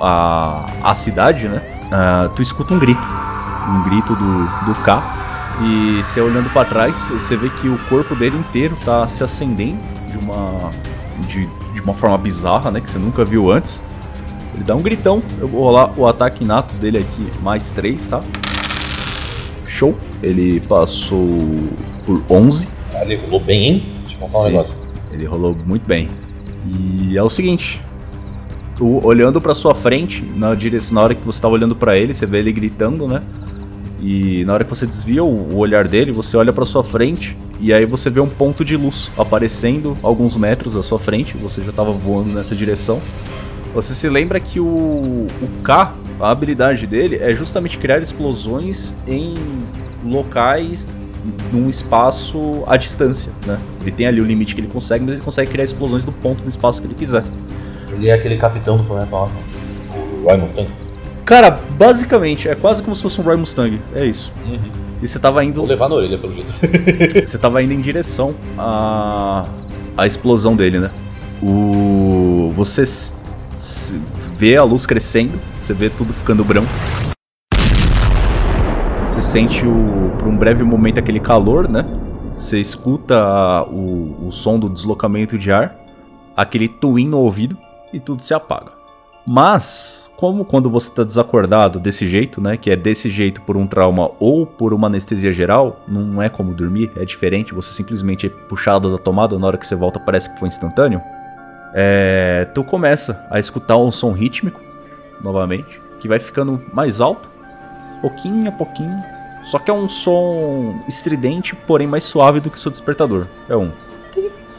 a, 0.00 0.64
a 0.82 0.94
cidade, 0.94 1.48
né? 1.48 1.60
Ah, 1.90 2.28
tu 2.34 2.40
escuta 2.40 2.72
um 2.72 2.78
grito. 2.78 3.02
Um 3.68 3.82
grito 3.82 4.14
do, 4.14 4.44
do 4.66 4.74
K. 4.84 5.17
E 5.60 6.02
você 6.02 6.20
olhando 6.20 6.50
pra 6.52 6.64
trás, 6.64 6.96
você 7.08 7.36
vê 7.36 7.48
que 7.48 7.68
o 7.68 7.78
corpo 7.88 8.14
dele 8.14 8.36
inteiro 8.36 8.76
tá 8.84 9.08
se 9.08 9.24
acendendo 9.24 9.78
de 10.10 10.16
uma, 10.16 10.70
de, 11.26 11.46
de 11.74 11.80
uma 11.80 11.94
forma 11.94 12.16
bizarra, 12.16 12.70
né? 12.70 12.80
Que 12.80 12.90
você 12.90 12.98
nunca 12.98 13.24
viu 13.24 13.50
antes. 13.50 13.80
Ele 14.54 14.64
dá 14.64 14.74
um 14.76 14.80
gritão. 14.80 15.22
Eu 15.40 15.48
vou 15.48 15.64
rolar 15.64 15.92
o 15.96 16.06
ataque 16.06 16.44
inato 16.44 16.74
dele 16.74 16.98
aqui, 16.98 17.28
mais 17.42 17.64
3, 17.74 18.00
tá? 18.08 18.22
Show. 19.66 19.96
Ele 20.22 20.60
passou 20.60 21.38
por 22.06 22.22
11. 22.30 22.68
Ah, 22.94 23.02
ele 23.02 23.16
rolou 23.16 23.40
bem, 23.40 23.64
hein? 23.64 23.82
Deixa 24.02 24.14
eu 24.14 24.20
contar 24.20 24.38
um 24.38 24.42
Sim. 24.42 24.48
negócio. 24.48 24.74
Ele 25.12 25.24
rolou 25.24 25.56
muito 25.66 25.86
bem. 25.86 26.08
E 26.66 27.16
é 27.16 27.22
o 27.22 27.30
seguinte, 27.30 27.80
tu 28.76 29.04
olhando 29.04 29.40
pra 29.40 29.54
sua 29.54 29.74
frente, 29.74 30.22
na 30.36 30.54
direção, 30.54 30.94
na 30.94 31.02
hora 31.02 31.14
que 31.14 31.24
você 31.24 31.40
tá 31.40 31.48
olhando 31.48 31.74
pra 31.74 31.96
ele, 31.96 32.14
você 32.14 32.26
vê 32.26 32.38
ele 32.38 32.52
gritando, 32.52 33.06
né? 33.06 33.22
E 34.00 34.44
na 34.44 34.54
hora 34.54 34.64
que 34.64 34.70
você 34.70 34.86
desvia 34.86 35.24
o, 35.24 35.56
olhar 35.56 35.88
dele, 35.88 36.12
você 36.12 36.36
olha 36.36 36.52
pra 36.52 36.64
sua 36.64 36.84
frente 36.84 37.36
e 37.60 37.72
aí 37.72 37.84
você 37.84 38.08
vê 38.08 38.20
um 38.20 38.28
ponto 38.28 38.64
de 38.64 38.76
luz 38.76 39.10
aparecendo 39.18 39.98
alguns 40.02 40.36
metros 40.36 40.76
à 40.76 40.82
sua 40.82 40.98
frente, 40.98 41.36
você 41.36 41.60
já 41.60 41.72
tava 41.72 41.90
voando 41.90 42.32
nessa 42.32 42.54
direção. 42.54 43.00
Você 43.74 43.94
se 43.94 44.08
lembra 44.08 44.38
que 44.38 44.60
o, 44.60 44.64
o 44.64 45.48
K, 45.62 45.92
a 46.20 46.30
habilidade 46.30 46.86
dele 46.86 47.16
é 47.16 47.32
justamente 47.32 47.76
criar 47.76 48.00
explosões 48.00 48.92
em 49.06 49.34
locais 50.04 50.88
num 51.52 51.68
espaço 51.68 52.62
à 52.66 52.76
distância, 52.76 53.30
né? 53.44 53.58
Ele 53.80 53.90
tem 53.90 54.06
ali 54.06 54.20
o 54.20 54.24
limite 54.24 54.54
que 54.54 54.60
ele 54.60 54.68
consegue, 54.68 55.04
mas 55.04 55.14
ele 55.14 55.22
consegue 55.22 55.50
criar 55.50 55.64
explosões 55.64 56.04
do 56.04 56.12
ponto 56.12 56.42
no 56.42 56.48
espaço 56.48 56.80
que 56.80 56.86
ele 56.86 56.94
quiser. 56.94 57.24
Ele 57.92 58.08
é 58.08 58.12
aquele 58.12 58.36
capitão 58.36 58.76
do 58.76 58.84
planeta 58.84 59.14
Alpha. 59.16 59.34
O 60.22 60.24
Roy 60.24 60.36
Mustang. 60.36 60.68
Cara, 61.28 61.50
basicamente, 61.50 62.48
é 62.48 62.54
quase 62.54 62.82
como 62.82 62.96
se 62.96 63.02
fosse 63.02 63.20
um 63.20 63.24
Roy 63.24 63.36
Mustang, 63.36 63.78
é 63.94 64.06
isso. 64.06 64.32
E 65.02 65.06
você 65.06 65.18
tava 65.18 65.44
indo, 65.44 65.56
Vou 65.56 65.66
levar 65.66 65.86
na 65.86 65.96
orelha, 65.96 66.16
pelo 66.16 66.32
jeito. 66.32 66.50
você 67.28 67.36
tava 67.36 67.62
indo 67.62 67.74
em 67.74 67.82
direção 67.82 68.34
à, 68.56 69.44
à 69.94 70.06
explosão 70.06 70.56
dele, 70.56 70.78
né? 70.78 70.90
O 71.42 72.50
você 72.56 72.82
vê 74.38 74.56
a 74.56 74.64
luz 74.64 74.86
crescendo, 74.86 75.38
você 75.60 75.74
vê 75.74 75.90
tudo 75.90 76.14
ficando 76.14 76.42
branco. 76.42 76.70
Você 79.10 79.20
sente 79.20 79.66
o, 79.66 80.10
por 80.18 80.28
um 80.28 80.36
breve 80.38 80.64
momento 80.64 80.98
aquele 80.98 81.20
calor, 81.20 81.68
né? 81.68 81.84
Você 82.36 82.58
escuta 82.58 83.64
o, 83.64 84.28
o 84.28 84.32
som 84.32 84.58
do 84.58 84.70
deslocamento 84.70 85.38
de 85.38 85.52
ar, 85.52 85.76
aquele 86.34 86.68
twin 86.68 87.06
no 87.06 87.18
ouvido 87.18 87.54
e 87.92 88.00
tudo 88.00 88.22
se 88.22 88.32
apaga. 88.32 88.72
Mas, 89.26 90.07
como 90.18 90.44
quando 90.44 90.68
você 90.68 90.88
está 90.88 91.04
desacordado 91.04 91.78
desse 91.78 92.04
jeito, 92.04 92.40
né? 92.40 92.56
Que 92.56 92.72
é 92.72 92.76
desse 92.76 93.08
jeito 93.08 93.40
por 93.42 93.56
um 93.56 93.68
trauma 93.68 94.10
ou 94.18 94.44
por 94.44 94.74
uma 94.74 94.88
anestesia 94.88 95.30
geral, 95.30 95.80
não 95.86 96.20
é 96.20 96.28
como 96.28 96.52
dormir, 96.52 96.90
é 96.96 97.04
diferente. 97.04 97.54
Você 97.54 97.72
simplesmente 97.72 98.26
é 98.26 98.28
puxado 98.28 98.90
da 98.90 98.98
tomada 98.98 99.38
na 99.38 99.46
hora 99.46 99.56
que 99.56 99.64
você 99.64 99.76
volta, 99.76 100.00
parece 100.00 100.28
que 100.28 100.36
foi 100.40 100.48
instantâneo. 100.48 101.00
É, 101.72 102.48
tu 102.52 102.64
começa 102.64 103.24
a 103.30 103.38
escutar 103.38 103.76
um 103.76 103.92
som 103.92 104.10
rítmico 104.10 104.60
novamente, 105.20 105.80
que 106.00 106.08
vai 106.08 106.18
ficando 106.18 106.60
mais 106.72 107.00
alto, 107.00 107.28
pouquinho 108.00 108.48
a 108.48 108.52
pouquinho. 108.52 109.00
Só 109.44 109.60
que 109.60 109.70
é 109.70 109.74
um 109.74 109.88
som 109.88 110.82
estridente, 110.88 111.54
porém 111.54 111.86
mais 111.86 112.02
suave 112.02 112.40
do 112.40 112.50
que 112.50 112.56
o 112.56 112.60
seu 112.60 112.72
despertador. 112.72 113.28
É 113.48 113.56
um. 113.56 113.70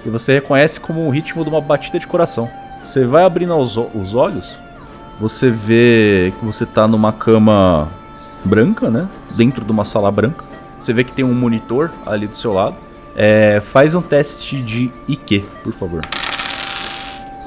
E 0.05 0.09
você 0.09 0.35
reconhece 0.35 0.79
como 0.79 1.05
o 1.05 1.09
ritmo 1.09 1.43
de 1.43 1.49
uma 1.49 1.59
batida 1.59 1.99
de 1.99 2.07
coração. 2.07 2.49
Você 2.81 3.03
vai 3.03 3.23
abrindo 3.25 3.53
os, 3.57 3.75
os 3.75 4.15
olhos, 4.15 4.57
você 5.19 5.49
vê 5.49 6.33
que 6.39 6.45
você 6.45 6.65
tá 6.65 6.87
numa 6.87 7.11
cama 7.11 7.89
branca, 8.43 8.89
né? 8.89 9.07
Dentro 9.35 9.65
de 9.65 9.71
uma 9.71 9.83
sala 9.83 10.11
branca. 10.11 10.43
Você 10.79 10.93
vê 10.93 11.03
que 11.03 11.11
tem 11.11 11.25
um 11.25 11.33
monitor 11.33 11.91
ali 12.05 12.25
do 12.25 12.35
seu 12.35 12.53
lado. 12.53 12.75
É, 13.15 13.61
faz 13.71 13.93
um 13.93 14.01
teste 14.01 14.61
de 14.61 14.89
IQ, 15.07 15.43
por 15.63 15.73
favor. 15.73 16.01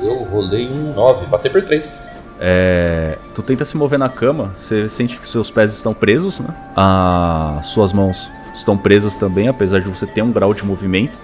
Eu 0.01 0.17
rolei 0.25 0.67
um 0.67 0.93
9, 0.93 1.27
passei 1.27 1.51
por 1.51 1.63
3. 1.63 2.01
É, 2.39 3.19
tu 3.35 3.43
tenta 3.43 3.65
se 3.65 3.77
mover 3.77 3.99
na 3.99 4.09
cama, 4.09 4.53
você 4.57 4.89
sente 4.89 5.17
que 5.17 5.27
seus 5.27 5.51
pés 5.51 5.73
estão 5.73 5.95
presos, 5.95 6.41
né? 6.41 6.49
As 6.75 7.69
suas 7.69 7.93
mãos 7.93 8.31
estão 8.53 8.77
presas 8.77 9.17
também, 9.17 9.49
apesar 9.49 9.81
de 9.81 9.89
você 9.89 10.07
ter 10.07 10.23
um 10.23 10.33
grau 10.33 10.53
de 10.53 10.65
movimento, 10.65 11.17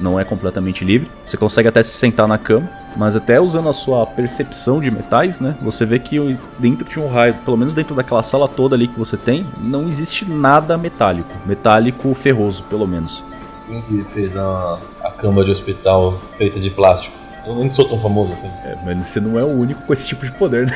não 0.00 0.18
é 0.18 0.24
completamente 0.24 0.84
livre. 0.84 1.10
Você 1.24 1.36
consegue 1.36 1.68
até 1.68 1.82
se 1.82 1.90
sentar 1.90 2.26
na 2.26 2.38
cama, 2.38 2.68
mas 2.96 3.16
até 3.16 3.40
usando 3.40 3.68
a 3.68 3.72
sua 3.72 4.06
percepção 4.06 4.80
de 4.80 4.90
metais, 4.90 5.40
né? 5.40 5.56
Você 5.62 5.84
vê 5.84 5.98
que 5.98 6.38
dentro 6.58 6.88
de 6.88 6.98
um 6.98 7.08
raio, 7.08 7.34
pelo 7.44 7.56
menos 7.56 7.74
dentro 7.74 7.94
daquela 7.94 8.22
sala 8.22 8.48
toda 8.48 8.74
ali 8.74 8.88
que 8.88 8.98
você 8.98 9.16
tem, 9.16 9.46
não 9.60 9.88
existe 9.88 10.24
nada 10.24 10.76
metálico, 10.76 11.30
metálico 11.46 12.14
ferroso, 12.14 12.62
pelo 12.64 12.86
menos. 12.86 13.22
Quem 13.66 13.80
que 13.82 14.04
fez 14.12 14.36
a, 14.36 14.78
a 15.04 15.10
cama 15.10 15.44
de 15.44 15.50
hospital 15.50 16.18
feita 16.36 16.58
de 16.58 16.70
plástico? 16.70 17.16
Eu 17.46 17.54
nem 17.54 17.70
sou 17.70 17.84
tão 17.86 17.98
famoso 17.98 18.32
assim. 18.32 18.48
É, 18.64 18.76
mas 18.84 19.06
você 19.06 19.20
não 19.20 19.38
é 19.38 19.42
o 19.42 19.48
único 19.48 19.82
com 19.82 19.92
esse 19.92 20.06
tipo 20.06 20.24
de 20.24 20.32
poder, 20.32 20.66
né? 20.66 20.72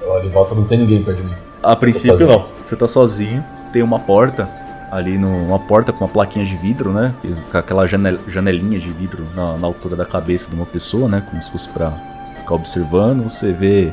Eu 0.00 0.10
olho 0.10 0.26
em 0.26 0.30
volta, 0.30 0.54
não 0.54 0.64
tem 0.64 0.78
ninguém 0.78 1.02
perto 1.02 1.18
de 1.18 1.24
mim. 1.24 1.34
A 1.62 1.74
princípio 1.74 2.26
não. 2.26 2.46
Você 2.62 2.76
tá 2.76 2.86
sozinho, 2.86 3.44
tem 3.72 3.82
uma 3.82 3.98
porta 3.98 4.48
ali 4.94 5.18
no, 5.18 5.28
uma 5.44 5.58
porta 5.58 5.92
com 5.92 6.04
uma 6.04 6.10
plaquinha 6.10 6.44
de 6.44 6.56
vidro, 6.56 6.92
né? 6.92 7.12
Com 7.50 7.58
aquela 7.58 7.86
janel- 7.86 8.18
janelinha 8.28 8.78
de 8.78 8.90
vidro 8.92 9.26
na, 9.34 9.56
na 9.58 9.66
altura 9.66 9.96
da 9.96 10.04
cabeça 10.04 10.48
de 10.48 10.54
uma 10.54 10.66
pessoa, 10.66 11.08
né? 11.08 11.22
Como 11.28 11.42
se 11.42 11.50
fosse 11.50 11.68
pra 11.68 11.90
ficar 12.38 12.54
observando. 12.54 13.24
Você 13.24 13.52
vê 13.52 13.92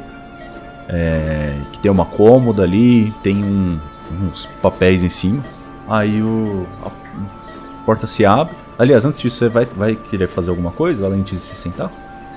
é, 0.87 1.55
que 1.71 1.79
tem 1.79 1.91
uma 1.91 2.05
cômoda 2.05 2.63
ali, 2.63 3.11
tem 3.23 3.43
um- 3.43 3.79
uns 4.11 4.45
papéis 4.61 5.03
em 5.03 5.09
cima. 5.09 5.43
Aí 5.89 6.21
o, 6.21 6.67
a, 6.85 6.91
porta 7.85 8.05
se 8.05 8.23
abre. 8.25 8.53
Aliás, 8.77 9.03
antes 9.03 9.19
disso, 9.19 9.37
você 9.37 9.49
vai, 9.49 9.65
vai 9.65 9.95
querer 9.95 10.27
fazer 10.27 10.49
alguma 10.51 10.71
coisa 10.71 11.05
além 11.05 11.23
de 11.23 11.39
se 11.39 11.55
sentar? 11.55 11.91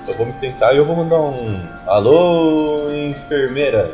eu 0.07 0.13
vou 0.15 0.25
me 0.27 0.33
sentar 0.35 0.73
e 0.73 0.77
eu 0.77 0.85
vou 0.85 0.95
mandar 0.95 1.19
um. 1.19 1.59
Alô, 1.87 2.91
enfermeira? 2.91 3.91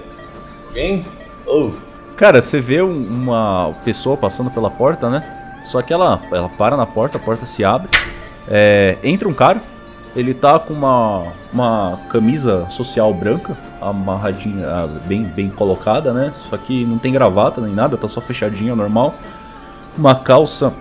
Quem? 0.74 1.06
Oh. 1.46 1.72
Cara, 2.22 2.40
você 2.40 2.62
vê 2.62 2.84
um- 2.84 3.04
uma 3.04 3.74
pessoa 3.84 4.16
passando 4.16 4.52
pela 4.52 4.70
porta, 4.70 5.10
né? 5.10 5.24
Só 5.66 5.82
que 5.82 5.92
ela, 5.92 6.22
ela 6.32 6.48
para 6.50 6.78
na 6.78 6.86
porta, 6.86 7.18
a 7.18 7.20
porta 7.20 7.48
se 7.48 7.66
abre. 7.66 7.90
É, 8.48 8.96
entra 9.04 9.28
um 9.28 9.34
cara, 9.34 9.60
ele 10.16 10.36
tá 10.36 10.60
com 10.60 10.72
uma, 10.72 11.34
uma 11.52 12.00
camisa 12.10 12.68
social 12.70 13.12
branca, 13.12 13.58
amarradinha, 13.82 14.68
ah, 14.68 14.88
bem, 15.08 15.24
bem 15.24 15.50
colocada, 15.50 16.14
né? 16.14 16.32
Só 16.48 16.58
que 16.58 16.86
não 16.86 17.00
tem 17.00 17.12
gravata 17.12 17.60
nem 17.60 17.74
nada, 17.74 17.98
tá 17.98 18.08
só 18.08 18.22
fechadinha, 18.22 18.76
normal. 18.76 19.16
Uma 19.98 20.14
calça, 20.14 20.72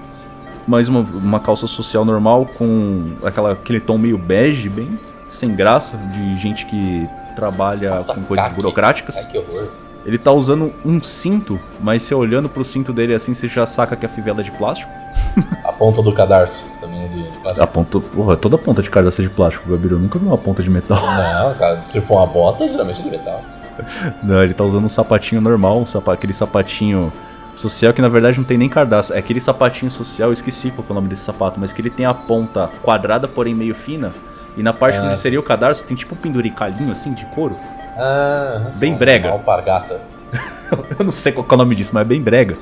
mais 0.67 0.91
uma, 0.91 1.01
uma 1.01 1.41
calça 1.41 1.67
social 1.67 2.05
normal 2.05 2.45
com 2.59 3.13
aquela, 3.25 3.53
aquele 3.53 3.81
tom 3.81 3.97
meio 3.97 4.19
bege, 4.19 4.69
bem 4.69 4.99
sem 5.27 5.57
graça, 5.57 5.97
de 5.97 6.37
gente 6.37 6.67
que 6.67 7.09
trabalha 7.35 7.95
Nossa, 7.95 8.13
com 8.15 8.21
coisas 8.25 8.45
caqui. 8.45 8.57
burocráticas. 8.57 9.17
Ai, 9.17 9.25
que 9.25 9.39
horror. 9.39 9.69
Ele 10.05 10.17
tá 10.19 10.33
usando 10.33 10.73
um 10.85 11.03
cinto, 11.03 11.61
mas 11.81 12.03
você 12.03 12.15
olhando 12.15 12.49
pro 12.49 12.65
cinto 12.65 12.93
dele 12.93 13.15
assim, 13.15 13.35
você 13.35 13.49
já 13.49 13.67
saca 13.67 13.95
que 13.97 14.07
a 14.07 14.09
fivela 14.09 14.41
é 14.41 14.45
de 14.45 14.51
plástico. 14.53 14.91
A 15.65 15.73
ponta 15.73 16.03
do 16.03 16.13
cadarço 16.13 16.67
também 16.81 17.05
é 17.05 17.09
de, 17.09 17.23
de 17.23 17.39
plástico. 17.39 17.63
A 17.63 17.67
ponta, 17.67 18.01
porra, 18.01 18.37
toda 18.37 18.59
ponta 18.59 18.83
de 18.83 18.91
cardaça 18.91 19.23
é 19.23 19.25
de 19.25 19.31
plástico, 19.31 19.71
Gabiru. 19.71 19.97
Eu 19.97 19.99
nunca 19.99 20.19
vi 20.19 20.27
uma 20.27 20.37
ponta 20.39 20.63
de 20.63 20.69
metal. 20.71 20.99
Não, 21.01 21.55
cara, 21.55 21.83
se 21.83 22.01
for 22.01 22.17
uma 22.17 22.27
bota, 22.27 22.69
geralmente 22.69 23.01
é 23.01 23.05
de 23.05 23.11
metal. 23.11 23.43
Não, 24.23 24.43
ele 24.43 24.53
tá 24.53 24.63
usando 24.63 24.85
um 24.85 24.89
sapatinho 24.91 25.41
normal, 25.41 25.81
um 25.81 25.87
sapa, 25.87 26.13
aquele 26.13 26.35
sapatinho 26.35 27.11
social 27.55 27.93
que 27.93 28.03
na 28.03 28.09
verdade 28.09 28.37
não 28.39 28.45
tem 28.45 28.59
nem 28.59 28.69
cardaço. 28.69 29.13
É 29.15 29.19
aquele 29.19 29.41
sapatinho 29.41 29.91
social, 29.91 30.29
eu 30.29 30.33
esqueci 30.33 30.71
qual 30.71 30.85
que 30.85 30.91
é 30.91 30.93
o 30.93 30.95
nome 30.95 31.09
desse 31.09 31.23
sapato, 31.23 31.59
mas 31.59 31.73
que 31.73 31.81
ele 31.81 31.91
tem 31.91 32.05
a 32.07 32.13
ponta 32.15 32.69
quadrada, 32.83 33.27
porém 33.27 33.55
meio 33.55 33.75
fina. 33.75 34.13
E 34.57 34.63
na 34.63 34.73
parte 34.73 34.99
Ah, 34.99 35.05
onde 35.05 35.19
seria 35.19 35.41
o 35.41 35.43
cadarço 35.43 35.85
tem 35.85 35.97
tipo 35.97 36.15
um 36.15 36.19
penduricalhinho 36.19 36.93
assim 36.93 37.15
de 37.15 37.25
couro. 37.27 37.57
Ah, 37.97 38.71
Bem 38.77 38.95
brega. 38.95 39.31
Alpargata. 39.31 40.01
Eu 40.99 41.05
não 41.05 41.13
sei 41.13 41.33
qual 41.33 41.47
é 41.51 41.55
o 41.55 41.57
nome 41.57 41.75
disso, 41.75 41.91
mas 41.93 42.03
é 42.03 42.05
bem 42.05 42.21
brega. 42.21 42.57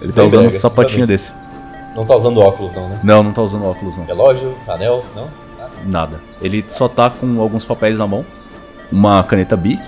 Ele 0.00 0.12
tá 0.12 0.20
Bem 0.22 0.26
usando 0.28 0.40
brega, 0.42 0.56
um 0.56 0.60
sapatinho 0.60 0.92
também. 1.00 1.06
desse. 1.08 1.32
Não 1.94 2.06
tá 2.06 2.16
usando 2.16 2.40
óculos, 2.40 2.72
não, 2.72 2.88
né? 2.88 3.00
Não, 3.02 3.22
não 3.22 3.32
tá 3.32 3.42
usando 3.42 3.64
óculos 3.66 3.96
não. 3.98 4.04
Relógio, 4.06 4.56
anel, 4.68 5.04
não? 5.14 5.28
Nada. 5.86 6.20
Ele 6.40 6.64
só 6.68 6.88
tá 6.88 7.10
com 7.10 7.40
alguns 7.40 7.64
papéis 7.64 7.98
na 7.98 8.06
mão, 8.06 8.24
uma 8.90 9.22
caneta 9.24 9.56
Bic, 9.56 9.82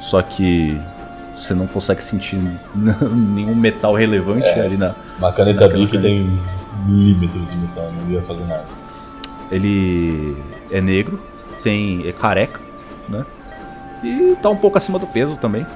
só 0.00 0.20
que 0.22 0.78
você 1.36 1.52
não 1.54 1.66
consegue 1.66 2.02
sentir 2.02 2.36
nenhum 2.74 3.54
metal 3.54 3.94
relevante 3.94 4.46
É. 4.46 4.60
ali 4.60 4.76
na. 4.76 4.94
Uma 5.18 5.32
caneta 5.32 5.62
Naquela 5.66 5.80
Bic 5.84 5.92
caneta. 5.92 6.08
tem 6.08 6.40
milímetros 6.86 7.50
de 7.50 7.56
metal, 7.56 7.90
não 7.92 8.10
ia 8.12 8.22
fazer 8.22 8.44
nada. 8.44 8.64
Ele 9.50 10.36
é 10.70 10.80
negro, 10.80 11.20
tem 11.62 12.06
é 12.06 12.12
careca, 12.12 12.60
né? 13.08 13.24
E 14.02 14.36
tá 14.42 14.48
um 14.48 14.56
pouco 14.56 14.78
acima 14.78 14.98
do 14.98 15.06
peso 15.06 15.38
também. 15.38 15.66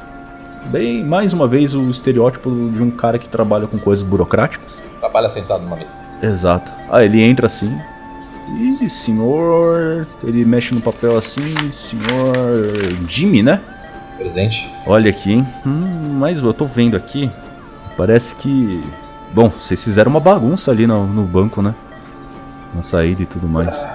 Bem, 0.66 1.02
mais 1.04 1.32
uma 1.32 1.48
vez 1.48 1.74
o 1.74 1.90
estereótipo 1.90 2.50
de 2.50 2.82
um 2.82 2.90
cara 2.90 3.18
que 3.18 3.28
trabalha 3.28 3.66
com 3.66 3.78
coisas 3.78 4.04
burocráticas. 4.04 4.82
Trabalha 5.00 5.28
sentado 5.28 5.62
numa 5.62 5.76
mesa. 5.76 5.90
Exato. 6.22 6.70
Ah, 6.90 7.04
ele 7.04 7.22
entra 7.22 7.46
assim. 7.46 7.76
E 8.80 8.88
senhor. 8.88 10.06
Ele 10.22 10.44
mexe 10.44 10.74
no 10.74 10.80
papel 10.80 11.16
assim, 11.16 11.54
senhor. 11.70 12.66
Jimmy, 13.08 13.42
né? 13.42 13.60
Presente. 14.16 14.70
Olha 14.86 15.10
aqui, 15.10 15.32
hein? 15.32 15.46
Hum, 15.64 16.16
mas 16.18 16.42
eu 16.42 16.52
tô 16.52 16.66
vendo 16.66 16.96
aqui. 16.96 17.30
Parece 17.96 18.34
que. 18.34 18.84
Bom, 19.32 19.48
vocês 19.48 19.82
fizeram 19.82 20.10
uma 20.10 20.20
bagunça 20.20 20.70
ali 20.70 20.86
no, 20.86 21.06
no 21.06 21.22
banco, 21.22 21.62
né? 21.62 21.74
Na 22.74 22.82
saída 22.82 23.22
e 23.22 23.26
tudo 23.26 23.48
mais. 23.48 23.86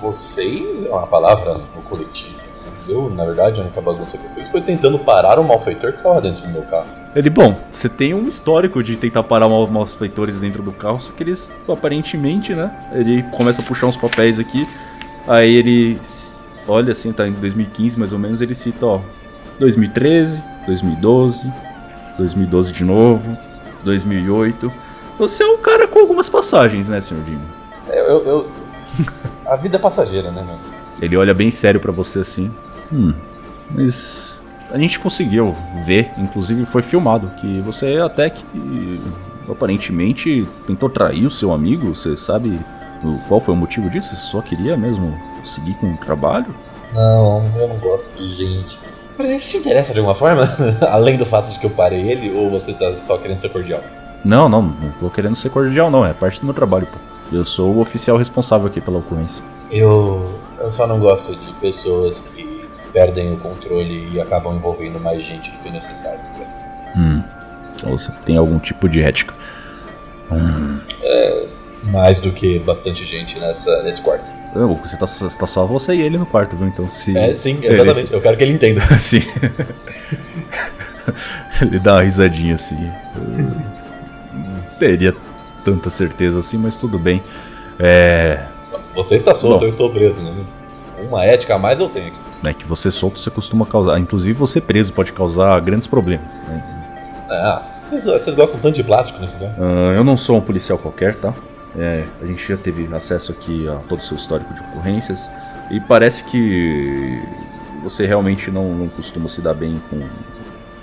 Vocês 0.00 0.84
é 0.84 0.90
uma 0.90 1.06
palavra 1.06 1.60
no 1.76 1.82
coletivo. 1.82 2.41
Né? 2.88 2.94
Eu, 2.94 3.10
na 3.10 3.24
verdade, 3.24 3.60
a 3.60 3.62
única 3.64 3.80
bagunça 3.80 4.16
que 4.18 4.24
eu 4.24 4.30
fiz 4.34 4.48
foi 4.48 4.60
tentando 4.60 4.98
parar 4.98 5.38
o 5.38 5.44
malfeitor 5.44 5.92
que 5.92 5.98
estava 5.98 6.20
dentro 6.20 6.42
do 6.42 6.48
meu 6.48 6.62
carro. 6.62 6.86
Ele, 7.14 7.28
bom, 7.30 7.54
você 7.70 7.88
tem 7.88 8.14
um 8.14 8.26
histórico 8.26 8.82
de 8.82 8.96
tentar 8.96 9.22
parar 9.22 9.48
mal- 9.48 9.66
maus 9.66 9.94
feitores 9.94 10.38
dentro 10.38 10.62
do 10.62 10.72
carro, 10.72 10.98
só 10.98 11.12
que 11.12 11.22
eles, 11.22 11.46
aparentemente, 11.68 12.54
né? 12.54 12.70
Ele 12.92 13.22
começa 13.24 13.60
a 13.60 13.64
puxar 13.64 13.86
uns 13.86 13.96
papéis 13.96 14.38
aqui. 14.40 14.66
Aí 15.28 15.54
ele. 15.54 16.00
Olha 16.66 16.92
assim, 16.92 17.12
tá 17.12 17.26
em 17.26 17.32
2015 17.32 17.98
mais 17.98 18.12
ou 18.12 18.18
menos. 18.18 18.40
Ele 18.40 18.54
cita, 18.54 18.86
ó. 18.86 19.00
2013, 19.58 20.42
2012, 20.66 21.52
2012 22.16 22.72
de 22.72 22.84
novo, 22.84 23.36
2008. 23.84 24.72
Você 25.18 25.42
é 25.42 25.46
um 25.46 25.58
cara 25.58 25.86
com 25.86 25.98
algumas 26.00 26.28
passagens, 26.28 26.88
né, 26.88 27.00
senhor 27.00 27.22
Jimmy? 27.24 27.40
Eu, 27.88 28.04
eu- 28.04 28.26
eu- 28.26 28.50
A 29.46 29.56
vida 29.56 29.76
é 29.76 29.78
passageira, 29.78 30.30
né, 30.30 30.42
meu? 30.42 30.56
Ele 31.00 31.16
olha 31.16 31.34
bem 31.34 31.50
sério 31.50 31.80
pra 31.80 31.92
você 31.92 32.20
assim. 32.20 32.50
Hum, 32.92 33.14
mas 33.70 34.38
a 34.70 34.78
gente 34.78 34.98
conseguiu 34.98 35.54
ver, 35.84 36.10
inclusive 36.18 36.64
foi 36.64 36.82
filmado, 36.82 37.28
que 37.40 37.60
você 37.60 37.98
até 37.98 38.30
que 38.30 38.44
aparentemente 39.48 40.46
tentou 40.66 40.88
trair 40.88 41.26
o 41.26 41.30
seu 41.30 41.52
amigo. 41.52 41.94
Você 41.94 42.16
sabe 42.16 42.58
qual 43.28 43.40
foi 43.40 43.54
o 43.54 43.56
motivo 43.56 43.90
disso? 43.90 44.14
Você 44.14 44.26
só 44.30 44.40
queria 44.40 44.76
mesmo 44.76 45.18
seguir 45.44 45.74
com 45.74 45.92
o 45.92 45.96
trabalho? 45.96 46.54
Não, 46.92 47.44
eu 47.56 47.68
não 47.68 47.76
gosto 47.78 48.16
de 48.16 48.34
gente. 48.36 48.78
Mas 49.18 49.28
isso 49.28 49.50
te 49.50 49.56
interessa 49.58 49.92
de 49.92 49.98
alguma 49.98 50.14
forma? 50.14 50.48
Além 50.88 51.16
do 51.16 51.26
fato 51.26 51.50
de 51.50 51.58
que 51.58 51.66
eu 51.66 51.70
parei 51.70 52.10
ele, 52.10 52.32
ou 52.34 52.50
você 52.50 52.72
tá 52.72 52.96
só 52.98 53.18
querendo 53.18 53.38
ser 53.38 53.48
cordial? 53.48 53.80
Não, 54.24 54.48
não, 54.48 54.62
não 54.62 54.92
tô 55.00 55.10
querendo 55.10 55.36
ser 55.36 55.50
cordial, 55.50 55.90
não. 55.90 56.06
É 56.06 56.12
parte 56.12 56.40
do 56.40 56.46
meu 56.46 56.54
trabalho, 56.54 56.86
pô. 56.86 56.98
Eu 57.34 57.44
sou 57.44 57.74
o 57.74 57.80
oficial 57.80 58.16
responsável 58.16 58.66
aqui 58.66 58.80
pela 58.80 58.98
ocorrência. 58.98 59.42
Eu, 59.70 60.38
eu 60.60 60.70
só 60.70 60.86
não 60.86 60.98
gosto 61.00 61.34
de 61.34 61.52
pessoas 61.54 62.20
que 62.20 62.51
perdem 62.92 63.34
o 63.34 63.36
controle 63.38 64.10
e 64.12 64.20
acabam 64.20 64.54
envolvendo 64.56 65.00
mais 65.00 65.24
gente 65.24 65.50
do 65.50 65.58
que 65.58 65.70
necessário. 65.70 66.20
Hum. 66.96 67.22
Então 67.74 67.90
você 67.90 68.12
tem 68.24 68.36
algum 68.36 68.58
tipo 68.58 68.88
de 68.88 69.02
ética. 69.02 69.34
Hum. 70.30 70.80
Mais 71.84 72.20
do 72.20 72.30
que 72.30 72.60
bastante 72.60 73.04
gente 73.04 73.38
nessa, 73.38 73.82
nesse 73.82 74.00
quarto. 74.00 74.32
Eu, 74.54 74.68
Você 74.74 74.96
tá, 74.96 75.06
você 75.06 75.36
tá 75.36 75.46
só 75.46 75.66
você 75.66 75.94
e 75.94 76.00
ele 76.00 76.16
no 76.16 76.26
quarto, 76.26 76.56
viu? 76.56 76.68
Então 76.68 76.88
se. 76.88 77.16
É, 77.16 77.34
sim, 77.36 77.58
exatamente. 77.62 78.12
Eu 78.12 78.20
quero 78.20 78.36
que 78.36 78.44
ele 78.44 78.52
entenda. 78.52 78.82
Sim. 79.00 79.22
Ele 81.60 81.78
dá 81.78 81.94
uma 81.94 82.02
risadinha 82.02 82.54
assim. 82.54 82.76
Não 84.32 84.62
teria 84.78 85.14
tanta 85.64 85.90
certeza 85.90 86.38
assim, 86.38 86.56
mas 86.56 86.76
tudo 86.76 86.98
bem. 86.98 87.22
É. 87.78 88.46
Você 88.94 89.16
está 89.16 89.34
solto, 89.34 89.60
Bom. 89.60 89.64
eu 89.64 89.70
estou 89.70 89.90
preso, 89.90 90.20
né? 90.20 90.34
Uma 91.00 91.24
ética 91.24 91.54
a 91.54 91.58
mais 91.58 91.80
eu 91.80 91.88
tenho 91.88 92.08
aqui. 92.08 92.18
Né, 92.42 92.52
que 92.52 92.66
você 92.66 92.90
solto 92.90 93.20
você 93.20 93.30
costuma 93.30 93.64
causar. 93.64 93.98
Inclusive 93.98 94.32
você 94.32 94.60
preso 94.60 94.92
pode 94.92 95.12
causar 95.12 95.60
grandes 95.60 95.86
problemas. 95.86 96.26
né? 96.48 96.62
Ah, 97.30 97.62
vocês, 97.90 98.34
gostam 98.34 98.58
tanto 98.60 98.74
de 98.74 98.82
plástico 98.82 99.20
nesse 99.20 99.32
lugar? 99.34 99.54
Ah, 99.58 99.92
eu 99.94 100.02
não 100.02 100.16
sou 100.16 100.38
um 100.38 100.40
policial 100.40 100.76
qualquer, 100.78 101.14
tá? 101.14 101.32
É, 101.78 102.04
a 102.20 102.26
gente 102.26 102.46
já 102.46 102.56
teve 102.56 102.92
acesso 102.94 103.32
aqui 103.32 103.66
a 103.68 103.76
todo 103.88 104.00
o 104.00 104.02
seu 104.02 104.16
histórico 104.16 104.52
de 104.52 104.60
ocorrências. 104.60 105.30
E 105.70 105.80
parece 105.80 106.24
que 106.24 107.22
você 107.82 108.06
realmente 108.06 108.50
não, 108.50 108.74
não 108.74 108.88
costuma 108.88 109.28
se 109.28 109.40
dar 109.40 109.54
bem 109.54 109.80
com, 109.88 110.00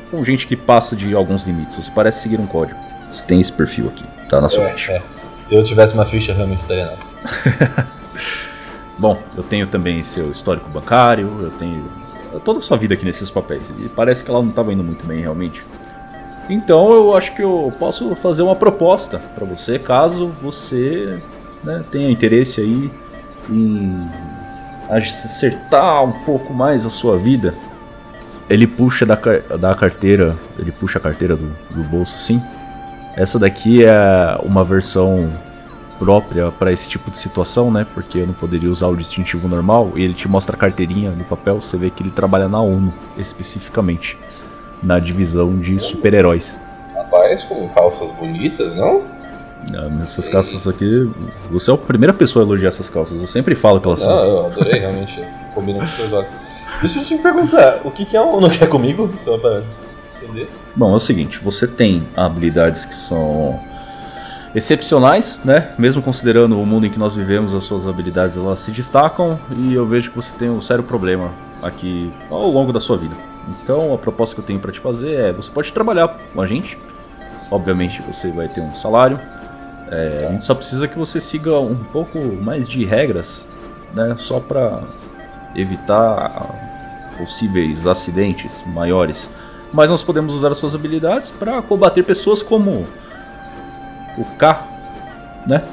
com 0.09 0.23
gente 0.23 0.47
que 0.47 0.55
passa 0.55 0.95
de 0.95 1.13
alguns 1.13 1.43
limites. 1.43 1.75
Você 1.75 1.91
parece 1.91 2.21
seguir 2.21 2.39
um 2.39 2.47
código. 2.47 2.79
Você 3.11 3.23
tem 3.23 3.39
esse 3.39 3.51
perfil 3.51 3.87
aqui, 3.89 4.03
tá 4.29 4.39
na 4.41 4.47
sua 4.49 4.63
É, 4.63 4.71
ficha. 4.71 4.93
é. 4.93 5.01
Se 5.47 5.53
eu 5.55 5.63
tivesse 5.63 5.93
uma 5.93 6.05
ficha, 6.05 6.33
realmente 6.33 6.61
estaria 6.61 6.85
nada. 6.85 6.99
Bom, 8.99 9.17
eu 9.37 9.43
tenho 9.43 9.65
também 9.65 10.03
seu 10.03 10.29
histórico 10.29 10.69
bancário, 10.69 11.29
eu 11.41 11.51
tenho 11.51 11.89
toda 12.43 12.59
a 12.59 12.61
sua 12.61 12.75
vida 12.75 12.93
aqui 12.93 13.05
nesses 13.05 13.29
papéis. 13.29 13.63
E 13.79 13.87
parece 13.87 14.23
que 14.23 14.29
ela 14.29 14.41
não 14.41 14.49
estava 14.49 14.73
indo 14.73 14.83
muito 14.83 15.07
bem 15.07 15.21
realmente. 15.21 15.65
Então 16.49 16.91
eu 16.91 17.15
acho 17.15 17.33
que 17.33 17.41
eu 17.41 17.71
posso 17.79 18.13
fazer 18.15 18.41
uma 18.41 18.55
proposta 18.55 19.19
para 19.35 19.45
você, 19.45 19.79
caso 19.79 20.33
você 20.41 21.17
né, 21.63 21.81
tenha 21.89 22.11
interesse 22.11 22.59
aí 22.59 22.91
em 23.49 24.09
acertar 24.89 26.03
um 26.03 26.11
pouco 26.23 26.53
mais 26.53 26.85
a 26.85 26.89
sua 26.89 27.17
vida. 27.17 27.53
Ele 28.49 28.67
puxa 28.67 29.05
da, 29.05 29.15
da 29.59 29.75
carteira, 29.75 30.35
ele 30.57 30.71
puxa 30.71 30.97
a 30.99 31.01
carteira 31.01 31.37
do, 31.37 31.55
do 31.69 31.83
bolso 31.83 32.15
assim. 32.15 32.41
Essa 33.15 33.39
daqui 33.39 33.85
é 33.85 34.37
uma 34.43 34.63
versão 34.63 35.31
própria 35.99 36.49
para 36.51 36.71
esse 36.71 36.87
tipo 36.87 37.11
de 37.11 37.17
situação, 37.17 37.69
né? 37.69 37.85
Porque 37.93 38.19
eu 38.19 38.25
não 38.27 38.33
poderia 38.33 38.71
usar 38.71 38.87
o 38.87 38.95
distintivo 38.95 39.47
normal. 39.47 39.91
E 39.95 40.03
ele 40.03 40.13
te 40.13 40.27
mostra 40.27 40.55
a 40.55 40.59
carteirinha 40.59 41.11
no 41.11 41.23
papel, 41.25 41.59
você 41.61 41.75
vê 41.77 41.89
que 41.89 42.01
ele 42.01 42.09
trabalha 42.09 42.47
na 42.47 42.61
ONU, 42.61 42.93
especificamente, 43.17 44.17
na 44.81 44.97
divisão 44.99 45.57
de 45.57 45.77
super-heróis. 45.79 46.57
Rapaz, 46.95 47.43
com 47.43 47.67
calças 47.69 48.11
bonitas, 48.13 48.73
não? 48.75 49.03
Ah, 49.73 49.89
Essas 50.01 50.29
calças 50.29 50.67
aqui, 50.67 51.11
você 51.51 51.69
é 51.69 51.73
a 51.73 51.77
primeira 51.77 52.13
pessoa 52.13 52.43
a 52.43 52.47
elogiar 52.47 52.69
essas 52.69 52.87
calças. 52.89 53.19
Eu 53.19 53.27
sempre 53.27 53.53
falo 53.55 53.81
que 53.81 53.87
elas 53.87 53.99
Não, 53.99 54.07
são. 54.07 54.25
eu 54.25 54.45
adorei, 54.45 54.79
realmente. 54.79 55.21
Combina 55.53 55.79
com 55.79 55.85
seus 55.87 56.13
olhos. 56.13 56.29
Deixa 56.79 56.99
eu 56.99 57.03
te 57.03 57.17
perguntar, 57.17 57.81
o 57.83 57.91
que, 57.91 58.05
que 58.05 58.15
é 58.15 58.21
um 58.21 58.39
não 58.39 58.49
quer 58.49 58.69
comigo? 58.69 59.11
Só 59.19 59.37
pra 59.37 59.61
entender. 60.21 60.49
Bom, 60.75 60.93
é 60.93 60.95
o 60.95 60.99
seguinte, 60.99 61.39
você 61.43 61.67
tem 61.67 62.07
habilidades 62.15 62.85
que 62.85 62.95
são 62.95 63.59
excepcionais, 64.53 65.41
né? 65.43 65.73
Mesmo 65.77 66.01
considerando 66.01 66.59
o 66.59 66.65
mundo 66.65 66.85
em 66.85 66.89
que 66.89 66.99
nós 66.99 67.13
vivemos, 67.13 67.53
as 67.53 67.63
suas 67.63 67.87
habilidades 67.87 68.37
elas 68.37 68.59
se 68.59 68.71
destacam 68.71 69.39
e 69.55 69.73
eu 69.73 69.85
vejo 69.85 70.09
que 70.09 70.15
você 70.15 70.35
tem 70.37 70.49
um 70.49 70.61
sério 70.61 70.83
problema 70.83 71.31
aqui 71.61 72.11
ao 72.29 72.49
longo 72.49 72.73
da 72.73 72.79
sua 72.79 72.97
vida. 72.97 73.15
Então, 73.47 73.93
a 73.93 73.97
proposta 73.97 74.35
que 74.35 74.41
eu 74.41 74.45
tenho 74.45 74.59
para 74.59 74.71
te 74.71 74.79
fazer 74.79 75.13
é: 75.13 75.31
você 75.31 75.49
pode 75.51 75.71
trabalhar 75.71 76.17
com 76.33 76.41
a 76.41 76.45
gente. 76.45 76.77
Obviamente, 77.51 78.01
você 78.01 78.29
vai 78.29 78.47
ter 78.47 78.61
um 78.61 78.75
salário. 78.75 79.19
É, 79.91 80.27
a 80.29 80.31
gente 80.33 80.45
só 80.45 80.53
precisa 80.53 80.87
que 80.87 80.97
você 80.97 81.19
siga 81.19 81.59
um 81.59 81.75
pouco 81.75 82.19
mais 82.19 82.67
de 82.67 82.85
regras, 82.85 83.45
né? 83.93 84.15
Só 84.19 84.39
para 84.39 84.83
evitar 85.55 86.69
possíveis 87.17 87.87
acidentes 87.87 88.63
maiores. 88.67 89.27
Mas 89.73 89.89
nós 89.89 90.03
podemos 90.03 90.33
usar 90.33 90.51
as 90.51 90.57
suas 90.57 90.73
habilidades 90.73 91.31
para 91.31 91.61
combater 91.61 92.03
pessoas 92.03 92.41
como 92.41 92.87
o 94.19 94.25
K, 94.37 94.67
né? 95.47 95.63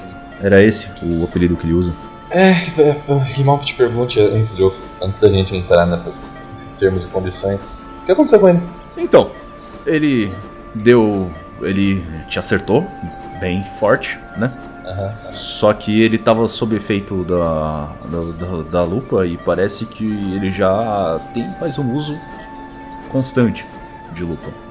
Era 0.41 0.63
esse 0.63 0.89
o 1.03 1.25
apelido 1.25 1.57
que 1.57 1.67
ele 1.67 1.75
usa. 1.75 1.93
É, 2.31 2.51
é, 2.51 3.01
é 3.09 3.33
que 3.35 3.45
mal 3.45 3.59
te 3.61 3.75
pergunte 3.75 4.21
antes, 4.21 4.55
de, 4.55 4.63
antes 5.03 5.21
da 5.21 5.29
gente 5.29 5.55
entrar 5.55 5.87
nessas, 5.87 6.21
nesses 6.53 6.73
termos 6.73 7.05
e 7.05 7.07
condições. 7.09 7.69
O 8.03 8.07
que 8.07 8.13
aconteceu 8.13 8.41
com 8.41 8.49
ele? 8.49 8.61
Então, 8.97 9.31
ele 9.87 10.33
deu. 10.75 11.31
Ele 11.63 12.05
te 12.29 12.39
acertou 12.39 12.87
bem 13.41 13.65
forte, 13.79 14.19
né? 14.37 14.53
Uhum. 14.85 15.33
Só 15.33 15.73
que 15.73 16.03
ele 16.03 16.17
estava 16.17 16.47
sob 16.47 16.77
efeito 16.77 17.25
da, 17.25 17.89
da, 18.05 18.47
da, 18.47 18.63
da, 18.71 18.85
lupa 18.85 19.27
e 19.27 19.37
parece 19.37 19.85
que 19.85 20.05
ele 20.05 20.51
já 20.51 21.21
tem 21.35 21.49
mais 21.61 21.79
um 21.79 21.93
uso 21.93 22.17
constante 23.09 23.67
de 24.13 24.23
lupa. 24.23 24.66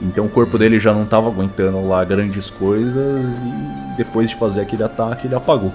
Então 0.00 0.26
o 0.26 0.28
corpo 0.28 0.56
dele 0.58 0.78
já 0.78 0.92
não 0.92 1.02
estava 1.02 1.28
aguentando 1.28 1.86
lá 1.86 2.04
grandes 2.04 2.50
coisas 2.50 3.24
e 3.24 3.96
depois 3.96 4.30
de 4.30 4.36
fazer 4.36 4.60
aquele 4.60 4.82
ataque 4.82 5.26
ele 5.26 5.34
apagou. 5.34 5.72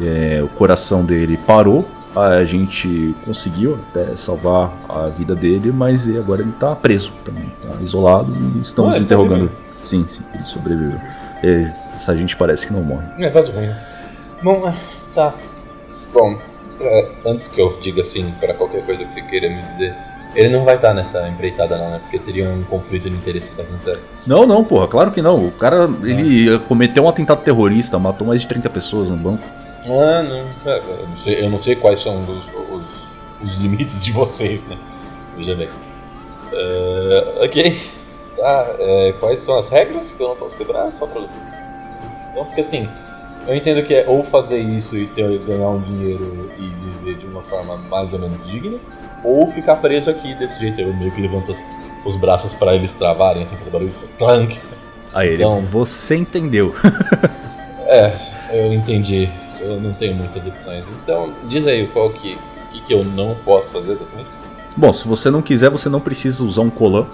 É, 0.00 0.42
o 0.42 0.48
coração 0.48 1.04
dele 1.04 1.38
parou, 1.46 1.88
a 2.14 2.44
gente 2.44 3.14
conseguiu 3.24 3.78
até 3.90 4.14
salvar 4.14 4.70
a 4.88 5.06
vida 5.06 5.34
dele, 5.34 5.72
mas 5.72 6.06
agora 6.08 6.42
ele 6.42 6.50
está 6.50 6.74
preso 6.76 7.12
também, 7.24 7.50
tá 7.62 7.80
isolado 7.80 8.34
e 8.34 8.60
estamos 8.60 8.94
Ué, 8.94 9.00
interrogando. 9.00 9.48
Tá 9.48 9.54
sim, 9.82 10.04
sim, 10.08 10.22
ele 10.34 10.44
sobreviveu. 10.44 11.00
É, 11.42 11.72
essa 11.94 12.16
gente 12.16 12.36
parece 12.36 12.66
que 12.66 12.72
não 12.72 12.82
morre. 12.82 13.06
É, 13.18 13.30
faz 13.30 13.48
ruim. 13.48 13.70
Bom, 14.42 14.68
é, 14.68 14.74
tá. 15.14 15.34
Bom, 16.12 16.38
é, 16.80 17.10
antes 17.26 17.48
que 17.48 17.60
eu 17.60 17.78
diga 17.80 18.02
assim 18.02 18.30
para 18.38 18.52
qualquer 18.54 18.84
coisa 18.84 19.04
que 19.04 19.14
você 19.14 19.22
queira 19.22 19.48
me 19.48 19.62
dizer, 19.62 19.94
ele 20.36 20.50
não 20.50 20.64
vai 20.64 20.76
estar 20.76 20.92
nessa 20.92 21.26
empreitada 21.28 21.78
não, 21.78 21.90
né? 21.90 21.98
Porque 22.00 22.18
teria 22.18 22.48
um 22.48 22.62
conflito 22.64 23.08
de 23.08 23.16
interesse 23.16 23.54
bastante 23.54 23.84
sério. 23.84 24.00
Não, 24.26 24.46
não, 24.46 24.62
porra, 24.62 24.86
claro 24.86 25.10
que 25.10 25.22
não. 25.22 25.48
O 25.48 25.52
cara, 25.52 25.88
ele 26.04 26.54
ah. 26.54 26.58
cometeu 26.58 27.04
um 27.04 27.08
atentado 27.08 27.42
terrorista, 27.42 27.98
matou 27.98 28.26
mais 28.26 28.42
de 28.42 28.46
30 28.46 28.68
pessoas 28.68 29.08
no 29.08 29.16
banco. 29.16 29.42
Ah, 29.84 30.22
não. 30.22 30.70
É, 30.70 30.78
eu 30.78 31.08
não 31.08 31.16
sei, 31.16 31.44
eu 31.44 31.50
não 31.50 31.58
sei 31.58 31.76
quais 31.76 32.00
são 32.00 32.22
os, 32.22 32.44
os, 32.70 33.06
os 33.42 33.56
limites 33.56 34.02
de 34.02 34.12
vocês, 34.12 34.66
né? 34.66 34.76
Veja 35.36 35.54
bem. 35.54 35.68
Uh, 35.68 37.44
ok. 37.44 37.76
Tá, 38.36 38.66
é, 38.78 39.14
quais 39.18 39.40
são 39.40 39.58
as 39.58 39.70
regras 39.70 40.12
que 40.12 40.22
eu 40.22 40.28
não 40.28 40.36
posso 40.36 40.56
quebrar? 40.56 40.92
Só 40.92 41.06
pra. 41.06 41.22
Não, 42.34 42.44
porque 42.44 42.60
assim, 42.60 42.86
eu 43.46 43.54
entendo 43.54 43.82
que 43.82 43.94
é 43.94 44.04
ou 44.06 44.24
fazer 44.24 44.58
isso 44.58 44.96
e 44.96 45.06
ter, 45.06 45.38
ganhar 45.38 45.68
um 45.68 45.80
dinheiro 45.80 46.50
e 46.58 46.68
viver 46.68 47.18
de 47.18 47.26
uma 47.26 47.42
forma 47.42 47.76
mais 47.76 48.12
ou 48.12 48.18
menos 48.18 48.46
digna, 48.46 48.78
ou 49.22 49.50
ficar 49.50 49.76
preso 49.76 50.10
aqui 50.10 50.34
desse 50.34 50.60
jeito. 50.60 50.80
Eu 50.80 50.94
meio 50.94 51.10
que 51.12 51.20
levanto 51.20 51.52
os, 51.52 51.64
os 52.04 52.16
braços 52.16 52.54
para 52.54 52.74
eles 52.74 52.94
travarem, 52.94 53.42
assim, 53.42 53.56
fazer 53.56 53.70
barulho. 53.70 53.94
Clank! 54.18 54.58
Aí 55.12 55.34
então, 55.34 55.62
você 55.62 56.16
entendeu. 56.16 56.74
é, 57.86 58.12
eu 58.52 58.72
entendi. 58.72 59.28
Eu 59.60 59.80
não 59.80 59.92
tenho 59.92 60.14
muitas 60.14 60.46
opções. 60.46 60.84
Então, 61.02 61.32
diz 61.48 61.66
aí 61.66 61.86
qual 61.88 62.10
que, 62.10 62.38
que, 62.70 62.80
que 62.82 62.94
eu 62.94 63.04
não 63.04 63.34
posso 63.44 63.72
fazer 63.72 63.92
exatamente. 63.92 64.28
Bom, 64.76 64.92
se 64.92 65.08
você 65.08 65.30
não 65.30 65.40
quiser, 65.40 65.70
você 65.70 65.88
não 65.88 66.00
precisa 66.00 66.44
usar 66.44 66.60
um 66.60 66.70
colã, 66.70 67.06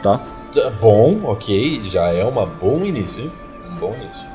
tá? 0.00 0.20
tá? 0.54 0.70
Bom, 0.80 1.22
ok, 1.24 1.80
já 1.84 2.12
é 2.12 2.24
um 2.24 2.46
bom 2.46 2.84
início. 2.84 3.32
Um 3.68 3.74
bom 3.74 3.94
início. 3.94 4.29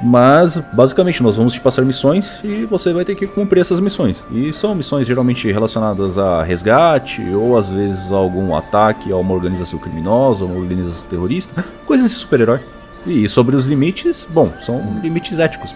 Mas, 0.00 0.56
basicamente, 0.72 1.22
nós 1.22 1.36
vamos 1.36 1.52
te 1.52 1.60
passar 1.60 1.84
missões 1.84 2.40
e 2.44 2.64
você 2.64 2.92
vai 2.92 3.04
ter 3.04 3.16
que 3.16 3.26
cumprir 3.26 3.60
essas 3.60 3.80
missões. 3.80 4.22
E 4.30 4.52
são 4.52 4.74
missões 4.74 5.06
geralmente 5.06 5.50
relacionadas 5.50 6.16
a 6.18 6.42
resgate, 6.42 7.20
ou 7.34 7.58
às 7.58 7.68
vezes 7.68 8.12
a 8.12 8.16
algum 8.16 8.54
ataque 8.54 9.10
a 9.10 9.16
uma 9.16 9.34
organização 9.34 9.78
criminosa, 9.78 10.44
uma 10.44 10.54
organização 10.54 11.08
terrorista, 11.08 11.64
coisas 11.84 12.10
de 12.10 12.16
super-herói. 12.16 12.60
E 13.06 13.28
sobre 13.28 13.56
os 13.56 13.66
limites, 13.66 14.26
bom, 14.30 14.52
são 14.60 14.80
limites 15.02 15.38
éticos. 15.38 15.74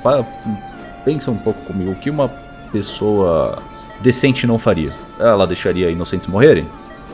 Pensa 1.05 1.31
um 1.31 1.37
pouco 1.37 1.61
comigo, 1.65 1.91
o 1.91 1.97
que 1.97 2.11
uma 2.11 2.29
pessoa 2.71 3.59
decente 4.01 4.47
não 4.47 4.59
faria? 4.59 4.93
Ela 5.19 5.47
deixaria 5.47 5.91
inocentes 5.91 6.29
morrerem? 6.29 6.69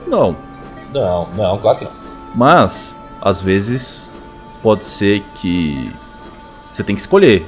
Não. 0.06 0.36
Não, 0.93 1.28
não, 1.36 1.59
claro 1.59 1.78
que 1.78 1.85
não. 1.85 1.93
Mas, 2.35 2.94
às 3.20 3.40
vezes, 3.40 4.10
pode 4.62 4.85
ser 4.85 5.22
que 5.35 5.90
você 6.78 6.84
tem 6.84 6.94
que 6.94 7.02
escolher 7.02 7.44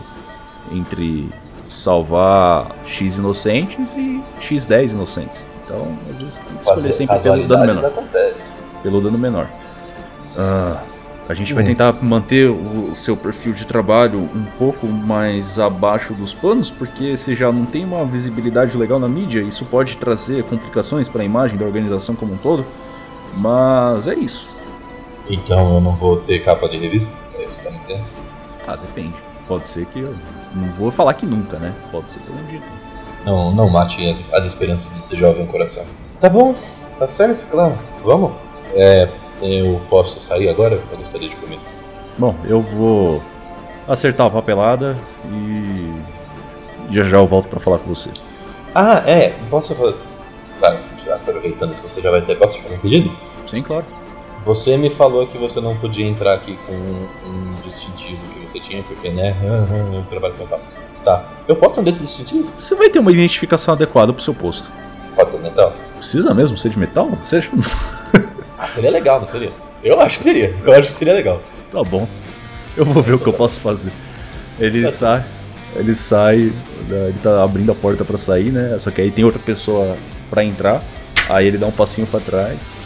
entre 0.73 1.28
salvar 1.69 2.74
X 2.85 3.16
inocentes 3.16 3.97
e 3.97 4.20
X10 4.40 4.90
inocentes. 4.90 5.44
Então, 5.65 5.86
às 6.11 6.16
vezes 6.16 6.39
tem 6.39 6.57
que 6.57 6.62
escolher 6.65 6.93
sempre 6.93 7.19
pelo 7.20 7.47
dano 7.47 7.66
menor. 7.66 7.85
Acontece. 7.85 8.40
Pelo 8.82 9.01
dano 9.01 9.16
menor. 9.16 9.48
Ah, 10.36 10.82
a 11.28 11.35
gente 11.35 11.55
vai 11.55 11.62
hum. 11.62 11.66
tentar 11.66 11.93
manter 12.02 12.51
o 12.51 12.93
seu 12.97 13.16
perfil 13.16 13.52
de 13.52 13.65
trabalho 13.65 14.19
um 14.19 14.47
pouco 14.59 14.89
mais 14.89 15.61
abaixo 15.61 16.12
dos 16.12 16.35
panos, 16.35 16.73
porque 16.73 17.16
você 17.16 17.36
já 17.36 17.52
não 17.52 17.65
tem 17.65 17.85
uma 17.85 18.05
visibilidade 18.05 18.77
legal 18.77 18.98
na 18.98 19.09
mídia, 19.09 19.40
isso 19.40 19.65
pode 19.65 19.97
trazer 19.97 20.43
complicações 20.43 21.09
para 21.09 21.23
a 21.23 21.24
imagem 21.24 21.57
da 21.57 21.65
organização 21.65 22.16
como 22.16 22.35
um 22.35 22.36
todo. 22.36 22.66
Mas 23.36 24.09
é 24.09 24.15
isso. 24.15 24.48
Então 25.28 25.74
eu 25.74 25.81
não 25.81 25.94
vou 25.94 26.16
ter 26.16 26.40
capa 26.40 26.69
de 26.69 26.78
revista? 26.78 27.16
É 27.39 27.44
isso 27.44 27.61
que 27.61 27.66
tá 27.69 27.70
me 27.70 27.78
dizendo? 27.78 28.19
Ah, 28.70 28.76
depende. 28.76 29.14
Pode 29.48 29.66
ser 29.66 29.84
que 29.86 29.98
eu. 29.98 30.14
Não 30.55 30.68
vou 30.74 30.92
falar 30.92 31.14
que 31.14 31.26
nunca, 31.26 31.59
né? 31.59 31.74
Pode 31.90 32.09
ser 32.09 32.20
que 32.20 32.30
um 32.30 32.47
dia. 32.47 32.60
Não, 33.24 33.52
não 33.52 33.68
mate 33.68 34.09
as, 34.09 34.22
as 34.32 34.47
esperanças 34.47 34.97
desse 34.97 35.16
jovem 35.16 35.44
coração. 35.47 35.84
Tá 36.20 36.28
bom, 36.28 36.55
tá 36.97 37.09
certo, 37.09 37.47
claro. 37.51 37.76
Vamos. 38.05 38.30
É, 38.74 39.09
eu 39.42 39.80
posso 39.90 40.22
sair 40.22 40.48
agora? 40.48 40.80
Eu 40.92 40.98
gostaria 40.98 41.28
de 41.28 41.34
comer. 41.34 41.59
Bom, 42.16 42.36
eu 42.44 42.60
vou 42.60 43.20
acertar 43.88 44.28
a 44.28 44.30
papelada 44.30 44.97
e 45.26 45.92
já 46.94 47.02
já 47.02 47.16
eu 47.16 47.26
volto 47.26 47.48
para 47.48 47.59
falar 47.59 47.78
com 47.78 47.92
você. 47.92 48.10
Ah, 48.72 49.02
é. 49.05 49.30
Posso. 49.51 49.74
Tá, 50.60 50.78
aproveitando 51.12 51.74
que 51.74 51.82
você 51.82 52.01
já 52.01 52.10
vai 52.12 52.22
sair, 52.22 52.36
posso 52.36 52.62
fazer 52.62 52.76
um 52.76 52.78
pedido? 52.78 53.10
Sim, 53.48 53.62
claro. 53.62 53.84
Você 54.45 54.77
me 54.77 54.89
falou 54.89 55.27
que 55.27 55.37
você 55.37 55.61
não 55.61 55.77
podia 55.77 56.07
entrar 56.07 56.35
aqui 56.35 56.59
com 56.67 56.73
um 56.73 57.69
distintivo 57.69 58.21
que 58.35 58.47
você 58.47 58.61
tinha, 58.61 58.83
porque, 58.83 59.11
né, 59.11 59.37
eu 59.95 60.03
trabalho 60.09 60.35
com 60.35 60.45
metal. 60.45 60.61
Tá. 61.05 61.25
Eu 61.47 61.57
posso 61.57 61.83
ter 61.83 61.91
esse 61.91 62.03
distintivo? 62.03 62.51
Você 62.57 62.75
vai 62.75 62.89
ter 62.89 62.99
uma 62.99 63.12
identificação 63.12 63.75
adequada 63.75 64.12
pro 64.12 64.23
seu 64.23 64.35
posto. 64.35 64.71
Pode 65.15 65.31
ser 65.31 65.39
metal? 65.39 65.75
Precisa 65.97 66.33
mesmo 66.33 66.57
ser 66.57 66.71
de 66.71 66.79
metal? 66.79 67.11
Seja. 67.23 67.51
ah, 68.59 68.69
seria 68.69 68.91
legal, 68.91 69.21
não 69.21 69.27
seria? 69.27 69.51
Eu 69.83 70.01
acho 70.01 70.19
que 70.19 70.25
seria. 70.25 70.55
Eu 70.65 70.73
acho 70.75 70.89
que 70.89 70.95
seria 70.95 71.15
legal. 71.15 71.41
Tá 71.71 71.83
bom. 71.83 72.07
Eu 72.77 72.85
vou 72.85 73.03
ver 73.03 73.15
o 73.15 73.19
que 73.19 73.27
eu 73.27 73.33
posso 73.33 73.61
fazer. 73.61 73.93
Ele 74.59 74.83
tá 74.85 74.93
sai. 74.93 75.25
Ele 75.75 75.95
sai. 75.95 76.37
Ele 76.37 77.19
tá 77.23 77.43
abrindo 77.43 77.73
a 77.73 77.75
porta 77.75 78.05
para 78.05 78.19
sair, 78.19 78.51
né? 78.51 78.79
Só 78.79 78.91
que 78.91 79.01
aí 79.01 79.11
tem 79.11 79.25
outra 79.25 79.41
pessoa 79.41 79.97
para 80.29 80.45
entrar. 80.45 80.83
Aí 81.29 81.47
ele 81.47 81.59
dá 81.59 81.67
um 81.67 81.73
passinho 81.73 82.07
para 82.07 82.21
trás 82.21 82.80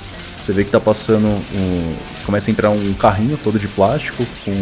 você 0.45 0.53
vê 0.53 0.63
que 0.63 0.71
tá 0.71 0.81
passando 0.81 1.27
um. 1.27 1.95
Começa 2.27 2.51
a 2.51 2.53
entrar 2.53 2.71
um 2.71 2.93
carrinho 2.95 3.39
todo 3.43 3.59
de 3.59 3.67
plástico 3.67 4.25
com 4.45 4.53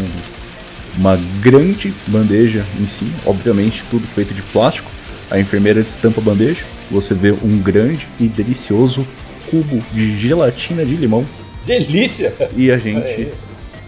uma 0.97 1.19
grande 1.41 1.93
bandeja 2.07 2.65
em 2.81 2.87
cima, 2.87 3.13
obviamente 3.27 3.83
tudo 3.91 4.07
feito 4.07 4.33
de 4.33 4.43
plástico. 4.43 4.89
A 5.31 5.41
enfermeira 5.41 5.83
destampa 5.83 6.21
a 6.21 6.25
bandeja, 6.25 6.63
você 6.91 7.15
vê 7.15 7.33
um 7.33 7.59
grande 7.59 8.07
e 8.21 8.29
delicioso 8.29 9.07
cubo 9.51 9.83
de 9.93 10.19
gelatina 10.19 10.85
de 10.85 10.95
limão. 10.95 11.25
Delícia! 11.65 12.33
E 12.57 12.71
a 12.71 12.79
gente 12.79 13.33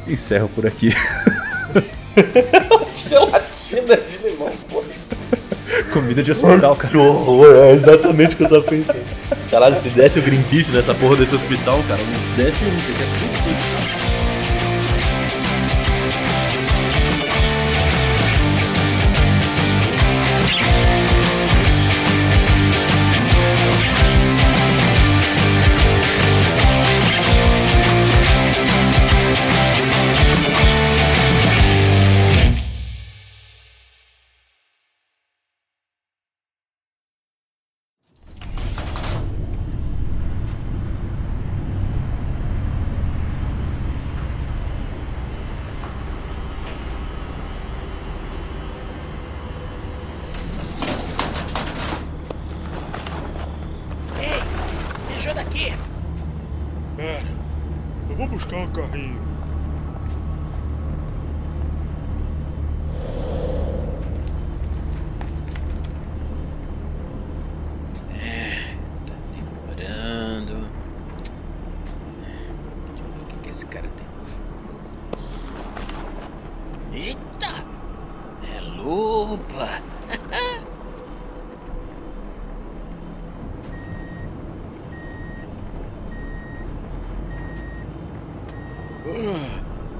encerra 0.08 0.48
por 0.48 0.66
aqui. 0.66 0.92
gelatina 2.92 3.96
de 3.96 4.28
limão, 4.28 4.50
foda 4.68 4.88
Comida 5.92 6.22
de 6.22 6.32
hospital, 6.32 6.76
cara. 6.76 6.90
Que 6.90 6.96
horror, 6.96 7.54
é 7.54 7.72
exatamente 7.72 8.34
o 8.34 8.38
que 8.38 8.44
eu 8.44 8.48
tava 8.48 8.62
pensando. 8.62 8.98
Caralho, 9.50 9.80
se 9.80 9.88
desse 9.90 10.18
o 10.18 10.22
Greenpeace 10.22 10.72
nessa 10.72 10.94
porra 10.94 11.16
desse 11.16 11.34
hospital, 11.34 11.82
cara, 11.86 12.00
não 12.00 12.36
desse 12.36 12.64
nunca, 12.64 13.53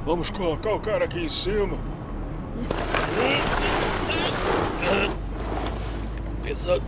vamos 0.04 0.30
colocar 0.30 0.74
o 0.74 0.80
cara 0.80 1.04
aqui 1.04 1.20
em 1.20 1.28
cima. 1.28 1.76
Pesado. 6.42 6.82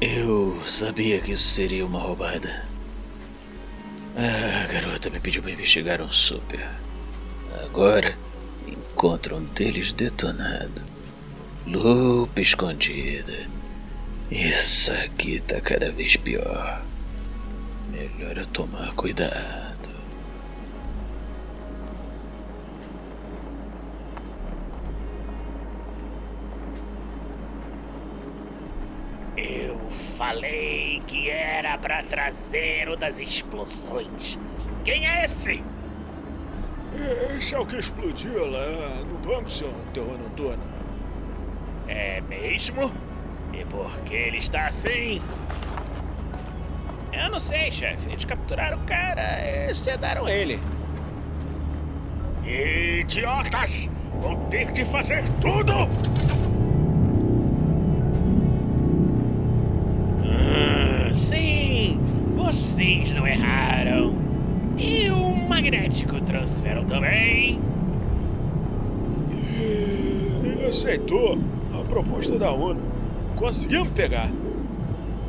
Eu 0.00 0.60
sabia 0.66 1.20
que 1.20 1.32
isso 1.32 1.48
seria 1.48 1.86
uma 1.86 1.98
roubada. 1.98 2.66
Ah, 4.16 4.64
a 4.64 4.72
garota 4.72 5.10
me 5.10 5.18
pediu 5.18 5.42
para 5.42 5.52
investigar 5.52 6.00
um 6.00 6.10
super. 6.10 6.68
Agora 7.64 8.16
encontro 8.66 9.36
um 9.36 9.44
deles 9.44 9.92
detonado. 9.92 10.93
Lupa 11.66 12.42
escondida. 12.42 13.48
Isso 14.30 14.92
aqui 14.92 15.40
tá 15.40 15.62
cada 15.62 15.90
vez 15.90 16.14
pior. 16.14 16.82
Melhor 17.90 18.36
eu 18.36 18.46
tomar 18.48 18.92
cuidado. 18.94 19.88
Eu 29.36 29.78
falei 30.18 31.02
que 31.06 31.30
era 31.30 31.78
pra 31.78 32.02
trazer 32.02 32.90
o 32.90 32.96
das 32.96 33.20
explosões. 33.20 34.38
Quem 34.84 35.08
é 35.08 35.24
esse? 35.24 35.64
Esse 37.38 37.54
é 37.54 37.58
o 37.58 37.64
que 37.64 37.76
explodiu 37.76 38.50
lá 38.50 39.02
no 39.02 39.16
banco, 39.18 39.50
seu 39.50 39.72
terror 39.94 40.18
noturno. 40.18 40.73
É 41.88 42.20
mesmo? 42.28 42.90
E 43.52 43.64
por 43.66 43.90
que 44.00 44.14
ele 44.14 44.38
está 44.38 44.66
assim? 44.66 45.20
Eu 47.12 47.30
não 47.30 47.38
sei, 47.38 47.70
chefe. 47.70 48.10
Eles 48.10 48.24
capturaram 48.24 48.78
o 48.78 48.80
cara 48.80 49.22
e 49.70 49.74
sedaram 49.74 50.28
ele. 50.28 50.60
Idiotas! 52.44 53.88
Vão 54.20 54.36
ter 54.46 54.72
de 54.72 54.84
fazer 54.84 55.24
tudo! 55.40 55.72
Ah, 60.24 61.12
sim! 61.12 61.98
Vocês 62.36 63.12
não 63.14 63.26
erraram! 63.26 64.14
E 64.76 65.08
o 65.10 65.36
magnético 65.48 66.20
trouxeram 66.20 66.84
também? 66.84 67.60
Ele 69.58 70.66
aceitou 70.66 71.38
a 71.84 71.88
proposta 71.88 72.38
da 72.38 72.50
ONU. 72.50 72.80
Conseguimos 73.36 73.88
pegar. 73.90 74.30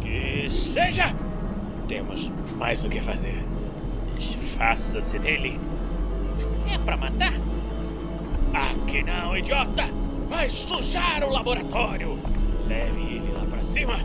Que 0.02 0.50
seja! 0.50 1.14
Temos 1.88 2.32
mais 2.58 2.84
o 2.84 2.90
que 2.90 3.02
fazer. 3.02 3.44
Faça-se 4.58 5.20
dele. 5.20 5.60
É 6.74 6.78
pra 6.80 6.98
matar? 6.98 7.34
Aqui 8.54 9.04
não, 9.04 9.38
idiota! 9.38 9.86
Vai 10.30 10.50
sujar 10.50 11.24
o 11.24 11.32
laboratório! 11.32 12.18
Leve 12.68 13.02
ele 13.02 13.32
lá 13.34 13.46
pra 13.46 13.62
cima! 13.62 14.00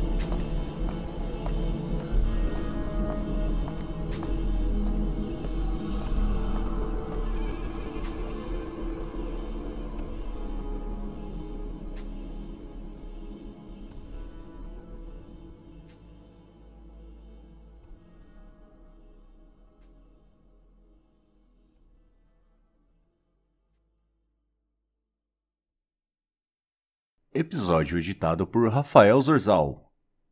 Episódio 27.52 27.98
editado 27.98 28.46
por 28.46 28.70
Rafael 28.70 29.20
Zorzal. 29.20 29.90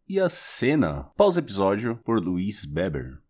E 0.09 0.20
a 0.20 0.28
cena 0.28 1.11
pós-episódio 1.16 1.97
por 2.05 2.23
Luiz 2.23 2.65
Beber. 2.65 3.19